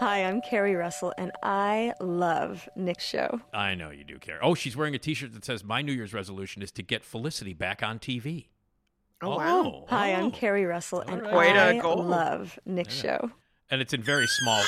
Hi, 0.00 0.24
I'm 0.24 0.40
Keri 0.40 0.74
Russell, 0.74 1.14
and 1.16 1.30
I 1.42 1.92
love 2.00 2.68
Nick's 2.76 3.04
show. 3.04 3.40
I 3.52 3.74
know 3.74 3.90
you 3.90 4.02
do 4.04 4.18
care. 4.18 4.38
Oh, 4.42 4.54
she's 4.54 4.76
wearing 4.76 4.94
a 4.94 4.98
T-shirt 4.98 5.32
that 5.34 5.44
says 5.44 5.62
"My 5.62 5.82
New 5.82 5.92
Year's 5.92 6.12
resolution 6.12 6.62
is 6.62 6.72
to 6.72 6.82
get 6.82 7.04
Felicity 7.04 7.54
back 7.54 7.82
on 7.82 7.98
TV." 7.98 8.48
Oh, 9.22 9.36
wow. 9.36 9.84
Hi, 9.88 10.12
oh. 10.12 10.16
I'm 10.16 10.30
Keri 10.32 10.64
Russell, 10.64 11.00
and 11.00 11.22
All 11.26 11.32
right. 11.32 11.34
Way 11.34 11.52
to 11.52 11.58
I 11.58 11.94
love 11.94 12.58
Nick's 12.66 12.94
show. 12.94 13.30
and 13.70 13.80
it's 13.80 13.94
in 13.94 14.02
very 14.02 14.26
small, 14.26 14.62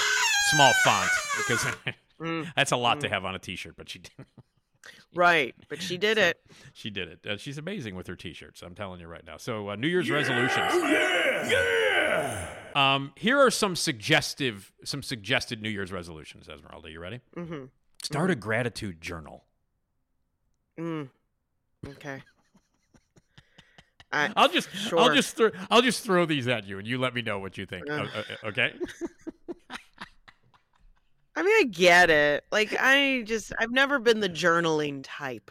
small 0.50 0.72
font 0.84 1.10
because 1.38 1.66
Mm, 2.20 2.50
that's 2.56 2.72
a 2.72 2.76
lot 2.76 3.00
to 3.02 3.10
have 3.10 3.26
on 3.26 3.34
a 3.34 3.38
T-shirt. 3.38 3.74
But 3.76 3.90
she 3.90 3.98
did. 3.98 4.12
Right, 5.16 5.54
but 5.68 5.80
she 5.82 5.96
did 5.98 6.18
it. 6.18 6.38
She 6.72 6.90
did 6.90 7.08
it. 7.08 7.26
Uh, 7.26 7.36
she's 7.36 7.58
amazing 7.58 7.94
with 7.96 8.06
her 8.06 8.16
T-shirts. 8.16 8.62
I'm 8.62 8.74
telling 8.74 9.00
you 9.00 9.06
right 9.08 9.24
now. 9.26 9.36
So 9.38 9.70
uh, 9.70 9.76
New 9.76 9.88
Year's 9.88 10.10
resolutions. 10.10 10.72
Um, 12.74 13.12
here 13.16 13.38
are 13.38 13.50
some 13.50 13.74
suggestive, 13.74 14.70
some 14.84 15.02
suggested 15.02 15.62
New 15.62 15.70
Year's 15.70 15.90
resolutions. 15.92 16.46
Esmeralda, 16.48 16.90
you 16.90 17.00
ready? 17.00 17.20
Mm-hmm. 17.34 17.64
Start 18.02 18.30
a 18.30 18.34
gratitude 18.36 19.00
journal. 19.00 19.44
Mm. 20.78 21.08
Okay. 21.88 22.22
I, 24.12 24.30
I'll 24.36 24.48
just, 24.50 24.68
I'll 24.92 25.14
just, 25.14 25.36
throw, 25.36 25.50
I'll 25.70 25.82
just 25.82 26.04
throw 26.04 26.26
these 26.26 26.46
at 26.48 26.66
you, 26.66 26.78
and 26.78 26.86
you 26.86 26.98
let 26.98 27.14
me 27.14 27.22
know 27.22 27.38
what 27.38 27.56
you 27.58 27.64
think. 27.66 27.86
Ugh. 27.90 28.08
O- 28.14 28.18
o- 28.20 28.48
okay? 28.48 28.74
I 31.36 31.42
mean, 31.42 31.54
I 31.58 31.64
get 31.70 32.08
it. 32.10 32.44
Like, 32.50 32.74
I 32.80 33.22
just, 33.26 33.52
I've 33.58 33.70
never 33.70 33.98
been 33.98 34.20
the 34.20 34.28
journaling 34.28 35.00
type. 35.04 35.50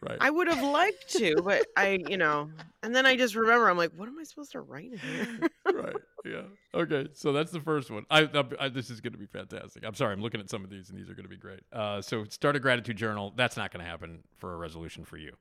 right. 0.00 0.16
I 0.20 0.30
would 0.30 0.48
have 0.48 0.62
liked 0.62 1.10
to, 1.18 1.42
but 1.42 1.66
I, 1.76 1.98
you 2.08 2.16
know, 2.16 2.50
and 2.82 2.94
then 2.94 3.04
I 3.04 3.16
just 3.16 3.34
remember, 3.34 3.68
I'm 3.68 3.76
like, 3.76 3.90
what 3.96 4.08
am 4.08 4.18
I 4.18 4.22
supposed 4.24 4.52
to 4.52 4.60
write 4.60 4.92
in 4.92 4.98
here? 4.98 5.48
right. 5.74 5.96
Yeah. 6.24 6.42
Okay. 6.72 7.08
So 7.12 7.32
that's 7.32 7.50
the 7.50 7.60
first 7.60 7.90
one. 7.90 8.06
I, 8.10 8.22
I, 8.22 8.44
I 8.60 8.68
this 8.68 8.88
is 8.90 9.00
going 9.00 9.12
to 9.12 9.18
be 9.18 9.26
fantastic. 9.26 9.84
I'm 9.84 9.94
sorry. 9.94 10.12
I'm 10.14 10.22
looking 10.22 10.40
at 10.40 10.48
some 10.48 10.64
of 10.64 10.70
these, 10.70 10.88
and 10.88 10.98
these 10.98 11.10
are 11.10 11.14
going 11.14 11.24
to 11.24 11.30
be 11.30 11.36
great. 11.36 11.60
Uh, 11.72 12.00
so 12.00 12.24
start 12.24 12.56
a 12.56 12.60
gratitude 12.60 12.96
journal. 12.96 13.32
That's 13.36 13.56
not 13.56 13.72
going 13.72 13.84
to 13.84 13.90
happen 13.90 14.20
for 14.38 14.54
a 14.54 14.56
resolution 14.56 15.04
for 15.04 15.16
you. 15.18 15.32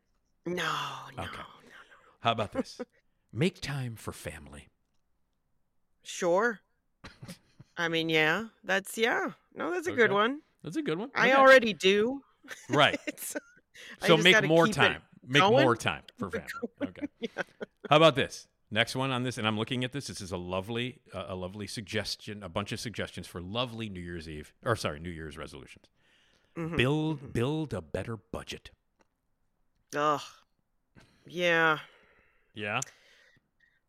no, 0.46 0.54
no, 1.18 1.24
Okay. 1.24 1.38
no. 1.38 1.44
How 2.22 2.32
about 2.34 2.52
this? 2.52 2.82
Make 3.32 3.62
time 3.62 3.96
for 3.96 4.12
family. 4.12 4.68
Sure. 6.04 6.60
I 7.78 7.88
mean, 7.88 8.10
yeah, 8.10 8.46
that's, 8.64 8.98
yeah. 8.98 9.32
No, 9.60 9.72
that's 9.72 9.88
a 9.88 9.92
good 9.92 10.14
one. 10.14 10.40
That's 10.64 10.78
a 10.78 10.82
good 10.82 10.98
one. 10.98 11.12
I 11.14 11.34
already 11.34 11.74
do. 11.74 12.22
Right. 12.70 13.00
So 14.06 14.18
make 14.18 14.44
more 14.44 14.68
time. 14.68 15.02
Make 15.26 15.42
going. 15.42 15.64
more 15.64 15.74
time 15.74 16.02
for 16.18 16.30
family. 16.32 16.50
Okay. 16.84 17.08
How 17.90 17.96
about 17.96 18.16
this? 18.16 18.46
Next 18.70 18.94
one 18.94 19.10
on 19.10 19.24
this, 19.24 19.38
and 19.38 19.48
I'm 19.48 19.58
looking 19.58 19.86
at 19.86 19.94
this. 19.94 20.08
This 20.08 20.20
is 20.20 20.34
a 20.34 20.38
lovely, 20.38 21.00
uh, 21.14 21.28
a 21.30 21.36
lovely 21.36 21.66
suggestion, 21.66 22.44
a 22.44 22.50
bunch 22.50 22.74
of 22.74 22.82
suggestions 22.82 23.26
for 23.26 23.40
lovely 23.40 23.88
New 23.88 24.02
Year's 24.02 24.28
Eve, 24.28 24.54
or 24.66 24.76
sorry, 24.76 25.00
New 25.00 25.10
Year's 25.10 25.38
resolutions. 25.38 25.86
Mhm, 26.58 26.76
Build, 26.76 27.22
mhm. 27.22 27.32
build 27.32 27.74
a 27.74 27.82
better 27.82 28.18
budget. 28.18 28.72
Ugh. 29.96 30.22
Yeah. 31.26 31.80
Yeah. 32.54 32.82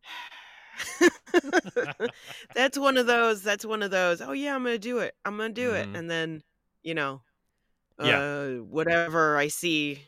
that's 2.54 2.78
one 2.78 2.96
of 2.96 3.06
those. 3.06 3.42
That's 3.42 3.64
one 3.64 3.82
of 3.82 3.90
those. 3.90 4.20
Oh 4.20 4.32
yeah, 4.32 4.54
I'm 4.54 4.62
gonna 4.62 4.78
do 4.78 4.98
it. 4.98 5.14
I'm 5.24 5.36
gonna 5.36 5.50
do 5.50 5.70
Mhm. 5.70 5.80
it, 5.82 5.96
and 5.96 6.10
then, 6.10 6.42
you 6.82 6.94
know, 6.94 7.22
Yeah. 8.02 8.18
uh, 8.20 8.48
whatever 8.62 9.36
I 9.36 9.48
see 9.48 10.06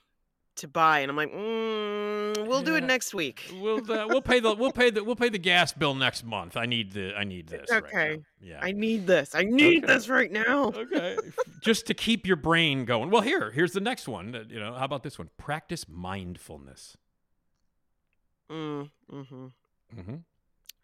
to 0.56 0.68
buy, 0.68 1.00
and 1.00 1.10
I'm 1.10 1.16
like, 1.16 1.32
mm, 1.32 2.46
we'll 2.46 2.62
do 2.62 2.74
it 2.76 2.84
next 2.84 3.14
week. 3.14 3.42
We'll 3.54 3.78
uh, 3.90 4.06
we'll 4.06 4.20
pay 4.22 4.38
the 4.38 4.54
we'll 4.54 4.70
pay 4.72 4.90
the 4.90 5.02
we'll 5.02 5.16
pay 5.16 5.30
the 5.30 5.38
gas 5.38 5.72
bill 5.72 5.94
next 5.94 6.24
month. 6.24 6.56
I 6.58 6.66
need 6.66 6.92
the 6.92 7.14
I 7.16 7.24
need 7.24 7.46
this. 7.48 7.70
right. 7.70 7.82
Okay. 7.84 8.18
Yeah. 8.40 8.58
I 8.62 8.72
need 8.72 9.06
this. 9.06 9.34
I 9.34 9.44
need 9.44 9.84
Okay. 9.84 9.94
this 9.94 10.08
right 10.10 10.30
now. 10.30 10.64
okay. 10.68 11.16
Just 11.62 11.86
to 11.86 11.94
keep 11.94 12.26
your 12.26 12.36
brain 12.36 12.84
going. 12.84 13.08
Well, 13.10 13.22
here, 13.22 13.50
here's 13.50 13.72
the 13.72 13.80
next 13.80 14.06
one. 14.08 14.46
You 14.50 14.60
know, 14.60 14.74
how 14.74 14.84
about 14.84 15.02
this 15.04 15.18
one? 15.18 15.30
Practice 15.38 15.86
mindfulness. 15.88 16.96
Mm, 18.50 18.90
mm-hmm. 19.10 19.46
Mm-hmm. 19.96 20.14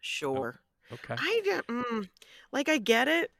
Sure. 0.09 0.61
Okay. 0.91 1.15
I 1.19 1.41
get 1.45 1.67
mm, 1.67 2.09
like 2.51 2.69
I 2.71 2.79
get 2.79 3.09
it, 3.09 3.31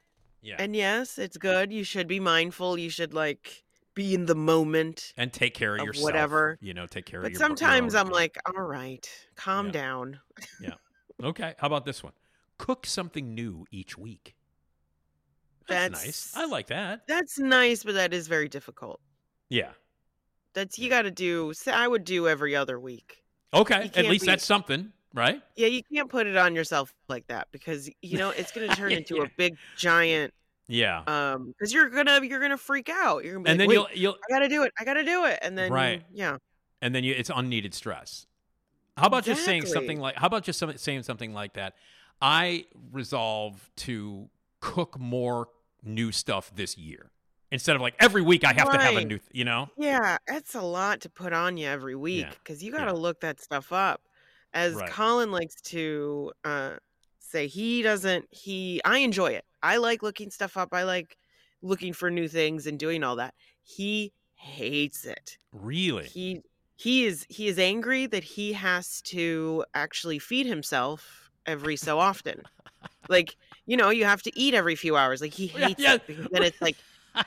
Yeah. 0.43 0.55
and 0.59 0.75
yes, 0.75 1.17
it's 1.17 1.35
good. 1.37 1.73
You 1.73 1.83
should 1.83 2.07
be 2.07 2.19
mindful. 2.19 2.77
You 2.77 2.91
should 2.91 3.13
like 3.13 3.63
be 3.95 4.13
in 4.13 4.27
the 4.27 4.35
moment. 4.35 5.13
and 5.17 5.33
take 5.33 5.55
care 5.55 5.73
of, 5.75 5.81
of 5.81 5.87
yourself. 5.87 6.03
whatever. 6.03 6.57
You 6.61 6.75
know, 6.75 6.85
take 6.85 7.05
care 7.05 7.21
But 7.21 7.27
of 7.27 7.33
your. 7.33 7.39
your 7.41 7.47
sometimes 7.47 7.95
own- 7.95 8.05
I'm 8.07 8.11
like, 8.11 8.37
all 8.45 8.61
right, 8.61 9.09
calm 9.35 9.67
Yeah. 9.67 9.71
down. 9.71 10.19
Yeah. 10.61 10.75
Okay. 11.23 11.55
How 11.57 11.67
about 11.67 11.85
this 11.85 12.03
one? 12.03 12.13
Cook 12.59 12.85
something 12.85 13.33
new 13.33 13.65
each 13.71 13.97
week. 13.97 14.35
That's, 15.67 16.05
nice. 16.05 16.33
I 16.35 16.45
like 16.45 16.67
that. 16.67 17.01
That's 17.07 17.37
nice, 17.39 17.83
but 17.83 17.93
that 17.95 18.13
is 18.13 18.27
very 18.27 18.47
difficult. 18.47 19.01
Yeah. 19.49 19.71
That's 20.53 20.77
you 20.79 20.89
got 20.89 21.03
to 21.03 21.11
do. 21.11 21.51
I 21.67 21.87
would 21.87 22.03
do 22.03 22.27
every 22.27 22.55
other 22.55 22.79
week. 22.79 23.23
Okay. 23.53 23.89
At 23.95 24.05
least 24.05 24.25
be- 24.25 24.31
that's 24.31 24.45
something, 24.45 24.93
right? 25.13 25.41
Yeah, 25.55 25.67
you 25.67 25.81
can't 25.83 26.09
put 26.09 26.27
it 26.27 26.37
on 26.37 26.55
yourself 26.55 26.93
like 27.07 27.27
that 27.27 27.47
because 27.51 27.89
you 28.01 28.17
know 28.17 28.29
it's 28.31 28.51
going 28.51 28.69
to 28.69 28.75
turn 28.75 28.91
into 28.99 29.17
Yeah. 29.17 29.23
a 29.23 29.27
big 29.37 29.55
giant. 29.77 30.33
Yeah. 30.67 31.01
Um, 31.07 31.47
because 31.47 31.73
you're 31.73 31.89
gonna 31.89 32.21
you're 32.23 32.39
gonna 32.39 32.57
freak 32.57 32.89
out. 32.89 33.23
You're 33.23 33.33
gonna 33.33 33.43
be 33.45 33.49
and 33.51 33.59
like, 33.59 33.67
then 33.69 33.73
you'll 33.73 33.87
you'll 33.93 34.17
I 34.29 34.33
gotta 34.33 34.47
do 34.49 34.63
it. 34.63 34.71
I 34.79 34.83
gotta 34.83 35.03
do 35.03 35.25
it. 35.25 35.39
And 35.41 35.57
then 35.57 35.71
Right. 35.71 36.03
yeah, 36.11 36.37
and 36.81 36.93
then 36.93 37.03
you 37.03 37.13
it's 37.17 37.31
unneeded 37.33 37.73
stress. 37.73 38.27
How 38.95 39.07
about 39.07 39.23
just 39.23 39.43
saying 39.45 39.65
something 39.65 39.99
like 39.99 40.15
how 40.15 40.27
about 40.27 40.43
just 40.43 40.59
some, 40.59 40.77
saying 40.77 41.03
something 41.03 41.33
like 41.33 41.53
that? 41.53 41.73
I 42.21 42.65
resolve 42.91 43.71
to 43.77 44.29
cook 44.59 44.99
more 44.99 45.47
new 45.83 46.11
stuff 46.11 46.51
this 46.53 46.77
year 46.77 47.09
instead 47.49 47.75
of 47.75 47.81
like 47.81 47.95
every 47.99 48.21
week 48.21 48.43
I 48.43 48.53
have 48.53 48.69
to 48.71 48.77
have 48.77 48.95
a 48.97 49.01
new, 49.05 49.17
th- 49.17 49.21
you 49.31 49.45
know? 49.45 49.69
yeah, 49.77 50.17
that's 50.27 50.53
a 50.53 50.61
lot 50.61 50.99
to 51.01 51.09
put 51.09 51.31
on 51.33 51.55
you 51.57 51.65
every 51.67 51.95
week 51.95 52.25
Yeah, 52.25 52.31
because 52.43 52.61
you 52.61 52.71
gotta 52.71 52.93
look 52.93 53.21
that 53.21 53.39
stuff 53.41 53.71
up. 53.71 54.01
As 54.53 54.75
Right. 54.75 54.89
Colin 54.91 55.31
likes 55.31 55.55
to 55.63 56.31
uh 56.43 56.75
say, 57.19 57.47
he 57.47 57.81
doesn't. 57.81 58.25
He 58.31 58.81
I 58.85 58.99
enjoy 58.99 59.31
it. 59.31 59.45
I 59.61 59.77
like 59.77 60.03
looking 60.03 60.31
stuff 60.31 60.57
up. 60.57 60.69
I 60.73 60.83
like 60.83 61.17
looking 61.61 61.93
for 61.93 62.09
new 62.09 62.27
things 62.27 62.67
and 62.67 62.79
doing 62.79 63.03
all 63.03 63.17
that. 63.17 63.33
He 63.63 64.13
hates 64.35 65.05
it. 65.05 65.37
Really? 65.53 66.09
he 66.09 66.41
he 66.77 67.05
is 67.05 67.25
he 67.29 67.47
is 67.47 67.59
angry 67.59 68.05
that 68.07 68.23
he 68.23 68.53
has 68.53 69.01
to 69.03 69.65
actually 69.73 70.19
feed 70.19 70.45
himself 70.45 71.29
every 71.45 71.75
so 71.75 71.99
often 71.99 72.45
like 73.09 73.35
you 73.65 73.77
know 73.77 73.89
you 73.89 74.05
have 74.05 74.21
to 74.21 74.31
eat 74.39 74.53
every 74.53 74.75
few 74.75 74.95
hours 74.95 75.21
like 75.21 75.33
he 75.33 75.47
Yeah, 75.55 75.67
hates 75.67 75.79
yeah. 75.79 75.95
it 75.95 76.01
because 76.07 76.27
then 76.31 76.43
it's 76.43 76.61
like 76.61 76.77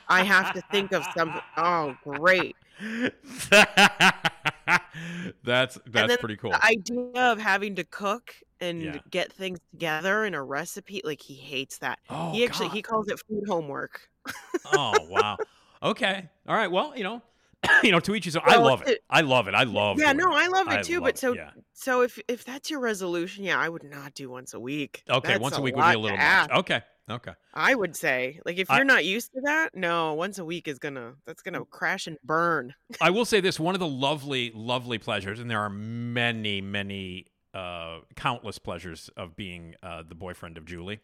i 0.09 0.23
have 0.23 0.51
to 0.51 0.61
think 0.71 0.91
of 0.93 1.05
something 1.17 1.41
oh 1.57 1.97
great 2.01 2.57
that's 5.43 5.77
that's 5.87 6.17
pretty 6.17 6.37
cool. 6.37 6.51
the 6.51 6.65
idea 6.65 7.31
of 7.31 7.39
having 7.39 7.75
to 7.75 7.83
cook 7.83 8.35
and 8.59 8.81
Yeah. 8.81 8.97
get 9.09 9.31
things 9.31 9.59
together 9.71 10.25
in 10.25 10.33
a 10.33 10.43
recipe 10.43 11.01
like 11.03 11.21
he 11.21 11.33
hates 11.33 11.79
that 11.79 11.99
oh, 12.09 12.31
he 12.31 12.45
actually 12.45 12.67
God. 12.67 12.75
he 12.75 12.81
calls 12.81 13.07
it 13.09 13.19
food 13.27 13.43
homework 13.47 14.09
oh 14.73 14.93
wow. 15.09 15.37
Okay. 15.81 16.29
All 16.47 16.55
right. 16.55 16.71
Well, 16.71 16.93
you 16.95 17.03
know, 17.03 17.21
you 17.83 17.91
know, 17.91 17.99
to 17.99 18.15
each 18.15 18.23
his 18.23 18.37
own. 18.37 18.43
I 18.45 18.55
love 18.55 18.81
it. 18.83 18.87
it- 18.87 19.03
I 19.09 19.19
love 19.19 19.49
it. 19.49 19.53
I 19.53 19.63
love. 19.63 19.97
It. 19.97 20.03
Yeah 20.03 20.13
no 20.13 20.31
i 20.31 20.47
love 20.47 20.67
it 20.67 20.79
I 20.79 20.81
too 20.81 20.95
love 20.95 21.03
but 21.03 21.17
so 21.17 21.33
yeah. 21.33 21.49
so 21.73 22.01
if 22.01 22.17
if 22.29 22.45
that's 22.45 22.71
your 22.71 22.79
resolution 22.79 23.43
yeah 23.43 23.59
i 23.59 23.67
would 23.67 23.83
not 23.83 24.13
do 24.13 24.29
once 24.29 24.53
a 24.53 24.59
week 24.59 25.03
Okay, 25.09 25.27
That's 25.33 25.41
once 25.41 25.57
a 25.57 25.61
week 25.61 25.75
would 25.75 25.83
be 25.85 25.93
a 25.93 25.99
little 25.99 26.17
much. 26.17 26.51
Okay. 26.51 26.81
Okay. 27.09 27.33
I 27.53 27.75
would 27.75 27.95
say, 27.95 28.39
like, 28.45 28.57
if 28.57 28.69
you're 28.69 28.85
not 28.85 29.03
used 29.03 29.33
to 29.33 29.41
that, 29.41 29.75
no, 29.75 30.13
once 30.13 30.37
a 30.39 30.45
week 30.45 30.67
is 30.67 30.79
gonna 30.79 31.15
that's 31.25 31.41
gonna 31.41 31.65
crash 31.65 32.07
and 32.07 32.17
burn. 32.23 32.73
I 33.01 33.09
will 33.09 33.25
say 33.25 33.39
this: 33.41 33.59
one 33.59 33.75
of 33.75 33.79
the 33.79 33.87
lovely, 33.87 34.51
lovely 34.55 34.97
pleasures, 34.97 35.39
and 35.39 35.49
there 35.51 35.59
are 35.59 35.69
many, 35.69 36.61
many, 36.61 37.27
uh, 37.53 37.99
countless 38.15 38.57
pleasures 38.57 39.09
of 39.17 39.35
being 39.35 39.75
uh, 39.83 40.03
the 40.07 40.15
boyfriend 40.15 40.57
of 40.57 40.65
Julie. 40.65 41.01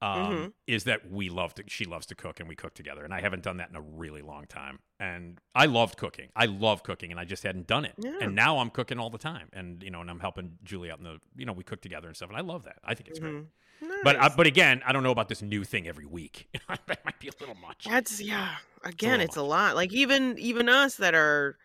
Um, 0.00 0.32
Mhm. 0.32 0.52
Is 0.68 0.84
that 0.84 1.10
we 1.10 1.28
love 1.28 1.54
to? 1.54 1.64
She 1.66 1.84
loves 1.84 2.06
to 2.06 2.14
cook, 2.14 2.38
and 2.38 2.48
we 2.48 2.54
cook 2.54 2.74
together. 2.74 3.04
And 3.04 3.12
I 3.12 3.20
haven't 3.20 3.42
done 3.42 3.56
that 3.56 3.68
in 3.70 3.74
a 3.74 3.80
really 3.80 4.22
long 4.22 4.46
time. 4.46 4.78
And 5.00 5.40
I 5.56 5.66
loved 5.66 5.96
cooking. 5.96 6.28
I 6.36 6.46
love 6.46 6.84
cooking, 6.84 7.10
and 7.10 7.18
I 7.18 7.24
just 7.24 7.42
hadn't 7.42 7.66
done 7.66 7.84
it. 7.84 7.94
Yeah. 7.98 8.18
And 8.20 8.36
now 8.36 8.58
I'm 8.58 8.70
cooking 8.70 9.00
all 9.00 9.10
the 9.10 9.18
time, 9.18 9.48
and 9.52 9.82
you 9.82 9.90
know, 9.90 10.00
and 10.00 10.08
I'm 10.08 10.20
helping 10.20 10.58
Julie 10.62 10.92
out 10.92 10.98
in 10.98 11.04
the, 11.04 11.18
you 11.34 11.44
know, 11.46 11.52
we 11.52 11.64
cook 11.64 11.80
together 11.80 12.06
and 12.06 12.16
stuff, 12.16 12.28
and 12.28 12.38
I 12.38 12.42
love 12.42 12.62
that. 12.62 12.78
I 12.84 12.94
think 12.94 13.08
it's 13.08 13.18
great. 13.18 13.34
Mhm. 13.82 14.02
But 14.04 14.16
uh, 14.16 14.30
but 14.36 14.46
again, 14.46 14.82
I 14.86 14.92
don't 14.92 15.02
know 15.02 15.10
about 15.12 15.28
this 15.28 15.42
new 15.42 15.64
thing 15.64 15.86
every 15.88 16.06
week. 16.06 16.48
that 16.68 17.04
might 17.04 17.18
be 17.20 17.28
a 17.28 17.32
little 17.40 17.54
much. 17.56 17.86
that's 17.88 18.20
yeah. 18.20 18.56
Again, 18.84 19.12
little 19.12 19.24
it's 19.26 19.36
a 19.36 19.42
lot. 19.42 19.74
Like 19.76 19.92
even 19.92 20.38
even 20.38 20.68
us 20.68 20.96
that 20.96 21.14
are 21.14 21.56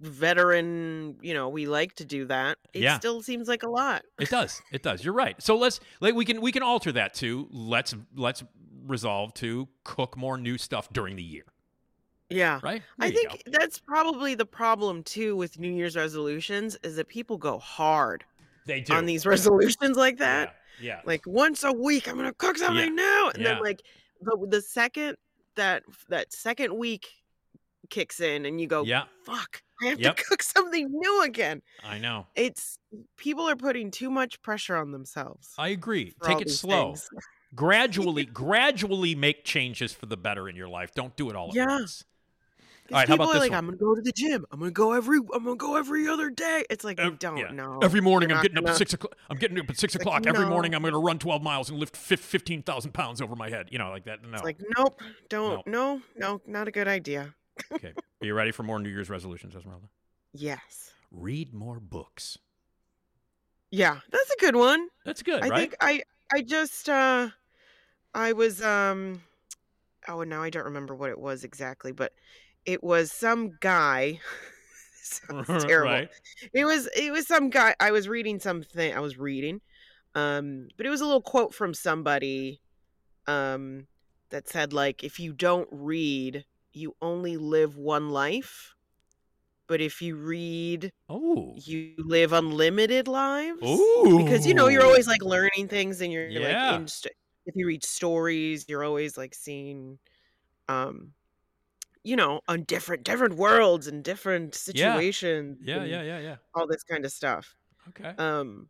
veteran, 0.00 1.16
you 1.22 1.34
know, 1.34 1.48
we 1.48 1.66
like 1.66 1.94
to 1.96 2.04
do 2.04 2.26
that. 2.26 2.58
It 2.72 2.82
Yeah. 2.82 2.98
still 2.98 3.22
seems 3.22 3.48
like 3.48 3.62
a 3.62 3.68
lot. 3.68 4.02
It 4.18 4.30
does. 4.30 4.60
It 4.72 4.82
does. 4.82 5.04
You're 5.04 5.14
right. 5.14 5.40
So 5.42 5.56
let's 5.56 5.80
like 6.00 6.14
we 6.14 6.24
can 6.24 6.40
we 6.40 6.52
can 6.52 6.62
alter 6.62 6.92
that 6.92 7.14
too. 7.14 7.48
let's 7.50 7.94
let's 8.16 8.44
resolve 8.86 9.34
to 9.34 9.68
cook 9.84 10.16
more 10.16 10.38
new 10.38 10.56
stuff 10.58 10.88
during 10.92 11.16
the 11.16 11.22
year. 11.22 11.44
Yeah. 12.30 12.60
Right? 12.62 12.82
I 12.98 13.10
There 13.10 13.22
you 13.22 13.28
think 13.30 13.44
go. 13.46 13.52
that's 13.58 13.78
probably 13.78 14.34
the 14.34 14.46
problem 14.46 15.02
too 15.02 15.36
with 15.36 15.58
New 15.58 15.72
Year's 15.72 15.96
resolutions 15.96 16.76
is 16.82 16.96
that 16.96 17.08
people 17.08 17.38
go 17.38 17.58
hard 17.58 18.24
they 18.66 18.80
do 18.82 18.92
on 18.94 19.06
these 19.06 19.24
resolutions 19.34 19.96
like 19.96 20.18
that. 20.18 20.48
Yeah. 20.48 20.54
Yeah. 20.80 21.00
like 21.04 21.22
once 21.26 21.64
a 21.64 21.72
week 21.72 22.08
i'm 22.08 22.16
gonna 22.16 22.32
cook 22.34 22.56
something 22.58 22.94
new 22.94 23.30
and 23.34 23.42
yeah. 23.42 23.54
then 23.54 23.62
like 23.62 23.82
the, 24.20 24.46
the 24.50 24.60
second 24.62 25.16
that 25.56 25.82
that 26.08 26.32
second 26.32 26.76
week 26.76 27.08
kicks 27.90 28.20
in 28.20 28.44
and 28.46 28.60
you 28.60 28.66
go 28.66 28.82
yeah. 28.84 29.04
fuck 29.24 29.62
i 29.82 29.86
have 29.86 30.00
Yep. 30.00 30.16
to 30.16 30.24
cook 30.24 30.42
something 30.54 30.88
new 30.90 31.22
again 31.22 31.62
I 31.84 31.98
know. 31.98 32.26
it's 32.34 32.78
people 33.16 33.48
are 33.48 33.56
putting 33.56 33.90
too 33.90 34.10
much 34.10 34.40
pressure 34.42 34.76
on 34.76 34.90
themselves 34.92 35.54
I 35.58 35.68
agree. 35.68 36.14
Take 36.24 36.40
it 36.40 36.50
slow. 36.50 36.94
Gradually, 37.54 38.26
gradually 38.26 39.14
make 39.14 39.42
changes 39.42 39.94
for 39.94 40.04
the 40.04 40.18
better 40.18 40.50
in 40.50 40.54
your 40.56 40.68
life. 40.68 40.92
Don't 40.94 41.16
do 41.16 41.30
it 41.30 41.36
all 41.36 41.48
at 41.48 41.54
Yeah. 41.54 41.66
once. 41.66 42.04
All 42.90 42.96
right, 42.98 43.06
how 43.08 43.14
people 43.14 43.26
about 43.26 43.30
are 43.30 43.32
this 43.34 43.40
like 43.40 43.50
one? 43.50 43.58
i'm 43.58 43.64
gonna 43.66 43.76
go 43.76 43.94
to 43.94 44.00
the 44.00 44.12
gym 44.12 44.46
i'm 44.50 44.60
gonna 44.60 44.70
go 44.70 44.92
every 44.92 45.18
i'm 45.34 45.44
gonna 45.44 45.56
go 45.56 45.76
every 45.76 46.08
other 46.08 46.30
day 46.30 46.64
it's 46.70 46.84
like 46.84 46.98
you 46.98 47.10
don't 47.18 47.36
yeah. 47.36 47.50
know 47.50 47.78
Every 47.82 48.00
morning 48.00 48.32
I'm 48.32 48.40
getting 48.42 48.56
up 48.58 48.66
at 48.66 48.76
six 48.76 48.94
o'clock. 48.94 49.14
I'm 49.28 49.36
getting 49.36 49.58
up 49.58 49.68
at 49.68 49.76
six 49.78 49.94
Like, 49.94 50.00
o'clock 50.02 50.26
every 50.26 50.44
no. 50.44 50.50
morning. 50.50 50.74
I'm 50.74 50.80
going 50.82 50.92
to 50.94 50.98
run 50.98 51.18
12 51.18 51.42
miles 51.42 51.68
and 51.70 51.78
lift 51.78 51.96
15,000 51.96 52.92
pounds 52.92 53.20
over 53.20 53.36
my 53.36 53.50
head. 53.50 53.68
You 53.70 53.78
know, 53.78 53.90
like 53.90 54.04
that. 54.04 54.22
No. 54.22 54.34
it's 54.34 54.42
like 54.42 54.58
nope 54.78 55.00
don't 55.28 55.66
no 55.66 56.00
no 56.16 56.40
not 56.46 56.66
a 56.66 56.70
good 56.70 56.88
idea 56.88 57.34
okay. 57.72 57.92
Are 58.22 58.26
you 58.26 58.34
ready 58.34 58.52
for 58.52 58.62
more 58.62 58.78
New 58.78 58.88
Year's 58.88 59.10
resolutions, 59.10 59.54
Esmeralda? 59.54 59.86
yes 60.32 60.92
Read 61.10 61.52
more 61.54 61.80
books. 61.80 62.38
yeah 63.70 63.98
that's 64.10 64.30
a 64.30 64.36
good 64.40 64.56
one 64.56 64.88
That's 65.04 65.22
good, 65.22 65.42
I 65.42 65.48
right? 65.48 65.58
think 65.60 65.76
I 65.80 66.02
I 66.32 66.42
just 66.42 66.88
uh 66.88 67.28
I 68.14 68.32
was 68.32 68.62
um 68.62 69.22
oh 70.08 70.22
now 70.22 70.42
I 70.42 70.50
don't 70.50 70.64
remember 70.64 70.94
what 70.94 71.10
it 71.10 71.18
was 71.18 71.44
exactly, 71.44 71.92
but 71.92 72.12
it 72.68 72.84
was 72.84 73.10
some 73.10 73.56
guy 73.60 74.20
sounds 75.02 75.64
terrible. 75.64 75.90
right. 75.92 76.08
It 76.52 76.64
was 76.66 76.86
it 76.94 77.10
was 77.10 77.26
some 77.26 77.48
guy 77.48 77.74
I 77.80 77.90
was 77.92 78.06
reading 78.08 78.38
something 78.40 78.92
I 78.94 79.00
was 79.00 79.18
reading. 79.18 79.60
Um 80.14 80.68
but 80.76 80.84
it 80.86 80.90
was 80.90 81.00
a 81.00 81.04
little 81.06 81.22
quote 81.22 81.54
from 81.54 81.72
somebody 81.72 82.60
um 83.26 83.86
that 84.30 84.48
said 84.48 84.72
like 84.74 85.02
if 85.02 85.18
you 85.18 85.32
don't 85.32 85.68
read, 85.72 86.44
you 86.72 86.94
only 87.00 87.36
live 87.38 87.76
one 87.76 88.10
life. 88.10 88.74
But 89.66 89.80
if 89.80 90.00
you 90.02 90.16
read, 90.16 90.92
Oh. 91.10 91.54
you 91.56 91.94
live 91.98 92.32
unlimited 92.32 93.06
lives 93.08 93.62
Ooh. 93.62 94.20
because 94.22 94.46
you 94.46 94.54
know 94.54 94.68
you're 94.68 94.84
always 94.84 95.06
like 95.06 95.22
learning 95.22 95.68
things 95.68 96.00
and 96.02 96.12
you're, 96.12 96.28
Yeah. 96.28 96.70
like 96.72 96.80
in 96.80 96.88
st- 96.88 97.14
if 97.46 97.54
you 97.56 97.66
read 97.66 97.82
stories 97.84 98.66
you're 98.68 98.84
always 98.84 99.16
like 99.16 99.34
seeing 99.34 99.98
um 100.68 101.12
you 102.04 102.16
know 102.16 102.40
on 102.48 102.62
different 102.64 103.04
different 103.04 103.34
worlds 103.36 103.86
and 103.86 104.04
different 104.04 104.54
situations 104.54 105.58
Yeah, 105.62 105.76
and 105.76 105.90
yeah, 105.90 106.02
yeah, 106.02 106.18
yeah. 106.18 106.36
all 106.54 106.66
this 106.66 106.82
kind 106.84 107.04
of 107.04 107.12
stuff 107.12 107.56
Okay. 107.88 108.18
um 108.18 108.68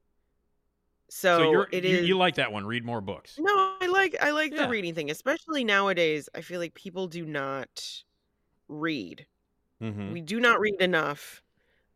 so 1.11 1.43
so, 1.43 1.51
you're, 1.51 1.69
it 1.73 1.85
you, 1.85 1.97
is 1.97 2.07
you 2.07 2.17
like 2.19 2.35
that 2.37 2.53
one? 2.53 2.67
Read 2.67 2.85
more 2.85 3.01
books. 3.01 3.39
no 3.39 3.77
i 3.81 3.87
like 3.87 4.17
i 4.21 4.31
like 4.31 4.53
Yeah. 4.53 4.63
the 4.63 4.69
reading 4.69 4.95
thing 4.95 5.11
especially 5.11 5.65
nowadays 5.65 6.29
i 6.35 6.41
feel 6.41 6.61
like 6.61 6.75
people 6.75 7.07
do 7.07 7.25
not 7.25 8.03
read 8.69 9.27
Mm-hmm. 9.81 10.13
we 10.13 10.21
do 10.23 10.41
not 10.41 10.61
read 10.61 10.81
enough 10.81 11.43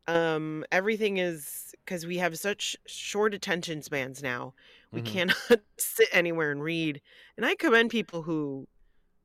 um 0.08 0.64
everything 0.72 1.18
is 1.18 1.74
because 1.84 2.06
we 2.06 2.18
have 2.18 2.38
such 2.38 2.76
short 2.86 3.34
attention 3.34 3.82
spans 3.82 4.22
now 4.22 4.54
we 4.94 5.02
Mhm. 5.02 5.04
cannot 5.04 5.36
sit 5.78 6.08
anywhere 6.12 6.52
and 6.52 6.62
read 6.62 7.02
and 7.36 7.46
i 7.46 7.54
commend 7.56 7.90
people 7.90 8.22
who 8.22 8.68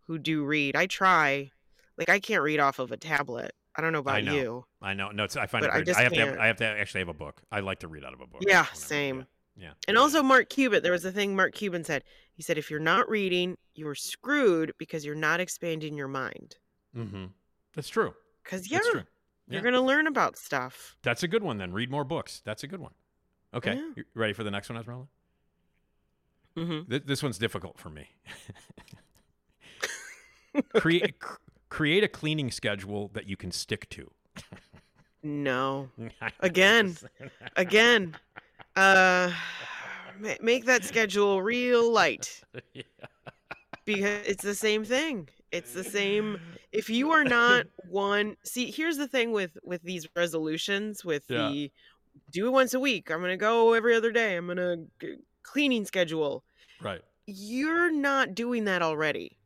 who 0.07 0.19
do 0.19 0.45
read 0.45 0.75
i 0.75 0.87
try 0.87 1.51
like 1.97 2.09
i 2.09 2.19
can't 2.19 2.41
read 2.43 2.59
off 2.59 2.79
of 2.79 2.91
a 2.91 2.97
tablet 2.97 3.53
i 3.75 3.81
don't 3.81 3.93
know 3.93 3.99
about 3.99 4.15
I 4.15 4.21
know. 4.21 4.33
you 4.33 4.65
I 4.81 4.93
know. 4.93 5.09
No, 5.11 5.23
it's, 5.23 5.35
I 5.35 5.47
find 5.47 5.65
it 5.65 5.69
I 5.69 5.71
very. 5.71 5.81
I, 5.81 5.85
just 5.85 5.99
have 5.99 6.13
to. 6.13 6.19
Have, 6.19 6.27
can't. 6.29 6.39
I 6.39 6.47
have 6.47 6.57
to 6.57 6.65
actually 6.65 6.99
have 7.01 7.09
a 7.09 7.13
book. 7.13 7.41
I 7.51 7.59
like 7.61 7.79
to 7.79 7.87
read 7.87 8.03
out 8.03 8.13
of 8.13 8.21
a 8.21 8.27
book. 8.27 8.43
Yeah, 8.47 8.65
same. 8.73 9.25
Yeah. 9.55 9.65
yeah. 9.65 9.71
and 9.87 9.97
also 9.97 10.21
mark 10.21 10.49
cuban 10.49 10.83
there 10.83 10.91
was 10.91 11.03
a 11.05 11.11
thing 11.11 11.35
mark 11.35 11.53
cuban 11.55 11.83
said 11.83 12.03
he 12.33 12.43
said 12.43 12.57
if 12.57 12.69
you're 12.69 12.79
not 12.79 13.09
reading 13.09 13.57
you're 13.73 13.95
screwed 13.95 14.73
because 14.77 15.03
you're 15.03 15.15
not 15.15 15.39
expanding 15.39 15.95
your 15.95 16.07
mind 16.07 16.57
Mm-hmm. 16.95 17.25
That's 17.75 17.89
true. 17.89 18.13
because 18.43 18.69
yeah 18.71 18.79
true. 18.91 19.03
You're 19.49 19.61
gonna 19.61 19.81
learn 19.81 20.07
about 20.07 20.37
stuff. 20.37 20.97
That's 21.03 21.23
a 21.23 21.27
good 21.27 21.41
one 21.41 21.57
then. 21.57 21.71
Read 21.71 21.89
more 21.89 22.03
books. 22.03 22.41
That's 22.43 22.63
a 22.63 22.67
good 22.67 22.79
one. 22.81 22.91
Okay. 23.53 23.75
Yeah. 23.75 23.89
You 23.95 24.03
ready 24.13 24.33
for 24.33 24.43
the 24.43 24.51
next 24.51 24.69
one, 24.69 24.77
Esmeralda? 24.77 25.07
Mm-hmm. 26.57 26.89
Th- 26.89 27.03
this 27.05 27.23
one's 27.23 27.37
difficult 27.37 27.79
for 27.79 27.89
me. 27.89 28.09
create 30.75 31.19
cr- 31.19 31.37
create 31.69 32.03
a 32.03 32.07
cleaning 32.07 32.51
schedule 32.51 33.09
that 33.13 33.27
you 33.27 33.37
can 33.37 33.51
stick 33.51 33.89
to. 33.91 34.11
No. 35.23 35.89
Again. 36.39 36.97
Again. 37.55 38.15
Uh, 38.75 39.31
make 40.41 40.65
that 40.65 40.83
schedule 40.83 41.41
real 41.41 41.91
light 41.91 42.41
because 43.85 44.21
it's 44.27 44.43
the 44.43 44.55
same 44.55 44.83
thing. 44.85 45.27
It's 45.51 45.73
the 45.73 45.83
same. 45.83 46.39
If 46.71 46.89
you 46.89 47.11
are 47.11 47.23
not 47.23 47.65
one, 47.89 48.35
see, 48.43 48.69
here's 48.69 48.97
the 48.97 49.07
thing 49.07 49.31
with 49.31 49.57
with 49.63 49.81
these 49.81 50.07
resolutions. 50.15 51.03
With 51.05 51.23
Yeah. 51.29 51.49
the 51.49 51.71
do 52.31 52.47
it 52.47 52.51
once 52.51 52.73
a 52.73 52.79
week. 52.79 53.09
I'm 53.09 53.21
gonna 53.21 53.37
go 53.37 53.73
every 53.73 53.95
other 53.95 54.11
day. 54.11 54.35
I'm 54.35 54.47
gonna 54.47 54.77
cleaning 55.43 55.85
schedule. 55.85 56.43
Right. 56.81 57.01
You're 57.25 57.91
not 57.91 58.35
doing 58.35 58.65
that 58.65 58.81
already, 58.81 59.36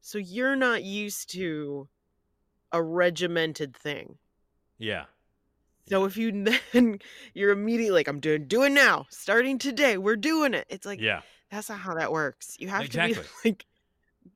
so 0.00 0.18
you're 0.18 0.56
not 0.56 0.82
used 0.82 1.30
to 1.32 1.88
a 2.72 2.82
regimented 2.82 3.76
thing. 3.76 4.16
Yeah. 4.78 5.04
So 5.88 6.04
if 6.04 6.16
you 6.16 6.46
then 6.72 6.98
you're 7.34 7.50
immediately 7.50 7.94
like, 7.94 8.08
I'm 8.08 8.20
doing 8.20 8.46
doing 8.46 8.74
now, 8.74 9.06
starting 9.10 9.58
today, 9.58 9.98
we're 9.98 10.16
doing 10.16 10.54
it. 10.54 10.66
It's 10.68 10.86
like 10.86 11.00
yeah. 11.00 11.20
that's 11.50 11.68
not 11.68 11.78
how 11.78 11.94
that 11.94 12.12
works. 12.12 12.56
You 12.58 12.68
have 12.68 12.88
to 12.88 13.06
be 13.08 13.16
like 13.44 13.66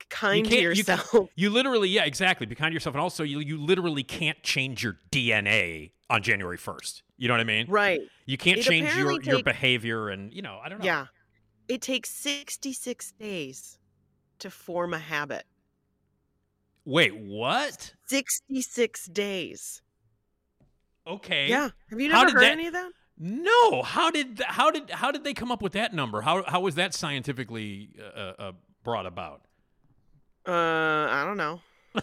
kind 0.09 0.45
to 0.45 0.51
you 0.51 0.57
ca- 0.57 0.61
yourself. 0.61 1.29
You 1.35 1.49
literally, 1.49 1.89
yeah, 1.89 2.05
exactly. 2.05 2.45
Be 2.45 2.55
kind 2.55 2.71
to 2.71 2.73
yourself, 2.73 2.95
and 2.95 3.01
also 3.01 3.23
you 3.23 3.39
you 3.39 3.57
literally 3.57 4.03
can't 4.03 4.41
change 4.43 4.83
your 4.83 4.97
DNA 5.11 5.91
on 6.09 6.21
January 6.21 6.57
first. 6.57 7.03
You 7.17 7.27
know 7.27 7.33
what 7.33 7.41
I 7.41 7.45
mean? 7.45 7.67
right. 7.69 8.01
You 8.25 8.37
can't 8.37 8.59
It 8.59 8.63
change 8.63 8.95
your 8.95 9.21
your 9.21 9.43
behavior, 9.43 10.09
and 10.09 10.33
you 10.33 10.41
know, 10.41 10.59
I 10.63 10.69
don't 10.69 10.79
know. 10.79 10.85
Yeah. 10.85 11.05
It 11.67 11.81
takes 11.81 12.11
66 12.11 13.13
days 13.13 13.79
to 14.37 14.51
form 14.51 14.93
a 14.93 14.99
habit. 14.99 15.45
Wait, 16.85 17.15
what? 17.15 17.93
66 18.07 19.05
days. 19.07 19.81
Okay. 21.07 21.47
Yeah. 21.47 21.69
Have 21.89 21.99
you 21.99 22.09
never 22.09 22.31
heard 22.31 22.41
that- 22.41 22.51
any 22.51 22.67
of 22.67 22.73
that? 22.73 22.91
No. 23.17 23.81
How 23.81 24.11
did 24.11 24.41
how 24.45 24.71
did 24.71 24.89
how 24.91 25.09
did 25.11 25.23
they 25.23 25.33
come 25.33 25.49
up 25.51 25.61
with 25.61 25.71
that 25.73 25.93
number? 25.93 26.19
How 26.21 26.43
how 26.43 26.59
was 26.59 26.75
that 26.75 26.93
scientifically 26.93 27.91
uh, 27.99 28.33
uh, 28.37 28.51
brought 28.83 29.05
about? 29.05 29.41
Uh, 30.45 30.51
I 30.51 31.23
don't 31.25 31.37
know. 31.37 31.61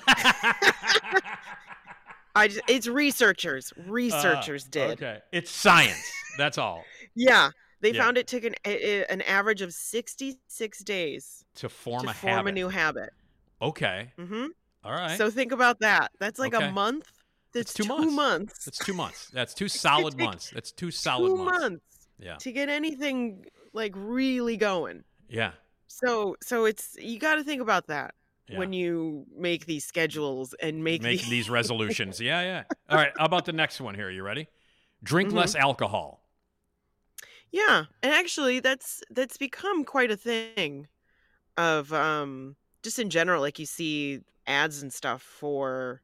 I 2.34 2.48
just 2.48 2.62
it's 2.66 2.86
researchers. 2.86 3.72
Researchers 3.86 4.64
Uh, 4.64 4.68
did. 4.70 4.90
Okay. 4.92 5.18
It's 5.32 5.50
science. 5.50 6.10
That's 6.38 6.59
all. 6.59 6.84
Yeah. 7.14 7.50
They 7.82 7.90
Yeah. 7.92 8.04
found 8.04 8.16
it 8.16 8.26
took 8.26 8.44
an 8.44 8.54
a, 8.64 9.04
an 9.12 9.20
average 9.22 9.60
of 9.60 9.74
66 9.74 10.82
days 10.84 11.44
To 11.56 11.68
form 11.68 12.04
to 12.04 12.10
a 12.10 12.14
form 12.14 12.32
habit. 12.36 12.48
a 12.48 12.52
new 12.52 12.68
habit. 12.70 13.10
Okay. 13.60 14.12
hmm 14.18 14.46
All 14.84 14.92
right. 14.92 15.16
So 15.18 15.30
think 15.30 15.52
about 15.52 15.80
that. 15.80 16.10
That's 16.18 16.38
like 16.38 16.54
Okay. 16.54 16.66
a 16.68 16.72
month. 16.72 17.06
That's 17.54 17.72
two 17.74 17.82
two, 17.84 17.88
months. 17.88 18.12
months. 18.14 18.64
That's 18.64 18.78
two 18.78 18.94
months. 18.94 19.28
That's 19.32 19.54
two 19.54 19.68
solid 19.68 20.18
months. 20.18 20.50
That's 20.50 20.72
two 20.72 20.90
solid 20.90 21.28
two 21.28 21.36
months. 21.44 21.60
months 21.60 21.84
Yeah. 22.18 22.36
to 22.36 22.52
get 22.52 22.68
anything 22.68 23.44
like 23.72 23.92
really 23.94 24.56
going. 24.56 25.04
Yeah. 25.28 25.52
So 25.86 26.36
so 26.42 26.64
it's 26.64 26.96
you 26.98 27.18
got 27.18 27.34
to 27.36 27.44
think 27.44 27.60
about 27.60 27.88
that 27.88 28.14
Yeah. 28.48 28.59
when 28.59 28.72
you 28.72 29.26
make 29.36 29.66
these 29.66 29.84
schedules 29.84 30.54
and 30.54 30.82
make, 30.82 31.02
Make 31.02 31.22
the- 31.22 31.30
these 31.30 31.50
resolutions. 31.50 32.20
Yeah, 32.30 32.40
yeah. 32.42 32.64
All 32.88 32.96
right. 32.96 33.12
How 33.18 33.26
about 33.26 33.44
the 33.44 33.52
next 33.52 33.80
one 33.80 33.94
here? 33.94 34.06
Are 34.09 34.10
You 34.10 34.22
ready? 34.22 34.48
Drink 35.04 35.30
Mhm. 35.30 35.34
less 35.34 35.54
alcohol. 35.54 36.20
Yeah, 37.50 37.84
and 38.02 38.12
actually 38.14 38.60
that's 38.60 39.02
that's 39.10 39.36
become 39.36 39.84
quite 39.84 40.10
a 40.10 40.16
thing 40.16 40.88
of 41.59 41.92
um 41.92 42.56
just 42.82 42.98
in 42.98 43.10
general 43.10 43.42
like 43.42 43.59
you 43.59 43.66
see 43.66 44.20
ads 44.47 44.82
and 44.82 44.93
stuff 44.93 45.23
for 45.23 46.02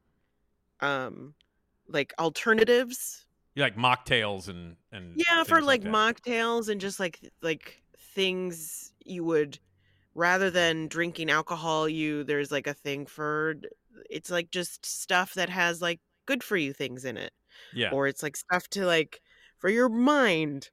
um 0.81 1.35
like 1.89 2.15
alternatives. 2.21 3.27
You 3.55 3.63
like 3.63 3.77
mocktails 3.77 4.49
and 4.49 4.77
and 4.93 5.27
Yeah, 5.29 5.45
for 5.45 5.61
things 5.61 5.63
like, 5.63 5.83
mocktails 5.83 6.69
and 6.69 6.81
just 6.81 7.01
like 7.01 7.21
like 7.43 7.83
things 7.99 8.93
you 9.05 9.25
would 9.25 9.59
rather 10.15 10.51
than 10.51 10.89
drinking 10.89 11.31
alcohol 11.31 11.89
you 11.89 12.25
there's 12.25 12.53
like 12.53 12.67
a 12.67 12.75
thing 12.75 13.07
for 13.07 13.57
it's 14.11 14.31
like 14.31 14.51
just 14.51 14.85
stuff 14.87 15.35
that 15.37 15.51
has 15.51 15.83
like 15.83 16.01
good 16.27 16.45
for 16.45 16.57
you 16.59 16.73
things 16.75 17.05
in 17.07 17.17
it 17.17 17.33
Yeah. 17.73 17.93
or 17.93 18.09
it's 18.09 18.23
like 18.25 18.37
stuff 18.37 18.69
to 18.71 18.87
like 18.87 19.23
for 19.59 19.71
your 19.71 19.89
mind 19.91 20.71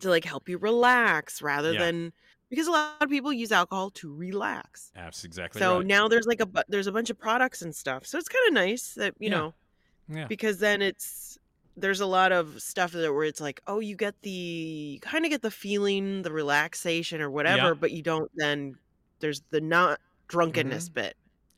to 0.00 0.10
like 0.10 0.24
help 0.24 0.48
you 0.48 0.58
relax 0.58 1.42
rather 1.42 1.74
Yeah. 1.74 1.76
than 1.76 2.12
because 2.50 2.66
a 2.66 2.70
lot 2.70 2.96
of 3.02 3.08
people 3.10 3.32
use 3.32 3.52
alcohol 3.52 3.90
to 3.90 4.12
relax. 4.14 4.90
That's 4.94 5.24
exactly 5.24 5.58
so 5.60 5.78
right. 5.78 5.86
now 5.86 6.08
there's 6.08 6.26
like 6.26 6.40
a 6.40 6.48
there's 6.68 6.86
a 6.86 6.92
bunch 6.92 7.10
of 7.10 7.18
products 7.18 7.62
and 7.62 7.74
stuff. 7.74 8.06
So 8.06 8.18
it's 8.18 8.28
kind 8.28 8.46
of 8.48 8.54
nice 8.54 8.94
that 8.94 9.14
you 9.18 9.30
Yeah. 9.30 9.36
know 9.36 9.54
yeah. 10.08 10.26
because 10.26 10.58
then 10.58 10.82
it's 10.82 11.38
there's 11.76 12.00
a 12.00 12.06
lot 12.06 12.32
of 12.32 12.60
stuff 12.60 12.92
that 12.92 13.12
where 13.12 13.24
it's 13.24 13.40
like 13.40 13.60
oh 13.66 13.78
you 13.80 13.96
get 13.96 14.20
the 14.22 14.98
kind 15.02 15.24
of 15.24 15.30
get 15.30 15.42
the 15.42 15.50
feeling 15.50 16.22
the 16.22 16.32
relaxation 16.32 17.20
or 17.20 17.30
whatever 17.30 17.68
Yeah. 17.68 17.74
but 17.74 17.92
you 17.92 18.02
don't 18.02 18.30
then 18.34 18.76
there's 19.20 19.42
the 19.50 19.60
not 19.60 20.00
drunkenness 20.28 20.86
Mm-hmm. 20.88 20.94
bit 20.94 21.16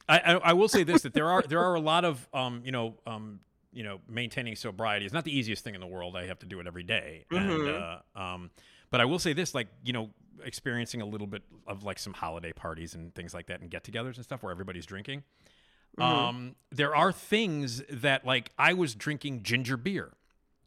I, 0.08 0.18
I 0.18 0.32
I 0.50 0.52
will 0.52 0.68
say 0.68 0.82
this 0.82 1.02
that 1.02 1.14
there 1.14 1.28
are 1.30 1.42
there 1.42 1.60
are 1.60 1.74
a 1.74 1.80
lot 1.80 2.04
of 2.04 2.28
um 2.34 2.62
you 2.64 2.72
know 2.72 2.98
um 3.06 3.40
you 3.72 3.82
know 3.84 4.00
maintaining 4.08 4.56
sobriety 4.56 5.06
is 5.06 5.12
not 5.12 5.24
the 5.24 5.36
easiest 5.36 5.62
thing 5.64 5.74
in 5.76 5.80
the 5.80 5.86
world. 5.86 6.16
I 6.16 6.26
have 6.26 6.40
to 6.40 6.46
do 6.46 6.58
it 6.60 6.66
every 6.66 6.82
day, 6.82 7.24
and 7.30 7.50
Mhm. 7.50 8.00
uh, 8.16 8.18
um 8.20 8.50
but 8.90 9.00
I 9.00 9.04
will 9.04 9.20
say 9.20 9.32
this 9.32 9.54
like 9.54 9.68
you 9.84 9.92
know 9.92 10.10
experiencing 10.44 11.00
a 11.00 11.06
little 11.06 11.26
bit 11.26 11.42
of 11.66 11.82
like 11.84 11.98
some 11.98 12.12
holiday 12.14 12.52
parties 12.52 12.94
and 12.94 13.14
things 13.14 13.32
like 13.34 13.46
that 13.46 13.60
and 13.60 13.70
get-togethers 13.70 14.16
and 14.16 14.24
stuff 14.24 14.42
where 14.42 14.52
everybody's 14.52 14.86
drinking. 14.86 15.22
Mhm. 15.98 16.02
Um, 16.04 16.56
there 16.70 16.94
are 16.94 17.12
things 17.12 17.82
that 17.90 18.24
like 18.24 18.50
I 18.58 18.72
was 18.74 18.94
drinking 18.94 19.42
ginger 19.42 19.76
beer, 19.76 20.12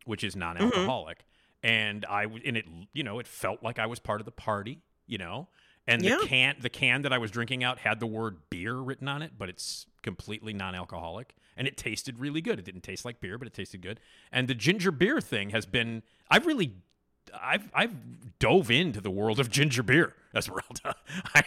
which 0.06 0.24
is 0.24 0.36
non-alcoholic, 0.36 1.26
and 1.62 2.06
I 2.06 2.24
and 2.26 2.58
it 2.58 2.66
you 2.94 3.04
know 3.04 3.20
it 3.20 3.28
felt 3.28 3.64
like 3.64 3.80
I 3.80 3.86
was 3.86 4.00
part 4.00 4.20
of 4.22 4.26
the 4.26 4.32
party, 4.32 4.82
you 5.08 5.18
know. 5.18 5.48
And 5.86 6.02
Yeah. 6.02 6.18
the 6.22 6.28
can 6.28 6.56
the 6.60 6.70
can 6.70 7.02
that 7.02 7.12
I 7.14 7.18
was 7.18 7.32
drinking 7.32 7.64
out 7.64 7.80
had 7.80 8.00
the 8.00 8.08
word 8.08 8.50
beer 8.50 8.76
written 8.76 9.08
on 9.08 9.22
it, 9.22 9.34
but 9.38 9.50
it's 9.50 9.86
completely 10.02 10.54
non-alcoholic, 10.54 11.36
and 11.58 11.68
it 11.68 11.78
tasted 11.78 12.20
really 12.20 12.42
good. 12.42 12.60
It 12.60 12.66
didn't 12.66 12.82
taste 12.84 13.06
like 13.06 13.20
beer, 13.22 13.38
but 13.38 13.48
it 13.48 13.54
tasted 13.54 13.82
good. 13.82 14.00
And 14.32 14.48
the 14.48 14.56
ginger 14.56 14.92
beer 14.92 15.20
thing 15.22 15.50
has 15.52 15.66
been 15.66 16.04
I've 16.30 16.46
really 16.46 16.76
I've 17.40 17.70
I've 17.74 17.94
dove 18.40 18.70
into 18.72 19.02
the 19.02 19.12
world 19.12 19.40
of 19.40 19.50
ginger 19.50 19.84
beer, 19.84 20.14
Esmeralda. 20.36 20.96
I, 21.36 21.44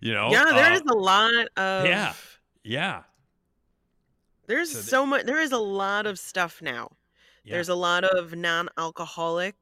you 0.00 0.12
know, 0.12 0.30
yeah 0.30 0.44
there 0.52 0.72
uh, 0.72 0.74
is 0.74 0.82
a 0.90 0.94
lot 0.96 1.46
of 1.56 1.86
yeah, 1.86 2.12
yeah, 2.62 3.02
There's 4.46 4.70
So 4.72 4.80
so, 4.80 5.00
the- 5.02 5.06
much. 5.06 5.26
There 5.26 5.40
is 5.40 5.52
a 5.52 5.58
lot 5.58 6.06
of 6.06 6.18
stuff 6.18 6.60
now. 6.62 6.90
yeah. 7.44 7.54
There's 7.54 7.68
a 7.68 7.74
lot 7.74 8.04
of 8.04 8.34
non-alcoholic 8.34 9.56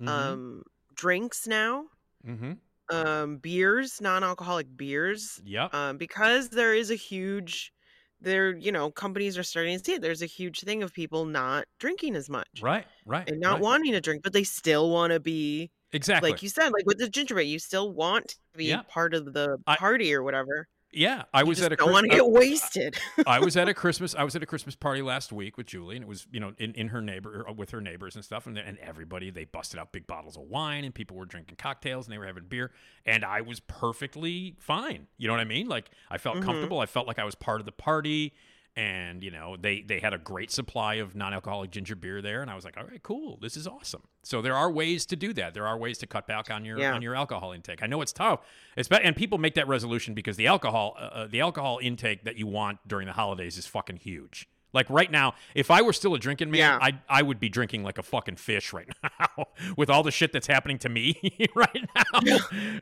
Mhm. 0.00 0.08
um, 0.08 0.62
drinks 0.94 1.46
now. 1.46 1.86
mm-hmm. 2.26 2.52
Um, 2.90 3.36
beers, 3.38 4.00
non-alcoholic 4.00 4.74
beers. 4.76 5.40
Yeah. 5.44 5.68
Um, 5.72 5.98
because 5.98 6.48
there 6.50 6.72
is 6.74 6.90
a 6.90 6.94
huge, 6.94 7.72
there 8.20 8.56
you 8.56 8.72
know, 8.72 8.90
companies 8.90 9.38
are 9.38 9.42
starting 9.42 9.78
to 9.78 9.84
see 9.84 9.94
it. 9.94 10.02
There's 10.02 10.22
a 10.22 10.26
huge 10.26 10.60
thing 10.60 10.82
of 10.82 10.92
people 10.92 11.24
not 11.24 11.66
drinking 11.78 12.16
as 12.16 12.28
much 12.28 12.48
right, 12.60 12.86
right. 13.06 13.28
and 13.28 13.40
not 13.40 13.54
right. 13.54 13.62
wanting 13.62 13.92
to 13.92 14.00
drink, 14.00 14.22
but 14.22 14.32
they 14.32 14.44
still 14.44 14.90
want 14.90 15.12
to 15.12 15.20
be 15.20 15.70
exactly. 15.92 16.30
like 16.30 16.42
you 16.42 16.48
said, 16.48 16.70
like 16.72 16.86
with 16.86 16.98
the 16.98 17.08
ginger 17.08 17.34
beer. 17.34 17.44
You 17.44 17.58
still 17.58 17.92
want 17.92 18.28
to 18.28 18.58
be 18.58 18.66
Yeah. 18.66 18.82
part 18.88 19.14
of 19.14 19.32
the 19.32 19.58
I- 19.66 19.76
party 19.76 20.12
or 20.14 20.22
whatever. 20.22 20.66
Yeah, 20.92 21.24
I 21.34 21.40
You 21.42 21.46
was 21.46 21.60
at 21.60 21.72
a 21.72 21.76
don't 21.76 21.92
want 21.92 22.10
to 22.10 22.16
get 22.16 22.28
wasted. 22.28 22.98
I 23.26 23.40
was 23.40 23.56
at 23.56 23.68
a 23.68 23.74
Christmas. 23.82 24.14
I 24.14 24.24
was 24.24 24.34
at 24.36 24.42
a 24.42 24.46
Christmas 24.46 24.74
party 24.74 25.02
last 25.02 25.32
week 25.32 25.56
with 25.56 25.66
Julie, 25.66 25.96
and 25.96 26.04
it 26.04 26.08
was 26.08 26.26
you 26.32 26.40
know 26.40 26.52
in, 26.58 26.72
in 26.74 26.88
her 26.88 27.00
neighbor 27.00 27.44
uh, 27.48 27.52
with 27.52 27.70
her 27.70 27.80
neighbors 27.80 28.14
and 28.14 28.24
stuff, 28.24 28.46
and 28.46 28.56
and 28.58 28.78
everybody 28.78 29.30
they 29.30 29.44
busted 29.44 29.78
out 29.78 29.92
big 29.92 30.06
bottles 30.06 30.36
of 30.36 30.44
wine, 30.44 30.84
and 30.84 30.94
people 30.94 31.16
were 31.16 31.26
drinking 31.26 31.56
cocktails, 31.56 32.06
and 32.06 32.12
they 32.14 32.18
were 32.18 32.26
having 32.26 32.44
beer, 32.44 32.70
and 33.04 33.24
I 33.24 33.40
was 33.42 33.60
perfectly 33.60 34.56
fine. 34.58 35.06
You 35.18 35.26
know 35.28 35.34
what 35.34 35.40
I 35.40 35.44
mean? 35.44 35.68
Like 35.68 35.90
I 36.10 36.18
felt 36.18 36.36
Mhm. 36.36 36.42
comfortable. 36.44 36.80
I 36.80 36.86
felt 36.86 37.06
like 37.06 37.18
I 37.18 37.24
was 37.24 37.34
part 37.34 37.60
of 37.60 37.66
the 37.66 37.72
party, 37.72 38.32
and 38.78 39.24
you 39.24 39.30
know 39.30 39.56
they 39.60 39.82
they 39.82 39.98
had 39.98 40.14
a 40.14 40.18
great 40.18 40.50
supply 40.52 40.94
of 40.94 41.16
non-alcoholic 41.16 41.70
ginger 41.72 41.96
beer 41.96 42.22
there, 42.22 42.40
and 42.42 42.50
I 42.50 42.54
was 42.54 42.64
like, 42.64 42.76
all 42.78 42.84
right, 42.84 43.02
cool, 43.02 43.38
this 43.42 43.56
is 43.56 43.66
awesome. 43.66 44.02
So 44.22 44.40
there 44.40 44.54
are 44.54 44.70
ways 44.70 45.04
to 45.06 45.16
do 45.16 45.32
that. 45.34 45.52
There 45.54 45.66
are 45.66 45.76
ways 45.76 45.98
to 45.98 46.06
cut 46.06 46.26
back 46.26 46.50
on 46.50 46.64
your 46.64 46.78
Yeah. 46.78 46.94
on 46.94 47.02
your 47.02 47.16
alcohol 47.16 47.52
intake. 47.52 47.82
I 47.82 47.86
know 47.86 48.00
it's 48.02 48.12
tough, 48.12 48.40
it's 48.76 48.88
and 48.88 49.16
people 49.16 49.38
make 49.38 49.54
that 49.54 49.66
resolution 49.68 50.14
because 50.14 50.36
the 50.36 50.46
alcohol 50.46 50.96
uh, 50.98 51.02
uh, 51.02 51.26
the 51.26 51.40
alcohol 51.40 51.78
intake 51.82 52.24
that 52.24 52.36
you 52.36 52.46
want 52.46 52.78
during 52.86 53.06
the 53.06 53.12
holidays 53.14 53.58
is 53.58 53.66
fucking 53.66 53.96
huge. 53.96 54.48
Like 54.74 54.88
right 54.90 55.10
now, 55.10 55.32
if 55.54 55.70
I 55.70 55.80
were 55.80 55.94
still 55.94 56.14
a 56.14 56.18
drinking 56.18 56.50
man, 56.50 56.58
Yeah. 56.60 56.78
I 56.80 57.00
I 57.08 57.22
would 57.22 57.40
be 57.40 57.48
drinking 57.48 57.82
like 57.84 57.98
a 57.98 58.02
fucking 58.02 58.36
fish 58.36 58.72
right 58.72 58.88
now 59.02 59.46
with 59.76 59.88
all 59.90 60.02
the 60.02 60.10
shit 60.12 60.30
that's 60.32 60.46
happening 60.46 60.78
to 60.80 60.88
me 60.90 61.18
right 61.54 61.88
now. 61.96 62.20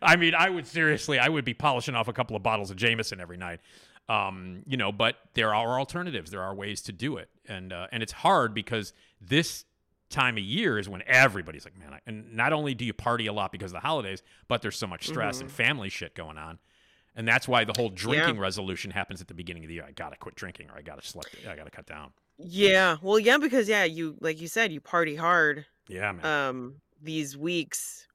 I 0.03 0.17
mean, 0.17 0.35
I 0.35 0.51
would 0.51 0.67
seriously, 0.67 1.19
I 1.19 1.29
would 1.29 1.45
be 1.45 1.55
polishing 1.55 1.95
off 1.95 2.09
a 2.09 2.13
couple 2.13 2.37
of 2.37 2.43
bottles 2.43 2.71
of 2.71 2.77
Jameson 2.77 3.21
every 3.21 3.37
night. 3.37 3.61
Um, 4.09 4.63
you 4.67 4.77
know, 4.77 4.93
but 4.93 5.17
there 5.35 5.55
are 5.55 5.79
alternatives. 5.79 6.31
There 6.31 6.43
are 6.43 6.55
ways 6.55 6.81
to 6.83 6.93
do 6.93 7.17
it, 7.17 7.29
and 7.49 7.73
uh, 7.73 7.89
and 7.91 8.03
it's 8.03 8.13
hard 8.13 8.55
because 8.55 8.93
this 9.21 9.65
time 10.09 10.37
of 10.37 10.45
year 10.45 10.79
is 10.79 10.89
when 10.89 11.03
everybody's 11.07 11.65
like, 11.65 11.77
man, 11.77 11.93
I, 11.95 12.01
and 12.07 12.33
not 12.35 12.53
only 12.53 12.75
do 12.75 12.85
you 12.85 12.93
party 12.93 13.27
a 13.27 13.33
lot 13.33 13.51
because 13.51 13.73
of 13.73 13.83
the 13.83 13.87
holidays, 13.87 14.23
but 14.47 14.63
there's 14.63 14.77
so 14.77 14.87
much 14.87 15.09
stress 15.09 15.41
and 15.41 15.51
family 15.51 15.89
shit 15.89 16.15
going 16.15 16.39
on. 16.39 16.59
And 17.17 17.27
that's 17.27 17.49
why 17.49 17.65
the 17.65 17.73
whole 17.77 17.89
drinking 17.89 18.39
resolution 18.39 18.91
happens 18.91 19.21
at 19.21 19.27
the 19.27 19.35
beginning 19.35 19.65
of 19.65 19.69
the 19.69 19.75
year. 19.75 19.85
I 19.89 19.91
gotta 19.91 20.17
quit 20.17 20.35
drinking, 20.37 20.71
or 20.71 20.77
I 20.77 20.83
gotta 20.83 21.03
select, 21.05 21.35
I 21.49 21.57
gotta 21.57 21.71
cut 21.71 21.87
down. 21.87 22.13
Yeah. 22.39 22.99
Well, 23.03 23.19
yeah, 23.19 23.39
because 23.39 23.69
yeah, 23.69 23.85
you 23.85 24.17
like 24.21 24.41
you 24.41 24.49
said, 24.49 24.71
you 24.71 24.81
party 24.81 25.17
hard 25.17 25.67
Yeah, 25.89 26.13
man. 26.13 26.25
um 26.27 26.75
these 27.03 27.37
weeks. 27.37 28.07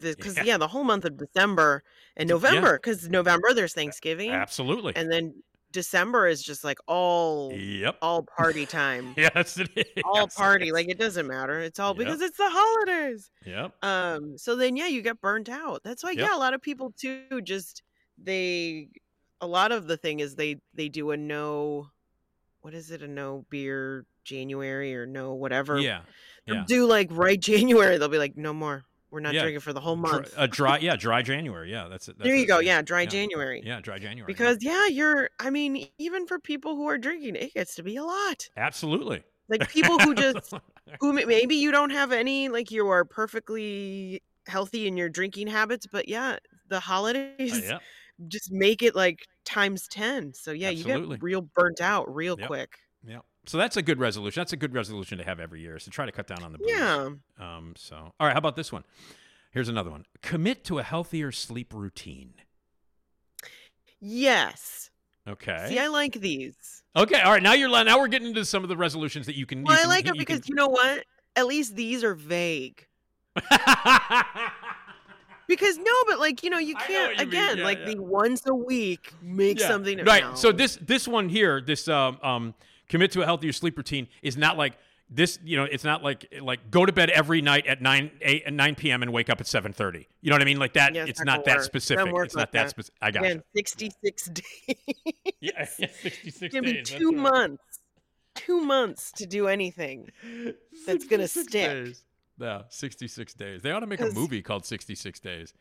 Because 0.00 0.36
Yeah. 0.36 0.42
yeah. 0.44 0.58
the 0.58 0.68
whole 0.68 0.84
month 0.84 1.04
of 1.04 1.16
December 1.16 1.82
and 2.16 2.28
November, 2.28 2.74
because 2.78 3.08
November 3.08 3.52
there's 3.54 3.72
Thanksgiving, 3.74 4.30
Absolutely. 4.30 4.94
and 4.96 5.10
then 5.10 5.42
December 5.72 6.26
is 6.26 6.42
just 6.42 6.64
like 6.64 6.78
all 6.88 7.52
yep. 7.52 7.96
all 8.02 8.22
party 8.36 8.66
time, 8.66 9.14
Yes, 9.16 9.56
it 9.58 9.68
is. 9.76 9.84
all 10.04 10.22
Yes, 10.22 10.34
party. 10.34 10.66
is. 10.68 10.72
Like 10.72 10.88
it 10.88 10.98
doesn't 10.98 11.26
matter. 11.28 11.60
It's 11.60 11.78
all 11.78 11.90
Yep. 11.90 11.98
because 11.98 12.20
it's 12.20 12.36
the 12.36 12.48
holidays. 12.50 13.30
Yep. 13.46 13.84
Um. 13.84 14.36
So 14.36 14.56
then, 14.56 14.76
yeah, 14.76 14.86
you 14.88 15.00
get 15.02 15.20
burnt 15.20 15.48
out. 15.48 15.82
That's 15.84 16.02
why, 16.02 16.10
Yep. 16.10 16.18
yeah, 16.18 16.36
a 16.36 16.38
lot 16.40 16.54
of 16.54 16.60
people 16.62 16.92
too 16.96 17.40
just 17.42 17.82
they. 18.18 18.88
A 19.42 19.46
lot 19.46 19.72
of 19.72 19.86
the 19.86 19.96
thing 19.96 20.20
is 20.20 20.34
they 20.34 20.56
they 20.74 20.88
do 20.90 21.12
a 21.12 21.16
no, 21.16 21.88
what 22.60 22.74
is 22.74 22.90
it? 22.90 23.00
A 23.02 23.08
no 23.08 23.46
beer 23.48 24.04
January 24.24 24.94
or 24.94 25.06
no 25.06 25.32
whatever. 25.34 25.78
Yeah. 25.78 26.00
They'll 26.46 26.56
Yeah. 26.56 26.64
Do 26.66 26.86
like 26.86 27.08
right 27.10 27.40
January, 27.52 27.96
they'll 27.96 28.08
be 28.08 28.18
like, 28.18 28.36
no 28.36 28.52
more. 28.52 28.84
We're 29.10 29.20
not 29.20 29.34
Yeah. 29.34 29.42
drinking 29.42 29.60
for 29.60 29.72
the 29.72 29.80
whole 29.80 29.96
month. 29.96 30.32
a 30.36 30.46
dry, 30.46 30.78
yeah, 30.82 30.96
dry 30.96 31.22
January. 31.22 31.70
Yeah, 31.70 31.88
that's 31.88 32.08
it. 32.08 32.18
there 32.18 32.34
you 32.36 32.44
it, 32.44 32.46
go. 32.46 32.60
Yeah, 32.60 32.80
dry 32.82 33.02
yeah. 33.02 33.08
January. 33.08 33.62
Yeah, 33.64 33.80
dry 33.80 33.98
January. 33.98 34.26
Because 34.26 34.58
yeah, 34.60 34.86
you're. 34.86 35.30
I 35.40 35.50
mean, 35.50 35.88
even 35.98 36.26
for 36.26 36.38
people 36.38 36.76
who 36.76 36.86
are 36.88 36.98
drinking, 36.98 37.36
it 37.36 37.52
gets 37.54 37.74
to 37.76 37.82
be 37.82 37.96
a 37.96 38.04
lot. 38.04 38.48
absolutely. 38.56 39.22
Like 39.48 39.68
people 39.68 39.98
who 39.98 40.14
just 40.26 40.54
who 41.00 41.12
maybe 41.12 41.56
you 41.56 41.72
don't 41.72 41.90
have 41.90 42.12
any 42.12 42.48
like 42.48 42.70
you 42.70 42.86
are 42.88 43.04
perfectly 43.04 44.22
healthy 44.46 44.86
in 44.86 44.96
your 44.96 45.08
drinking 45.08 45.48
habits, 45.48 45.86
but 45.90 46.08
yeah, 46.08 46.36
the 46.68 46.78
holidays 46.80 47.52
Uh, 47.54 47.60
yeah. 47.64 47.78
just 48.28 48.52
make 48.52 48.82
it 48.82 48.94
like 48.94 49.26
times 49.44 49.88
10. 49.88 50.34
So 50.34 50.52
yeah, 50.52 50.70
you 50.70 50.84
get 50.84 51.20
real 51.22 51.42
burnt 51.42 51.80
out 51.80 52.14
real 52.14 52.38
Yep. 52.38 52.46
quick. 52.46 52.78
Yeah. 53.04 53.20
So 53.46 53.56
that's 53.58 53.76
a 53.76 53.82
good 53.82 53.98
resolution. 53.98 54.40
That's 54.40 54.52
a 54.52 54.56
good 54.56 54.74
resolution 54.74 55.18
to 55.18 55.24
have 55.24 55.40
every 55.40 55.60
year. 55.60 55.76
is 55.76 55.84
to 55.84 55.90
try 55.90 56.06
to 56.06 56.12
cut 56.12 56.26
down 56.26 56.42
on 56.42 56.52
the 56.52 56.58
booze. 56.58 56.68
Yeah. 56.70 57.08
Um. 57.38 57.72
So, 57.76 57.96
all 57.96 58.26
right. 58.26 58.32
How 58.32 58.38
about 58.38 58.56
this 58.56 58.70
one? 58.70 58.84
Here's 59.50 59.68
another 59.68 59.90
one. 59.90 60.04
Commit 60.22 60.62
to 60.64 60.78
a 60.78 60.82
healthier 60.82 61.32
sleep 61.32 61.72
routine. 61.74 62.34
Yes. 64.00 64.90
Okay. 65.28 65.66
See, 65.68 65.78
I 65.78 65.88
like 65.88 66.14
these. 66.14 66.82
okay. 66.96 67.20
All 67.20 67.32
right. 67.32 67.42
Now 67.42 67.52
you're 67.54 67.68
now 67.84 67.98
we're 67.98 68.08
getting 68.08 68.28
into 68.28 68.44
some 68.44 68.62
of 68.62 68.68
the 68.68 68.76
resolutions 68.76 69.26
that 69.26 69.36
you 69.36 69.46
can. 69.46 69.64
Well, 69.64 69.76
you 69.76 69.84
I 69.84 69.86
like 69.86 70.06
it 70.06 70.16
because 70.16 70.40
can- 70.40 70.48
you 70.50 70.54
know 70.54 70.68
what? 70.68 71.04
At 71.36 71.46
least 71.46 71.76
these 71.76 72.04
are 72.04 72.14
vague. 72.14 72.86
Because 75.48 75.78
no, 75.78 75.90
but 76.06 76.20
like 76.20 76.44
you 76.44 76.50
know, 76.50 76.58
you 76.58 76.76
can't 76.76 77.16
what 77.16 77.26
you 77.26 77.28
again 77.28 77.58
Yeah, 77.58 77.64
like 77.64 77.78
yeah. 77.80 77.94
the 77.94 78.00
once 78.00 78.46
a 78.46 78.54
week 78.54 79.12
make 79.20 79.58
Yeah. 79.58 79.66
something 79.66 80.04
right. 80.04 80.38
So 80.38 80.52
this 80.52 80.78
this 80.80 81.08
one 81.08 81.28
here, 81.28 81.60
this 81.60 81.88
um, 81.88 82.18
um 82.22 82.54
commit 82.90 83.12
to 83.12 83.22
a 83.22 83.24
healthier 83.24 83.52
sleep 83.52 83.76
routine 83.78 84.08
is 84.22 84.36
not 84.36 84.58
like 84.58 84.76
this. 85.08 85.38
You 85.42 85.56
know, 85.56 85.64
it's 85.64 85.84
not 85.84 86.02
like 86.04 86.26
like 86.42 86.70
go 86.70 86.84
to 86.84 86.92
bed 86.92 87.08
every 87.08 87.40
night 87.40 87.66
at 87.66 87.80
nine 87.80 88.10
eight 88.20 88.42
and 88.44 88.56
nine 88.56 88.74
p.m. 88.74 89.02
and 89.02 89.12
wake 89.12 89.30
up 89.30 89.40
at 89.40 89.46
seven 89.46 89.72
thirty. 89.72 90.08
You 90.20 90.30
know 90.30 90.34
what 90.34 90.42
I 90.42 90.44
mean? 90.44 90.58
Like 90.58 90.74
that. 90.74 90.94
Yeah, 90.94 91.02
it's 91.02 91.10
it's 91.10 91.24
not 91.24 91.38
not 91.38 91.44
that 91.46 91.62
specific. 91.62 92.12
It's 92.14 92.36
not 92.36 92.52
that 92.52 92.64
that. 92.64 92.70
specific. 92.70 92.98
I 93.00 93.10
got 93.10 93.24
sixty 93.56 93.90
six 94.04 94.24
days. 94.28 94.76
Yeah, 95.40 95.66
yeah, 95.78 95.86
sixty 96.02 96.30
six 96.30 96.52
Give 96.52 96.64
me 96.64 96.74
days. 96.74 96.90
two 96.90 97.12
months. 97.12 97.62
Two 98.34 98.60
months 98.60 99.10
to 99.12 99.26
do 99.26 99.48
anything. 99.48 100.10
that's 100.86 101.06
gonna 101.06 101.26
stick. 101.28 101.50
Days. 101.50 102.04
Yeah, 102.40 102.62
66 102.70 103.34
days. 103.34 103.60
They 103.60 103.70
ought 103.70 103.80
to 103.80 103.86
make 103.86 104.00
a 104.00 104.10
movie 104.12 104.40
called 104.40 104.64
66 104.64 105.20
Days. 105.20 105.52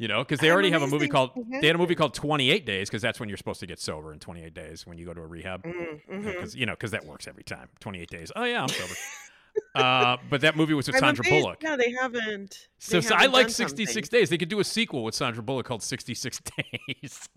You 0.00 0.08
know, 0.08 0.20
because 0.24 0.40
they 0.40 0.48
I'm 0.48 0.54
already 0.54 0.70
have 0.70 0.80
a 0.80 0.86
movie 0.86 1.08
called 1.08 1.32
They 1.60 1.66
had 1.66 1.76
a 1.76 1.78
movie 1.78 1.94
called 1.94 2.14
28 2.14 2.64
Days 2.64 2.88
because 2.88 3.02
that's 3.02 3.20
when 3.20 3.28
you're 3.28 3.36
supposed 3.36 3.60
to 3.60 3.66
get 3.66 3.78
sober 3.78 4.14
in 4.14 4.18
28 4.18 4.54
days 4.54 4.86
when 4.86 4.96
you 4.96 5.04
go 5.04 5.12
to 5.12 5.20
a 5.20 5.26
rehab. 5.26 5.62
Mm-hmm. 5.62 6.22
Because 6.26 6.56
you 6.56 6.64
know, 6.64 6.72
because 6.72 6.92
that 6.92 7.04
works 7.04 7.28
every 7.28 7.44
time. 7.44 7.68
28 7.80 8.08
days. 8.08 8.32
Oh 8.34 8.44
yeah, 8.44 8.62
I'm 8.62 8.68
sober. 8.70 8.94
uh, 9.74 10.16
but 10.28 10.40
that 10.40 10.56
movie 10.56 10.74
was 10.74 10.86
with 10.86 10.98
Sandra 10.98 11.24
amazed- 11.26 11.44
Bullock. 11.44 11.62
Yeah, 11.62 11.76
they 11.76 11.92
haven't. 11.92 12.68
So, 12.78 13.00
they 13.00 13.06
so 13.06 13.14
I 13.14 13.22
haven't 13.22 13.32
like 13.32 13.50
66 13.50 13.92
something. 13.94 14.18
Days. 14.18 14.30
They 14.30 14.38
could 14.38 14.48
do 14.48 14.60
a 14.60 14.64
sequel 14.64 15.04
with 15.04 15.14
Sandra 15.14 15.42
Bullock 15.42 15.66
called 15.66 15.82
66 15.82 16.40
Days. 17.02 17.28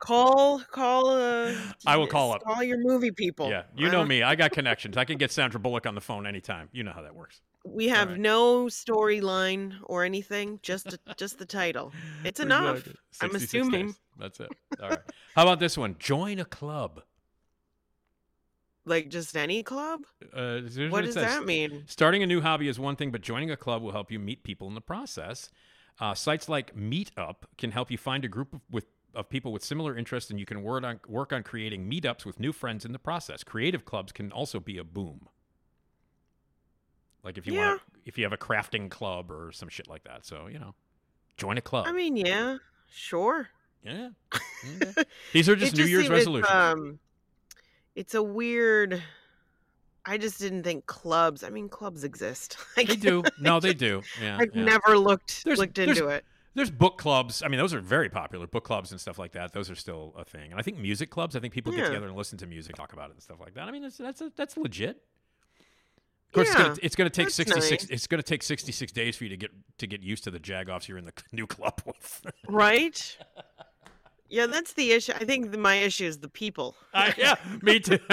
Call, 0.00 0.60
call. 0.60 1.10
Uh, 1.10 1.54
I 1.86 1.96
will 1.96 2.06
call 2.06 2.32
up. 2.32 2.42
Call 2.42 2.62
your 2.62 2.78
movie 2.78 3.12
people. 3.12 3.48
yeah, 3.48 3.64
you 3.76 3.88
know 3.88 4.04
me. 4.04 4.22
I 4.22 4.34
got 4.34 4.50
connections. 4.52 4.96
I 4.96 5.04
can 5.04 5.16
get 5.18 5.30
Sandra 5.30 5.60
Bullock 5.60 5.86
on 5.86 5.94
the 5.94 6.00
phone 6.00 6.26
anytime. 6.26 6.68
You 6.72 6.82
know 6.82 6.92
how 6.92 7.02
that 7.02 7.14
works. 7.14 7.40
We 7.64 7.88
have 7.88 8.08
right. 8.08 8.18
no 8.18 8.64
storyline 8.66 9.74
or 9.84 10.04
anything. 10.04 10.58
Just, 10.62 10.98
just 11.16 11.38
the 11.38 11.46
title. 11.46 11.92
It's 12.24 12.40
enough. 12.40 12.88
I'm 13.20 13.34
assuming. 13.36 13.86
days. 13.86 14.00
That's 14.18 14.40
it. 14.40 14.48
All 14.82 14.88
right. 14.88 14.98
How 15.36 15.42
about 15.42 15.60
this 15.60 15.78
one? 15.78 15.94
Join 16.00 16.40
a 16.40 16.44
club. 16.44 17.02
Like 18.84 19.08
just 19.10 19.36
any 19.36 19.62
club. 19.62 20.00
Uh, 20.34 20.60
What 20.88 21.04
does 21.04 21.14
says. 21.14 21.24
that 21.24 21.44
mean? 21.44 21.84
Starting 21.86 22.22
a 22.22 22.26
new 22.26 22.40
hobby 22.40 22.66
is 22.68 22.80
one 22.80 22.96
thing, 22.96 23.10
but 23.12 23.20
joining 23.20 23.50
a 23.50 23.56
club 23.56 23.80
will 23.82 23.92
help 23.92 24.10
you 24.10 24.18
meet 24.18 24.42
people 24.42 24.66
in 24.68 24.74
the 24.74 24.80
process. 24.80 25.50
Uh, 26.00 26.14
sites 26.14 26.48
like 26.48 26.74
Meetup 26.74 27.36
can 27.58 27.70
help 27.70 27.90
you 27.90 27.98
find 27.98 28.24
a 28.24 28.28
group 28.28 28.52
of, 28.54 28.60
with, 28.70 28.86
of 29.14 29.28
people 29.28 29.52
with 29.52 29.62
similar 29.62 29.96
interests, 29.96 30.30
and 30.30 30.40
you 30.40 30.46
can 30.46 30.62
work 30.64 30.82
on 30.82 30.98
work 31.06 31.32
on 31.32 31.42
creating 31.44 31.88
meetups 31.88 32.24
with 32.24 32.40
new 32.40 32.50
friends 32.52 32.84
in 32.84 32.90
the 32.92 32.98
process. 32.98 33.44
Creative 33.44 33.84
clubs 33.84 34.10
can 34.10 34.32
also 34.32 34.58
be 34.58 34.78
a 34.78 34.84
boom. 34.84 35.28
Like 37.22 37.38
if 37.38 37.46
you 37.46 37.54
Yeah. 37.54 37.68
want, 37.68 37.82
if 38.04 38.18
you 38.18 38.24
have 38.24 38.32
a 38.32 38.36
crafting 38.38 38.90
club 38.90 39.30
or 39.30 39.52
some 39.52 39.68
shit 39.68 39.86
like 39.86 40.02
that. 40.04 40.26
So 40.26 40.48
you 40.48 40.58
know, 40.58 40.74
join 41.36 41.56
a 41.56 41.60
club. 41.60 41.86
I 41.86 41.92
mean, 41.92 42.16
yeah, 42.16 42.56
sure. 42.90 43.48
yeah. 43.84 44.08
Okay. 44.64 45.02
These 45.32 45.48
are 45.48 45.56
just 45.56 45.74
It 45.74 45.78
New 45.78 45.86
Year's 45.86 46.08
resolutions. 46.08 46.48
um, 46.54 46.98
it's 47.94 48.14
a 48.14 48.22
weird. 48.22 49.02
I 50.04 50.18
just 50.18 50.40
didn't 50.40 50.64
think 50.64 50.86
clubs. 50.86 51.44
I 51.44 51.50
mean, 51.50 51.68
clubs 51.68 52.02
exist. 52.04 52.56
I 52.76 52.84
they 52.84 52.96
do. 52.96 53.22
No, 53.40 53.60
they 53.60 53.74
do. 53.74 54.02
Yeah. 54.20 54.38
I've 54.40 54.54
yeah. 54.54 54.64
never 54.64 54.98
looked 54.98 55.44
There's- 55.44 55.58
looked 55.58 55.78
into 55.78 56.08
it. 56.08 56.24
There's 56.54 56.70
book 56.70 56.98
clubs. 56.98 57.42
I 57.42 57.48
mean, 57.48 57.56
those 57.58 57.72
are 57.72 57.80
very 57.80 58.10
popular. 58.10 58.46
Book 58.46 58.64
clubs 58.64 58.90
and 58.90 59.00
stuff 59.00 59.18
like 59.18 59.32
that. 59.32 59.54
Those 59.54 59.70
are 59.70 59.74
still 59.74 60.12
a 60.18 60.24
thing. 60.24 60.50
And 60.50 60.60
I 60.60 60.62
think 60.62 60.76
music 60.76 61.08
clubs. 61.08 61.34
I 61.34 61.40
think 61.40 61.54
people 61.54 61.72
get 61.72 61.86
together 61.86 62.06
and 62.06 62.14
listen 62.14 62.36
to 62.38 62.46
music, 62.46 62.76
talk 62.76 62.92
about 62.92 63.08
it, 63.08 63.14
and 63.14 63.22
stuff 63.22 63.40
like 63.40 63.54
that. 63.54 63.68
I 63.68 63.70
mean, 63.70 63.80
that's 63.80 63.96
that's 63.96 64.22
that's 64.36 64.58
legit. 64.58 65.00
Of 66.28 66.32
course, 66.34 66.48
it's 66.50 66.58
Yeah, 66.58 66.74
it's 66.82 66.94
gonna 66.94 67.08
take 67.08 67.30
sixty 67.30 67.58
six. 67.62 67.84
nice. 67.84 67.90
It's 67.90 68.06
gonna 68.06 68.22
take 68.22 68.42
sixty 68.42 68.70
six 68.70 68.92
days 68.92 69.16
for 69.16 69.24
you 69.24 69.30
to 69.30 69.36
get 69.38 69.50
to 69.78 69.86
get 69.86 70.02
used 70.02 70.24
to 70.24 70.30
the 70.30 70.38
jagoffs 70.40 70.88
you're 70.88 70.98
in 70.98 71.06
the 71.06 71.14
new 71.32 71.46
club 71.46 71.80
with. 71.86 72.26
Right? 72.46 73.16
Yeah, 74.32 74.46
that's 74.46 74.72
the 74.72 74.92
issue. 74.92 75.12
I 75.14 75.24
think 75.26 75.50
the, 75.52 75.58
my 75.58 75.74
issue 75.76 76.06
is 76.06 76.18
the 76.18 76.28
people. 76.28 76.74
I- 76.94 77.12
yeah, 77.18 77.34
me 77.60 77.78
too. 77.80 77.98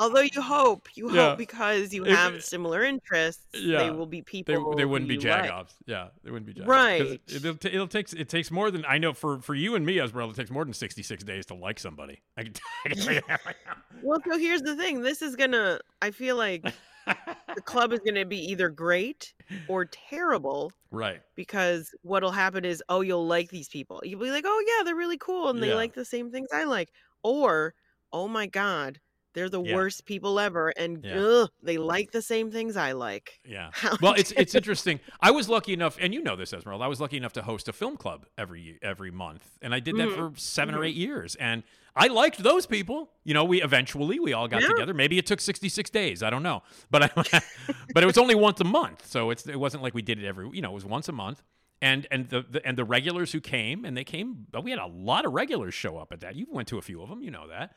Although 0.00 0.22
you 0.22 0.42
hope, 0.42 0.88
you 0.94 1.10
Yeah. 1.12 1.28
hope 1.30 1.38
because 1.38 1.94
you 1.94 2.04
If- 2.04 2.16
have 2.16 2.42
similar 2.44 2.82
interests, 2.82 3.44
Yeah. 3.54 3.78
they 3.84 3.90
will 3.90 4.06
be 4.06 4.20
people. 4.20 4.74
they 4.74 4.82
who 4.82 4.88
wouldn't 4.88 5.08
be 5.08 5.14
you 5.14 5.20
like. 5.30 5.44
jagoffs. 5.44 5.74
Yeah, 5.86 6.08
they 6.24 6.30
wouldn't 6.30 6.46
be 6.54 6.60
jagoffs. 6.60 6.66
Right. 6.66 7.20
It, 7.28 7.42
will 7.44 7.54
t- 7.54 7.68
it'll 7.68 7.86
takes 7.86 8.12
it 8.12 8.28
takes 8.28 8.50
more 8.50 8.70
than 8.70 8.84
I 8.86 8.98
know 8.98 9.12
for 9.12 9.40
for 9.40 9.54
you 9.54 9.74
and 9.76 9.86
me, 9.86 10.00
Esmeralda. 10.00 10.32
It 10.32 10.36
takes 10.36 10.50
more 10.50 10.64
than 10.64 10.74
sixty 10.74 11.02
six 11.02 11.22
days 11.24 11.46
to 11.46 11.54
like 11.54 11.78
somebody. 11.78 12.20
I 12.36 12.42
can, 12.42 12.52
I 12.84 12.88
can 12.90 12.98
tell 12.98 13.14
you 13.14 13.20
that 13.28 13.40
right 13.46 13.56
now. 13.66 13.74
Well, 14.02 14.18
so 14.28 14.36
here's 14.38 14.62
the 14.62 14.74
thing. 14.76 15.02
This 15.02 15.22
is 15.22 15.36
gonna. 15.36 15.78
I 16.00 16.10
feel 16.10 16.36
like 16.36 16.64
the 17.54 17.62
club 17.62 17.92
is 17.92 18.00
gonna 18.00 18.26
be 18.26 18.38
either 18.38 18.68
great 18.70 19.34
or 19.66 19.84
terrible 19.86 20.74
Right. 20.90 21.22
because 21.36 21.94
what'll 22.02 22.32
happen 22.32 22.64
is, 22.64 22.82
oh, 22.88 23.00
you'll 23.02 23.26
like 23.26 23.50
these 23.50 23.68
people. 23.68 24.00
You'll 24.04 24.20
be 24.20 24.30
like, 24.30 24.44
oh 24.46 24.64
yeah, 24.78 24.84
they're 24.84 24.96
really 24.96 25.18
cool 25.18 25.50
and 25.50 25.62
they 25.62 25.72
Yeah. 25.72 25.74
like 25.74 25.94
the 25.94 26.04
same 26.04 26.30
things 26.30 26.48
I 26.52 26.64
like. 26.64 26.92
Or, 27.22 27.74
oh 28.12 28.28
my 28.28 28.46
god, 28.46 29.00
they're 29.34 29.48
the 29.48 29.62
Yeah. 29.62 29.74
worst 29.74 30.04
people 30.06 30.38
ever, 30.38 30.68
and 30.76 31.04
Yeah. 31.04 31.18
ugh, 31.20 31.50
they 31.62 31.78
like 31.78 32.10
the 32.12 32.22
same 32.22 32.50
things 32.50 32.76
I 32.76 32.92
like. 32.92 33.40
Yeah. 33.44 33.70
How 33.74 33.96
Well, 34.00 34.14
it's 34.14 34.32
it's 34.32 34.54
interesting. 34.54 35.00
I 35.20 35.30
was 35.30 35.48
lucky 35.48 35.72
enough, 35.72 35.96
and 36.00 36.12
you 36.14 36.22
know 36.22 36.36
this, 36.36 36.52
Esmeralda. 36.52 36.84
I 36.84 36.88
was 36.88 37.00
lucky 37.00 37.16
enough 37.16 37.32
to 37.34 37.42
host 37.42 37.68
a 37.68 37.72
film 37.72 37.96
club 37.96 38.26
every 38.38 38.78
every 38.82 39.10
month, 39.10 39.58
and 39.62 39.74
I 39.74 39.80
did 39.80 39.96
that 39.96 40.08
Mhm. 40.08 40.14
for 40.34 40.38
7 40.38 40.74
or 40.74 40.84
eight 40.84 40.96
years, 40.96 41.34
and 41.36 41.62
I 41.94 42.06
liked 42.06 42.38
those 42.42 42.64
people. 42.66 43.10
You 43.24 43.34
know, 43.34 43.44
we 43.44 43.60
eventually 43.62 44.18
we 44.18 44.32
all 44.32 44.48
got 44.48 44.62
Yeah. 44.62 44.68
together. 44.68 44.94
Maybe 44.94 45.18
it 45.18 45.26
took 45.26 45.40
sixty 45.40 45.68
six 45.68 45.90
days. 45.90 46.22
I 46.22 46.30
don't 46.30 46.42
know, 46.42 46.62
but 46.90 47.02
I, 47.04 47.10
but 47.94 48.02
it 48.02 48.06
was 48.06 48.16
only 48.18 48.34
once 48.34 48.60
a 48.60 48.64
month, 48.64 49.06
so 49.06 49.30
it's 49.30 49.46
it 49.46 49.56
wasn't 49.60 49.82
like 49.82 49.94
we 49.94 50.02
did 50.02 50.18
it 50.18 50.26
every. 50.26 50.48
You 50.52 50.62
know, 50.62 50.70
it 50.70 50.74
was 50.74 50.84
once 50.84 51.08
a 51.08 51.12
month. 51.12 51.42
And 51.82 52.06
and 52.12 52.28
the, 52.28 52.42
the 52.48 52.64
and 52.64 52.78
the 52.78 52.84
regulars 52.84 53.32
who 53.32 53.40
came 53.40 53.84
and 53.84 53.96
they 53.96 54.04
came, 54.04 54.46
we 54.62 54.70
had 54.70 54.78
a 54.78 54.86
lot 54.86 55.26
of 55.26 55.32
regulars 55.32 55.74
show 55.74 55.98
up 55.98 56.12
at 56.12 56.20
that. 56.20 56.36
You 56.36 56.46
went 56.48 56.68
to 56.68 56.78
a 56.78 56.82
few 56.82 57.02
of 57.02 57.08
them, 57.08 57.22
you 57.24 57.32
know 57.32 57.48
that. 57.48 57.74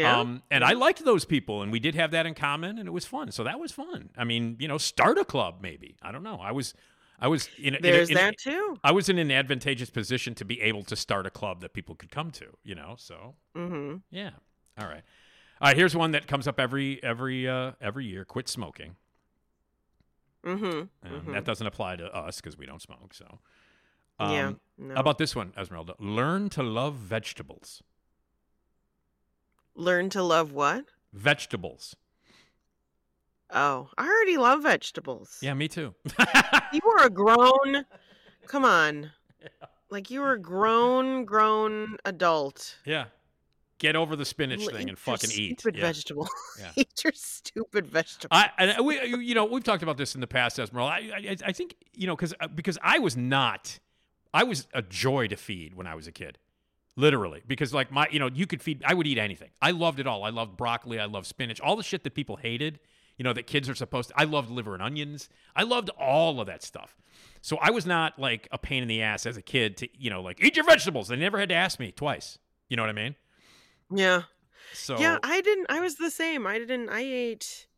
Yeah. 0.00 0.18
Um, 0.20 0.42
and 0.50 0.62
I 0.64 0.72
liked 0.72 1.04
those 1.04 1.24
people, 1.24 1.62
and 1.62 1.70
we 1.72 1.78
did 1.80 1.94
have 1.94 2.10
that 2.10 2.26
in 2.26 2.34
common, 2.34 2.78
and 2.78 2.86
it 2.88 2.92
was 2.92 3.04
fun. 3.06 3.30
So 3.32 3.44
that 3.44 3.58
was 3.60 3.72
fun. 3.72 4.10
I 4.16 4.24
mean, 4.24 4.56
you 4.58 4.68
know, 4.68 4.78
start 4.78 5.18
a 5.18 5.24
club 5.24 5.58
maybe. 5.62 5.96
I 6.02 6.12
don't 6.12 6.22
know. 6.22 6.38
I 6.40 6.52
was, 6.52 6.74
I 7.20 7.28
was 7.28 7.48
in, 7.58 7.74
a- 7.74 7.76
in 7.78 7.84
a- 7.86 7.92
There's 7.92 8.10
in 8.10 8.16
a- 8.16 8.20
that 8.20 8.38
too. 8.38 8.78
I 8.84 8.92
was 8.92 9.08
in 9.08 9.18
an 9.18 9.30
advantageous 9.30 9.90
position 9.90 10.34
to 10.34 10.44
be 10.44 10.60
able 10.60 10.82
to 10.84 10.96
start 10.96 11.26
a 11.26 11.30
club 11.30 11.60
that 11.62 11.72
people 11.72 11.94
could 11.94 12.10
come 12.10 12.30
to. 12.32 12.46
You 12.64 12.74
know, 12.74 12.94
so 12.98 13.34
Mm-hmm. 13.56 13.96
yeah. 14.10 14.30
All 14.78 14.86
right. 14.86 15.02
All 15.60 15.68
right. 15.68 15.76
Here's 15.76 15.96
one 15.96 16.10
that 16.10 16.26
comes 16.26 16.46
up 16.46 16.60
every 16.60 17.02
every 17.02 17.48
uh, 17.48 17.72
every 17.80 18.04
year. 18.04 18.24
Quit 18.24 18.48
smoking. 18.48 18.96
Mm-hmm. 20.44 21.14
Um, 21.28 21.32
That 21.32 21.44
doesn't 21.44 21.66
apply 21.66 21.96
to 21.96 22.06
us 22.14 22.40
because 22.40 22.56
we 22.56 22.66
don't 22.66 22.80
smoke. 22.82 23.14
So, 23.14 23.38
um, 24.18 24.30
Yeah, 24.32 24.52
no. 24.78 24.94
How 24.94 25.00
about 25.00 25.18
this 25.18 25.34
one, 25.34 25.52
Esmeralda? 25.58 25.94
Learn 25.98 26.48
to 26.50 26.62
love 26.62 26.94
vegetables. 26.94 27.82
Learn 29.76 30.10
to 30.10 30.22
love 30.22 30.52
what? 30.52 30.86
Vegetables. 31.12 31.94
Oh, 33.50 33.90
I 33.96 34.06
already 34.06 34.36
love 34.38 34.62
vegetables. 34.62 35.38
Yeah, 35.40 35.54
me 35.54 35.68
too. 35.68 35.94
You 36.72 36.80
are 36.98 37.06
a 37.06 37.10
grown. 37.10 37.84
Come 38.48 38.64
on. 38.64 39.12
Like 39.90 40.10
you 40.10 40.20
were 40.20 40.32
a 40.32 40.38
grown, 40.40 41.24
grown 41.24 41.96
adult. 42.04 42.76
yeah. 42.84 43.06
Get 43.78 43.94
over 43.94 44.16
the 44.16 44.24
spinach 44.24 44.62
L- 44.62 44.70
thing 44.70 44.88
and 44.88 44.98
fucking 44.98 45.30
eat. 45.34 45.60
Stupid 45.60 45.76
Yeah. 45.78 45.82
vegetable. 45.86 46.26
Yeah. 46.58 46.70
eat 46.76 47.04
your 47.04 47.12
stupid 47.14 47.86
vegetable. 47.86 48.34
I, 48.34 48.48
and 48.56 48.86
we, 48.86 48.98
you 49.04 49.34
know, 49.34 49.44
we've 49.44 49.62
talked 49.62 49.82
about 49.82 49.98
this 49.98 50.14
in 50.14 50.22
the 50.22 50.26
past, 50.26 50.58
Esmeralda. 50.58 50.92
I, 50.94 50.96
I, 51.14 51.36
I 51.48 51.52
think, 51.52 51.74
you 51.92 52.06
know, 52.06 52.16
because 52.16 52.32
uh, 52.40 52.48
because 52.48 52.78
I 52.82 52.98
was 53.00 53.18
not, 53.18 53.78
I 54.32 54.44
was 54.44 54.66
a 54.72 54.80
joy 54.80 55.26
to 55.26 55.36
feed 55.36 55.74
when 55.74 55.86
I 55.86 55.94
was 55.94 56.06
a 56.06 56.12
kid, 56.12 56.38
literally. 56.96 57.42
Because 57.46 57.72
like 57.72 57.92
my, 57.92 58.06
you 58.10 58.18
know, 58.18 58.28
you 58.32 58.46
could 58.46 58.62
feed. 58.62 58.82
I 58.84 58.94
would 58.94 59.06
eat 59.06 59.18
anything. 59.18 59.50
I 59.62 59.70
loved 59.70 60.00
it 60.00 60.06
all. 60.06 60.24
I 60.24 60.30
loved 60.30 60.56
broccoli. 60.56 60.98
I 60.98 61.04
loved 61.04 61.26
spinach. 61.26 61.60
All 61.60 61.76
the 61.76 61.82
shit 61.82 62.02
that 62.04 62.14
people 62.14 62.36
hated. 62.36 62.80
You 63.18 63.24
know, 63.24 63.32
that 63.32 63.46
kids 63.46 63.66
are 63.70 63.74
supposed 63.74 64.10
to. 64.10 64.20
I 64.20 64.24
loved 64.24 64.50
liver 64.50 64.74
and 64.74 64.82
onions. 64.82 65.30
I 65.54 65.62
loved 65.62 65.88
all 65.98 66.38
of 66.38 66.46
that 66.48 66.62
stuff. 66.62 66.94
So 67.40 67.56
I 67.62 67.70
was 67.70 67.86
not 67.86 68.18
like 68.18 68.46
a 68.52 68.58
pain 68.58 68.82
in 68.82 68.88
the 68.88 69.00
ass 69.00 69.24
as 69.24 69.38
a 69.38 69.42
kid 69.42 69.78
to, 69.78 69.88
you 69.98 70.10
know, 70.10 70.20
like 70.20 70.42
eat 70.44 70.54
your 70.54 70.66
vegetables. 70.66 71.08
They 71.08 71.16
never 71.16 71.38
had 71.38 71.48
to 71.48 71.54
ask 71.54 71.80
me 71.80 71.92
twice. 71.92 72.38
You 72.68 72.76
know 72.76 72.82
what 72.82 72.90
I 72.90 72.92
mean? 72.92 73.14
yeah. 73.90 74.22
So 74.74 74.98
Yeah, 74.98 75.16
I 75.22 75.40
didn't 75.40 75.66
I 75.70 75.80
was 75.80 75.96
the 75.96 76.10
same. 76.10 76.46
I 76.46 76.58
didn't 76.58 76.90
I 76.90 77.00
ate 77.00 77.68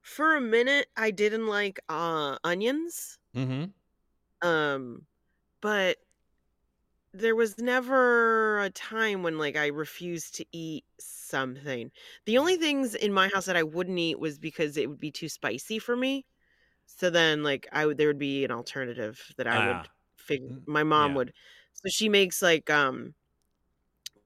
for 0.00 0.34
a 0.34 0.40
minute 0.40 0.88
I 0.96 1.12
didn't 1.12 1.46
like 1.46 1.78
uh 1.88 2.38
onions. 2.42 3.18
hmm 3.32 3.66
Um 4.42 5.02
but 5.60 5.98
there 7.14 7.36
was 7.36 7.58
never 7.58 8.60
a 8.62 8.70
time 8.70 9.22
when 9.22 9.38
like 9.38 9.56
I 9.56 9.68
refused 9.68 10.34
to 10.36 10.46
eat 10.52 10.84
something. 11.00 11.90
The 12.26 12.38
only 12.38 12.56
things 12.56 12.94
in 12.94 13.12
my 13.12 13.28
house 13.28 13.46
that 13.46 13.56
I 13.56 13.62
wouldn't 13.62 13.98
eat 13.98 14.18
was 14.20 14.38
because 14.38 14.76
it 14.76 14.88
would 14.88 14.98
be 15.00 15.12
too 15.12 15.28
spicy 15.28 15.78
for 15.78 15.96
me. 15.96 16.26
So 16.86 17.10
then 17.10 17.42
like 17.44 17.68
I 17.72 17.86
would 17.86 17.98
there 17.98 18.08
would 18.08 18.18
be 18.18 18.44
an 18.44 18.52
alternative 18.52 19.22
that 19.38 19.46
I 19.48 19.58
Ah. 19.58 19.60
would 19.60 19.88
figure 20.18 20.50
Mm, 20.50 20.64
my 20.66 20.84
mom 20.84 21.14
yeah. 21.14 21.16
would. 21.16 21.32
So 21.74 21.88
she 21.90 22.08
makes 22.10 22.42
like 22.42 22.70
um 22.70 23.14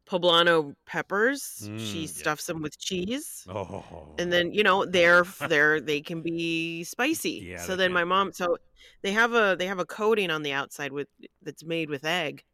poblano 0.07 0.75
peppers. 0.87 1.71
Mm, 1.71 1.77
she 1.77 2.07
yeah. 2.17 2.25
stuffs 2.25 2.47
them 2.47 2.63
with 2.63 2.79
cheese. 2.79 3.49
Oh. 3.49 4.15
And 4.19 4.33
then, 4.33 4.53
you 4.53 4.63
know, 4.65 4.85
they're 4.87 5.25
they're 5.41 5.81
they 5.81 6.03
can 6.03 6.23
be 6.23 6.85
spicy. 6.85 7.51
Yeah, 7.51 7.57
so 7.57 7.77
then 7.77 7.93
can. 7.93 7.95
my 7.95 8.05
mom 8.05 8.33
so 8.33 8.59
they 9.03 9.13
have 9.13 9.35
a 9.35 9.57
they 9.59 9.67
have 9.67 9.81
a 9.81 9.87
coating 9.87 10.31
on 10.31 10.43
the 10.45 10.53
outside 10.53 10.93
with 10.93 11.09
that's 11.43 11.65
made 11.65 11.91
with 11.91 12.05
egg. 12.07 12.45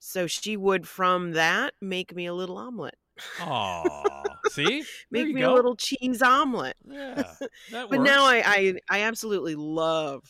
So 0.00 0.26
she 0.26 0.56
would 0.56 0.88
from 0.88 1.32
that 1.32 1.74
make 1.80 2.14
me 2.16 2.26
a 2.26 2.34
little 2.34 2.56
omelet. 2.58 2.96
Aw. 3.40 4.22
See? 4.50 4.82
Make 5.10 5.28
me 5.28 5.42
go. 5.42 5.52
a 5.52 5.54
little 5.54 5.76
cheese 5.76 6.22
omelet. 6.22 6.76
Yeah. 6.88 7.34
That 7.70 7.90
But 7.90 8.00
now. 8.00 8.24
I, 8.24 8.42
I 8.44 8.74
I 8.90 9.00
absolutely 9.02 9.54
love 9.54 10.22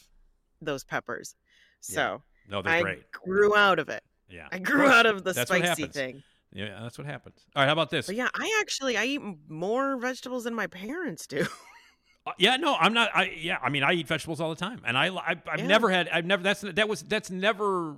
those 0.60 0.84
peppers. 0.84 1.34
Yeah. 1.88 1.94
So 1.94 2.22
No, 2.48 2.62
they're 2.62 2.72
I 2.72 2.82
great. 2.82 3.12
grew 3.12 3.56
out 3.56 3.78
of 3.78 3.88
it. 3.88 4.02
Yeah. 4.28 4.48
I 4.52 4.58
grew 4.58 4.86
out 4.86 5.06
of 5.06 5.24
the 5.24 5.32
That's 5.32 5.50
spicy 5.50 5.86
thing. 5.86 6.22
Yeah, 6.52 6.80
that's 6.82 6.98
what 6.98 7.06
happens. 7.06 7.46
All 7.54 7.62
right, 7.62 7.66
how 7.66 7.72
about 7.72 7.90
this? 7.90 8.06
But 8.06 8.16
yeah, 8.16 8.28
I 8.34 8.58
actually 8.60 8.96
I 8.96 9.04
eat 9.04 9.22
more 9.48 9.96
vegetables 9.98 10.44
than 10.44 10.54
my 10.54 10.66
parents 10.66 11.26
do. 11.28 11.46
Uh, 12.26 12.32
yeah, 12.38 12.56
no, 12.56 12.74
I'm 12.78 12.92
not. 12.92 13.10
I 13.14 13.32
yeah, 13.38 13.56
I 13.62 13.70
mean, 13.70 13.82
I 13.84 13.92
eat 13.92 14.06
vegetables 14.08 14.40
all 14.40 14.50
the 14.50 14.56
time, 14.56 14.82
and 14.84 14.98
I, 14.98 15.06
I 15.08 15.36
I've 15.50 15.60
Yeah. 15.60 15.66
never 15.68 15.90
had. 15.90 16.08
I've 16.08 16.26
never. 16.26 16.42
That's 16.42 16.60
that 16.60 16.88
was 16.88 17.02
that's 17.02 17.30
never 17.30 17.96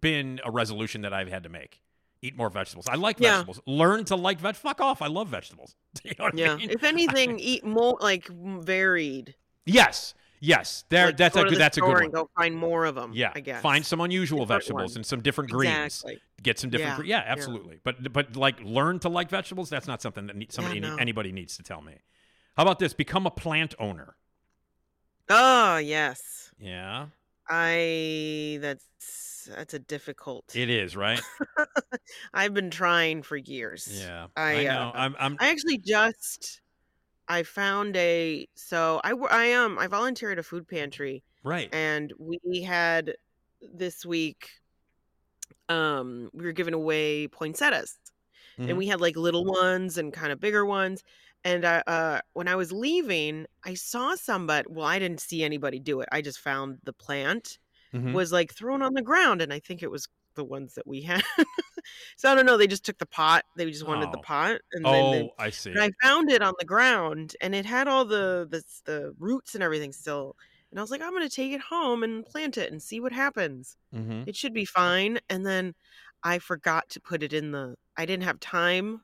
been 0.00 0.40
a 0.44 0.50
resolution 0.50 1.02
that 1.02 1.12
I've 1.12 1.28
had 1.28 1.42
to 1.44 1.48
make. 1.48 1.80
Eat 2.22 2.36
more 2.36 2.50
vegetables. 2.50 2.86
I 2.88 2.94
like 2.96 3.20
Yeah. 3.20 3.32
vegetables. 3.36 3.60
Learn 3.66 4.04
to 4.06 4.16
like 4.16 4.40
veg. 4.40 4.56
Fuck 4.56 4.80
off. 4.80 5.02
I 5.02 5.06
love 5.06 5.28
vegetables. 5.28 5.76
you 6.02 6.12
know 6.18 6.24
what 6.24 6.34
I 6.34 6.38
yeah. 6.38 6.56
mean? 6.56 6.70
If 6.70 6.82
anything, 6.92 7.38
eat 7.38 7.64
more 7.64 7.98
like 8.00 8.26
varied. 8.28 9.34
Yes. 9.64 10.14
Yes. 10.40 10.84
There. 10.88 11.06
Like, 11.06 11.16
that's 11.16 11.36
a 11.36 11.44
good. 11.44 11.58
That's 11.58 11.76
a 11.76 11.80
good 11.80 11.90
and 11.90 12.12
one. 12.12 12.24
Go 12.24 12.30
find 12.36 12.56
more 12.56 12.84
of 12.84 12.94
them. 12.94 13.12
Yeah. 13.14 13.32
I 13.34 13.40
guess. 13.40 13.62
Find 13.62 13.84
some 13.84 14.00
unusual 14.00 14.40
Different 14.40 14.62
vegetables 14.62 14.96
and 14.96 15.04
some 15.04 15.20
different 15.20 15.50
greens. 15.50 15.74
Exactly. 15.76 16.18
Get 16.42 16.58
some 16.58 16.70
different. 16.70 16.90
Yeah, 16.92 16.96
gre- 16.96 17.04
Yeah, 17.04 17.24
yeah. 17.24 17.32
absolutely. 17.32 17.80
But 17.84 18.12
but 18.12 18.36
like 18.36 18.60
learn 18.62 18.98
to 19.00 19.08
like 19.08 19.30
vegetables. 19.30 19.68
That's 19.70 19.86
not 19.86 20.00
something 20.02 20.26
that 20.26 20.36
need, 20.36 20.52
somebody 20.52 20.80
no. 20.80 20.96
anybody 20.96 21.32
needs 21.32 21.56
to 21.58 21.62
tell 21.62 21.82
me. 21.82 21.94
How 22.56 22.62
about 22.62 22.78
this? 22.78 22.94
Become 22.94 23.26
a 23.26 23.30
plant 23.30 23.74
owner. 23.78 24.16
Oh 25.28 25.76
yes, 25.78 26.52
Yeah. 26.58 27.06
I. 27.48 28.58
That's 28.60 28.84
that's 29.46 29.74
a 29.74 29.78
difficult. 29.78 30.54
It 30.54 30.70
is 30.70 30.96
right. 30.96 31.20
I've 32.34 32.54
been 32.54 32.70
trying 32.70 33.22
for 33.22 33.36
years. 33.36 33.88
Yeah. 34.02 34.26
I, 34.36 34.64
know. 34.64 34.70
uh, 34.70 34.92
I'm. 34.94 35.16
I'm. 35.18 35.36
I 35.40 35.50
actually 35.50 35.78
just. 35.78 36.60
I 37.28 37.42
found 37.42 37.96
a 37.96 38.46
so 38.54 39.00
I 39.02 39.12
I 39.12 39.46
am 39.46 39.78
I 39.78 39.88
volunteer 39.88 40.30
at 40.30 40.38
a 40.38 40.44
food 40.44 40.68
pantry 40.68 41.24
right. 41.42 41.68
and 41.74 42.12
we 42.18 42.62
had 42.62 43.14
this 43.60 44.06
week 44.06 44.48
um 45.68 46.30
we 46.32 46.44
were 46.44 46.52
giving 46.52 46.74
away 46.74 47.26
poinsettias 47.26 47.98
Mhm. 48.58 48.68
and 48.70 48.78
we 48.78 48.86
had 48.86 49.00
like 49.00 49.16
little 49.16 49.44
ones 49.44 49.98
and 49.98 50.12
kind 50.12 50.32
of 50.32 50.40
bigger 50.40 50.64
ones 50.64 51.02
and 51.44 51.64
I, 51.64 51.82
uh 51.86 52.20
when 52.32 52.48
i 52.48 52.54
was 52.54 52.72
leaving 52.72 53.46
i 53.64 53.74
saw 53.74 54.14
somebody 54.14 54.66
well 54.70 54.86
i 54.86 54.98
didn't 54.98 55.20
see 55.20 55.42
anybody 55.44 55.78
do 55.78 56.00
it 56.00 56.08
i 56.12 56.22
just 56.22 56.38
found 56.38 56.78
the 56.84 56.92
plant 56.92 57.58
Mhm. 57.96 58.12
was 58.14 58.32
like 58.32 58.52
thrown 58.54 58.82
on 58.82 58.94
the 58.94 59.02
ground 59.02 59.42
and 59.42 59.52
i 59.52 59.58
think 59.60 59.82
it 59.82 59.90
was 59.90 60.08
the 60.34 60.44
ones 60.44 60.74
that 60.74 60.86
we 60.86 61.02
had 61.02 61.22
so 62.16 62.30
i 62.30 62.34
don't 62.34 62.46
know 62.46 62.56
they 62.56 62.66
just 62.66 62.84
took 62.84 62.98
the 62.98 63.06
pot 63.06 63.44
they 63.56 63.70
just 63.70 63.86
wanted 63.86 64.10
the 64.10 64.18
Oh. 64.18 64.22
pot 64.22 64.60
and 64.72 64.84
oh, 64.86 64.92
then 64.92 65.10
they, 65.10 65.28
I 65.38 65.50
see. 65.50 65.70
and 65.74 65.82
I 65.82 66.06
found 66.06 66.30
it 66.30 66.42
on 66.42 66.54
the 66.58 66.64
ground 66.64 67.36
and 67.40 67.54
it 67.54 67.66
had 67.66 67.88
all 67.88 68.04
the, 68.04 68.46
the 68.50 68.62
the 68.84 69.14
roots 69.18 69.54
and 69.54 69.62
everything 69.64 69.92
still. 69.92 70.36
And 70.70 70.78
I 70.80 70.82
was 70.82 70.90
like, 70.90 71.02
I'm 71.02 71.12
gonna 71.12 71.28
take 71.28 71.52
it 71.52 71.60
home 71.60 72.02
and 72.02 72.24
plant 72.26 72.56
it 72.58 72.72
and 72.72 72.82
see 72.82 73.00
what 73.00 73.12
happens. 73.12 73.76
hmm 73.92 74.26
It 74.26 74.36
should 74.36 74.54
be 74.54 74.64
fine. 74.64 75.18
And 75.28 75.44
then 75.46 75.74
I 76.22 76.38
forgot 76.38 76.88
to 76.90 77.00
put 77.00 77.22
it 77.22 77.32
in 77.32 77.52
the 77.52 77.76
I 77.96 78.06
didn't 78.06 78.24
have 78.24 78.40
time 78.40 79.02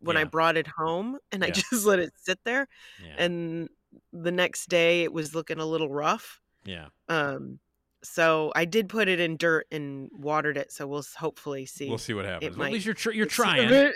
when 0.00 0.16
I 0.16 0.24
brought 0.24 0.56
it 0.56 0.66
home 0.66 1.18
and 1.32 1.44
I 1.44 1.50
just 1.70 1.84
let 1.86 1.98
it 1.98 2.12
sit 2.16 2.40
there. 2.44 2.68
Yeah. 2.98 3.14
And 3.18 3.68
the 4.12 4.32
next 4.32 4.68
day 4.68 5.02
it 5.04 5.12
was 5.12 5.34
looking 5.34 5.58
a 5.58 5.66
little 5.66 5.90
rough. 5.90 6.40
yeah. 6.64 6.88
Um 7.08 7.60
so 8.02 8.52
I 8.54 8.64
did 8.64 8.88
put 8.88 9.08
it 9.08 9.20
in 9.20 9.36
dirt 9.36 9.66
and 9.70 10.10
watered 10.12 10.56
it. 10.56 10.72
So 10.72 10.86
we'll 10.86 11.04
hopefully 11.16 11.66
see. 11.66 11.88
We'll 11.88 11.98
see 11.98 12.14
what 12.14 12.24
happens. 12.24 12.56
Well, 12.56 12.66
at 12.66 12.72
least 12.72 12.86
you're 12.86 12.94
tr- 12.94 13.12
you're 13.12 13.26
trying. 13.26 13.92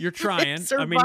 You're 0.00 0.10
trying. 0.10 0.64
I 0.76 0.84
mean, 0.84 1.00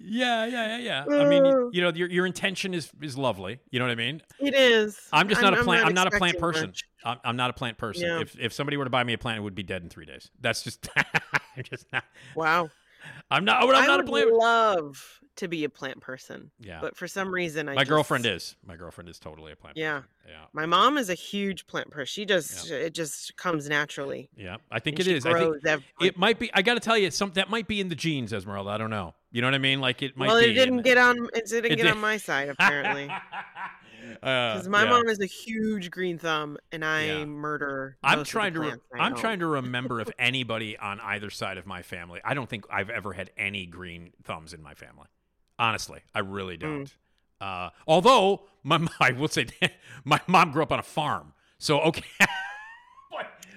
yeah, 0.00 0.46
yeah, 0.46 0.78
yeah, 0.78 1.04
yeah. 1.06 1.16
I 1.16 1.28
mean, 1.28 1.44
you, 1.44 1.70
you 1.72 1.82
know, 1.82 1.90
your 1.90 2.08
your 2.10 2.26
intention 2.26 2.74
is 2.74 2.90
is 3.00 3.16
lovely. 3.16 3.60
You 3.70 3.78
know 3.78 3.86
what 3.86 3.92
I 3.92 3.96
mean? 3.96 4.22
It 4.38 4.54
is. 4.54 4.98
I'm 5.12 5.28
just 5.28 5.42
not 5.42 5.58
a 5.58 5.62
plant. 5.62 5.86
I'm 5.86 5.94
not 5.94 6.12
a 6.12 6.16
plant 6.18 6.38
person. 6.38 6.72
I'm, 7.04 7.18
I'm 7.24 7.36
not 7.36 7.50
a 7.50 7.54
plant 7.54 7.78
person. 7.78 8.06
Yeah. 8.06 8.20
If 8.20 8.38
if 8.38 8.52
somebody 8.52 8.76
were 8.76 8.84
to 8.84 8.90
buy 8.90 9.04
me 9.04 9.12
a 9.12 9.18
plant, 9.18 9.38
it 9.38 9.42
would 9.42 9.54
be 9.54 9.62
dead 9.62 9.82
in 9.82 9.88
three 9.88 10.06
days. 10.06 10.30
That's 10.40 10.62
just. 10.62 10.88
I'm 11.56 11.62
just 11.62 11.86
not. 11.92 12.04
Wow. 12.34 12.70
I'm 13.30 13.44
not. 13.44 13.62
Oh, 13.62 13.70
I'm 13.72 13.84
I 13.84 13.86
not 13.86 14.00
a 14.00 14.02
would 14.04 14.28
plant. 14.28 14.32
love 14.32 15.20
to 15.36 15.48
be 15.48 15.64
a 15.64 15.68
plant 15.68 16.00
person, 16.00 16.50
Yeah. 16.60 16.78
but 16.80 16.96
for 16.96 17.08
some 17.08 17.28
reason, 17.34 17.68
I 17.68 17.74
My 17.74 17.84
girlfriend 17.84 18.24
is. 18.24 18.54
My 18.64 18.76
girlfriend 18.76 19.08
is 19.10 19.18
totally 19.18 19.50
a 19.50 19.56
plant. 19.56 19.76
Yeah. 19.76 19.94
person. 20.00 20.08
Yeah. 20.28 20.44
My 20.52 20.64
mom 20.64 20.96
is 20.96 21.10
a 21.10 21.14
huge 21.14 21.66
plant 21.66 21.90
person. 21.90 22.06
She 22.06 22.24
just 22.24 22.70
it 22.70 22.94
just 22.94 23.36
comes 23.36 23.68
naturally. 23.68 24.30
Yeah. 24.36 24.58
I 24.70 24.78
think 24.78 24.98
and 25.00 25.08
it 25.08 25.16
is. 25.16 25.26
I 25.26 25.32
think 25.38 25.56
every- 25.66 25.84
it 26.00 26.16
might 26.16 26.38
be. 26.38 26.50
I 26.54 26.62
got 26.62 26.74
to 26.74 26.80
tell 26.80 26.96
you, 26.96 27.10
some 27.10 27.32
that 27.32 27.50
might 27.50 27.66
be 27.66 27.80
in 27.80 27.88
the 27.88 27.96
genes, 27.96 28.32
Esmeralda. 28.32 28.70
I 28.70 28.78
don't 28.78 28.90
know. 28.90 29.14
You 29.32 29.40
know 29.40 29.48
what 29.48 29.54
I 29.54 29.58
mean? 29.58 29.80
Like 29.80 30.02
it 30.02 30.16
might 30.16 30.28
well, 30.28 30.38
be. 30.38 30.46
it 30.50 30.54
didn't 30.54 30.82
get 30.82 30.98
on. 30.98 31.16
It 31.34 31.46
didn't 31.46 31.72
It 31.72 31.76
get 31.76 31.82
did- 31.84 31.92
on 31.92 31.98
my 31.98 32.16
side 32.16 32.48
apparently, 32.56 33.10
Because 34.10 34.66
because 34.66 34.68
my 34.68 34.84
mom 34.84 35.08
is 35.08 35.20
a 35.20 35.26
huge 35.26 35.90
green 35.90 36.18
thumb, 36.18 36.56
and 36.72 36.84
I 36.84 37.06
Yeah. 37.06 37.24
murder. 37.24 37.96
I'm 38.02 38.18
most 38.18 38.28
of 38.28 38.32
the 38.34 38.38
trying 38.38 38.54
to. 38.54 38.60
Re- 38.60 38.74
I'm 38.98 39.14
trying 39.14 39.38
to 39.40 39.46
remember 39.60 40.00
if 40.00 40.10
anybody 40.18 40.76
on 40.78 41.00
either 41.00 41.30
side 41.30 41.58
of 41.58 41.66
my 41.66 41.82
family. 41.82 42.20
I 42.24 42.34
don't 42.34 42.48
think 42.48 42.64
I've 42.70 42.90
ever 42.90 43.12
had 43.12 43.30
any 43.36 43.66
green 43.66 44.12
thumbs 44.22 44.52
in 44.52 44.62
my 44.62 44.74
family. 44.74 45.06
Honestly, 45.58 46.00
I 46.14 46.20
really 46.20 46.56
Mm. 46.56 46.60
don't. 46.60 46.96
Uh, 47.40 47.70
although 47.86 48.42
my 48.62 48.86
I 49.00 49.12
will 49.12 49.28
say, 49.28 49.46
my 50.04 50.20
mom 50.26 50.52
grew 50.52 50.62
up 50.62 50.72
on 50.72 50.78
a 50.78 50.82
farm, 50.84 51.32
so 51.58 51.80
okay. 51.80 52.02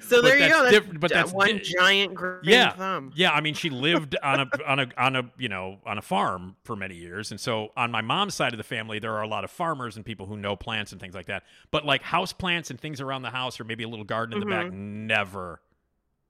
So 0.08 0.22
there 0.22 0.38
you 0.38 0.48
go. 0.50 0.72
That's 0.72 0.86
but 1.00 1.12
that's 1.12 1.32
one 1.32 1.58
di- 1.58 1.64
giant 1.64 2.16
green 2.16 2.40
yeah, 2.44 2.72
thumb. 2.72 3.12
yeah. 3.16 3.32
I 3.32 3.42
mean, 3.42 3.54
she 3.54 3.70
lived 3.88 4.16
on 4.24 4.40
a 4.42 4.50
on 4.66 4.80
a 4.80 4.88
on 4.98 5.16
a 5.16 5.24
you 5.38 5.50
know 5.50 5.78
on 5.86 5.98
a 5.98 6.02
farm 6.02 6.56
for 6.64 6.76
many 6.76 6.96
years, 6.96 7.32
and 7.32 7.40
so 7.40 7.70
on 7.78 7.92
my 7.92 8.02
mom's 8.02 8.34
side 8.36 8.54
of 8.54 8.58
the 8.58 8.64
family, 8.64 9.00
there 9.00 9.14
are 9.16 9.22
a 9.22 9.28
lot 9.28 9.44
of 9.44 9.52
farmers 9.52 9.96
and 9.96 10.06
people 10.06 10.26
who 10.26 10.38
know 10.38 10.56
plants 10.56 10.92
and 10.92 11.02
things 11.02 11.14
like 11.16 11.26
that. 11.28 11.44
But 11.72 11.86
like 11.86 12.02
house 12.02 12.34
plants 12.34 12.70
and 12.70 12.80
things 12.80 13.02
around 13.02 13.22
the 13.24 13.30
house, 13.32 13.60
or 13.60 13.64
maybe 13.64 13.84
a 13.84 13.88
little 13.90 14.06
garden 14.06 14.34
in 14.42 14.48
the 14.48 14.56
back, 14.56 14.72
never. 14.72 15.62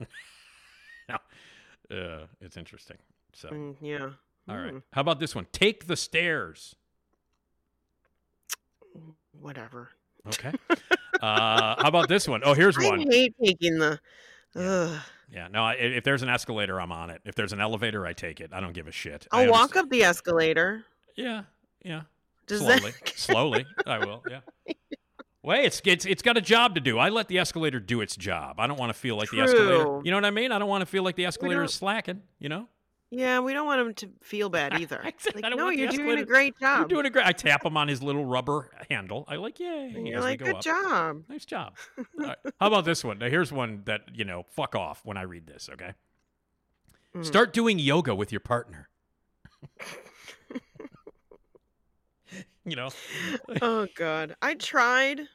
no, 1.08 1.16
uh, 1.96 2.26
it's 2.40 2.56
interesting. 2.56 2.96
So, 3.32 3.48
Mm, 3.50 3.76
yeah. 3.80 4.10
all 4.48 4.56
right. 4.56 4.74
Mm, 4.74 4.82
How 4.92 5.00
about 5.00 5.20
this 5.20 5.34
one? 5.34 5.46
Take 5.52 5.86
the 5.86 5.96
stairs. 5.96 6.74
Whatever. 9.40 9.90
Okay. 10.26 10.52
uh, 11.20 11.76
how 11.82 11.88
about 11.88 12.08
this 12.08 12.28
one? 12.28 12.42
Oh, 12.44 12.54
here's 12.54 12.76
I 12.78 12.84
one. 12.84 13.00
I 13.00 13.04
hate 13.14 13.34
taking 13.42 13.78
the. 13.78 14.00
Ugh. 14.56 15.00
Yeah, 15.32 15.48
no. 15.48 15.64
I, 15.64 15.74
if 15.74 16.04
there's 16.04 16.22
an 16.22 16.28
escalator, 16.28 16.80
I'm 16.80 16.92
on 16.92 17.10
it. 17.10 17.20
If 17.24 17.34
there's 17.34 17.52
an 17.52 17.60
elevator, 17.60 18.06
I 18.06 18.12
take 18.12 18.40
it. 18.40 18.50
I 18.52 18.60
don't 18.60 18.72
give 18.72 18.88
a 18.88 18.92
shit. 18.92 19.26
I'll 19.30 19.50
walk 19.50 19.76
up 19.76 19.90
the 19.90 20.02
escalator. 20.02 20.84
Yeah, 21.16 21.42
yeah. 21.84 22.02
Does 22.46 22.64
that- 22.64 22.80
slowly, 22.80 22.94
slowly. 23.14 23.66
I 23.86 23.98
will. 23.98 24.22
Yeah. 24.28 24.40
Wait, 25.42 25.64
it's 25.64 25.80
it's 25.84 26.04
it's 26.04 26.22
got 26.22 26.36
a 26.36 26.40
job 26.40 26.74
to 26.74 26.80
do. 26.80 26.98
I 26.98 27.10
let 27.10 27.28
the 27.28 27.38
escalator 27.38 27.78
do 27.78 28.00
its 28.00 28.16
job. 28.16 28.58
I 28.58 28.66
don't 28.66 28.78
want 28.78 28.90
to 28.90 28.98
feel 28.98 29.16
like 29.16 29.30
the 29.30 29.40
escalator. 29.40 30.00
You 30.04 30.10
know 30.10 30.16
what 30.16 30.24
I 30.24 30.30
mean? 30.30 30.50
I 30.50 30.58
don't 30.58 30.68
want 30.68 30.82
to 30.82 30.86
feel 30.86 31.02
like 31.02 31.16
the 31.16 31.26
escalator 31.26 31.62
is 31.62 31.72
slacking. 31.72 32.22
You 32.38 32.48
know? 32.48 32.68
Yeah, 33.10 33.40
we 33.40 33.54
don't 33.54 33.66
want 33.66 33.80
him 33.80 33.94
to 33.94 34.10
feel 34.22 34.48
bad 34.50 34.78
either. 34.80 35.00
I 35.02 35.12
Like, 35.34 35.56
no, 35.56 35.70
you're 35.70 35.88
doing 35.88 36.18
a 36.18 36.24
great 36.24 36.58
job. 36.58 36.80
You're 36.80 36.88
doing 36.88 37.06
a 37.06 37.10
great. 37.10 37.26
I 37.26 37.32
tap 37.32 37.64
him 37.64 37.76
on 37.76 37.88
his 37.88 38.02
little 38.02 38.24
rubber 38.24 38.70
handle. 38.90 39.24
I 39.28 39.36
like, 39.36 39.58
yay. 39.58 39.92
And 39.94 40.06
you're 40.06 40.20
like, 40.20 40.40
go 40.40 40.46
good 40.46 40.56
up. 40.56 40.62
job. 40.62 41.22
Nice 41.28 41.44
job. 41.44 41.76
Right. 42.16 42.36
How 42.60 42.66
about 42.66 42.84
this 42.84 43.04
one? 43.04 43.18
Now, 43.18 43.28
here's 43.28 43.52
one 43.52 43.82
that, 43.84 44.00
you 44.12 44.24
know, 44.24 44.44
fuck 44.50 44.74
off 44.74 45.02
when 45.04 45.16
I 45.16 45.22
read 45.22 45.46
this, 45.46 45.68
okay? 45.72 45.92
Mm. 47.14 47.24
Start 47.24 47.52
doing 47.52 47.78
yoga 47.78 48.12
with 48.14 48.32
your 48.32 48.40
partner. 48.40 48.88
you 52.64 52.74
know? 52.74 52.88
oh 53.62 53.86
God, 53.94 54.34
I 54.42 54.54
tried. 54.54 55.28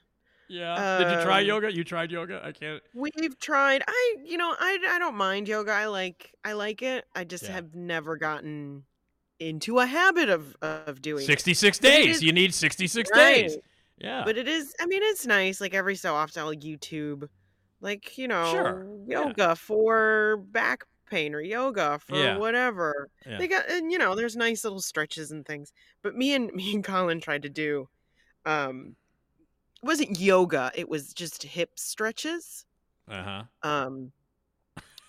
Yeah. 0.53 0.97
Did 0.99 1.11
you 1.17 1.23
try 1.23 1.41
Um, 1.41 1.47
yoga? 1.47 1.73
You 1.73 1.83
tried 1.83 2.11
yoga? 2.11 2.41
I 2.43 2.51
can't. 2.51 2.81
We've 2.93 3.39
tried. 3.39 3.83
I, 3.87 4.15
you 4.23 4.37
know, 4.37 4.53
I, 4.59 4.77
I 4.89 4.99
don't 4.99 5.15
mind 5.15 5.47
yoga. 5.47 5.71
I 5.71 5.85
like, 5.87 6.33
I 6.45 6.53
like 6.53 6.81
it. 6.81 7.05
I 7.15 7.23
just 7.23 7.45
Yeah. 7.45 7.53
have 7.53 7.73
never 7.75 8.17
gotten 8.17 8.83
into 9.39 9.79
a 9.79 9.85
habit 9.85 10.29
of 10.29 10.55
of 10.61 11.01
doing 11.01 11.23
it. 11.23 11.27
66 11.27 11.79
But 11.79 11.87
it 11.87 11.91
days. 11.91 12.15
is- 12.17 12.23
You 12.23 12.31
need 12.33 12.53
66 12.53 13.09
Right. 13.11 13.33
days. 13.49 13.57
Yeah. 13.97 14.23
But 14.25 14.37
it 14.37 14.47
is. 14.47 14.73
I 14.79 14.85
mean, 14.85 15.01
it's 15.03 15.25
nice. 15.25 15.59
Like 15.59 15.73
every 15.73 15.95
so 15.95 16.13
often, 16.13 16.43
I'll 16.43 16.53
YouTube, 16.53 17.27
like 17.81 18.17
you 18.17 18.27
know, 18.27 18.51
Sure, 18.51 18.87
yeah. 19.07 19.23
yoga 19.23 19.55
for 19.55 20.37
back 20.51 20.83
pain 21.09 21.33
or 21.35 21.41
yoga 21.41 21.99
for 21.99 22.15
Yeah. 22.15 22.37
whatever. 22.37 23.09
Yeah. 23.25 23.37
They 23.37 23.47
got, 23.47 23.69
and 23.69 23.91
you 23.91 23.97
know, 23.97 24.15
there's 24.15 24.35
nice 24.35 24.63
little 24.63 24.81
stretches 24.81 25.31
and 25.31 25.45
things. 25.45 25.71
But 26.03 26.15
me 26.15 26.33
and 26.33 26.51
me 26.53 26.73
and 26.75 26.83
Colin 26.83 27.19
tried 27.19 27.41
to 27.43 27.49
do, 27.49 27.89
um, 28.45 28.95
it 29.83 29.87
wasn't 29.87 30.19
yoga. 30.19 30.71
It 30.75 30.89
was 30.89 31.13
just 31.13 31.43
hip 31.43 31.77
stretches. 31.77 32.65
Uh 33.07 33.23
huh. 33.23 33.43
Um, 33.69 34.13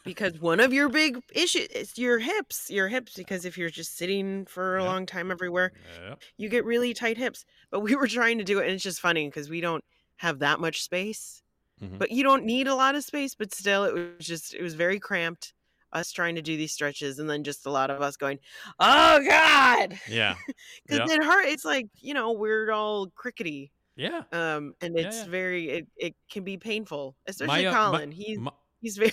because 0.05 0.39
one 0.39 0.61
of 0.61 0.73
your 0.73 0.89
big 0.89 1.19
issues 1.35 1.69
is 1.69 1.97
your 1.97 2.19
hips, 2.19 2.71
your 2.71 2.89
hips. 2.89 3.15
Because 3.17 3.45
if 3.45 3.57
you're 3.57 3.71
just 3.71 3.97
sitting 3.97 4.45
for 4.47 4.77
a 4.77 4.83
Yeah. 4.83 4.89
long 4.89 5.07
time 5.07 5.31
everywhere, 5.31 5.73
Yep. 6.03 6.23
you 6.37 6.49
get 6.49 6.65
really 6.65 6.93
tight 6.93 7.17
hips. 7.17 7.45
But 7.71 7.81
we 7.81 7.97
were 7.97 8.09
trying 8.09 8.39
to 8.39 8.45
do 8.45 8.59
it, 8.59 8.65
and 8.65 8.73
it's 8.75 8.83
just 8.85 9.01
funny 9.01 9.27
because 9.29 9.49
we 9.49 9.61
don't 9.61 9.85
have 10.17 10.41
that 10.41 10.61
much 10.61 10.83
space. 10.83 11.43
Mhm. 11.81 11.99
But 11.99 12.11
you 12.11 12.23
don't 12.23 12.45
need 12.45 12.69
a 12.69 12.75
lot 12.75 12.95
of 12.95 13.05
space, 13.05 13.35
but 13.35 13.53
still, 13.55 13.85
it 13.85 13.93
was 13.95 14.27
just 14.27 14.55
it 14.55 14.63
was 14.63 14.75
very 14.75 15.01
cramped. 15.01 15.55
Us 15.93 16.11
trying 16.11 16.35
to 16.35 16.43
do 16.43 16.57
these 16.57 16.73
stretches, 16.73 17.21
and 17.21 17.31
then 17.31 17.45
just 17.45 17.67
a 17.67 17.71
lot 17.71 17.89
of 17.91 18.03
us 18.03 18.17
going, 18.17 18.41
"Oh 18.81 19.25
God," 19.25 19.99
Yeah. 20.09 20.35
because 20.87 21.09
Yeah. 21.09 21.15
it 21.17 21.23
hurt. 21.25 21.47
It's 21.47 21.65
like 21.65 21.89
you 22.01 22.15
know 22.15 22.33
we're 22.33 22.73
all 22.73 23.09
crickety, 23.11 23.73
Yeah. 23.97 24.23
um, 24.33 24.75
and 24.81 24.99
it's 24.99 25.19
yeah. 25.19 25.27
very 25.27 25.71
it, 25.71 25.87
it 25.97 26.15
can 26.31 26.45
be 26.45 26.57
painful, 26.57 27.17
especially 27.27 27.67
uh, 27.67 27.73
my- 27.73 27.79
Colin. 27.91 28.11
he's 28.11 28.39
my- 28.39 28.53
he's 28.81 28.97
very 28.99 29.13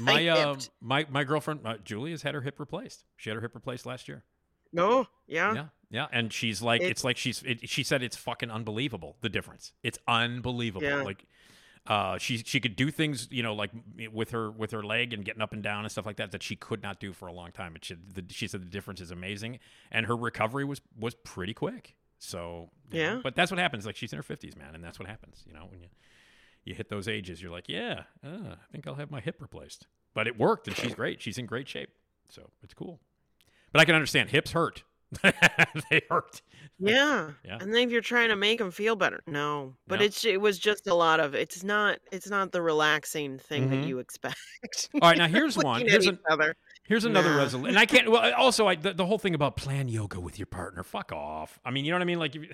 My 0.00 0.28
um, 0.28 0.58
my 0.80 1.06
my 1.10 1.24
girlfriend 1.24 1.60
uh, 1.64 1.76
Julie 1.84 2.10
has 2.10 2.22
had 2.22 2.34
her 2.34 2.40
hip 2.40 2.58
replaced. 2.58 3.04
She 3.16 3.30
had 3.30 3.34
her 3.36 3.42
hip 3.42 3.54
replaced 3.54 3.86
last 3.86 4.08
year. 4.08 4.24
No, 4.72 5.06
yeah, 5.26 5.54
Yeah, 5.54 5.66
yeah, 5.90 6.06
and 6.12 6.32
she's 6.32 6.60
like, 6.60 6.82
It- 6.82 6.90
it's 6.90 7.04
like 7.04 7.16
she's. 7.16 7.42
It, 7.44 7.68
she 7.68 7.82
said 7.82 8.02
it's 8.02 8.16
fucking 8.16 8.50
unbelievable 8.50 9.16
the 9.20 9.28
difference. 9.28 9.72
It's 9.82 9.98
unbelievable. 10.08 10.86
Yeah. 10.86 11.02
Like, 11.02 11.24
uh, 11.86 12.18
she 12.18 12.38
she 12.38 12.58
could 12.58 12.74
do 12.74 12.90
things, 12.90 13.28
you 13.30 13.42
know, 13.42 13.54
like 13.54 13.70
with 14.12 14.32
her 14.32 14.50
with 14.50 14.72
her 14.72 14.82
leg 14.82 15.12
and 15.12 15.24
getting 15.24 15.40
up 15.40 15.52
and 15.52 15.62
down 15.62 15.84
and 15.84 15.92
stuff 15.92 16.04
like 16.04 16.16
that 16.16 16.32
that 16.32 16.42
she 16.42 16.56
could 16.56 16.82
not 16.82 16.98
do 16.98 17.12
for 17.12 17.28
a 17.28 17.32
long 17.32 17.52
time. 17.52 17.74
And 17.74 17.84
she 17.84 17.94
the, 17.94 18.24
she 18.28 18.48
said 18.48 18.60
the 18.60 18.68
difference 18.70 19.00
is 19.00 19.12
amazing, 19.12 19.60
and 19.92 20.06
her 20.06 20.16
recovery 20.16 20.64
was 20.64 20.80
was 20.98 21.14
pretty 21.14 21.54
quick. 21.54 21.94
So 22.18 22.70
you 22.90 22.98
know, 23.02 23.04
Yeah. 23.14 23.20
but 23.22 23.34
that's 23.36 23.50
what 23.50 23.58
happens. 23.58 23.84
Like 23.86 23.96
she's 23.96 24.12
in 24.12 24.16
her 24.16 24.22
fifties, 24.22 24.56
man, 24.56 24.74
and 24.74 24.82
that's 24.82 24.98
what 24.98 25.08
happens. 25.08 25.44
You 25.46 25.52
know, 25.54 25.66
when 25.70 25.80
you 25.80 25.88
you 26.64 26.74
hit 26.74 26.88
those 26.88 27.06
ages, 27.08 27.40
you're 27.40 27.50
like, 27.52 27.68
yeah, 27.68 28.04
uh, 28.24 28.54
I 28.54 28.72
think 28.72 28.86
I'll 28.86 28.94
have 28.96 29.10
my 29.10 29.20
hip 29.20 29.36
replaced. 29.40 29.86
But 30.14 30.26
it 30.26 30.38
worked, 30.38 30.66
and 30.66 30.76
she's 30.76 30.94
great. 30.94 31.20
She's 31.22 31.38
in 31.38 31.46
great 31.46 31.68
shape, 31.68 31.90
so 32.28 32.50
it's 32.62 32.74
cool. 32.74 33.00
But 33.72 33.80
I 33.80 33.84
can 33.84 33.94
understand 33.94 34.30
hips 34.30 34.52
hurt. 34.52 34.82
they 35.22 36.02
hurt. 36.10 36.40
yeah, 36.80 37.30
Yeah. 37.44 37.58
And 37.60 37.72
then 37.72 37.82
if 37.82 37.90
you're 37.92 38.00
trying 38.00 38.30
to 38.30 38.36
make 38.36 38.58
them 38.58 38.70
feel 38.72 38.96
better, 38.96 39.20
no. 39.26 39.74
But 39.86 40.00
No. 40.00 40.06
it's 40.06 40.24
it 40.24 40.40
was 40.40 40.58
just 40.58 40.86
a 40.88 40.94
lot 40.94 41.20
of. 41.20 41.34
It's 41.34 41.62
not 41.62 41.98
it's 42.10 42.28
not 42.28 42.50
the 42.50 42.62
relaxing 42.62 43.38
thing 43.38 43.68
Mhm. 43.68 43.70
that 43.70 43.86
you 43.88 43.98
expect. 44.00 44.36
All 44.94 45.00
right, 45.10 45.18
now 45.18 45.28
here's 45.28 45.56
one. 45.56 45.82
Here's 45.86 46.06
an. 46.06 46.18
Here's 46.88 47.04
another 47.04 47.30
Nah. 47.30 47.38
resolution. 47.38 47.70
And 47.70 47.78
I 47.78 47.86
can't. 47.86 48.10
Well, 48.10 48.32
also, 48.34 48.66
I 48.66 48.74
the, 48.76 48.92
the 48.94 49.06
whole 49.06 49.18
thing 49.18 49.34
about 49.34 49.56
plan 49.56 49.88
yoga 49.88 50.20
with 50.20 50.38
your 50.38 50.46
partner. 50.46 50.82
Fuck 50.82 51.12
off. 51.12 51.58
I 51.64 51.70
mean, 51.70 51.84
you 51.84 51.90
know 51.90 51.96
what 51.96 52.02
I 52.02 52.06
mean? 52.06 52.18
Like, 52.18 52.34
you, 52.34 52.48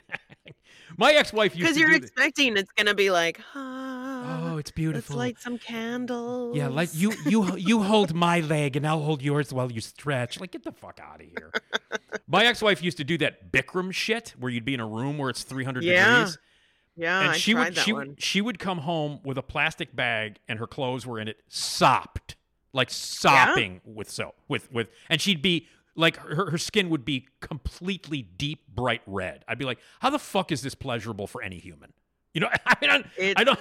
my 0.96 1.12
ex-wife 1.12 1.54
used 1.54 1.62
Because 1.64 1.76
you're 1.78 1.94
expecting 1.94 2.56
it's 2.56 2.70
gonna 2.76 2.94
be 2.94 3.10
like, 3.10 3.40
ah, 3.54 4.52
oh, 4.52 4.56
it's 4.58 4.70
beautiful. 4.70 5.16
let's 5.16 5.18
light 5.18 5.38
some 5.40 5.58
candles. 5.58 6.56
yeah, 6.56 6.68
like 6.68 6.90
you 6.92 7.12
you 7.26 7.56
you 7.56 7.82
hold 7.82 8.14
my 8.14 8.40
leg 8.40 8.76
and 8.76 8.86
I'll 8.86 9.02
hold 9.02 9.22
yours 9.22 9.52
while 9.52 9.70
you 9.70 9.80
stretch. 9.80 10.40
Like, 10.40 10.52
get 10.52 10.64
the 10.64 10.72
fuck 10.72 11.00
out 11.02 11.20
of 11.20 11.26
here. 11.26 11.52
my 12.26 12.44
ex-wife 12.44 12.82
used 12.82 12.96
to 12.98 13.04
do 13.04 13.18
that 13.18 13.52
Bikram 13.52 13.92
shit 13.92 14.34
where 14.38 14.50
you'd 14.50 14.64
be 14.64 14.74
in 14.74 14.80
a 14.80 14.86
room 14.86 15.18
where 15.18 15.30
it's 15.30 15.42
300 15.42 15.84
Yeah. 15.84 16.18
degrees. 16.18 16.38
Yeah, 16.94 17.20
and 17.20 17.30
I 17.30 17.36
she 17.38 17.52
tried 17.52 17.64
would 17.64 17.74
that 17.76 17.84
she, 17.86 17.92
one. 17.94 18.16
she 18.18 18.40
would 18.42 18.58
come 18.58 18.78
home 18.78 19.20
with 19.24 19.38
a 19.38 19.42
plastic 19.42 19.96
bag 19.96 20.38
and 20.46 20.58
her 20.58 20.66
clothes 20.66 21.06
were 21.06 21.18
in 21.18 21.26
it 21.26 21.38
sopped 21.48 22.36
like 22.72 22.90
sopping 22.90 23.80
with 23.84 24.08
soap 24.10 24.34
with 24.48 24.70
with 24.72 24.88
and 25.08 25.20
she'd 25.20 25.42
be 25.42 25.66
like 25.94 26.16
her, 26.16 26.50
her 26.50 26.58
skin 26.58 26.88
would 26.90 27.04
be 27.04 27.26
completely 27.40 28.22
deep 28.22 28.66
bright 28.74 29.02
red 29.06 29.44
i'd 29.48 29.58
be 29.58 29.64
like 29.64 29.78
how 30.00 30.08
the 30.10 30.18
fuck 30.18 30.50
is 30.50 30.62
this 30.62 30.74
pleasurable 30.74 31.26
for 31.26 31.42
any 31.42 31.58
human 31.58 31.92
you 32.32 32.40
know 32.40 32.48
i 32.66 32.74
I, 32.82 33.04
It- 33.18 33.38
I 33.38 33.44
don't 33.44 33.58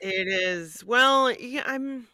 It 0.00 0.28
is. 0.28 0.84
Well, 0.84 1.30
yeah, 1.32 1.62
I'm. 1.64 2.08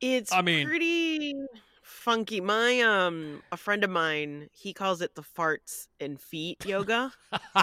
It's 0.00 0.32
I 0.32 0.40
mean- 0.42 0.66
pretty 0.66 1.34
funky. 1.82 2.40
My 2.40 2.80
um, 2.80 3.42
a 3.52 3.56
friend 3.56 3.84
of 3.84 3.90
mine, 3.90 4.48
he 4.52 4.72
calls 4.72 5.00
it 5.02 5.14
the 5.14 5.22
farts 5.22 5.86
and 6.00 6.18
feet 6.20 6.64
yoga. 6.66 7.12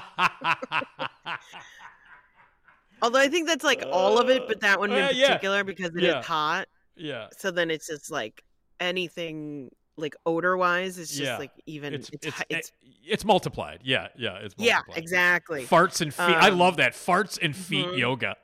Although 3.01 3.19
I 3.19 3.27
think 3.27 3.47
that's 3.47 3.63
like 3.65 3.83
all 3.91 4.17
of 4.19 4.29
it, 4.29 4.47
but 4.47 4.61
that 4.61 4.79
one 4.79 4.91
in 4.91 5.03
Uh, 5.03 5.09
yeah. 5.13 5.27
particular 5.27 5.63
because 5.63 5.95
it 5.95 6.03
is 6.03 6.13
Yeah. 6.13 6.21
hot. 6.23 6.67
Yeah 6.97 7.27
So 7.37 7.51
then 7.51 7.69
it's 7.71 7.87
just 7.87 8.11
like 8.11 8.43
anything 8.79 9.71
like 9.97 10.15
odor 10.25 10.55
wise, 10.57 10.97
it's 10.99 11.09
just 11.11 11.23
Yeah. 11.23 11.37
like 11.37 11.51
even 11.65 11.93
it's 11.93 12.09
it's 12.13 12.25
it's, 12.27 12.41
it's, 12.49 12.71
it's 13.03 13.25
multiplied 13.25 13.79
yeah 13.83 14.09
yeah 14.15 14.37
it's 14.37 14.53
yeah, 14.57 14.81
exactly. 14.95 15.65
farts 15.65 16.01
and 16.01 16.13
feet 16.13 16.23
i 16.35 16.49
Um, 16.49 16.59
love 16.59 16.77
that 16.77 16.93
farts 16.93 17.39
and 17.41 17.55
feet 17.55 17.87
mhm. 17.87 17.97
yoga 17.97 18.35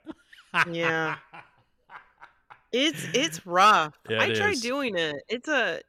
Yeah. 0.72 1.16
It's 2.72 3.06
it's 3.14 3.46
rough. 3.46 4.00
Yeah, 4.10 4.22
I 4.24 4.26
it 4.30 4.36
tried 4.36 4.54
is. 4.54 4.62
doing 4.62 4.98
it. 4.98 5.16
It's 5.30 5.48
a 5.48 5.82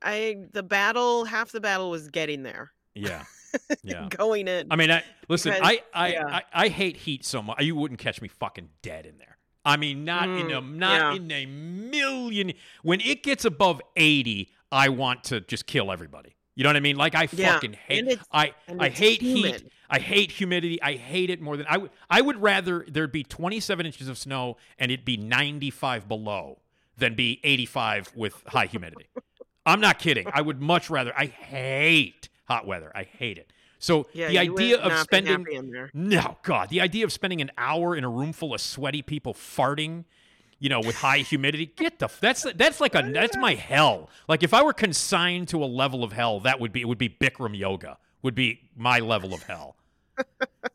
I 0.00 0.36
the 0.52 0.62
battle 0.62 1.24
half 1.24 1.50
the 1.50 1.60
battle 1.60 1.90
was 1.90 2.08
getting 2.08 2.44
there. 2.44 2.70
yeah 2.94 3.24
yeah 3.82 4.06
Going 4.10 4.46
in. 4.46 4.68
I 4.70 4.76
mean, 4.76 4.90
I 4.92 5.02
listen. 5.28 5.52
Because- 5.52 5.66
I 5.66 5.82
I, 5.92 6.12
yeah. 6.12 6.26
I 6.28 6.42
I 6.52 6.68
hate 6.68 6.96
heat 6.96 7.24
so 7.24 7.42
much. 7.42 7.60
You 7.60 7.74
wouldn't 7.74 7.98
catch 7.98 8.22
me 8.22 8.28
fucking 8.28 8.68
dead 8.82 9.04
in 9.06 9.18
there. 9.18 9.35
I 9.66 9.76
mean, 9.76 10.04
not 10.04 10.28
in 10.28 10.50
a 10.50 10.62
Mm, 10.62 10.76
not 10.76 11.00
yeah. 11.00 11.14
in 11.16 11.30
a 11.30 11.44
million. 11.46 12.52
When 12.82 13.00
it 13.00 13.22
gets 13.22 13.44
above 13.44 13.82
eighty, 13.96 14.50
I 14.72 14.88
want 14.88 15.24
to 15.24 15.40
just 15.40 15.66
kill 15.66 15.92
everybody. 15.92 16.34
You 16.54 16.62
know 16.64 16.70
what 16.70 16.76
I 16.76 16.80
mean? 16.80 16.96
Like 16.96 17.14
I 17.14 17.28
Yeah, 17.32 17.52
fucking 17.54 17.74
hate. 17.74 18.18
I 18.32 18.54
I 18.78 18.88
hate 18.88 19.20
heat. 19.20 19.64
I 19.90 19.98
hate 19.98 20.32
humidity. 20.32 20.80
I 20.82 20.94
hate 20.94 21.28
it 21.30 21.40
more 21.40 21.56
than 21.56 21.66
I 21.68 21.76
would. 21.78 21.90
I 22.08 22.20
would 22.22 22.40
rather 22.40 22.86
there'd 22.88 23.12
be 23.12 23.24
twenty 23.24 23.60
seven 23.60 23.84
inches 23.86 24.08
of 24.08 24.16
snow 24.16 24.56
and 24.78 24.90
it'd 24.90 25.04
be 25.04 25.16
ninety 25.16 25.70
five 25.70 26.08
below 26.08 26.60
than 26.96 27.14
be 27.14 27.40
eighty 27.44 27.66
five 27.66 28.10
with 28.14 28.42
high 28.46 28.66
humidity. 28.66 29.08
I'm 29.66 29.80
not 29.80 29.98
kidding. 29.98 30.28
I 30.32 30.40
would 30.42 30.62
much 30.62 30.88
rather. 30.90 31.12
I 31.18 31.26
hate 31.26 32.28
hot 32.44 32.66
weather. 32.66 32.90
I 32.94 33.02
hate 33.02 33.36
it. 33.36 33.52
So 33.78 34.06
yeah, 34.12 34.28
the 34.28 34.38
idea 34.38 34.78
of 34.78 34.98
spending 35.00 35.32
happy 35.32 35.54
in 35.54 35.70
there. 35.70 35.90
no, 35.92 36.38
God, 36.42 36.70
the 36.70 36.80
idea 36.80 37.04
of 37.04 37.12
spending 37.12 37.40
an 37.40 37.50
hour 37.58 37.94
in 37.94 38.04
a 38.04 38.08
room 38.08 38.32
full 38.32 38.54
of 38.54 38.60
sweaty 38.60 39.02
people 39.02 39.34
farting 39.34 40.04
you 40.58 40.68
know, 40.68 40.80
with 40.80 40.96
high 40.96 41.18
humidity. 41.18 41.66
Get 41.76 41.98
the 41.98 42.08
that's 42.20 42.46
that's 42.54 42.80
like 42.80 42.94
a 42.94 43.02
that's 43.12 43.36
my 43.36 43.54
hell. 43.54 44.08
Like 44.28 44.42
if 44.42 44.54
I 44.54 44.62
were 44.62 44.72
consigned 44.72 45.48
to 45.48 45.62
a 45.62 45.66
level 45.66 46.02
of 46.02 46.12
hell, 46.12 46.40
that 46.40 46.60
would 46.60 46.72
be 46.72 46.80
it 46.80 46.88
would 46.88 46.98
be 46.98 47.08
Bikram 47.08 47.56
yoga. 47.56 47.98
Would 48.22 48.34
be 48.34 48.70
my 48.76 48.98
level 48.98 49.34
of 49.34 49.42
hell. 49.42 49.76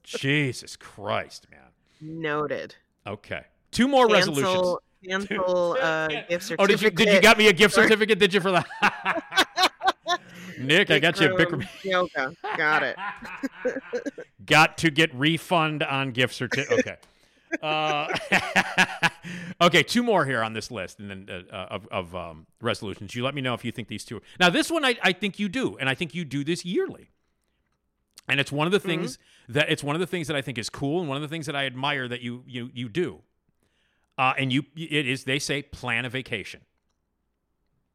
Jesus 0.03 0.75
Christ, 0.75 1.47
man. 1.51 2.21
Noted. 2.21 2.75
Okay. 3.05 3.41
Two 3.71 3.87
more 3.87 4.07
resolutions. 4.07 4.77
Cancel, 5.03 5.33
cancel 5.37 5.77
uh, 5.81 6.07
gift 6.29 6.43
certificate. 6.43 6.59
Oh, 6.59 6.67
did 6.67 6.81
you 6.81 6.91
did 6.91 7.13
you 7.13 7.21
got 7.21 7.37
me 7.37 7.47
a 7.47 7.53
gift 7.53 7.73
certificate? 7.73 8.19
Did 8.19 8.33
you 8.33 8.39
for 8.39 8.51
that? 8.51 9.47
Nick, 10.63 10.91
I 10.91 10.99
got 10.99 11.19
you 11.19 11.33
a 11.33 11.37
Bikram. 11.37 11.67
yoga. 11.83 12.33
Got 12.57 12.83
it. 12.83 12.97
got 14.45 14.77
to 14.79 14.91
get 14.91 15.13
refund 15.13 15.83
on 15.83 16.11
gift 16.11 16.33
certificate. 16.33 16.79
Okay. 16.79 16.97
Uh, 17.61 18.07
okay, 19.61 19.83
two 19.83 20.01
more 20.01 20.25
here 20.25 20.41
on 20.41 20.53
this 20.53 20.71
list, 20.71 20.99
and 20.99 21.09
then 21.09 21.27
uh, 21.29 21.53
uh, 21.53 21.67
of, 21.69 21.87
of 21.91 22.15
um, 22.15 22.47
resolutions. 22.61 23.13
You 23.13 23.25
let 23.25 23.35
me 23.35 23.41
know 23.41 23.53
if 23.53 23.65
you 23.65 23.73
think 23.73 23.89
these 23.89 24.05
two. 24.05 24.17
Are... 24.17 24.21
Now, 24.39 24.49
this 24.49 24.71
one 24.71 24.85
I, 24.85 24.97
I 25.03 25.11
think 25.11 25.37
you 25.37 25.49
do, 25.49 25.75
and 25.77 25.89
I 25.89 25.93
think 25.93 26.15
you 26.15 26.23
do 26.23 26.45
this 26.45 26.63
yearly. 26.63 27.09
And 28.29 28.39
it's 28.39 28.53
one 28.53 28.67
of 28.67 28.71
the 28.71 28.79
things 28.79 29.17
that 29.49 29.69
it's 29.69 29.83
one 29.83 29.97
of 29.97 29.99
the 29.99 30.07
things 30.07 30.27
that 30.27 30.37
I 30.37 30.41
think 30.41 30.57
is 30.57 30.69
cool, 30.69 31.01
and 31.01 31.09
one 31.09 31.17
of 31.17 31.21
the 31.21 31.27
things 31.27 31.45
that 31.45 31.55
I 31.55 31.65
admire 31.65 32.07
that 32.07 32.21
you 32.21 32.43
you 32.47 32.69
you 32.73 32.87
do. 32.87 33.19
Uh, 34.17 34.33
and 34.37 34.53
you 34.53 34.63
it 34.77 35.05
is 35.05 35.25
they 35.25 35.37
say 35.37 35.61
plan 35.61 36.05
a 36.05 36.09
vacation. 36.09 36.61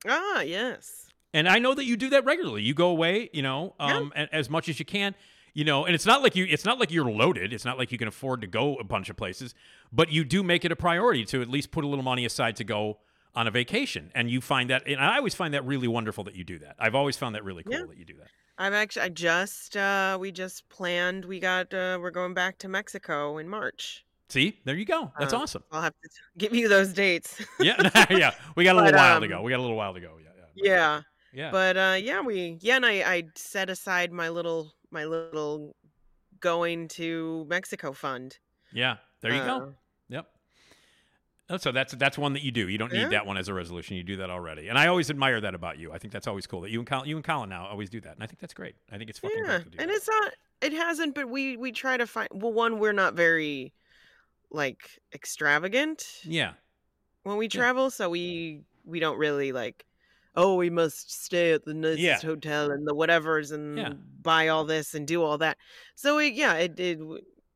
Ah, 0.07 0.43
yes. 0.43 1.06
And 1.37 1.49
I 1.49 1.59
know 1.59 1.75
that 1.75 1.85
you 1.85 1.97
do 1.97 2.09
that 2.11 2.25
regularly. 2.25 2.63
You 2.63 2.73
go 2.75 2.89
away, 2.89 3.29
you 3.33 3.43
know, 3.43 3.75
um, 3.79 4.13
a- 4.17 4.35
as 4.35 4.49
much 4.49 4.69
as 4.71 4.79
you 4.79 4.87
can, 4.87 5.15
you 5.53 5.65
know. 5.65 5.85
And 5.85 5.95
it's 5.95 6.07
not 6.07 6.23
like 6.23 6.35
you, 6.35 6.47
it's 6.49 6.65
not 6.65 6.79
like 6.81 6.91
you're 6.91 7.11
loaded. 7.11 7.53
It's 7.53 7.65
not 7.65 7.77
like 7.77 7.93
you 7.93 7.99
can 7.99 8.09
afford 8.09 8.41
to 8.41 8.47
go 8.47 8.77
a 8.77 8.85
bunch 8.85 9.11
of 9.11 9.17
places, 9.17 9.55
but 9.93 10.11
you 10.11 10.25
do 10.25 10.43
make 10.43 10.65
it 10.65 10.73
a 10.73 10.77
priority 10.77 11.25
to 11.27 11.43
at 11.43 11.49
least 11.51 11.71
put 11.71 11.85
a 11.85 11.87
little 11.89 12.03
money 12.05 12.25
aside 12.25 12.57
to 12.57 12.65
go 12.65 12.99
on 13.35 13.47
a 13.47 13.51
vacation. 13.51 14.11
And 14.15 14.31
you 14.31 14.41
find 14.41 14.71
that, 14.71 14.85
and 14.89 14.99
I 14.99 15.19
always 15.19 15.35
find 15.35 15.53
that 15.53 15.65
really 15.67 15.87
wonderful 15.89 16.25
that 16.25 16.35
you 16.37 16.43
do 16.43 16.59
that. 16.61 16.75
I've 16.79 16.95
always 16.95 17.19
found 17.19 17.35
that 17.35 17.45
really 17.45 17.63
cool 17.65 17.75
Yeah. 17.75 17.85
that 17.87 17.99
you 17.99 18.07
do 18.07 18.15
that. 18.17 18.29
I've 18.59 18.73
actually 18.73 19.03
I 19.03 19.09
just 19.11 19.77
uh 19.77 20.17
we 20.19 20.33
just 20.33 20.67
planned 20.71 21.27
we 21.27 21.39
got 21.39 21.75
uh 21.75 21.99
we're 22.01 22.11
going 22.11 22.33
back 22.33 22.57
to 22.61 22.69
Mexico 22.69 23.37
in 23.37 23.47
March. 23.51 24.07
See, 24.31 24.59
there 24.65 24.75
you 24.75 24.87
go. 24.87 25.13
That's 25.19 25.35
Uh, 25.35 25.41
awesome. 25.41 25.65
I'll 25.71 25.83
have 25.83 25.93
to 26.03 26.09
give 26.39 26.55
you 26.55 26.67
those 26.67 26.95
dates. 26.95 27.39
Yeah, 27.61 27.77
yeah. 28.11 28.33
We 28.57 28.65
got 28.65 28.75
a 28.75 28.79
little 28.83 28.93
But, 28.93 28.95
while 28.97 29.21
to 29.21 29.27
um, 29.27 29.31
go. 29.31 29.43
We 29.43 29.51
got 29.51 29.59
a 29.59 29.67
little 29.67 29.77
while 29.77 29.93
to 29.93 30.01
go. 30.01 30.15
Yeah, 30.25 30.31
yeah. 30.57 30.73
yeah. 30.73 31.01
Yeah. 31.37 31.51
But 31.51 31.77
uh 31.77 31.97
yeah, 32.01 32.23
we 32.23 32.57
yeah, 32.63 32.77
and 32.77 32.87
I 32.87 32.93
I 33.17 33.23
set 33.35 33.69
aside 33.69 34.11
my 34.11 34.31
little 34.31 34.73
my 34.91 35.05
little 35.05 35.77
going 36.41 36.89
to 36.89 37.45
Mexico 37.49 37.93
fund. 37.93 38.39
Yeah, 38.73 38.97
there 39.21 39.33
you 39.35 39.41
Uh, 39.41 39.47
go. 39.59 39.75
Yep. 40.09 40.27
Oh, 41.51 41.57
So 41.59 41.73
that's 41.73 41.95
that's 41.95 42.17
one 42.17 42.33
that 42.33 42.43
you 42.43 42.51
do. 42.53 42.69
You 42.69 42.79
don't 42.79 42.91
need 42.91 43.03
Yeah. 43.03 43.09
that 43.11 43.27
one 43.27 43.37
as 43.37 43.49
a 43.49 43.55
resolution. 43.55 43.97
You 43.99 44.03
do 44.03 44.17
that 44.17 44.31
already, 44.31 44.69
and 44.69 44.79
I 44.79 44.87
always 44.87 45.11
admire 45.11 45.41
that 45.43 45.55
about 45.55 45.79
you. 45.79 45.93
I 45.93 45.99
think 45.99 46.13
that's 46.13 46.27
always 46.27 46.47
cool 46.47 46.63
that 46.63 46.71
you 46.71 46.79
and 46.79 46.89
Colin, 46.89 47.07
you 47.07 47.17
and 47.17 47.25
Colin 47.25 47.51
now 47.51 47.67
always 47.67 47.91
do 47.91 48.01
that, 48.01 48.15
and 48.15 48.23
I 48.23 48.27
think 48.27 48.41
that's 48.41 48.55
great. 48.55 48.75
I 48.91 48.97
think 48.97 49.11
it's 49.11 49.19
fucking 49.19 49.39
Yeah. 49.39 49.45
great 49.45 49.65
to 49.65 49.71
do. 49.71 49.79
And 49.79 49.91
that. 49.91 49.95
it's 49.95 50.09
not 50.09 50.35
it 50.63 50.73
hasn't 50.73 51.15
but 51.15 51.29
we 51.29 51.57
we 51.59 51.71
try 51.71 51.99
to 51.99 52.07
find 52.07 52.29
well 52.33 52.53
one 52.53 52.79
we're 52.79 52.95
not 52.95 53.13
very 53.15 53.75
like 54.51 54.99
extravagant 55.15 56.21
yeah, 56.25 56.55
when 57.25 57.37
we 57.37 57.45
Yeah. 57.45 57.51
travel, 57.61 57.91
so 57.91 58.09
we 58.09 58.63
we 58.85 59.01
don't 59.01 59.19
really 59.19 59.53
like 59.53 59.85
oh 60.37 60.55
we 60.57 60.71
must 60.71 61.11
stay 61.25 61.53
at 61.53 61.65
the 61.65 61.75
nicest 61.75 62.01
Yeah. 62.01 62.19
hotel 62.21 62.71
and 62.71 62.87
the 62.87 62.95
whatevers 62.95 63.53
and 63.53 63.79
Yeah. 63.79 63.93
buy 64.23 64.49
all 64.49 64.65
this 64.65 64.95
and 64.95 65.07
do 65.07 65.23
all 65.23 65.39
that. 65.39 65.59
So 65.95 66.17
we, 66.17 66.29
yeah, 66.29 66.55
it 66.55 66.75
did 66.75 67.01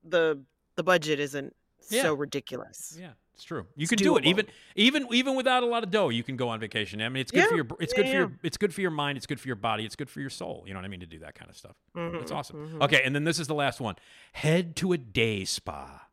the 0.04 0.42
the 0.76 0.82
budget 0.82 1.20
isn't 1.20 1.54
Yeah. 1.90 2.02
so 2.02 2.14
ridiculous. 2.14 2.96
yeah, 2.98 3.12
it's 3.34 3.44
true. 3.44 3.66
You 3.76 3.82
It's 3.84 3.90
can 3.90 3.98
do 3.98 4.16
it 4.16 4.24
even 4.24 4.46
even 4.76 5.06
even 5.12 5.34
without 5.34 5.62
a 5.62 5.66
lot 5.66 5.82
of 5.82 5.90
dough. 5.90 6.08
You 6.08 6.22
can 6.22 6.36
go 6.36 6.48
on 6.48 6.58
vacation. 6.60 7.02
I 7.02 7.08
mean, 7.10 7.20
it's 7.20 7.30
good 7.32 7.46
for 7.46 7.54
your 7.56 7.66
it's 7.80 7.92
Yeah, 7.92 7.96
good 8.02 8.06
for 8.08 8.12
yeah. 8.12 8.18
your 8.20 8.32
it's 8.42 8.56
good 8.56 8.72
for 8.74 8.80
your 8.80 8.90
mind. 8.90 9.18
It's 9.18 9.26
good 9.26 9.40
for 9.40 9.48
your 9.48 9.56
body. 9.56 9.84
It's 9.84 9.96
good 9.96 10.08
for 10.08 10.20
your 10.20 10.30
soul. 10.30 10.64
You 10.66 10.72
know 10.72 10.78
what 10.78 10.84
I 10.86 10.88
mean 10.88 11.00
to 11.00 11.06
do 11.06 11.18
that 11.20 11.34
kind 11.34 11.50
of 11.50 11.56
stuff. 11.56 11.76
That's 11.94 12.30
Mhm, 12.32 12.34
awesome. 12.34 12.56
mhm. 12.78 12.82
Okay, 12.84 13.02
and 13.04 13.14
then 13.14 13.24
this 13.24 13.38
is 13.38 13.46
the 13.46 13.54
last 13.54 13.80
one. 13.80 13.96
Head 14.32 14.74
to 14.76 14.92
a 14.92 14.98
day 14.98 15.44
spa 15.44 16.06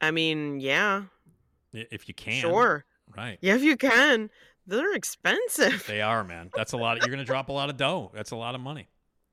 I 0.00 0.12
mean, 0.12 0.60
yeah, 0.60 1.04
if 1.72 2.06
you 2.06 2.14
can. 2.14 2.40
sure. 2.40 2.84
Right. 3.16 3.38
Yeah, 3.40 3.56
if 3.56 3.62
you 3.62 3.76
can. 3.76 4.30
They're 4.68 4.94
expensive. 4.94 5.84
They 5.86 6.02
are, 6.02 6.22
man. 6.22 6.50
That's 6.54 6.72
a 6.72 6.76
lot. 6.76 6.98
You're 6.98 7.06
going 7.08 7.18
to 7.18 7.24
drop 7.24 7.48
a 7.48 7.52
lot 7.52 7.70
of 7.70 7.76
dough. 7.76 8.10
That's 8.14 8.30
a 8.32 8.36
lot 8.36 8.54
of 8.54 8.60
money. 8.60 8.86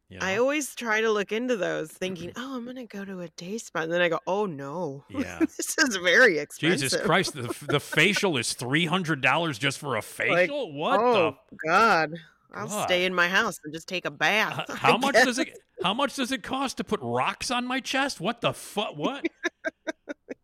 You 0.07 0.19
I 0.21 0.37
always 0.37 0.75
try 0.75 1.01
to 1.01 1.11
look 1.11 1.31
into 1.31 1.57
those, 1.57 1.89
thinking, 1.91 2.31
"Oh, 2.35 2.55
I'm 2.55 2.63
gonna 2.63 2.85
go 2.85 3.03
to 3.03 3.21
a 3.21 3.27
day 3.29 3.57
spa," 3.57 3.79
and 3.81 3.91
then 3.91 4.01
I 4.01 4.07
go, 4.07 4.19
"Oh 4.27 4.45
no, 4.45 5.03
Yeah. 5.09 5.39
this 5.57 5.75
is 5.79 5.95
very 5.95 6.37
expensive." 6.37 6.79
Jesus 6.79 7.01
Christ, 7.01 7.33
the, 7.33 7.51
the 7.67 7.79
facial 7.79 8.37
is 8.37 8.53
three 8.53 8.85
hundred 8.85 9.21
dollars 9.21 9.57
just 9.57 9.79
for 9.79 9.95
a 9.97 10.03
facial. 10.03 10.71
what 10.73 10.99
oh 10.99 11.35
God, 11.65 12.13
I'll 12.53 12.67
God. 12.67 12.83
stay 12.85 13.05
in 13.05 13.15
my 13.15 13.27
house 13.27 13.59
and 13.63 13.73
just 13.73 13.87
take 13.87 14.05
a 14.05 14.11
bath. 14.11 14.65
h- 14.69 14.75
How 14.77 14.93
I 14.93 14.97
much 14.97 15.13
guess. 15.15 15.25
does 15.25 15.39
it? 15.39 15.57
How 15.81 15.95
much 15.95 16.15
does 16.15 16.31
it 16.31 16.43
cost 16.43 16.77
to 16.77 16.83
put 16.83 16.99
rocks 17.01 17.49
on 17.49 17.65
my 17.65 17.79
chest? 17.79 18.21
What 18.21 18.41
the 18.41 18.53
fuck? 18.53 18.95
What? 18.95 19.25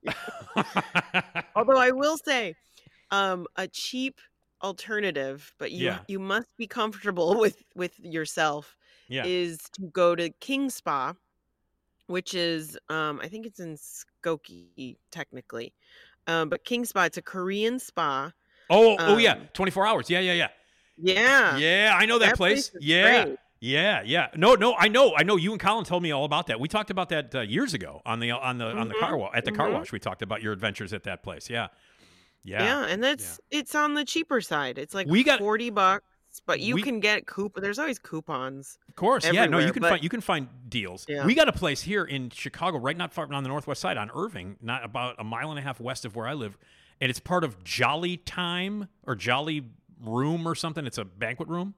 Although 1.56 1.78
I 1.78 1.92
will 1.92 2.18
say, 2.18 2.56
um, 3.12 3.46
a 3.56 3.68
cheap 3.68 4.20
alternative, 4.64 5.54
but 5.58 5.72
you 5.72 5.86
Yeah. 5.88 6.00
you 6.08 6.20
must 6.20 6.56
be 6.58 6.68
comfortable 6.68 7.40
with 7.40 7.64
with 7.76 8.00
yourself. 8.00 8.78
yeah. 9.08 9.26
Is 9.26 9.60
to 9.74 9.82
go 9.88 10.16
to 10.16 10.30
King 10.40 10.70
Spa, 10.70 11.14
which 12.08 12.34
is 12.34 12.78
um, 12.90 13.20
I 13.22 13.28
think 13.28 13.46
it's 13.46 13.60
in 13.60 13.78
Skokie 13.78 14.98
technically, 15.12 15.74
um, 16.28 16.50
but 16.50 16.64
King 16.64 16.86
Spa 16.86 17.04
it's 17.04 17.18
a 17.18 17.22
Korean 17.22 17.80
spa. 17.80 18.32
oh, 18.70 18.96
oh 19.00 19.18
yeah. 19.18 19.34
um, 19.34 19.50
Twenty 19.54 19.72
four 19.72 19.86
hours. 19.86 20.10
Yeah, 20.10 20.20
yeah, 20.20 20.34
yeah. 20.34 20.48
Yeah, 21.04 21.58
Yeah, 21.58 21.94
I 21.98 22.06
know 22.06 22.20
that, 22.20 22.28
that 22.28 22.38
place. 22.38 22.70
place 22.70 22.84
yeah. 22.84 23.24
great. 23.26 23.38
Yeah, 23.64 24.02
yeah. 24.04 24.28
No, 24.36 24.56
no, 24.56 24.74
I 24.76 24.88
know. 24.88 25.14
I 25.16 25.22
know 25.22 25.36
you 25.36 25.52
and 25.52 25.62
Colin 25.62 25.86
told 25.86 26.02
me 26.02 26.12
all 26.12 26.26
about 26.26 26.48
that. 26.48 26.60
We 26.60 26.68
talked 26.68 26.90
about 26.90 27.10
that 27.10 27.36
uh, 27.36 27.42
years 27.42 27.76
ago 27.76 28.02
on 28.08 28.20
the 28.20 28.32
on 28.32 28.58
the 28.58 28.66
on 28.66 28.88
the 28.88 28.96
car 28.96 29.16
wash 29.16 29.32
at 29.36 29.46
the 29.46 29.52
car 29.52 29.68
mhm. 29.68 29.74
wash. 29.74 29.92
We 29.92 30.00
talked 30.00 30.24
about 30.24 30.42
your 30.42 30.52
adventures 30.52 30.94
at 30.94 31.04
that 31.04 31.22
place. 31.22 31.48
Yeah. 31.48 31.68
Yeah. 32.44 32.64
Yeah, 32.64 32.86
and 32.88 33.04
that's 33.04 33.40
it's 33.52 33.76
on 33.76 33.94
the 33.94 34.04
cheaper 34.06 34.42
side. 34.42 34.78
It's 34.78 34.94
like 34.94 35.08
We 35.08 35.24
got- 35.24 35.40
forty 35.40 35.70
bucks, 35.70 36.06
but 36.46 36.60
you 36.60 36.76
we- 36.76 36.82
can 36.82 37.00
get 37.00 37.28
coup. 37.28 37.52
There's 37.56 37.78
always 37.78 38.00
coupons. 38.00 38.80
Of 38.90 38.96
course, 38.96 39.26
yeah. 39.32 39.46
No, 39.46 39.60
you 39.60 39.72
can 39.72 39.82
but- 39.82 39.90
find 39.90 40.04
you 40.04 40.10
can 40.10 40.22
find 40.22 40.48
deals. 40.68 41.06
Yeah. 41.08 41.26
We 41.26 41.36
got 41.36 41.48
a 41.48 41.54
place 41.54 41.82
here 41.84 42.04
in 42.04 42.30
Chicago, 42.32 42.78
right 42.80 42.98
not 42.98 43.14
far 43.14 43.32
on 43.32 43.44
the 43.44 43.50
northwest 43.50 43.82
side, 43.82 43.98
on 43.98 44.10
Irving, 44.16 44.58
not 44.62 44.84
about 44.84 45.16
a 45.20 45.24
mile 45.24 45.52
and 45.52 45.60
a 45.60 45.62
half 45.62 45.80
west 45.80 46.04
of 46.06 46.16
where 46.16 46.28
I 46.28 46.34
live, 46.34 46.58
and 47.00 47.10
it's 47.10 47.20
part 47.20 47.44
of 47.44 47.64
Jolly 47.64 48.18
Time 48.18 48.88
or 49.06 49.16
Jolly 49.16 49.64
Room 50.04 50.48
or 50.48 50.56
something. 50.56 50.88
It's 50.88 50.98
a 50.98 51.06
banquet 51.06 51.48
room, 51.48 51.76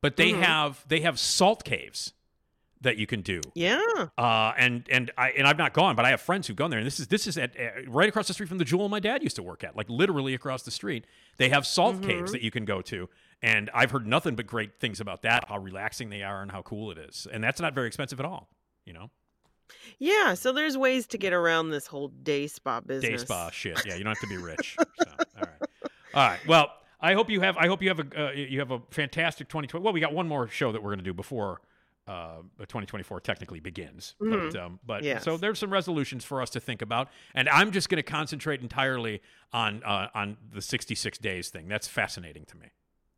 but 0.00 0.16
they 0.16 0.32
Mhm. 0.32 0.42
have 0.42 0.84
they 0.88 1.00
have 1.00 1.18
salt 1.18 1.64
caves 1.64 2.14
that 2.82 2.96
you 2.96 3.06
can 3.06 3.22
do. 3.22 3.40
Yeah, 3.54 3.80
Uh, 4.18 4.52
and 4.56 4.84
and 4.90 5.10
I 5.16 5.30
and 5.30 5.46
I've 5.46 5.58
not 5.58 5.72
gone, 5.72 5.96
but 5.96 6.04
I 6.04 6.10
have 6.10 6.20
friends 6.20 6.46
who've 6.46 6.56
gone 6.56 6.70
there. 6.70 6.78
And 6.78 6.86
this 6.86 7.00
is 7.00 7.06
this 7.08 7.26
is 7.26 7.38
at 7.38 7.56
uh, 7.58 7.88
right 7.88 8.08
across 8.08 8.28
the 8.28 8.34
street 8.34 8.48
from 8.48 8.58
the 8.58 8.64
jewel 8.64 8.88
my 8.88 9.00
dad 9.00 9.22
used 9.22 9.36
to 9.36 9.42
work 9.42 9.64
at, 9.64 9.76
like 9.76 9.88
literally 9.88 10.34
across 10.34 10.62
the 10.62 10.70
street. 10.70 11.04
They 11.38 11.48
have 11.48 11.66
salt 11.66 12.02
caves 12.02 12.30
Mhm. 12.30 12.32
that 12.34 12.42
you 12.42 12.50
can 12.50 12.64
go 12.64 12.82
to, 12.82 13.08
and 13.40 13.70
I've 13.74 13.90
heard 13.90 14.06
nothing 14.06 14.36
but 14.36 14.46
great 14.46 14.78
things 14.80 15.00
about 15.00 15.22
that. 15.22 15.44
How 15.48 15.58
relaxing 15.58 16.10
they 16.10 16.22
are 16.22 16.42
and 16.42 16.50
how 16.52 16.62
cool 16.62 16.90
it 16.90 16.98
is, 16.98 17.26
and 17.32 17.42
that's 17.42 17.60
not 17.60 17.74
very 17.74 17.86
expensive 17.86 18.20
at 18.20 18.26
all. 18.26 18.48
You 18.84 18.92
know, 18.92 19.10
yeah. 19.98 20.34
So 20.34 20.52
there's 20.52 20.76
ways 20.76 21.06
to 21.08 21.18
get 21.18 21.32
around 21.32 21.70
this 21.70 21.86
whole 21.86 22.08
day 22.08 22.46
spa 22.46 22.80
business. 22.80 23.22
day 23.22 23.24
spa 23.26 23.50
shit. 23.50 23.80
Yeah, 23.86 23.94
you 23.94 24.04
don't 24.04 24.16
have 24.16 24.28
to 24.28 24.34
be 24.36 24.42
rich. 24.42 24.76
So, 25.02 25.08
all 25.36 25.42
right, 25.42 25.68
all 26.14 26.28
right. 26.28 26.46
Well, 26.46 26.72
I 27.00 27.14
hope 27.14 27.28
you 27.30 27.40
have. 27.40 27.56
I 27.56 27.66
hope 27.66 27.82
you 27.82 27.88
have 27.88 27.98
a 28.00 28.28
uh, 28.28 28.30
you 28.32 28.58
have 28.60 28.70
a 28.70 28.80
fantastic 28.90 29.48
2020. 29.48 29.82
Well, 29.82 29.92
we 29.92 30.00
got 30.00 30.12
one 30.12 30.28
more 30.28 30.46
show 30.48 30.70
that 30.72 30.82
we're 30.82 30.90
going 30.90 30.98
to 30.98 31.04
do 31.04 31.14
before. 31.14 31.60
Uh, 32.04 32.38
2024 32.58 33.20
technically 33.20 33.60
begins, 33.60 34.16
but 34.18 34.28
Mhm. 34.28 34.56
um, 34.60 34.80
but 34.84 35.04
Yes. 35.04 35.22
so 35.22 35.36
there's 35.36 35.60
some 35.60 35.72
resolutions 35.72 36.24
for 36.24 36.42
us 36.42 36.50
to 36.50 36.58
think 36.58 36.82
about, 36.82 37.08
and 37.32 37.48
I'm 37.48 37.70
just 37.70 37.88
going 37.88 37.98
to 37.98 38.02
concentrate 38.02 38.60
entirely 38.60 39.22
on 39.52 39.84
uh, 39.84 40.08
on 40.12 40.36
the 40.50 40.60
66 40.60 41.16
days 41.18 41.48
thing. 41.50 41.68
That's 41.68 41.86
fascinating 41.86 42.44
to 42.46 42.56
me. 42.56 42.66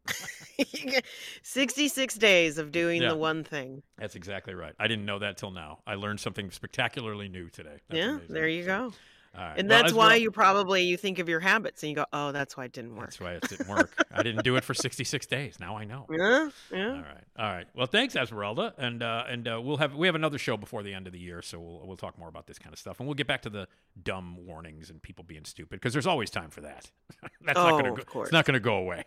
66 1.43 2.15
days 2.17 2.59
of 2.59 2.73
doing 2.73 3.03
Yeah. 3.03 3.09
the 3.11 3.17
one 3.17 3.43
thing. 3.43 3.83
That's 3.97 4.17
exactly 4.17 4.55
right. 4.55 4.75
I 4.79 4.87
didn't 4.87 5.07
know 5.07 5.19
that 5.19 5.37
till 5.37 5.51
now. 5.51 5.83
I 5.87 5.95
learned 5.95 6.21
something 6.21 6.51
spectacularly 6.51 7.29
new 7.29 7.49
today. 7.49 7.79
That's 7.89 7.99
yeah, 7.99 8.11
amazing. 8.17 8.35
there 8.35 8.49
you 8.49 8.65
go. 8.65 8.93
Right. 9.37 9.59
And 9.59 9.71
that's 9.71 9.89
as 9.89 9.95
why 9.95 10.15
you 10.15 10.31
probably 10.31 10.85
you 10.85 10.97
think 10.97 11.19
of 11.19 11.29
your 11.29 11.41
habits 11.41 11.83
and 11.83 11.91
you 11.91 11.97
go, 11.97 12.07
"Oh, 12.13 12.31
that's 12.31 12.57
why 12.57 12.67
it 12.67 12.73
didn't 12.73 12.95
work." 12.95 13.07
That's 13.07 13.21
why 13.21 13.33
it 13.33 13.43
didn't 13.49 13.69
work. 13.69 13.93
I 14.13 14.23
didn't 14.23 14.45
do 14.45 14.55
it 14.57 14.63
for 14.65 14.75
66 14.75 15.27
days. 15.27 15.59
Now 15.59 15.77
I 15.77 15.85
know. 15.85 16.07
Yeah, 16.11 16.51
yeah. 16.73 16.89
All 16.91 16.95
right, 16.95 17.25
all 17.39 17.53
right. 17.53 17.67
Well, 17.75 17.87
thanks, 17.87 18.15
Esmeralda, 18.15 18.75
and 18.79 19.03
uh, 19.03 19.25
and 19.29 19.49
uh, 19.49 19.61
we'll 19.61 19.79
have 19.79 19.95
we 19.95 20.07
have 20.07 20.15
another 20.15 20.39
show 20.39 20.57
before 20.57 20.83
the 20.85 20.95
end 20.95 21.07
of 21.09 21.13
the 21.13 21.19
year, 21.19 21.43
so 21.43 21.59
we'll 21.59 21.83
we'll 21.85 21.97
talk 21.97 22.17
more 22.19 22.29
about 22.29 22.47
this 22.47 22.59
kind 22.61 22.73
of 22.73 22.79
stuff, 22.79 23.01
and 23.01 23.09
we'll 23.09 23.15
get 23.17 23.27
back 23.27 23.43
to 23.43 23.51
the 23.51 23.67
dumb 24.01 24.37
warnings 24.47 24.89
and 24.89 25.03
people 25.03 25.25
being 25.25 25.45
stupid 25.45 25.81
because 25.81 25.93
there's 25.93 26.07
always 26.07 26.31
time 26.31 26.51
for 26.51 26.61
that. 26.61 26.91
That's 27.45 27.57
not 27.57 27.73
Oh, 27.73 27.77
gonna 27.77 27.93
of 27.93 27.99
go, 27.99 28.05
course. 28.05 28.29
it's 28.29 28.33
not 28.33 28.45
going 28.45 28.55
to 28.55 28.61
go 28.61 28.77
away. 28.77 29.05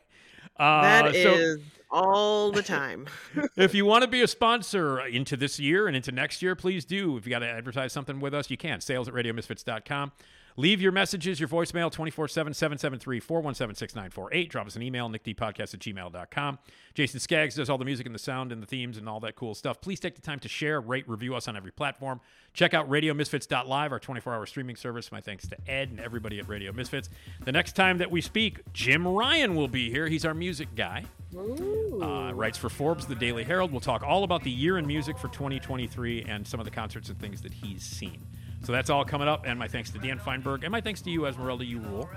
Uh, 0.57 0.81
That 0.81 1.15
is 1.15 1.23
so 1.23 1.63
all 1.89 2.51
the 2.51 2.63
time. 2.63 3.07
if 3.55 3.73
you 3.73 3.85
want 3.85 4.03
to 4.03 4.07
be 4.07 4.21
a 4.21 4.27
sponsor 4.27 4.99
into 5.01 5.37
this 5.37 5.59
year 5.59 5.87
and 5.87 5.95
into 5.95 6.11
next 6.11 6.41
year, 6.41 6.55
please 6.55 6.85
do. 6.85 7.17
If 7.17 7.25
you 7.25 7.29
got 7.29 7.39
to 7.39 7.47
advertise 7.47 7.93
something 7.93 8.19
with 8.19 8.33
us, 8.33 8.49
you 8.49 8.57
can. 8.57 8.81
Sales 8.81 9.07
at 9.07 9.13
radiomisfits.com. 9.13 10.11
Leave 10.59 10.81
your 10.81 10.91
messages, 10.91 11.39
your 11.39 11.47
voicemail, 11.47 11.91
24 11.91 12.27
7 12.27 12.51
773 12.51 13.19
417 13.19 13.75
6948. 13.75 14.49
Drop 14.49 14.65
us 14.65 14.75
an 14.75 14.81
email, 14.81 15.07
nickdpodcast 15.07 15.75
at 15.75 15.79
gmail.com. 15.79 16.57
Jason 16.95 17.19
Skaggs 17.19 17.53
does 17.53 17.69
all 17.69 17.77
the 17.77 17.85
music 17.85 18.07
and 18.07 18.15
the 18.15 18.19
sound 18.19 18.51
and 18.51 18.61
the 18.61 18.65
themes 18.65 18.97
and 18.97 19.07
all 19.07 19.19
that 19.19 19.35
cool 19.35 19.53
stuff. 19.53 19.79
Please 19.79 19.99
take 19.99 20.15
the 20.15 20.21
time 20.21 20.39
to 20.39 20.47
share, 20.47 20.81
rate, 20.81 21.07
review 21.07 21.35
us 21.35 21.47
on 21.47 21.55
every 21.55 21.71
platform. 21.71 22.19
Check 22.53 22.73
out 22.73 22.89
radiomisfits.live, 22.89 23.91
our 23.91 23.99
24 23.99 24.33
hour 24.33 24.45
streaming 24.47 24.75
service. 24.75 25.11
My 25.11 25.21
thanks 25.21 25.47
to 25.47 25.57
Ed 25.69 25.91
and 25.91 25.99
everybody 25.99 26.39
at 26.39 26.49
Radio 26.49 26.73
Misfits. 26.73 27.11
The 27.45 27.51
next 27.51 27.73
time 27.73 27.99
that 27.99 28.09
we 28.09 28.19
speak, 28.19 28.61
Jim 28.73 29.07
Ryan 29.07 29.55
will 29.55 29.67
be 29.67 29.91
here. 29.91 30.07
He's 30.07 30.25
our 30.25 30.33
music 30.33 30.69
guy. 30.75 31.05
Uh, 31.35 32.31
writes 32.33 32.57
for 32.57 32.69
Forbes, 32.69 33.05
the 33.05 33.13
Daily 33.13 33.43
Herald. 33.43 33.71
We'll 33.71 33.79
talk 33.79 34.01
all 34.01 34.23
about 34.23 34.43
the 34.43 34.49
year 34.49 34.79
in 34.79 34.87
music 34.87 35.19
for 35.19 35.27
2023 35.27 36.23
and 36.23 36.47
some 36.47 36.59
of 36.59 36.65
the 36.65 36.71
concerts 36.71 37.09
and 37.09 37.19
things 37.19 37.41
that 37.43 37.53
he's 37.53 37.83
seen. 37.83 38.25
So 38.67 38.73
that's 38.73 38.89
all 38.89 39.05
coming 39.05 39.29
up. 39.29 39.45
And 39.45 39.57
my 39.57 39.69
thanks 39.69 39.91
to 39.91 39.97
Dan 39.97 40.19
Fienberg. 40.19 40.63
And 40.63 40.73
my 40.73 40.81
thanks 40.81 40.99
to 41.03 41.09
you, 41.09 41.25
Esmeralda. 41.25 41.63
You 41.63 41.79
rule. 41.79 42.09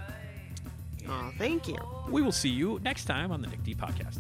Oh, 1.09 1.31
thank 1.39 1.69
you. 1.69 1.79
We 2.09 2.23
will 2.23 2.33
see 2.33 2.49
you 2.49 2.81
next 2.83 3.05
time 3.05 3.31
on 3.31 3.41
the 3.41 3.47
Nick 3.47 3.63
D 3.63 3.73
Podcast. 3.73 4.19